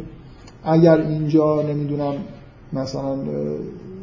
اگر 0.63 1.01
اینجا 1.01 1.61
نمی‌دونم 1.61 2.13
مثلا 2.73 3.15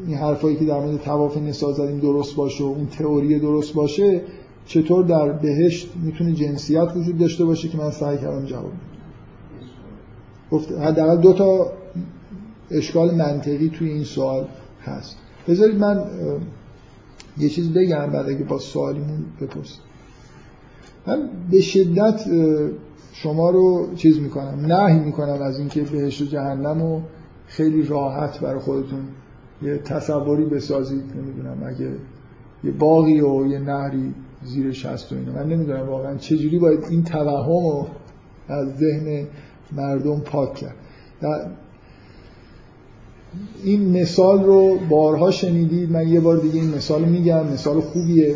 این 0.06 0.16
حرفایی 0.16 0.56
که 0.56 0.64
در 0.64 0.80
مورد 0.80 1.00
تواف 1.00 1.36
نسا 1.36 1.72
زدیم 1.72 1.98
درست 1.98 2.36
باشه 2.36 2.64
و 2.64 2.66
اون 2.66 2.86
تئوری 2.86 3.38
درست 3.38 3.74
باشه 3.74 4.22
چطور 4.66 5.04
در 5.04 5.32
بهشت 5.32 5.88
می‌تونه 6.02 6.32
جنسیت 6.32 6.88
وجود 6.96 7.18
داشته 7.18 7.44
باشه 7.44 7.68
که 7.68 7.78
من 7.78 7.90
سعی 7.90 8.18
کردم 8.18 8.44
جواب. 8.44 8.72
گفت 10.50 10.72
حداقل 10.72 11.16
دو 11.16 11.32
تا 11.32 11.72
اشکال 12.70 13.14
منطقی 13.14 13.68
توی 13.68 13.88
این 13.88 14.04
سوال 14.04 14.48
هست 14.84 15.16
بذارید 15.48 15.78
من 15.78 16.04
یه 17.38 17.48
چیز 17.48 17.72
بگم 17.72 18.06
بعد 18.06 18.28
اگه 18.28 18.44
با 18.44 18.58
سوالیمون 18.58 19.24
بپرسید 19.40 19.80
من 21.06 21.28
به 21.50 21.60
شدت 21.60 22.24
شما 23.12 23.50
رو 23.50 23.94
چیز 23.96 24.20
می‌کنم 24.20 24.72
نهی 24.72 24.98
می‌کنم 24.98 25.42
از 25.42 25.58
اینکه 25.58 25.82
بهشت 25.82 26.22
و 26.22 26.24
جهنم 26.24 26.82
رو 26.82 27.00
خیلی 27.46 27.82
راحت 27.82 28.40
برای 28.40 28.60
خودتون 28.60 29.00
یه 29.64 29.78
تصوری 29.78 30.44
بسازید 30.44 31.02
نمی‌دونم 31.16 31.62
اگه 31.66 31.88
یه 32.64 32.70
باقی 32.70 33.20
و 33.20 33.46
یه 33.46 33.58
نهری 33.58 34.14
زیرش 34.44 34.86
هست 34.86 35.12
و 35.12 35.16
اینا. 35.16 35.32
من 35.32 35.48
نمی‌دونم 35.48 35.88
واقعا 35.88 36.16
چجوری 36.16 36.58
باید 36.58 36.84
این 36.90 37.04
توهم 37.04 37.66
رو 37.66 37.86
از 38.48 38.76
ذهن 38.76 39.26
مردم 39.72 40.20
پاک 40.20 40.54
کرد. 40.54 40.74
این 43.64 44.00
مثال 44.02 44.44
رو 44.44 44.78
بارها 44.88 45.30
شنیدید. 45.30 45.92
من 45.92 46.08
یه 46.08 46.20
بار 46.20 46.36
دیگه 46.36 46.60
این 46.60 46.74
مثال 46.74 47.04
میگم. 47.04 47.46
مثال 47.52 47.80
خوبیه. 47.80 48.34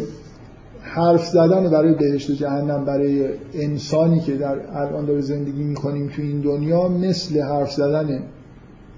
حرف 0.80 1.26
زدن 1.26 1.70
برای 1.70 1.94
بهشت 1.94 2.30
و 2.30 2.32
جهنم 2.32 2.84
برای 2.84 3.28
انسانی 3.54 4.20
که 4.20 4.36
در 4.36 4.76
الان 4.76 5.04
داره 5.04 5.20
زندگی 5.20 5.62
می‌کنیم 5.62 6.08
تو 6.08 6.22
این 6.22 6.40
دنیا 6.40 6.88
مثل 6.88 7.40
حرف 7.40 7.72
زدنه. 7.72 8.22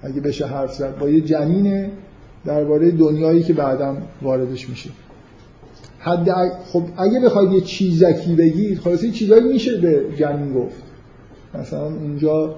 اگه 0.01 0.21
بشه 0.21 0.45
حرف 0.45 0.73
زد 0.73 0.97
با 0.99 1.09
یه 1.09 1.21
جنینه. 1.21 1.91
درباره 2.45 2.91
دنیایی 2.91 3.43
که 3.43 3.53
بعدم 3.53 3.97
واردش 4.21 4.69
میشه. 4.69 4.89
حد 5.99 6.29
خب 6.65 6.83
اگه 6.97 7.19
بخواید 7.19 7.51
یه 7.51 7.61
چیزکی 7.61 8.35
بگید 8.35 8.79
خلاص 8.79 9.03
یه 9.03 9.11
چیزایی 9.11 9.43
میشه 9.43 9.77
به 9.77 10.05
جنین 10.17 10.53
گفت. 10.53 10.83
مثلا 11.53 11.85
اونجا 11.85 12.55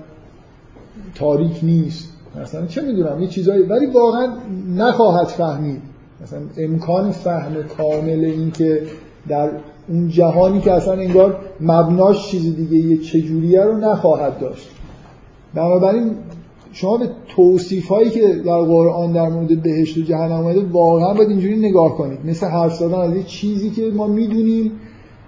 تاریک 1.15 1.59
نیست. 1.63 2.09
مثلا 2.41 2.65
چه 2.65 2.81
می‌دونم 2.81 3.21
یه 3.21 3.27
چیزایی 3.27 3.63
ولی 3.63 3.85
واقعا 3.85 4.27
نخواهد 4.77 5.27
فهمید. 5.27 5.81
مثلا 6.23 6.39
امکان 6.57 7.11
فهم 7.11 7.63
کامل 7.63 8.25
این 8.25 8.51
که 8.51 8.81
در 9.27 9.49
اون 9.87 10.09
جهانی 10.09 10.61
که 10.61 10.71
اصلا 10.71 10.93
انگار 10.93 11.39
مبناش 11.61 12.27
چیز 12.27 12.55
دیگه 12.55 12.77
یه 12.77 12.97
چجوریه 12.97 13.63
رو 13.63 13.77
نخواهد 13.77 14.39
داشت. 14.39 14.69
بنابراین 15.53 16.11
شما 16.73 16.97
به 16.97 17.09
توصیف 17.27 17.87
هایی 17.87 18.09
که 18.09 18.27
در 18.45 18.61
قرآن 18.61 19.11
در 19.11 19.29
مورد 19.29 19.61
بهشت 19.63 19.97
و 19.97 20.01
جهنم 20.01 20.31
اومده 20.31 20.65
واقعا 20.71 21.13
باید 21.13 21.29
اینجوری 21.29 21.59
نگاه 21.59 21.97
کنید. 21.97 22.19
مثل 22.25 22.47
حرف 22.47 22.73
زدن 22.73 22.93
از 22.93 23.15
یه 23.15 23.23
چیزی 23.23 23.69
که 23.69 23.81
ما 23.81 24.07
می‌دونیم 24.07 24.71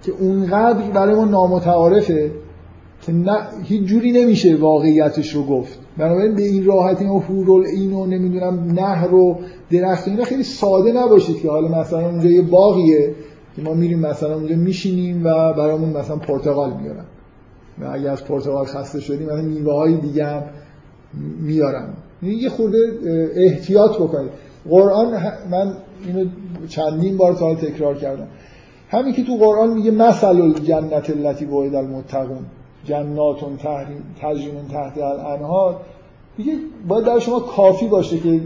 که 0.02 0.12
اونقدر 0.20 0.90
برای 0.90 1.14
ما 1.14 1.24
نامتعارفه 1.24 2.30
که 3.06 3.12
نه 3.12 3.38
هیچ 3.64 3.82
جوری 3.82 4.12
نمیشه 4.12 4.56
واقعیتش 4.56 5.34
رو 5.34 5.42
گفت. 5.42 5.78
بنابراین 5.98 6.34
به 6.34 6.42
این 6.42 6.64
راحتی 6.64 7.04
و 7.04 7.18
حورالعین 7.18 7.92
و 7.92 8.06
نمی‌دونم 8.06 8.72
نهر 8.72 9.14
و 9.14 9.38
درخت 9.70 10.08
اینا 10.08 10.24
خیلی 10.24 10.42
ساده 10.42 10.92
نباشید 10.92 11.40
که 11.42 11.50
حالا 11.50 11.80
مثلا 11.80 12.08
اونجا 12.08 12.28
یه 12.28 12.42
باغیه 12.42 13.14
که 13.56 13.62
ما 13.62 13.74
میریم 13.74 13.98
مثلا 13.98 14.34
اونجا 14.34 14.56
میشینیم 14.56 15.20
و 15.24 15.52
برامون 15.52 15.88
مثلا 15.88 16.16
پرتقال 16.16 16.72
میارن 16.82 17.04
و 17.80 17.84
اگه 17.92 18.10
از 18.10 18.24
پرتقال 18.24 18.64
خسته 18.64 19.00
شدیم 19.00 19.26
مثلا 19.26 19.42
میوه 19.42 19.74
های 19.74 19.96
دیگه 19.96 20.26
هم 20.26 20.42
میارن 21.40 21.88
یه 22.22 22.48
خورده 22.48 22.78
احتیاط 23.36 23.96
بکنید. 23.96 24.30
قرآن 24.68 25.12
من 25.50 25.72
اینو 26.06 26.28
چندین 26.68 27.16
بار 27.16 27.34
تا 27.34 27.54
تکرار 27.54 27.94
کردم. 27.94 28.26
همین 28.88 29.12
که 29.14 29.22
تو 29.24 29.36
قرآن 29.36 29.72
میگه 29.72 29.90
مثل 29.90 30.26
الجنت 30.26 31.10
التي 31.10 31.44
وعد 31.44 31.74
المتقون. 31.74 32.46
جنات 32.84 33.36
تجری 34.22 34.52
من 34.52 34.68
تحت 34.72 34.98
الانهار. 34.98 35.80
دیگه 36.36 36.52
باید 36.88 37.04
در 37.04 37.18
شما 37.18 37.40
کافی 37.40 37.86
باشه 37.86 38.18
که 38.18 38.40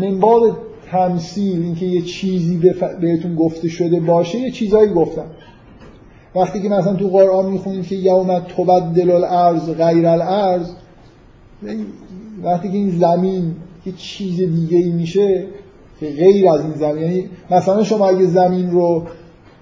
من 0.00 0.20
باب 0.20 0.56
تمثیل 0.90 1.62
اینکه 1.62 1.86
یه 1.86 2.02
چیزی 2.02 2.56
بهتون 3.00 3.34
گفته 3.34 3.68
شده 3.68 4.00
باشه 4.00 4.38
یه 4.38 4.50
چیزایی 4.50 4.92
گفتم. 4.92 5.26
وقتی 6.34 6.62
که 6.62 6.68
مثلا 6.68 6.94
تو 6.94 7.08
قرآن 7.08 7.50
می‌خونید 7.50 7.86
که 7.86 7.94
یوم 7.94 8.38
تبدل 8.38 9.10
الارض 9.10 9.70
غیر 9.70 10.06
الارض 10.06 10.70
وقتی 12.42 12.68
که 12.68 12.76
این 12.76 12.90
زمین 12.90 13.54
یه 13.86 13.92
چیز 13.96 14.36
دیگه 14.36 14.78
ای 14.78 14.90
میشه 14.90 15.44
که 16.00 16.06
غیر 16.06 16.48
از 16.48 16.60
این 16.60 16.74
زمین 16.74 17.02
یعنی 17.02 17.28
مثلا 17.50 17.84
شما 17.84 18.08
اگه 18.08 18.26
زمین 18.26 18.70
رو 18.70 19.02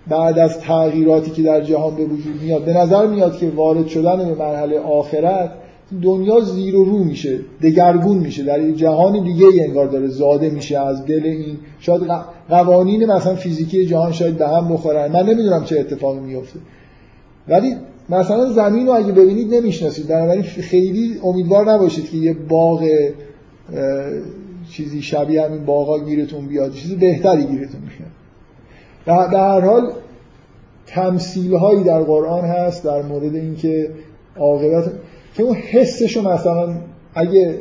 بعد 0.09 0.39
از 0.39 0.59
تغییراتی 0.59 1.31
که 1.31 1.43
در 1.43 1.61
جهان 1.61 1.97
به 1.97 2.05
وجود 2.05 2.43
میاد 2.43 2.65
به 2.65 2.73
نظر 2.73 3.07
میاد 3.07 3.37
که 3.37 3.51
وارد 3.51 3.87
شدن 3.87 4.17
به 4.17 4.35
مرحله 4.35 4.79
آخرت 4.79 5.51
دنیا 6.03 6.41
زیر 6.41 6.77
و 6.77 6.85
رو 6.85 6.99
میشه 6.99 7.39
دگرگون 7.63 8.19
میشه. 8.19 8.45
در 8.45 8.63
یه 8.63 8.73
جهان 8.73 9.25
دیگه 9.25 9.47
ای 9.47 9.61
انگار 9.61 9.87
داره 9.87 10.09
زاده 10.09 10.51
میشه 10.51 10.79
از 10.79 11.07
دل 11.07 11.25
این. 11.25 11.59
شاید 11.81 12.03
قوانین 12.49 13.07
مثلا 13.07 13.35
فیزیکی 13.35 13.87
جهان 13.87 14.13
شاید 14.13 14.39
به 14.39 14.49
هم 14.49 14.69
بخورن. 14.69 15.13
من 15.13 15.23
نمی‌دونم 15.23 15.65
چه 15.65 15.81
اتفاقی 15.81 16.21
میفته 16.21 16.59
ولی 17.49 17.77
مثلا 18.09 18.53
زمین 18.53 18.87
رو 18.87 18.93
اگه 18.93 19.13
ببینید 19.13 19.55
نمی‌شناسید. 19.55 20.09
بنابراین 20.09 20.43
خیلی 20.43 21.21
امیدوار 21.23 21.73
نباشید 21.73 22.11
که 22.11 22.17
یه 22.17 22.33
باغ 22.33 22.89
چیزی 24.71 25.03
شبیه 25.03 25.43
همین 25.43 25.65
باغا 25.65 26.05
گیرتون 26.05 26.47
بیاد. 26.47 26.73
چیز 26.73 26.93
بهتری 26.93 27.45
گیرتون 27.45 27.81
میاد 27.81 28.11
در 29.07 29.39
هر 29.39 29.61
حال 29.61 29.93
تمثیل 30.87 31.55
هایی 31.55 31.85
در 31.85 32.01
قرآن 32.01 32.45
هست 32.45 32.85
در 32.85 33.03
مورد 33.03 33.35
اینکه 33.35 33.91
عاقبت 34.37 34.93
که 35.35 35.43
اون 35.43 35.55
حسشو 35.55 36.23
مثلا 36.23 36.75
اگه 37.15 37.59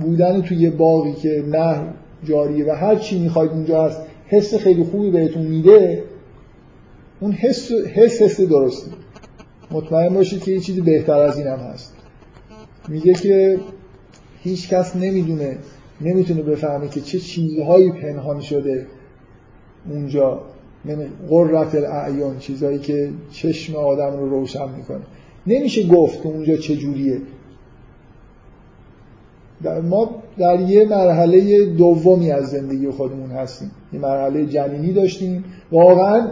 بودن 0.00 0.42
توی 0.42 0.56
یه 0.56 0.70
باقی 0.70 1.12
که 1.12 1.44
نهر 1.48 1.82
جاریه 2.24 2.72
و 2.72 2.74
هر 2.74 2.96
چی 2.96 3.18
می‌خواید 3.18 3.50
اونجا 3.50 3.84
هست 3.84 4.00
حس 4.26 4.54
خیلی 4.54 4.84
خوبی 4.84 5.10
بهتون 5.10 5.42
میده 5.42 6.02
اون 7.20 7.32
حس 7.32 7.72
حس 7.72 8.22
حس 8.22 8.40
درستی 8.40 8.90
مطمئن 9.70 10.14
باشید 10.14 10.42
که 10.42 10.52
یه 10.52 10.60
چیزی 10.60 10.80
بهتر 10.80 11.18
از 11.18 11.38
این 11.38 11.46
هم 11.46 11.58
هست. 11.58 11.94
میگه 12.88 13.14
که 13.14 13.60
هیچ 14.42 14.68
کس 14.68 14.96
نمی‌دونه 14.96 15.58
نمی‌تونه 16.00 16.42
بفهمه 16.42 16.88
که 16.88 17.00
چه 17.00 17.18
چیزهایی 17.18 17.92
پنهان 17.92 18.40
شده 18.40 18.86
اونجا. 19.90 20.40
من 20.84 21.06
قررت 21.28 21.74
الاعیان 21.74 22.38
چیزهایی 22.38 22.78
که 22.78 23.10
چشم 23.30 23.76
آدم 23.76 24.16
رو 24.16 24.30
روشن 24.30 24.68
می‌کنه. 24.76 25.00
نمیشه 25.46 25.88
گفت 25.88 26.22
که 26.22 26.28
اونجا 26.28 26.56
چجوریه 26.56 27.20
در 29.62 29.80
ما 29.80 30.22
در 30.38 30.60
یه 30.60 30.84
مرحله 30.84 31.64
دومی 31.66 32.30
از 32.30 32.46
زندگی 32.46 32.90
خودمون 32.90 33.30
هستیم. 33.30 33.70
یه 33.92 34.00
مرحله 34.00 34.46
جنینی 34.46 34.92
داشتیم. 34.92 35.44
واقعا 35.72 36.28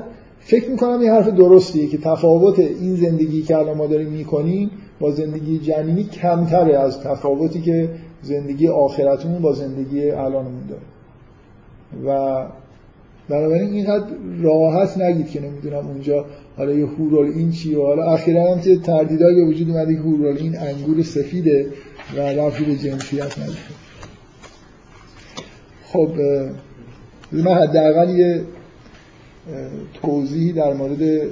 فکر 0.47 0.71
می‌کنم 0.71 1.01
این 1.01 1.11
حرف 1.11 1.29
درستیه 1.29 1.87
که 1.87 1.99
تفاوت 1.99 2.59
این 2.59 2.97
زندگی 2.97 3.43
که 3.43 3.57
الان 3.57 3.77
ما 3.77 3.87
داریم 3.87 4.09
می‌کنیم 4.09 4.71
با 5.01 5.11
زندگی 5.11 5.59
جنینی 5.59 6.05
کمتره 6.05 6.79
از 6.79 7.01
تفاوتی 7.01 7.61
که 7.61 7.89
زندگی 8.23 8.69
آخرتمون 8.69 9.43
با 9.43 9.53
زندگی 9.53 10.11
الانمون 10.11 10.63
داره. 10.69 10.83
و 12.07 12.47
بنابراین 13.29 13.73
اینقدر 13.73 14.05
راحت 14.41 14.99
نگید 14.99 15.31
که 15.31 15.41
نمی‌دونم 15.41 15.87
اونجا 15.87 16.25
حالا 16.57 16.73
یه 16.73 16.87
هورال 16.87 17.27
این 17.27 17.51
چیه 17.51 17.79
و 17.79 17.87
حالا 17.87 18.05
اخیرا 18.05 18.55
هم 18.55 18.61
که 18.61 18.77
تردیدایی 18.77 19.45
وجود 19.45 19.71
اومده 19.71 19.95
که 19.95 20.01
هورال 20.01 20.37
این 20.37 20.59
انگور 20.59 21.03
سفیده 21.03 21.67
و 22.17 22.21
رفتی 22.21 22.65
به 22.65 22.77
جنسیت 22.77 23.39
نداره. 23.39 23.59
خب 25.85 26.11
من 27.33 27.55
حداقل 27.55 28.11
یه 28.11 28.41
توضیحی 30.03 30.53
در 30.53 30.73
مورد 30.73 31.29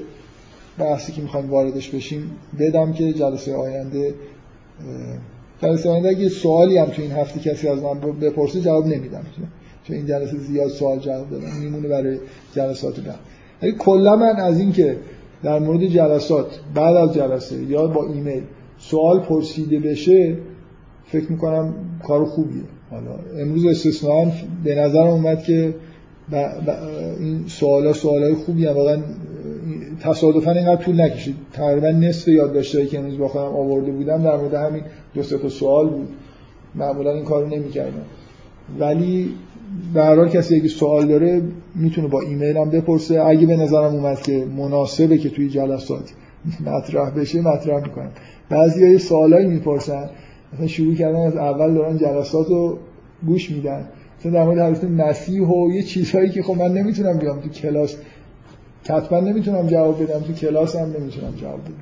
بحثی 0.79 1.13
که 1.13 1.23
می‌خوایم 1.23 1.51
واردش 1.51 1.91
بشیم 1.91 2.31
بدم 2.59 2.93
که 2.93 3.13
جلسه 3.13 3.55
آینده 3.55 4.15
جلسه 5.63 5.91
آینده 5.91 6.09
اگه 6.09 6.29
سوالی 6.29 6.79
هم 6.79 6.87
تو 6.87 7.03
این 7.03 7.11
هفته 7.11 7.41
کسی 7.41 7.69
از 7.69 7.83
من 7.83 8.01
بپرسه 8.01 8.61
جواب 8.61 8.87
نمیدم 8.87 9.23
چون 9.85 9.97
این 9.97 10.07
جلسه 10.07 10.39
زیاد 10.39 10.69
سوال 10.69 10.99
جواب 10.99 11.31
دادم 11.31 11.53
میمونه 11.61 11.89
برای 11.89 12.19
جلسات 12.55 13.01
بعد. 13.01 13.19
ولی 13.63 13.73
کلا 13.73 14.17
من 14.17 14.37
از 14.37 14.59
این 14.59 14.73
که 14.73 14.97
در 15.43 15.59
مورد 15.59 15.87
جلسات 15.87 16.61
بعد 16.75 16.97
از 16.97 17.15
جلسه 17.15 17.63
یا 17.63 17.87
با 17.87 18.07
ایمیل 18.07 18.43
سوال 18.79 19.21
پرسیده 19.21 19.79
بشه 19.79 20.37
فکر 21.07 21.33
می‌کنم 21.33 21.75
کار 22.03 22.25
خوبیه. 22.25 22.63
حالا 22.91 23.19
امروز 23.39 23.67
استثناء 23.67 24.27
به 24.65 24.75
نظر 24.75 25.03
اومد 25.03 25.43
که 25.43 25.75
ب... 26.31 26.35
این 27.21 27.45
سوالا 27.47 27.93
سوالای 27.93 28.35
خوبی 28.35 28.67
هم 28.67 28.75
واقعا 28.75 28.99
تصادفا 30.01 30.51
اینقدر 30.51 30.85
طول 30.85 31.01
نکشید. 31.01 31.37
تقریبا 31.53 31.91
نصف 31.91 32.29
یادداشتایی 32.29 32.87
که 32.87 32.99
امروز 32.99 33.19
با 33.19 33.29
خودم 33.29 33.45
آورده 33.45 33.93
بودم 33.93 34.23
در 34.23 34.37
مورد 34.37 34.55
همین 34.55 34.83
دو 35.15 35.23
سه 35.23 35.39
تا 35.39 35.49
سوال 35.49 35.89
بود. 35.89 36.09
معمولا 36.75 37.13
این 37.13 37.25
کارو 37.25 37.49
نمی‌کردم. 37.49 38.05
ولی 38.79 39.31
به 39.95 40.03
هر 40.03 40.17
حال 40.17 40.29
کسی 40.29 40.55
اگه 40.55 40.69
سوال 40.69 41.07
داره 41.07 41.43
می‌تونه 41.75 42.09
با 42.09 42.21
ایمیل 42.21 42.57
هم 42.57 42.71
بپرسه. 42.71 43.21
اگه 43.21 43.47
به 43.47 43.57
نظرم 43.57 43.95
اومد 43.95 44.23
که 44.23 44.47
مناسبه 44.57 45.19
که 45.19 45.31
توی 45.31 45.49
جلسات 45.49 46.13
مطرح 46.67 47.11
بشه 47.11 47.41
مطرح 47.41 47.83
می‌کنم. 47.83 48.11
بعضی 48.49 48.85
های 48.85 48.99
سوالایی 48.99 49.47
می‌پرسن. 49.47 50.11
مثلا 50.55 50.67
شروع 50.67 50.95
کردن 50.95 51.21
از 51.21 51.37
اول 51.37 51.75
دارن 51.75 51.99
جلسات 51.99 52.49
رو 52.49 52.79
گوش 53.27 53.51
میدن. 53.51 53.89
مثلا 54.23 54.33
در 54.33 54.45
مورد 54.45 54.77
حضرت 54.77 54.91
مسیح 54.91 55.43
و 55.43 55.73
یه 55.73 55.83
چیزهایی 55.83 56.31
که 56.31 56.43
خب 56.43 56.55
من 56.55 56.73
نمی‌تونم 56.73 57.19
بیام 57.19 57.41
تو 57.41 57.49
کلاس. 57.49 57.97
کتبا 58.85 59.21
نمی‌تونم 59.21 59.67
جواب 59.67 60.03
بدم. 60.03 60.21
تو 60.21 60.33
کلاس 60.33 60.77
هم 60.77 60.89
نمی‌تونم 60.99 61.35
جواب 61.37 61.61
بدم. 61.61 61.75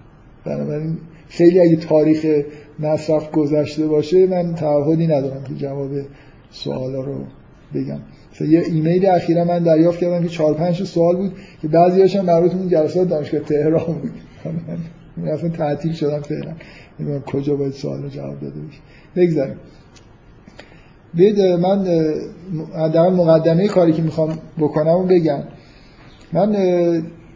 بنابراین 0.45 0.99
خیلی 1.29 1.61
اگه 1.61 1.77
تاریخ 1.77 2.45
مصرف 2.79 3.31
گذشته 3.31 3.87
باشه 3.87 4.27
من 4.27 4.55
تعهدی 4.55 5.07
ندارم 5.07 5.45
که 5.45 5.55
جواب 5.55 5.91
سوالا 6.51 7.01
رو 7.01 7.15
بگم. 7.75 7.99
مثلا 8.33 8.49
یه 8.49 8.61
ایمیل 8.61 9.07
اخیرا 9.07 9.45
من 9.45 9.63
دریافت 9.63 9.99
کردم 9.99 10.23
که 10.23 10.29
4 10.29 10.55
5 10.55 10.85
سوال 10.85 11.17
بود 11.17 11.33
که 11.63 11.69
بعضی‌هاش 11.69 12.17
هم 12.17 12.25
مربوط 12.25 12.53
به 12.53 12.69
جلسات 12.69 13.09
دانشگاه 13.09 13.41
تهران 13.41 13.85
بود. 13.85 14.13
من 15.17 15.29
اصلا 15.29 15.49
تعطیل 15.49 15.93
شدم 15.93 16.21
فعلا. 16.21 16.53
نمی‌دونم 17.01 17.23
کجا 17.23 17.57
باید 17.57 17.73
سوال 17.73 18.03
رو 18.03 18.09
جواب 18.09 18.41
داده 18.41 18.61
بشه. 18.61 18.81
بگذاریم. 19.17 19.57
بید 21.15 21.41
من 21.41 21.85
در 22.93 23.11
مقدمه 23.11 23.69
کاری 23.69 23.93
که 23.93 24.03
می‌خوام 24.03 24.39
بکنم 24.59 24.95
و 24.95 25.03
بگم. 25.03 25.39
من 26.33 26.57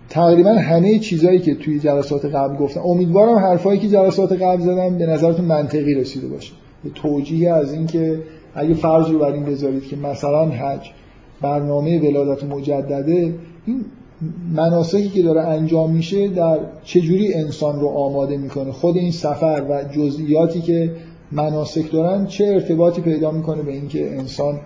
تقریبا 0.08 0.50
همه 0.50 0.98
چیزهایی 0.98 1.38
که 1.38 1.54
توی 1.54 1.78
جلسات 1.78 2.24
قبل 2.24 2.56
گفتم 2.56 2.80
امیدوارم 2.80 3.38
حرفایی 3.38 3.80
که 3.80 3.88
جلسات 3.88 4.32
قبل 4.32 4.60
زدم 4.60 4.98
به 4.98 5.06
نظرتون 5.06 5.44
منطقی 5.44 5.94
رسیده 5.94 6.26
باشه. 6.28 6.52
به 6.84 6.90
توجیه 6.90 7.52
از 7.52 7.72
اینکه 7.72 8.18
اگه 8.54 8.74
فرض 8.74 9.10
رو 9.10 9.18
بر 9.18 9.32
این 9.32 9.44
بذارید 9.44 9.84
که 9.88 9.96
مثلا 9.96 10.48
حج 10.48 10.90
برنامه 11.42 12.10
ولادت 12.10 12.44
مجدده 12.44 13.34
این 13.66 13.84
مناسکی 14.54 15.08
که 15.08 15.22
داره 15.22 15.40
انجام 15.40 15.92
میشه 15.92 16.28
در 16.28 16.58
چجوری 16.84 17.34
انسان 17.34 17.80
رو 17.80 17.88
آماده 17.88 18.36
می‌کنه؟ 18.36 18.72
خود 18.72 18.96
این 18.96 19.12
سفر 19.12 19.62
و 19.68 19.84
جزئیاتی 19.96 20.60
که 20.60 20.90
مناسک 21.34 21.92
دارن 21.92 22.26
چه 22.26 22.44
ارتباطی 22.44 23.00
پیدا 23.00 23.30
می‌کنه 23.30 23.62
به 23.62 23.72
اینکه 23.72 24.18
انسان 24.18 24.60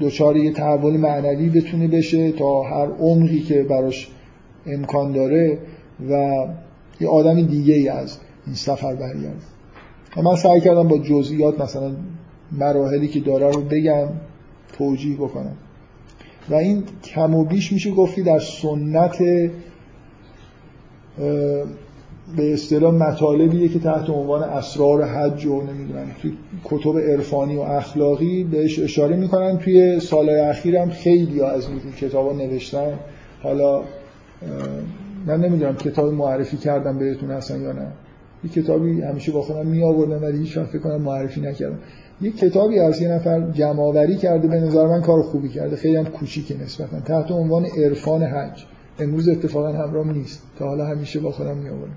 دچار 0.00 0.36
یه 0.36 0.52
تحول 0.52 0.96
معنوی 0.96 1.48
بتونه 1.48 1.88
بشه 1.88 2.32
تا 2.32 2.62
هر 2.62 2.86
عمقی 2.86 3.40
که 3.40 3.62
براش 3.62 4.08
امکان 4.66 5.12
داره 5.12 5.58
و 6.10 6.44
یه 7.00 7.08
آدم 7.08 7.42
دیگه 7.42 7.74
ای 7.74 7.88
از 7.88 8.18
این 8.46 8.54
سفر 8.54 8.94
برگرده. 8.94 9.36
من 10.16 10.36
سعی 10.36 10.60
کردم 10.60 10.88
با 10.88 10.98
جزئیات 10.98 11.60
مثلا 11.60 11.92
مراحلی 12.52 13.08
که 13.08 13.20
داره 13.20 13.50
رو 13.50 13.60
بگم 13.60 14.08
توجیه 14.78 15.16
بکنم. 15.16 15.56
و 16.50 16.54
این 16.54 16.84
کم 17.04 17.34
و 17.34 17.44
بیش 17.44 17.72
میشه 17.72 17.90
گفتی 17.90 18.22
در 18.22 18.38
سنت 18.38 19.22
به 22.36 22.52
اصطلاح 22.52 22.94
مطالبیه 22.94 23.68
که 23.68 23.78
تحت 23.78 24.10
عنوان 24.10 24.42
اسرار 24.42 25.04
حج 25.04 25.46
و 25.46 25.62
نمی‌دونم 25.62 26.06
توی 26.22 26.32
کتب 26.64 26.98
عرفانی 26.98 27.56
و 27.56 27.60
اخلاقی 27.60 28.44
بهش 28.44 28.78
اشاره 28.78 29.16
می‌کنن. 29.16 29.58
توی 29.58 30.00
سالهای 30.00 30.40
اخیرم 30.40 30.90
خیلی 30.90 31.40
از 31.40 31.66
این 31.66 31.92
کتابا 32.00 32.32
نوشتن. 32.32 32.92
حالا 33.42 33.82
من 35.26 35.40
نمی‌دونم 35.40 35.76
کتاب 35.76 36.12
معرفی 36.12 36.56
کردم 36.56 36.98
بهتون 36.98 37.30
اصلا 37.30 37.56
یا 37.56 37.72
نه. 37.72 37.86
یه 38.44 38.50
کتابی 38.50 39.00
همیشه 39.00 39.32
با 39.32 39.42
خودم 39.42 39.66
می 39.66 39.82
آوردم 39.82 40.22
ولی 40.22 40.38
هیچ 40.38 40.58
فکر 40.58 40.78
کنم 40.78 41.02
معرفی 41.02 41.40
نکردم. 41.40 41.78
یه 42.20 42.30
کتابی 42.30 42.78
از 42.78 43.02
یه 43.02 43.08
نفر 43.08 43.50
جمع‌آوری 43.50 44.16
کرده 44.16 44.48
به 44.48 44.60
نظر 44.60 44.86
من 44.86 45.02
کار 45.02 45.22
خوبی 45.22 45.48
کرده. 45.48 45.76
خیلی 45.76 45.96
هم 45.96 46.04
کوچیکه 46.04 46.54
نسبتا. 46.62 47.00
تحت 47.00 47.30
عنوان 47.30 47.64
عرفان 47.64 48.22
حج. 48.22 48.64
امروز 48.98 49.28
اتفاقا 49.28 49.68
همراه 49.68 50.12
نیست. 50.12 50.42
تا 50.58 50.68
حالا 50.68 50.86
همیشه 50.86 51.20
با 51.20 51.30
خودم 51.30 51.56
می 51.56 51.68
آوردم 51.68 51.96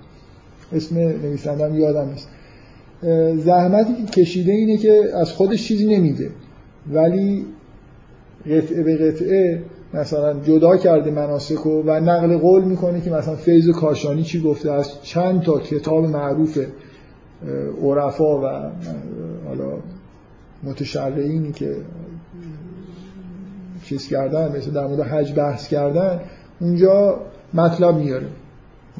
اسم 0.73 0.97
نویسندم 0.99 1.75
یادم 1.75 2.09
نیست. 2.09 2.27
زحمتی 3.43 3.93
که 3.93 4.21
کشیده 4.21 4.51
اینه 4.51 4.77
که 4.77 5.03
از 5.21 5.31
خودش 5.31 5.67
چیزی 5.67 5.97
نمیده. 5.97 6.29
ولی 6.91 7.45
قطعه 8.45 8.83
به 8.83 8.97
قطعه 8.97 9.63
مثلا 9.93 10.39
جدا 10.39 10.77
کرده 10.77 11.11
مناسک 11.11 11.65
و 11.65 11.99
نقل 11.99 12.37
قول 12.37 12.63
می‌کنه 12.63 13.01
که 13.01 13.11
مثلا 13.11 13.35
فیض 13.35 13.69
کاشانی 13.69 14.23
چی 14.23 14.41
گفته 14.41 14.71
از 14.71 15.03
چند 15.03 15.41
تا 15.41 15.59
کتاب 15.59 16.05
معروف 16.05 16.59
عرفا 17.83 18.37
و 18.37 18.71
حالا 19.47 19.77
متشرعینی 20.63 21.51
که 21.51 21.75
چیز 23.83 24.07
کردن 24.07 24.57
مثل 24.57 24.71
در 24.71 24.87
مورد 24.87 25.01
حج 25.01 25.33
بحث 25.33 25.67
کردن 25.67 26.19
اونجا 26.59 27.21
مطلب 27.53 27.95
میاره. 27.95 28.27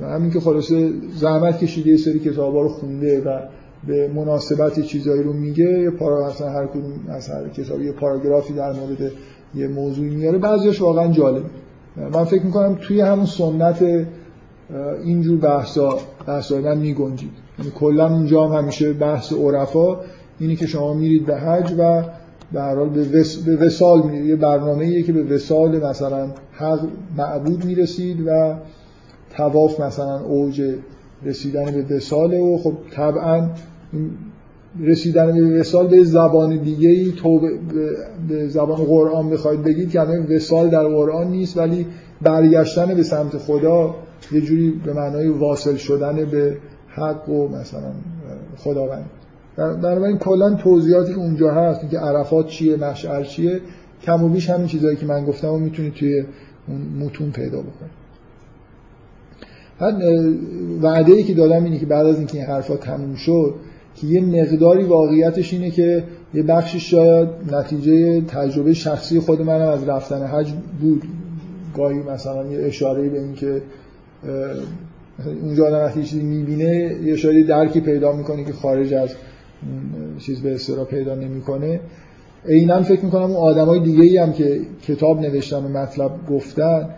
همین 0.02 0.32
که 0.32 0.40
خلاصه 0.40 0.92
زحمت 1.16 1.60
کشیده 1.60 1.90
یه 1.90 1.98
سری 1.98 2.20
کتابا 2.20 2.62
رو 2.62 2.70
خونده 2.70 3.22
و 3.22 3.40
به 3.88 4.08
مناسبت 4.08 4.80
چیزایی 4.80 5.24
رو 5.24 5.34
میگه 5.34 5.80
یه 5.80 5.90
پارا 5.90 6.28
مثلا 6.28 6.50
هر 6.50 6.66
کدوم 6.66 6.94
از 7.10 7.30
هر 7.30 7.50
کتابی 7.50 7.86
یه 7.86 7.92
پاراگرافی 7.92 8.54
در 8.54 8.74
مورد 8.74 9.12
یه 9.56 9.68
موضوعی 9.68 10.16
میاره. 10.16 10.38
بعضیش 10.38 10.82
واقعا 10.82 11.12
جالب 11.12 11.44
من 12.14 12.24
فکر 12.24 12.44
می‌کنم 12.44 12.78
توی 12.82 13.02
همون 13.02 13.26
سنت 13.26 14.06
اینجور 15.04 15.38
بحثا 15.38 15.98
بحثا 16.28 16.58
من 16.58 16.78
میگنجید. 16.78 17.32
یعنی 17.60 17.72
کلا 17.72 18.10
اونجا 18.10 18.48
هم 18.48 18.62
همیشه 18.62 18.94
بحث 18.94 19.34
عرفا 19.34 19.98
اینی 20.40 20.56
که 20.56 20.68
شما 20.68 20.94
میرید 20.94 21.26
به 21.26 21.38
حج 21.38 21.74
و 21.78 22.04
به 22.52 22.62
هر 22.62 22.76
حال 22.76 22.90
به, 22.90 23.20
وس... 23.20 23.38
به 23.38 23.56
وسال 23.56 24.02
میرید. 24.02 24.26
یه 24.26 24.36
برنامه 24.36 25.04
که 25.04 25.14
به 25.14 25.24
وسال 25.36 25.86
مثلا 25.86 26.28
حق 26.52 26.80
معبود 27.18 27.66
می‌رسید 27.66 28.28
و 28.28 28.56
تواف 29.38 29.80
مثلا 29.80 30.20
اوج 30.20 30.62
رسیدن 31.26 31.66
به 31.66 31.96
وساله 31.96 32.40
و 32.40 32.58
خب 32.58 32.74
طبعا 32.92 33.50
رسیدن 34.80 35.50
به 35.50 35.60
وسال 35.60 35.88
به 35.88 36.04
زبان 36.04 36.58
دیگه 36.58 36.90
ای 36.90 37.12
تو 37.12 37.40
به 38.30 38.48
زبان 38.48 38.78
قرآن 38.78 39.30
بخواید 39.30 39.64
بگید 39.64 39.90
که 39.90 40.02
همه 40.02 40.36
وسال 40.36 40.70
در 40.70 40.88
قرآن 40.88 41.28
نیست 41.28 41.58
ولی 41.58 41.88
برگشتن 42.22 42.94
به 42.96 43.04
سمت 43.04 43.38
خدا 43.38 43.96
یه 44.32 44.42
جوری 44.42 44.82
به 44.86 44.94
معنای 44.94 45.28
واصل 45.28 45.76
شدن 45.76 46.26
به 46.26 46.58
حق 46.88 47.30
و 47.30 47.48
مثلا 47.48 47.92
خداوند. 48.58 49.06
بنابراین 49.58 50.18
کلا 50.18 50.54
توضیحاتی 50.56 51.14
که 51.14 51.20
اونجا 51.20 51.52
هست 51.52 51.90
که 51.90 52.00
عرفات 52.00 52.48
چیه 52.48 52.78
مشعر 52.78 53.24
چیه 53.24 53.62
کم 54.04 54.24
و 54.24 54.30
بیش 54.30 54.50
همین 54.50 54.68
چیزهایی 54.68 54.98
که 54.98 55.06
من 55.06 55.26
گفتم 55.26 55.50
و 55.50 55.60
می‌تونید 55.60 55.94
توی 55.94 56.24
اون 56.68 57.06
متون 57.06 57.32
پیدا 57.32 57.60
بکنید. 57.60 58.03
وعده 60.82 61.14
ای 61.14 61.24
که 61.24 61.34
دادم 61.34 61.64
اینه 61.64 61.80
که 61.80 61.86
بعد 61.86 62.06
از 62.06 62.18
اینکه 62.18 62.38
این 62.38 62.48
حرفا 62.48 62.78
تموم 62.78 63.16
شد 63.16 63.56
که 63.96 64.08
یه 64.08 64.22
مقداری 64.22 64.84
واقعیتش 64.84 65.54
اینه 65.54 65.72
که 65.72 66.04
یه 66.34 66.44
بخشش 66.44 66.92
شاید 66.92 67.30
نتیجه 67.52 68.22
تجربه 68.22 68.74
شخصی 68.74 69.20
خود 69.20 69.42
منم 69.42 69.68
از 69.68 69.90
رفتن 69.90 70.26
حج 70.26 70.54
بود. 70.82 71.04
گاهی 71.78 72.00
مثلا 72.00 72.46
یه 72.46 72.66
اشاره 72.66 73.10
به 73.10 73.20
این 73.20 73.34
که 73.34 73.62
اونجا 75.44 75.68
آدم 75.68 75.78
وقتی 75.78 76.04
چیزی 76.04 76.24
می‌بینه 76.24 76.98
یه 77.04 77.14
اشاره 77.14 77.44
درکی 77.44 77.80
پیدا 77.80 78.12
می‌کنه 78.12 78.44
که 78.44 78.54
خارج 78.54 78.94
از 78.94 79.10
چیز 80.20 80.42
به 80.42 80.56
استرا 80.56 80.86
پیدا 80.86 81.16
نمی‌کنه. 81.16 81.80
عینا 82.48 82.84
فکر 82.84 83.06
می‌کنم 83.06 83.24
اون 83.24 83.36
آدمای 83.36 83.80
دیگه 83.80 84.04
ای 84.04 84.18
هم 84.18 84.34
که 84.34 84.62
کتاب 84.88 85.20
نوشتن 85.20 85.66
و 85.66 85.68
مطلب 85.68 86.12
گفتن 86.30 86.90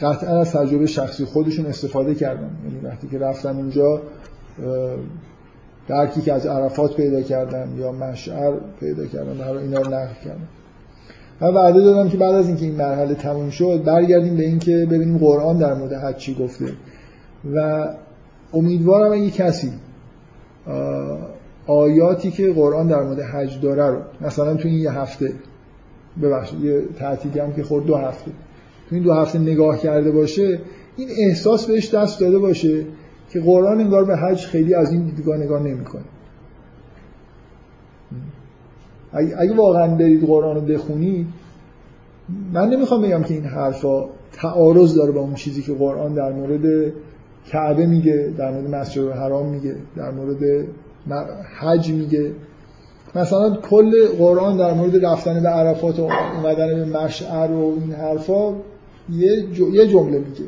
قطعا 0.00 0.40
از 0.40 0.52
تجربه 0.52 0.86
شخصی 0.86 1.24
خودشون 1.24 1.66
استفاده 1.66 2.14
کردن. 2.14 2.50
یعنی 2.64 2.80
وقتی 2.84 3.08
که 3.08 3.18
رفتن 3.18 3.56
اونجا 3.56 4.02
درکی 5.88 6.20
که 6.20 6.32
از 6.32 6.46
عرفات 6.46 6.96
پیدا 6.96 7.22
کردن 7.22 7.74
یا 7.78 7.92
مشعر 7.92 8.54
پیدا 8.80 9.06
کردن 9.06 9.32
در 9.32 9.56
اینا 9.56 9.80
رو 9.80 9.86
نقل 9.86 10.14
کردن. 10.24 10.48
من 11.40 11.54
وعده 11.54 11.80
دادم 11.80 12.08
که 12.08 12.16
بعد 12.16 12.34
از 12.34 12.46
اینکه 12.48 12.64
این 12.64 12.74
مرحله 12.74 13.14
تموم 13.14 13.50
شد 13.50 13.82
برگردیم 13.84 14.36
به 14.36 14.42
اینکه 14.42 14.86
ببینیم 14.90 15.18
قرآن 15.18 15.58
در 15.58 15.74
مورد 15.74 15.92
حج 15.92 16.16
چی 16.16 16.34
گفته. 16.34 16.72
و 17.54 17.88
امیدوارم 18.52 19.12
اگه 19.12 19.30
کسی 19.30 19.72
آیاتی 21.66 22.30
که 22.30 22.52
قرآن 22.52 22.88
در 22.88 23.02
مورد 23.02 23.20
حج 23.20 23.60
داره 23.60 23.86
رو 23.86 24.00
مثلا 24.20 24.54
تو 24.54 24.68
این 24.68 24.78
یه 24.78 24.92
هفته 24.92 25.32
ببخشید 26.22 26.64
یه 26.64 26.82
تعطیلی 26.98 27.40
هم 27.40 27.52
که 27.52 27.62
خورد 27.62 27.84
دو 27.84 27.96
هفته 27.96 28.30
تو 28.88 28.94
این 28.94 29.04
دو 29.04 29.12
هفته 29.12 29.38
نگاه 29.38 29.78
کرده 29.78 30.10
باشه 30.10 30.60
این 30.96 31.08
احساس 31.18 31.66
بهش 31.66 31.94
دست 31.94 32.20
داده 32.20 32.38
باشه 32.38 32.84
که 33.30 33.40
قرآن 33.40 33.80
انگار 33.80 34.04
به 34.04 34.16
حج 34.16 34.44
خیلی 34.44 34.74
از 34.74 34.92
این 34.92 35.04
دیدگاه 35.04 35.36
نگاه 35.36 35.62
نمی‌کنه. 35.62 36.04
اگه 39.12 39.54
واقعا 39.56 39.94
برید 39.94 40.26
قرآن 40.26 40.54
رو 40.54 40.60
بخونید 40.60 41.26
من 42.52 42.70
نمی‌خوام 42.70 43.02
بگم 43.02 43.22
که 43.22 43.34
این 43.34 43.44
حرفا 43.44 44.04
تعارض 44.32 44.94
داره 44.94 45.12
با 45.12 45.20
اون 45.20 45.34
چیزی 45.34 45.62
که 45.62 45.72
قرآن 45.72 46.14
در 46.14 46.32
مورد 46.32 46.92
کعبه 47.46 47.86
میگه 47.86 48.32
در 48.38 48.50
مورد 48.50 48.74
مسجد 48.74 49.10
حرام 49.10 49.48
میگه 49.48 49.76
در 49.96 50.10
مورد 50.10 50.66
حج 51.58 51.90
میگه. 51.90 52.32
مثلا 53.14 53.56
کل 53.56 54.08
قرآن 54.18 54.56
در 54.56 54.74
مورد 54.74 55.04
رفتن 55.04 55.42
به 55.42 55.48
عرفات 55.48 55.98
و 55.98 56.02
اومدن 56.36 56.66
به 56.66 56.98
مشعر 56.98 57.50
و 57.50 57.74
این 57.80 57.92
حرفا 57.92 58.54
یه 59.12 59.86
جمله 59.86 60.18
میگه. 60.18 60.44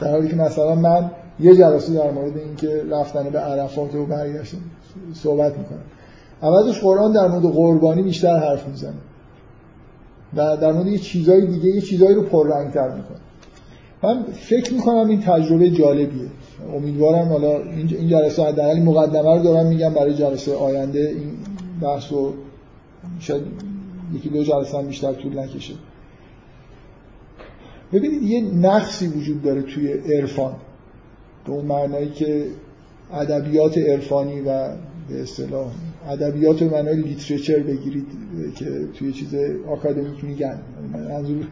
در 0.00 0.10
حالی 0.10 0.28
که 0.28 0.36
مثلا 0.36 0.74
من 0.74 1.10
یه 1.40 1.56
جلسه 1.56 1.94
در 1.94 2.10
مورد 2.10 2.38
اینکه 2.38 2.82
رفتن 2.90 3.30
به 3.30 3.38
عرفات 3.38 3.94
و 3.94 4.06
برگشتن 4.06 4.58
صحبت 5.14 5.58
می‌کنم. 5.58 5.82
عوضش 6.42 6.80
قرآن 6.80 7.12
در 7.12 7.28
مورد 7.28 7.44
قربانی 7.44 8.02
بیشتر 8.02 8.38
حرف 8.38 8.68
می‌زنه. 8.68 8.94
و 10.36 10.56
در 10.56 10.72
مورد 10.72 10.86
یه 10.86 10.98
چیزای 10.98 11.46
دیگه 11.46 11.68
یه 11.68 11.80
چیزایی 11.80 12.14
رو 12.14 12.22
پررنگتر 12.22 12.88
می‌کنه. 12.88 13.18
من 14.02 14.22
فکر 14.32 14.74
می‌کنم 14.74 15.08
این 15.08 15.20
تجربه 15.20 15.70
جالبیه. 15.70 16.28
امیدوارم 16.76 17.28
حالا 17.28 17.56
این 17.62 18.08
جلسه 18.08 18.44
حداقل 18.44 18.82
مقدمه 18.82 19.36
رو 19.36 19.42
دارم 19.42 19.66
میگم 19.66 19.94
برای 19.94 20.14
جلسه 20.14 20.54
آینده 20.54 20.98
این 20.98 21.32
بحث 21.82 22.12
رو 22.12 22.32
شاید 23.20 23.42
یکی 24.14 24.28
دو 24.28 24.42
جلسه 24.44 24.78
هم 24.78 24.86
بیشتر 24.86 25.12
طول 25.12 25.38
نکشه. 25.38 25.74
ببینید 27.92 28.22
یه 28.22 28.40
نقصی 28.40 29.06
وجود 29.06 29.42
داره 29.42 29.62
توی 29.62 29.92
عرفان. 29.92 30.56
به 31.46 31.52
اون 31.52 31.64
معنایی 31.64 32.10
که 32.10 32.46
ادبیات 33.12 33.78
عرفانی 33.78 34.40
و 34.40 34.68
به 35.08 35.22
اصطلاح 35.22 35.72
ادبیات 36.10 36.62
به 36.62 36.70
معنای 36.70 36.96
لیترچر 36.96 37.58
بگیرید 37.58 38.06
که 38.56 38.86
توی 38.94 39.12
چیز 39.12 39.34
آکادمیک 39.68 40.24
میگن. 40.24 40.58
منظور 40.92 41.46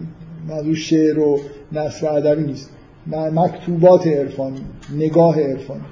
منظور 0.48 0.74
شعر 0.74 1.18
و 1.18 1.40
نصر 1.72 2.08
ادبی 2.08 2.42
نیست. 2.42 2.70
مکتوبات 3.06 4.06
عرفانی 4.06 4.60
نگاه 4.96 5.40
عرفانی. 5.40 5.84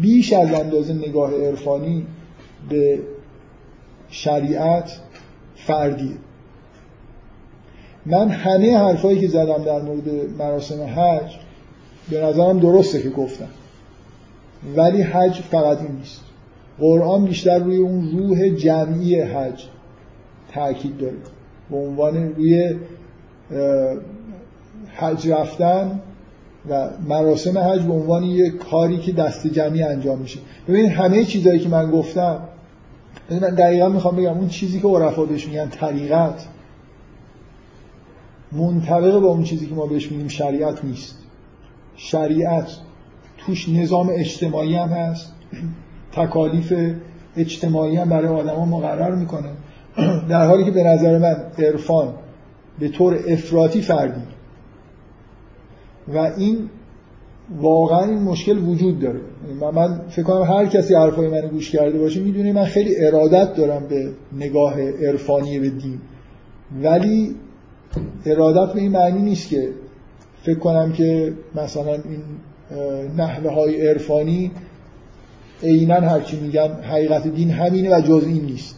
بیش 0.00 0.32
از 0.32 0.52
اندازه 0.52 0.94
نگاه 0.94 1.34
عرفانی 1.34 2.06
به 2.68 2.98
شریعت 4.08 5.00
فردیه. 5.56 6.16
من 8.10 8.28
همه 8.28 8.78
حرفایی 8.78 9.20
که 9.20 9.28
زدم 9.28 9.64
در 9.64 9.82
مورد 9.82 10.08
مراسم 10.38 10.82
حج 10.82 11.36
به 12.10 12.22
نظرم 12.22 12.58
درسته 12.58 13.02
که 13.02 13.10
گفتم. 13.10 13.48
ولی 14.76 15.02
حج 15.02 15.40
فقط 15.40 15.78
این 15.78 15.96
نیست. 15.98 16.20
قرآن 16.78 17.24
بیشتر 17.24 17.58
روی 17.58 17.76
اون 17.76 18.10
روح 18.18 18.48
جمعی 18.48 19.20
حج 19.20 19.64
تاکید 20.54 20.98
داره. 20.98 21.16
به 21.70 21.76
عنوان 21.76 22.34
روی 22.34 22.74
حج 24.94 25.28
رفتن 25.28 26.00
و 26.70 26.90
مراسم 27.08 27.58
حج 27.58 27.82
به 27.82 27.92
عنوان 27.92 28.24
یه 28.24 28.50
کاری 28.50 28.98
که 28.98 29.12
دست 29.12 29.46
جمعی 29.46 29.82
انجام 29.82 30.18
میشه. 30.18 30.40
ببینید 30.68 30.90
همه 30.90 31.24
چیزهایی 31.24 31.58
که 31.58 31.68
من 31.68 31.90
گفتم 31.90 32.38
من 33.30 33.38
دقیقا 33.38 33.88
می‌خوام 33.88 34.16
بگم 34.16 34.38
اون 34.38 34.48
چیزی 34.48 34.80
که 34.80 34.88
عرفا 34.88 35.24
بهش 35.24 35.46
میگن 35.46 35.68
طریقت 35.68 36.46
منطبق 38.52 39.20
با 39.20 39.28
اون 39.28 39.42
چیزی 39.42 39.66
که 39.66 39.74
ما 39.74 39.86
بهش 39.86 40.12
میگیم 40.12 40.28
شریعت 40.28 40.84
نیست. 40.84 41.18
شریعت 41.96 42.70
توش 43.38 43.68
نظام 43.68 44.10
اجتماعی 44.12 44.74
هم 44.74 44.88
هست. 44.88 45.32
تکالیف 46.12 46.72
اجتماعی 47.36 47.96
هم 47.96 48.08
برای 48.08 48.28
آدما 48.28 48.64
مقرر 48.64 49.14
می‌کنه. 49.14 49.50
در 50.28 50.46
حالی 50.46 50.64
که 50.64 50.70
به 50.70 50.82
نظر 50.82 51.18
من 51.18 51.36
عرفان 51.58 52.14
به 52.78 52.88
طور 52.88 53.18
افراطی 53.28 53.80
فردی. 53.80 54.22
و 56.08 56.18
این 56.18 56.70
واقعا 57.60 58.04
این 58.04 58.22
مشکل 58.22 58.58
وجود 58.58 59.00
داره. 59.00 59.20
من, 59.60 59.70
من 59.70 60.00
فکر 60.08 60.22
کنم 60.22 60.42
هر 60.42 60.66
کسی 60.66 60.94
حرفای 60.94 61.28
من 61.28 61.48
گوش 61.48 61.70
کرده 61.70 61.98
باشه 61.98 62.20
می‌دونه 62.20 62.52
من 62.52 62.64
خیلی 62.64 63.06
ارادت 63.06 63.54
دارم 63.54 63.86
به 63.88 64.12
نگاه 64.32 64.80
عرفانی 64.80 65.58
به 65.58 65.70
دین. 65.70 65.98
ولی 66.82 67.36
ارادت 68.26 68.72
به 68.72 68.80
این 68.80 68.92
معنی 68.92 69.22
نیست 69.22 69.48
که 69.48 69.68
فکر 70.42 70.58
کنم 70.58 70.92
که 70.92 71.32
مثلا 71.54 71.92
این 71.92 72.22
نحوه 73.16 73.50
های 73.50 73.88
عرفانی 73.88 74.50
عینا 75.62 75.94
هرچی 75.94 76.40
میگن 76.40 76.70
حقیقت 76.82 77.26
دین 77.26 77.50
همینه 77.50 77.96
و 77.96 78.00
جز 78.00 78.24
این 78.26 78.44
نیست. 78.44 78.76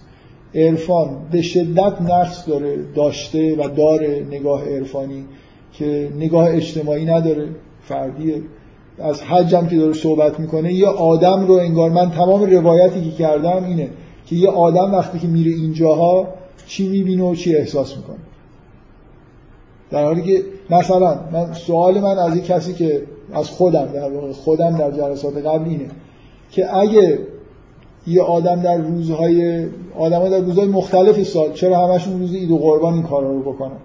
عرفان 0.55 1.17
به 1.33 1.43
شدت 1.43 2.03
نقص 2.03 2.49
داره 2.49 2.77
داشته 2.95 3.57
و 3.57 3.69
داره 3.69 4.27
نگاه 4.31 4.69
عرفانی 4.69 5.25
که 5.73 6.09
نگاه 6.17 6.55
اجتماعی 6.55 7.05
نداره 7.05 7.49
فردیه. 7.83 8.43
از 8.99 9.23
حجم 9.23 9.67
که 9.67 9.77
داره 9.77 9.93
صحبت 9.93 10.41
می‌کنه 10.41 10.73
یه 10.73 10.87
آدم 10.87 11.47
رو 11.47 11.55
انگار 11.55 11.91
من 11.91 12.11
تمام 12.11 12.43
روایتی 12.43 13.01
که 13.01 13.11
کردم 13.11 13.65
اینه 13.65 13.89
که 14.27 14.37
یه 14.37 14.49
آدم 14.49 14.95
وقتی 14.95 15.19
که 15.19 15.27
میره 15.27 15.51
اینجاها 15.51 16.29
چی 16.67 16.89
می‌بینه 16.89 17.23
و 17.23 17.35
چی 17.35 17.57
احساس 17.57 17.97
می‌کنه. 17.97 18.19
در 19.93 20.05
حالی 20.05 20.23
که 20.23 20.45
مثلا 20.71 21.21
من 21.33 21.53
سوال 21.53 22.01
من 22.01 22.19
از 22.19 22.35
این 22.35 22.43
کسی 22.43 22.73
که 22.73 23.03
از 23.33 23.49
خودم 23.49 23.87
در 23.87 24.33
خودم 24.33 24.77
در 24.77 24.91
جلسات 24.91 25.37
قبل 25.37 25.69
اینه 25.69 25.89
که 26.51 26.77
اگه 26.77 27.19
یه 28.07 28.23
آدم 28.23 28.63
در 28.63 28.77
روزهای 28.77 29.67
آدم 29.99 30.29
در 30.29 30.39
روزهای 30.39 30.69
مختلف 30.69 31.23
سال 31.23 31.53
چرا 31.53 31.89
همشون 31.89 32.21
روز 32.21 32.35
عید 32.35 32.51
و 32.51 32.59
قربان 32.59 32.95
این 32.95 33.03
کارا 33.03 33.31
رو 33.31 33.41
بکنن؟ 33.41 33.77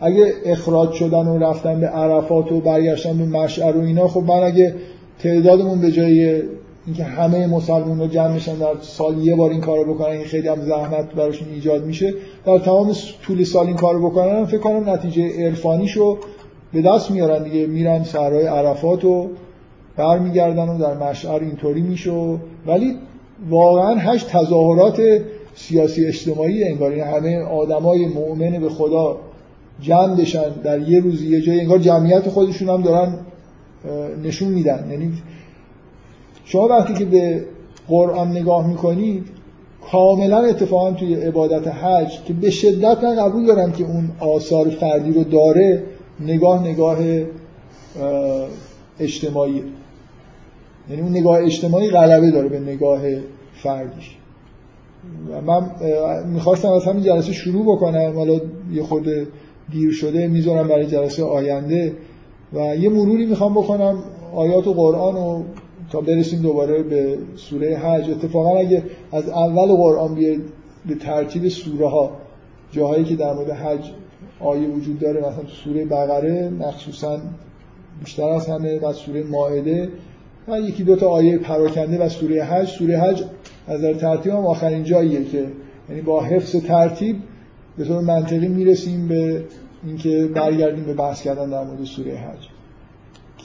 اگه 0.00 0.32
اخراج 0.44 0.92
شدن 0.92 1.26
و 1.26 1.38
رفتن 1.38 1.80
به 1.80 1.86
عرفات 1.86 2.52
و 2.52 2.60
برگشتن 2.60 3.18
به 3.18 3.24
مشعر 3.24 3.76
و 3.76 3.80
اینا 3.80 4.08
خب 4.08 4.22
من 4.22 4.42
اگه 4.42 4.74
تعدادمون 5.18 5.80
به 5.80 5.92
جای 5.92 6.42
اینکه 6.86 7.04
همه 7.04 7.46
مسلمان 7.46 8.10
جمع 8.10 8.32
میشن 8.32 8.54
در 8.54 8.74
سال 8.80 9.18
یه 9.18 9.36
بار 9.36 9.50
این 9.50 9.60
کارو 9.60 9.94
بکنن 9.94 10.10
این 10.10 10.24
خیلی 10.24 10.48
هم 10.48 10.60
زحمت 10.60 11.14
براشون 11.14 11.48
ایجاد 11.48 11.84
میشه 11.84 12.14
در 12.48 12.58
تمام 12.58 12.92
طول 13.22 13.44
سال 13.44 13.66
این 13.66 13.76
کارو 13.76 14.10
بکنن 14.10 14.44
فکر 14.44 14.58
کنم 14.58 14.90
نتیجه 14.90 15.46
عرفانیشو 15.46 16.18
به 16.72 16.82
دست 16.82 17.10
میارن 17.10 17.42
دیگه. 17.42 17.66
میرن 17.66 18.04
سرای 18.04 18.46
عرفات 18.46 19.04
و 19.04 19.28
برمیگردن 19.96 20.68
و 20.68 20.78
در 20.78 20.94
مشعر 20.94 21.40
اینطوری 21.40 21.80
میشه. 21.80 22.38
ولی 22.66 22.96
واقعا 23.48 23.94
هشت 23.94 24.28
تظاهرات 24.28 25.00
سیاسی 25.54 26.06
اجتماعی 26.06 26.64
انگار 26.64 26.90
این 26.90 27.04
همه 27.04 27.42
آدمای 27.42 28.06
مؤمن 28.06 28.58
به 28.60 28.68
خدا 28.68 29.16
جمع 29.80 30.16
بشن 30.16 30.50
در 30.64 30.88
یه 30.88 31.00
روز 31.00 31.22
یه 31.22 31.40
جای 31.40 31.60
انگار 31.60 31.78
جمعیت 31.78 32.28
خودشون 32.28 32.68
هم 32.68 32.82
دارن 32.82 33.18
نشون 34.24 34.48
میدن. 34.48 34.88
یعنی 34.90 35.12
شما 36.44 36.68
وقتی 36.68 36.94
که 36.94 37.04
به 37.04 37.44
قرآن 37.88 38.30
نگاه 38.30 38.66
می‌کنید 38.66 39.37
کاملا 39.92 40.38
اتفاقا 40.38 40.92
توی 40.92 41.14
عبادت 41.14 41.68
حج 41.68 42.24
که 42.24 42.32
به 42.32 42.50
شدت 42.50 43.04
من 43.04 43.16
قبول 43.16 43.46
دارم 43.46 43.72
که 43.72 43.84
اون 43.84 44.10
آثار 44.20 44.68
فردی 44.68 45.12
رو 45.12 45.24
داره 45.24 45.82
نگاه 46.20 46.68
نگاه 46.68 46.98
اجتماعی. 49.00 49.62
یعنی 50.90 51.02
اون 51.02 51.10
نگاه 51.10 51.38
اجتماعی 51.38 51.90
غلبه 51.90 52.30
داره 52.30 52.48
به 52.48 52.60
نگاه 52.60 53.00
فردیش 53.54 54.16
و 55.30 55.40
من 55.40 55.70
می‌خواستم 56.26 56.68
از 56.68 56.84
همین 56.84 57.02
جلسه 57.02 57.32
شروع 57.32 57.76
بکنم. 57.76 58.12
حالا 58.16 58.40
یه 58.72 58.82
خود 58.82 59.06
دیر 59.72 59.92
شده 59.92 60.28
می‌ذارم 60.28 60.68
برای 60.68 60.86
جلسه 60.86 61.24
آینده. 61.24 61.92
و 62.52 62.76
یه 62.76 62.88
مروری 62.88 63.26
می‌خوام 63.26 63.54
بکنم 63.54 63.98
آیات 64.34 64.66
و 64.66 64.74
قرآن 64.74 65.14
و 65.14 65.42
تا 65.90 66.00
برسیم 66.00 66.42
دوباره 66.42 66.82
به 66.82 67.18
سوره 67.36 67.76
حج. 67.76 68.10
اتفاقا 68.10 68.58
اگه 68.58 68.82
از 69.12 69.28
اول 69.28 69.76
قرآن 69.76 70.14
بیاید 70.14 70.42
به 70.86 70.94
ترتیب 70.94 71.48
سوره 71.48 71.88
ها 71.88 72.10
جاهایی 72.72 73.04
که 73.04 73.16
در 73.16 73.32
مورد 73.32 73.50
حج 73.50 73.90
آیه 74.40 74.68
وجود 74.68 74.98
داره 74.98 75.20
مثلا 75.20 75.46
سوره 75.64 75.84
بقره 75.84 76.50
مخصوصا 76.50 77.20
بیشتر 78.00 78.28
از 78.28 78.46
همه 78.46 78.78
و 78.80 78.92
سوره 78.92 79.22
ماعده 79.22 79.88
و 80.48 80.60
یکی 80.60 80.84
دو 80.84 80.96
تا 80.96 81.08
آیه 81.08 81.38
پراکنده 81.38 81.98
و 81.98 82.08
سوره 82.08 82.44
حج. 82.44 82.68
سوره 82.68 82.98
حج 82.98 83.24
از 83.66 83.82
در 83.82 83.94
ترتیب 83.94 84.32
هم 84.32 84.46
آخرین 84.46 84.84
جاییه 84.84 85.24
که 85.24 85.46
یعنی 85.88 86.00
با 86.00 86.22
حفظ 86.22 86.56
ترتیب 86.56 87.16
به 87.78 87.84
طور 87.84 88.02
منطقی 88.02 88.48
می‌رسیم 88.48 89.08
به 89.08 89.44
اینکه 89.86 90.30
برگردیم 90.34 90.84
به 90.84 90.94
بحث 90.94 91.22
کردن 91.22 91.50
در 91.50 91.64
مورد 91.64 91.84
سوره 91.84 92.16
حج. 92.16 92.57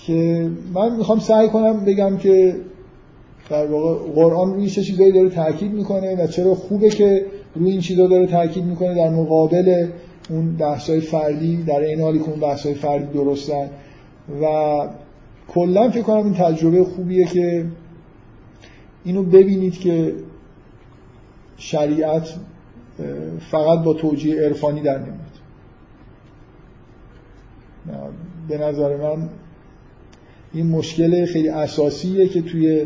که 0.08 0.50
من 0.74 0.96
می‌خوام 0.96 1.20
سعی 1.20 1.50
کنم 1.50 1.86
بگم 1.86 2.18
که 2.18 2.56
در 3.50 3.68
واقع 3.68 4.12
قرآن 4.12 4.54
روی 4.54 4.70
چه 4.70 4.84
چیزایی 4.84 5.12
داره 5.12 5.30
تاکید 5.30 5.72
می‌کنه 5.72 6.24
و 6.24 6.28
چرا 6.28 6.56
خوبه 6.56 6.90
که 6.90 7.26
روی 7.56 7.72
این 7.72 7.82
چیزا 7.82 8.08
داره 8.08 8.28
تاکید 8.28 8.64
می‌کنه 8.64 8.96
در 8.96 9.10
مقابل 9.10 9.88
اون 10.30 10.56
بحث‌های 10.56 11.00
فردی 11.00 11.64
در 11.64 11.80
این 11.80 12.02
حالی 12.02 12.20
که 12.20 12.30
اون 12.30 12.40
بحث‌های 12.40 12.76
فردی 12.76 13.14
درستن. 13.14 13.70
و 14.42 14.46
کلا 15.48 15.90
فکر 15.90 16.02
کنم 16.02 16.24
این 16.24 16.34
تجربه 16.34 16.84
خوبیه 16.84 17.26
که 17.26 17.66
اینو 19.04 19.24
ببینید 19.24 19.80
که 19.80 20.14
شریعت 21.58 22.34
فقط 23.52 23.84
با 23.84 23.94
توجیه 23.94 24.42
عرفانی 24.42 24.82
در 24.82 25.00
نمیاد. 25.00 25.18
به 28.48 28.58
نظر 28.58 28.98
من 28.98 29.30
این 30.54 30.68
مشکل 30.68 31.26
خیلی 31.26 31.50
اساسیه 31.50 32.28
که 32.28 32.42
توی 32.42 32.86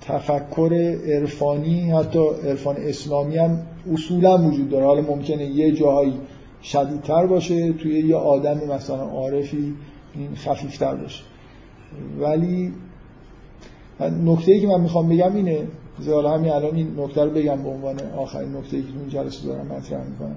تفکر 0.00 0.98
عرفانی 1.06 1.90
حتی 1.90 2.18
عرفان 2.44 2.76
اسلامی 2.78 3.36
هم 3.36 3.58
اصولا 3.92 4.38
وجود 4.38 4.70
داره. 4.70 4.86
حالا 4.86 5.02
ممکنه 5.02 5.44
یه 5.44 5.72
جاهایی 5.72 6.14
شدیدتر 6.62 7.26
باشه 7.26 7.72
توی 7.72 7.98
یه 8.00 8.16
آدم 8.16 8.60
مثلا 8.74 9.02
عارفی 9.02 9.74
این 10.14 10.34
خفیفتر 10.34 10.94
باشه. 10.94 11.22
ولی 12.20 12.72
نکته 14.24 14.52
ای 14.52 14.60
که 14.60 14.66
من 14.66 14.80
می‌خوام 14.80 15.08
بگم 15.08 15.36
اینه 15.36 15.66
زیالا 16.00 16.30
همین 16.30 16.52
الان 16.52 16.74
این 16.74 17.00
نکته 17.00 17.24
رو 17.24 17.30
بگم 17.30 17.62
به 17.62 17.68
عنوان 17.68 18.00
آخرین 18.16 18.56
نکته 18.56 18.76
ای 18.76 18.82
که 18.82 18.88
این 19.00 19.08
جلسه 19.08 19.46
دارم 19.48 19.66
مطرح 19.66 20.04
می‌کنم. 20.08 20.36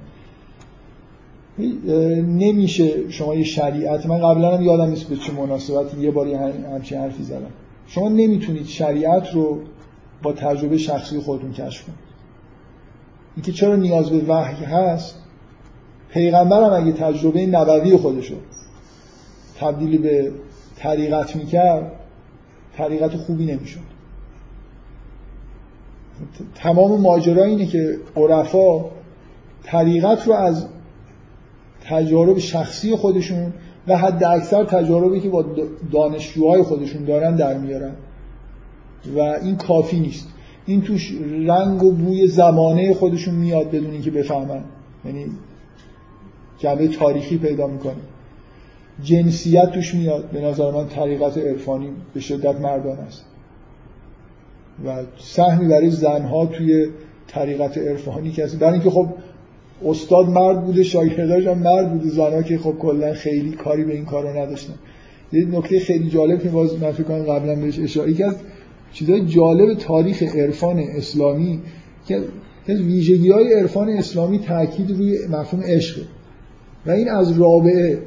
نمیشه 2.27 3.09
شما 3.09 3.35
یه 3.35 3.43
شریعت 3.43 4.05
من 4.05 4.17
قبلا 4.17 4.57
هم 4.57 4.63
یادم 4.63 4.89
نیست 4.89 5.09
به 5.09 5.15
چه 5.15 5.33
مناسبتی 5.33 5.99
یه 5.99 6.11
باری 6.11 6.33
همچین 6.33 6.97
حرفی 6.97 7.23
زدم. 7.23 7.51
شما 7.87 8.09
نمی‌تونید 8.09 8.65
شریعت 8.65 9.33
رو 9.33 9.59
با 10.23 10.33
تجربه 10.33 10.77
شخصی 10.77 11.19
خودتون 11.19 11.53
کشف 11.53 11.83
کنید. 11.83 11.99
اینکه 13.35 13.51
چرا 13.51 13.75
نیاز 13.75 14.09
به 14.09 14.21
وحی 14.27 14.65
هست 14.65 15.15
پیغمبر 16.09 16.63
هم 16.63 16.83
اگه 16.83 16.91
تجربه 16.91 17.45
نبوی 17.45 17.97
خودشو 17.97 18.35
تبدیل 19.59 19.97
به 19.97 20.31
طریقت 20.77 21.35
می‌کرد 21.35 21.91
طریقت 22.77 23.15
خوبی 23.15 23.45
نمی‌شد. 23.45 23.79
تمام 26.55 27.01
ماجرا 27.01 27.43
اینه 27.43 27.65
که 27.65 27.97
عرفا 28.15 28.85
طریقت 29.63 30.27
رو 30.27 30.33
از 30.33 30.65
تجارب 31.81 32.37
شخصی 32.37 32.95
خودشون 32.95 33.53
و 33.87 33.97
حد 33.97 34.23
اکثر 34.23 34.63
تجاربی 34.63 35.19
که 35.19 35.29
با 35.29 35.45
دانشجوهای 35.91 36.63
خودشون 36.63 37.05
دارن 37.05 37.35
در 37.35 37.57
میارن. 37.57 37.93
و 39.15 39.19
این 39.19 39.55
کافی 39.55 39.99
نیست. 39.99 40.27
این 40.65 40.81
توش 40.81 41.13
رنگ 41.47 41.83
و 41.83 41.91
بوی 41.91 42.27
زمانه 42.27 42.93
خودشون 42.93 43.35
میاد 43.35 43.67
بدون 43.67 43.91
اینکه 43.91 44.11
بفهمن. 44.11 44.63
یعنی 45.05 45.25
جنبه 46.57 46.87
تاریخی 46.87 47.37
پیدا 47.37 47.67
می‌کنه. 47.67 48.01
جنسیت 49.03 49.71
توش 49.71 49.95
میاد. 49.95 50.29
به 50.31 50.41
نظر 50.41 50.71
من 50.71 50.87
طریقت 50.87 51.37
عرفانی 51.37 51.89
به 52.13 52.19
شدت 52.19 52.61
مردان 52.61 52.97
است. 52.97 53.25
و 54.85 55.03
سهمی 55.17 55.67
برای 55.67 55.89
زنها 55.89 56.45
توی 56.45 56.87
طریقت 57.27 57.77
عرفانی 57.77 58.31
کسی 58.31 58.57
برای 58.57 58.73
اینکه 58.73 58.89
خب 58.89 59.07
استاد 59.85 60.29
مرد 60.29 60.65
بوده 60.65 60.83
شاگرداش 60.83 61.47
هم 61.47 61.57
مرد 61.57 61.91
بوده 61.91 62.09
زنها 62.09 62.41
که 62.41 62.57
خب 62.57 62.75
کلا 62.79 63.13
خیلی 63.13 63.51
کاری 63.51 63.83
به 63.83 63.93
این 63.93 64.05
کار 64.05 64.23
رو 64.23 64.39
نداشتن. 64.39 64.73
یه 65.33 65.45
نکته 65.45 65.79
خیلی 65.79 66.09
جالب 66.09 66.43
که 66.43 66.49
باز 66.49 66.79
من 66.79 66.91
فکر 66.91 67.03
کنم 67.03 67.23
قبلا 67.23 67.55
بهش 67.55 67.79
اشاره 67.79 68.13
که 68.13 68.25
از 68.25 68.35
چیزای 68.93 69.25
جالب 69.25 69.73
تاریخ 69.73 70.23
عرفان 70.23 70.79
اسلامی 70.79 71.59
که 72.07 72.21
از 72.67 72.81
ویژگی 72.81 73.31
های 73.31 73.53
عرفان 73.53 73.89
اسلامی 73.89 74.39
تاکید 74.39 74.91
روی 74.91 75.27
مفهوم 75.27 75.63
عشق. 75.63 76.01
و 76.85 76.91
این 76.91 77.09
از 77.09 77.39
رابعه 77.39 77.99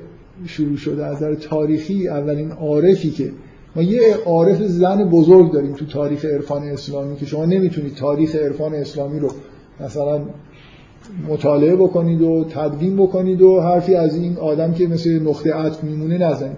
شروع 0.47 0.77
شده 0.77 1.07
از 1.07 1.21
در 1.21 1.35
تاریخی 1.35 2.09
اولین 2.09 2.51
عارفی 2.51 3.11
که 3.11 3.31
ما 3.77 3.83
یه 3.83 4.17
عارف 4.27 4.63
زن 4.63 5.11
بزرگ 5.11 5.53
داریم 5.53 5.73
تو 5.73 5.87
تاریخ 5.87 6.25
عرفان 6.25 6.63
اسلامی 6.63 7.17
که 7.17 7.27
شما 7.27 7.45
نمی‌تونید 7.45 7.95
تاریخ 7.95 8.35
عرفان 8.35 8.75
اسلامی 8.75 9.19
رو 9.19 9.31
مثلا 9.81 10.21
مطالعه 11.29 11.77
بکنید 11.77 12.23
و 12.23 12.45
تدوین 12.45 12.97
بکنید 12.97 13.43
و 13.43 13.61
حرفی 13.61 13.95
از 13.95 14.17
این 14.17 14.37
آدم 14.37 14.73
که 14.73 14.87
مثل 14.87 15.23
نقطه 15.23 15.53
عطف 15.53 15.85
میمونه 15.85 16.19
نزنید. 16.19 16.57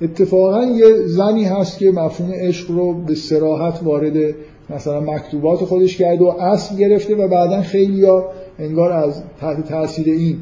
اتفاقا 0.00 0.64
یه 0.64 0.94
زنی 1.06 1.44
هست 1.44 1.78
که 1.78 1.90
مفهوم 1.90 2.32
عشق 2.34 2.70
رو 2.70 2.94
به 2.94 3.14
سراحت 3.14 3.80
وارد 3.82 4.34
مثلا 4.70 5.00
مکتوبات 5.00 5.58
خودش 5.58 5.96
کرده 5.96 6.24
و 6.24 6.28
اصل 6.28 6.76
گرفته 6.76 7.14
و 7.14 7.28
بعدا 7.28 7.62
خیلی 7.62 8.04
ها 8.04 8.24
انگار 8.58 8.92
از 8.92 9.22
تحت 9.40 9.68
تاثیر 9.68 10.08
این 10.08 10.36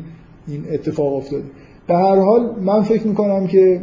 این 0.49 0.65
اتفاق 0.73 1.15
افتاده. 1.15 1.45
به 1.89 1.95
هر 1.95 2.17
حال 2.17 2.51
من 2.61 2.83
فکر 2.83 3.07
می‌کنم 3.07 3.47
که 3.47 3.81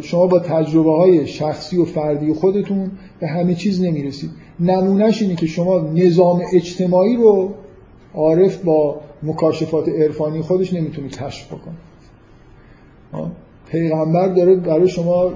شما 0.00 0.26
با 0.26 0.38
تجربه 0.38 0.92
های 0.92 1.26
شخصی 1.26 1.78
و 1.78 1.84
فردی 1.84 2.32
خودتون 2.32 2.90
به 3.20 3.26
همه 3.26 3.54
چیز 3.54 3.82
نمی‌رسید. 3.82 4.30
نمونهش 4.60 5.22
اینه 5.22 5.34
که 5.34 5.46
شما 5.46 5.90
نظام 5.94 6.40
اجتماعی 6.52 7.16
رو 7.16 7.50
عارف 8.18 8.56
با 8.56 9.00
مکاشفات 9.22 9.88
عرفانی 9.88 10.40
خودش 10.40 10.72
نمی‌تونه 10.72 11.08
کشف 11.08 11.46
بکنه. 11.46 11.74
پیغمبر 13.70 14.28
داره 14.28 14.56
برای 14.56 14.88
شما 14.88 15.32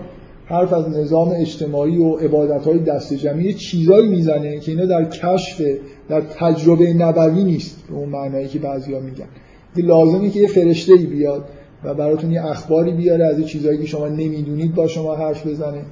حرف 0.47 0.73
از 0.73 0.89
نظام 0.89 1.33
اجتماعی 1.37 1.99
و 1.99 2.17
عبادت 2.17 2.67
های 2.67 2.79
دست 2.79 3.15
جمعی 3.15 3.55
چیزایی 3.55 4.09
می‌زنه 4.09 4.61
که 4.61 4.73
اینا 4.73 4.87
در 4.87 5.05
کشف 5.05 5.63
در 6.09 6.21
تجربه 6.21 6.95
نبوی 6.95 7.45
نیست 7.45 7.89
به 7.89 7.95
اون 7.95 8.09
معنایی 8.09 8.49
که 8.49 8.59
بعضیا 8.59 9.01
میگن. 9.01 9.29
لازمه 9.77 10.31
که 10.31 10.41
یه 10.41 10.49
فرشته 10.49 10.93
ای 10.93 11.07
بیاد 11.07 11.45
و 11.85 11.95
براتون 11.95 12.31
یه 12.31 12.47
اخباری 12.47 12.93
بیاره 12.93 13.27
از 13.27 13.47
چیزایی 13.47 13.79
که 13.79 13.87
شما 13.87 14.09
نمی‌دونید 14.09 14.75
با 14.75 14.87
شما 14.87 15.15
حرف 15.15 15.47
بزنه. 15.47 15.83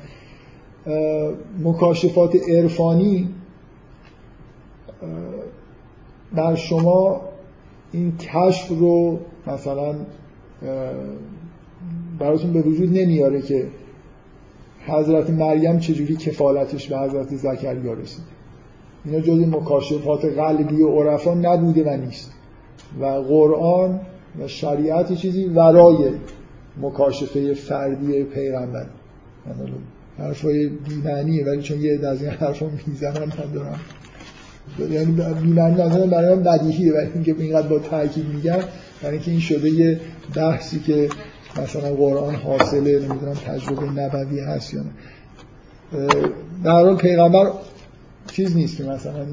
مکاشفات 1.64 2.36
عرفانی 2.48 3.28
بر 6.34 6.54
شما 6.54 7.20
این 7.92 8.16
کشف 8.16 8.68
رو 8.68 9.18
مثلا 9.46 9.94
براتون 12.18 12.52
به 12.52 12.62
وجود 12.62 12.98
نمیاره 12.98 13.42
که 13.42 13.66
حضرت 14.86 15.30
مریم 15.30 15.78
چجوری 15.78 16.16
کفالتش 16.16 16.88
به 16.88 16.98
حضرت 16.98 17.36
زکریا 17.36 17.92
رسید. 17.92 18.24
اینا 19.04 19.20
جز 19.20 19.48
مکاشفات 19.48 20.24
قلبی 20.24 20.82
و 20.82 20.88
عرفا 20.88 21.34
نبوده 21.34 21.84
و 21.84 21.96
نیست. 21.96 22.32
و 23.00 23.04
قرآن 23.04 24.00
و 24.40 24.48
شریعت 24.48 25.12
چیزی 25.12 25.44
ورای 25.44 26.10
مکاشفه 26.82 27.54
فردی 27.54 28.24
پیغمبر. 28.24 28.86
حرفای 30.18 30.68
بیمعنیه 30.68 31.46
ولی 31.46 31.62
چون 31.62 31.80
یه 31.80 32.06
از 32.06 32.22
این 32.22 32.30
حرفا 32.30 32.70
می‌زنم 32.86 33.20
من 33.20 33.52
دارم 33.54 33.80
یعنی 34.78 35.12
بیمعنی 35.42 35.82
نظرم 35.82 36.10
برای 36.10 36.34
من 36.34 36.42
بدیهیه 36.42 36.92
ولی 36.92 37.10
اینکه 37.14 37.34
اینقدر 37.38 37.68
با 37.68 37.78
تاکید 37.78 38.26
میگم 38.34 38.58
برای 39.02 39.14
اینکه 39.14 39.30
این 39.30 39.40
شده 39.40 39.70
یه 39.70 40.00
بحثی 40.34 40.80
که 40.80 41.08
مثلا 41.62 41.94
قرآن 41.94 42.34
حاصله 42.34 42.98
نمی‌دونم 42.98 43.34
تجربه 43.34 43.90
نبوی 43.90 44.40
هست 44.40 44.74
یا 44.74 44.80
نه. 44.80 44.90
در 46.64 46.70
حال 46.70 46.96
پیغمبر 46.96 47.52
چیز 48.32 48.56
نیست 48.56 48.76
که 48.76 48.84
مثلا 48.84 49.26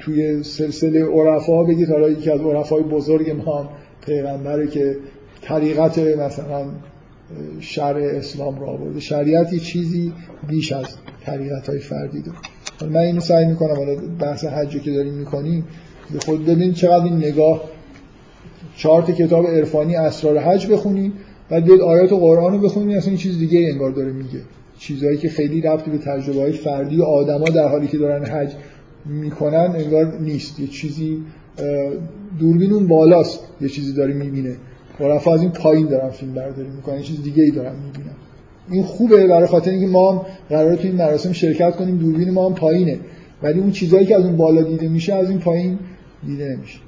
توی 0.00 0.42
سلسله 0.42 1.04
عرفا 1.04 1.64
بگید 1.64 1.90
حالا 1.90 2.08
یکی 2.08 2.30
از 2.30 2.40
عرفای 2.40 2.82
بزرگ 2.82 3.30
ما 3.30 3.58
هم 3.58 3.68
پیغمبره 4.06 4.66
که 4.66 4.96
طریقت 5.42 5.98
مثلا 5.98 6.64
شرع 7.60 8.16
اسلام 8.16 8.60
را 8.60 8.66
آورده. 8.66 9.00
شریعت 9.00 9.54
چیزی 9.54 10.12
بیش 10.48 10.72
از 10.72 10.86
طریقت 11.24 11.68
های 11.68 11.78
فردی 11.78 12.22
داره. 12.22 12.38
من 12.82 12.96
اینو 12.96 13.20
سعی 13.20 13.46
می‌کنم 13.46 13.74
حالا 13.76 13.96
بحث 14.20 14.44
حجی 14.44 14.80
که 14.80 14.92
داریم 14.92 15.14
می‌کنیم 15.14 15.64
خود 16.26 16.46
ببینید 16.46 16.74
چقدر 16.74 17.04
این 17.04 17.16
نگاه 17.16 17.62
چهار 18.76 19.02
کتاب 19.02 19.46
عرفانی 19.46 19.96
اسرار 19.96 20.38
حج 20.38 20.66
بخونید 20.66 21.12
بعد 21.50 21.64
بیاد 21.64 21.80
آیات 21.80 22.12
قرآن 22.12 22.52
رو 22.52 22.58
بخونید 22.58 22.96
اصلا 22.96 23.08
این 23.08 23.18
چیز 23.18 23.38
دیگه 23.38 23.68
انگار 23.72 23.90
داره 23.90 24.12
میگه. 24.12 24.40
چیزهایی 24.78 25.16
که 25.18 25.28
خیلی 25.28 25.60
رفتی 25.60 25.90
به 25.90 25.98
تجربه 25.98 26.40
های 26.40 26.52
فردی 26.52 26.96
و 26.96 27.02
آدما 27.02 27.44
در 27.44 27.68
حالی 27.68 27.86
که 27.86 27.98
دارن 27.98 28.24
حج 28.24 28.52
می‌کنن 29.04 29.74
انگار 29.76 30.18
نیست. 30.20 30.60
یه 30.60 30.66
چیزی 30.66 31.22
دوربین 32.40 32.72
اون 32.72 32.86
بالاست 32.86 33.40
یه 33.60 33.68
چیزی 33.68 33.92
داره 33.92 34.14
می‌بینه. 34.14 34.56
عرفا 35.00 35.34
از 35.34 35.40
این 35.40 35.50
پایین 35.50 35.86
دارن 35.86 36.10
فیلم 36.10 36.34
برداری 36.34 36.68
می‌کنن 36.68 36.96
یه 36.96 37.02
چیز 37.02 37.22
دیگه 37.22 37.42
ای 37.42 37.50
دارن 37.50 37.72
می‌بینن 37.86 38.14
این 38.70 38.82
خوبه 38.82 39.26
برای 39.26 39.46
خاطر 39.46 39.70
اینکه 39.70 39.86
ما 39.86 40.12
هم 40.12 40.20
قراره 40.48 40.76
تو 40.76 40.82
این 40.82 40.96
مراسم 40.96 41.32
شرکت 41.32 41.76
کنیم 41.76 41.98
دوربین 41.98 42.30
ما 42.30 42.48
هم 42.48 42.54
پایینه. 42.54 42.98
ولی 43.42 43.60
اون 43.60 43.70
چیزهایی 43.70 44.06
که 44.06 44.16
از 44.16 44.24
اون 44.24 44.36
بالا 44.36 44.62
دیده 44.62 44.88
میشه 44.88 45.14
از 45.14 45.30
این 45.30 45.38
پایین 45.38 45.78
دیده 46.26 46.56
نمیشه. 46.56 46.78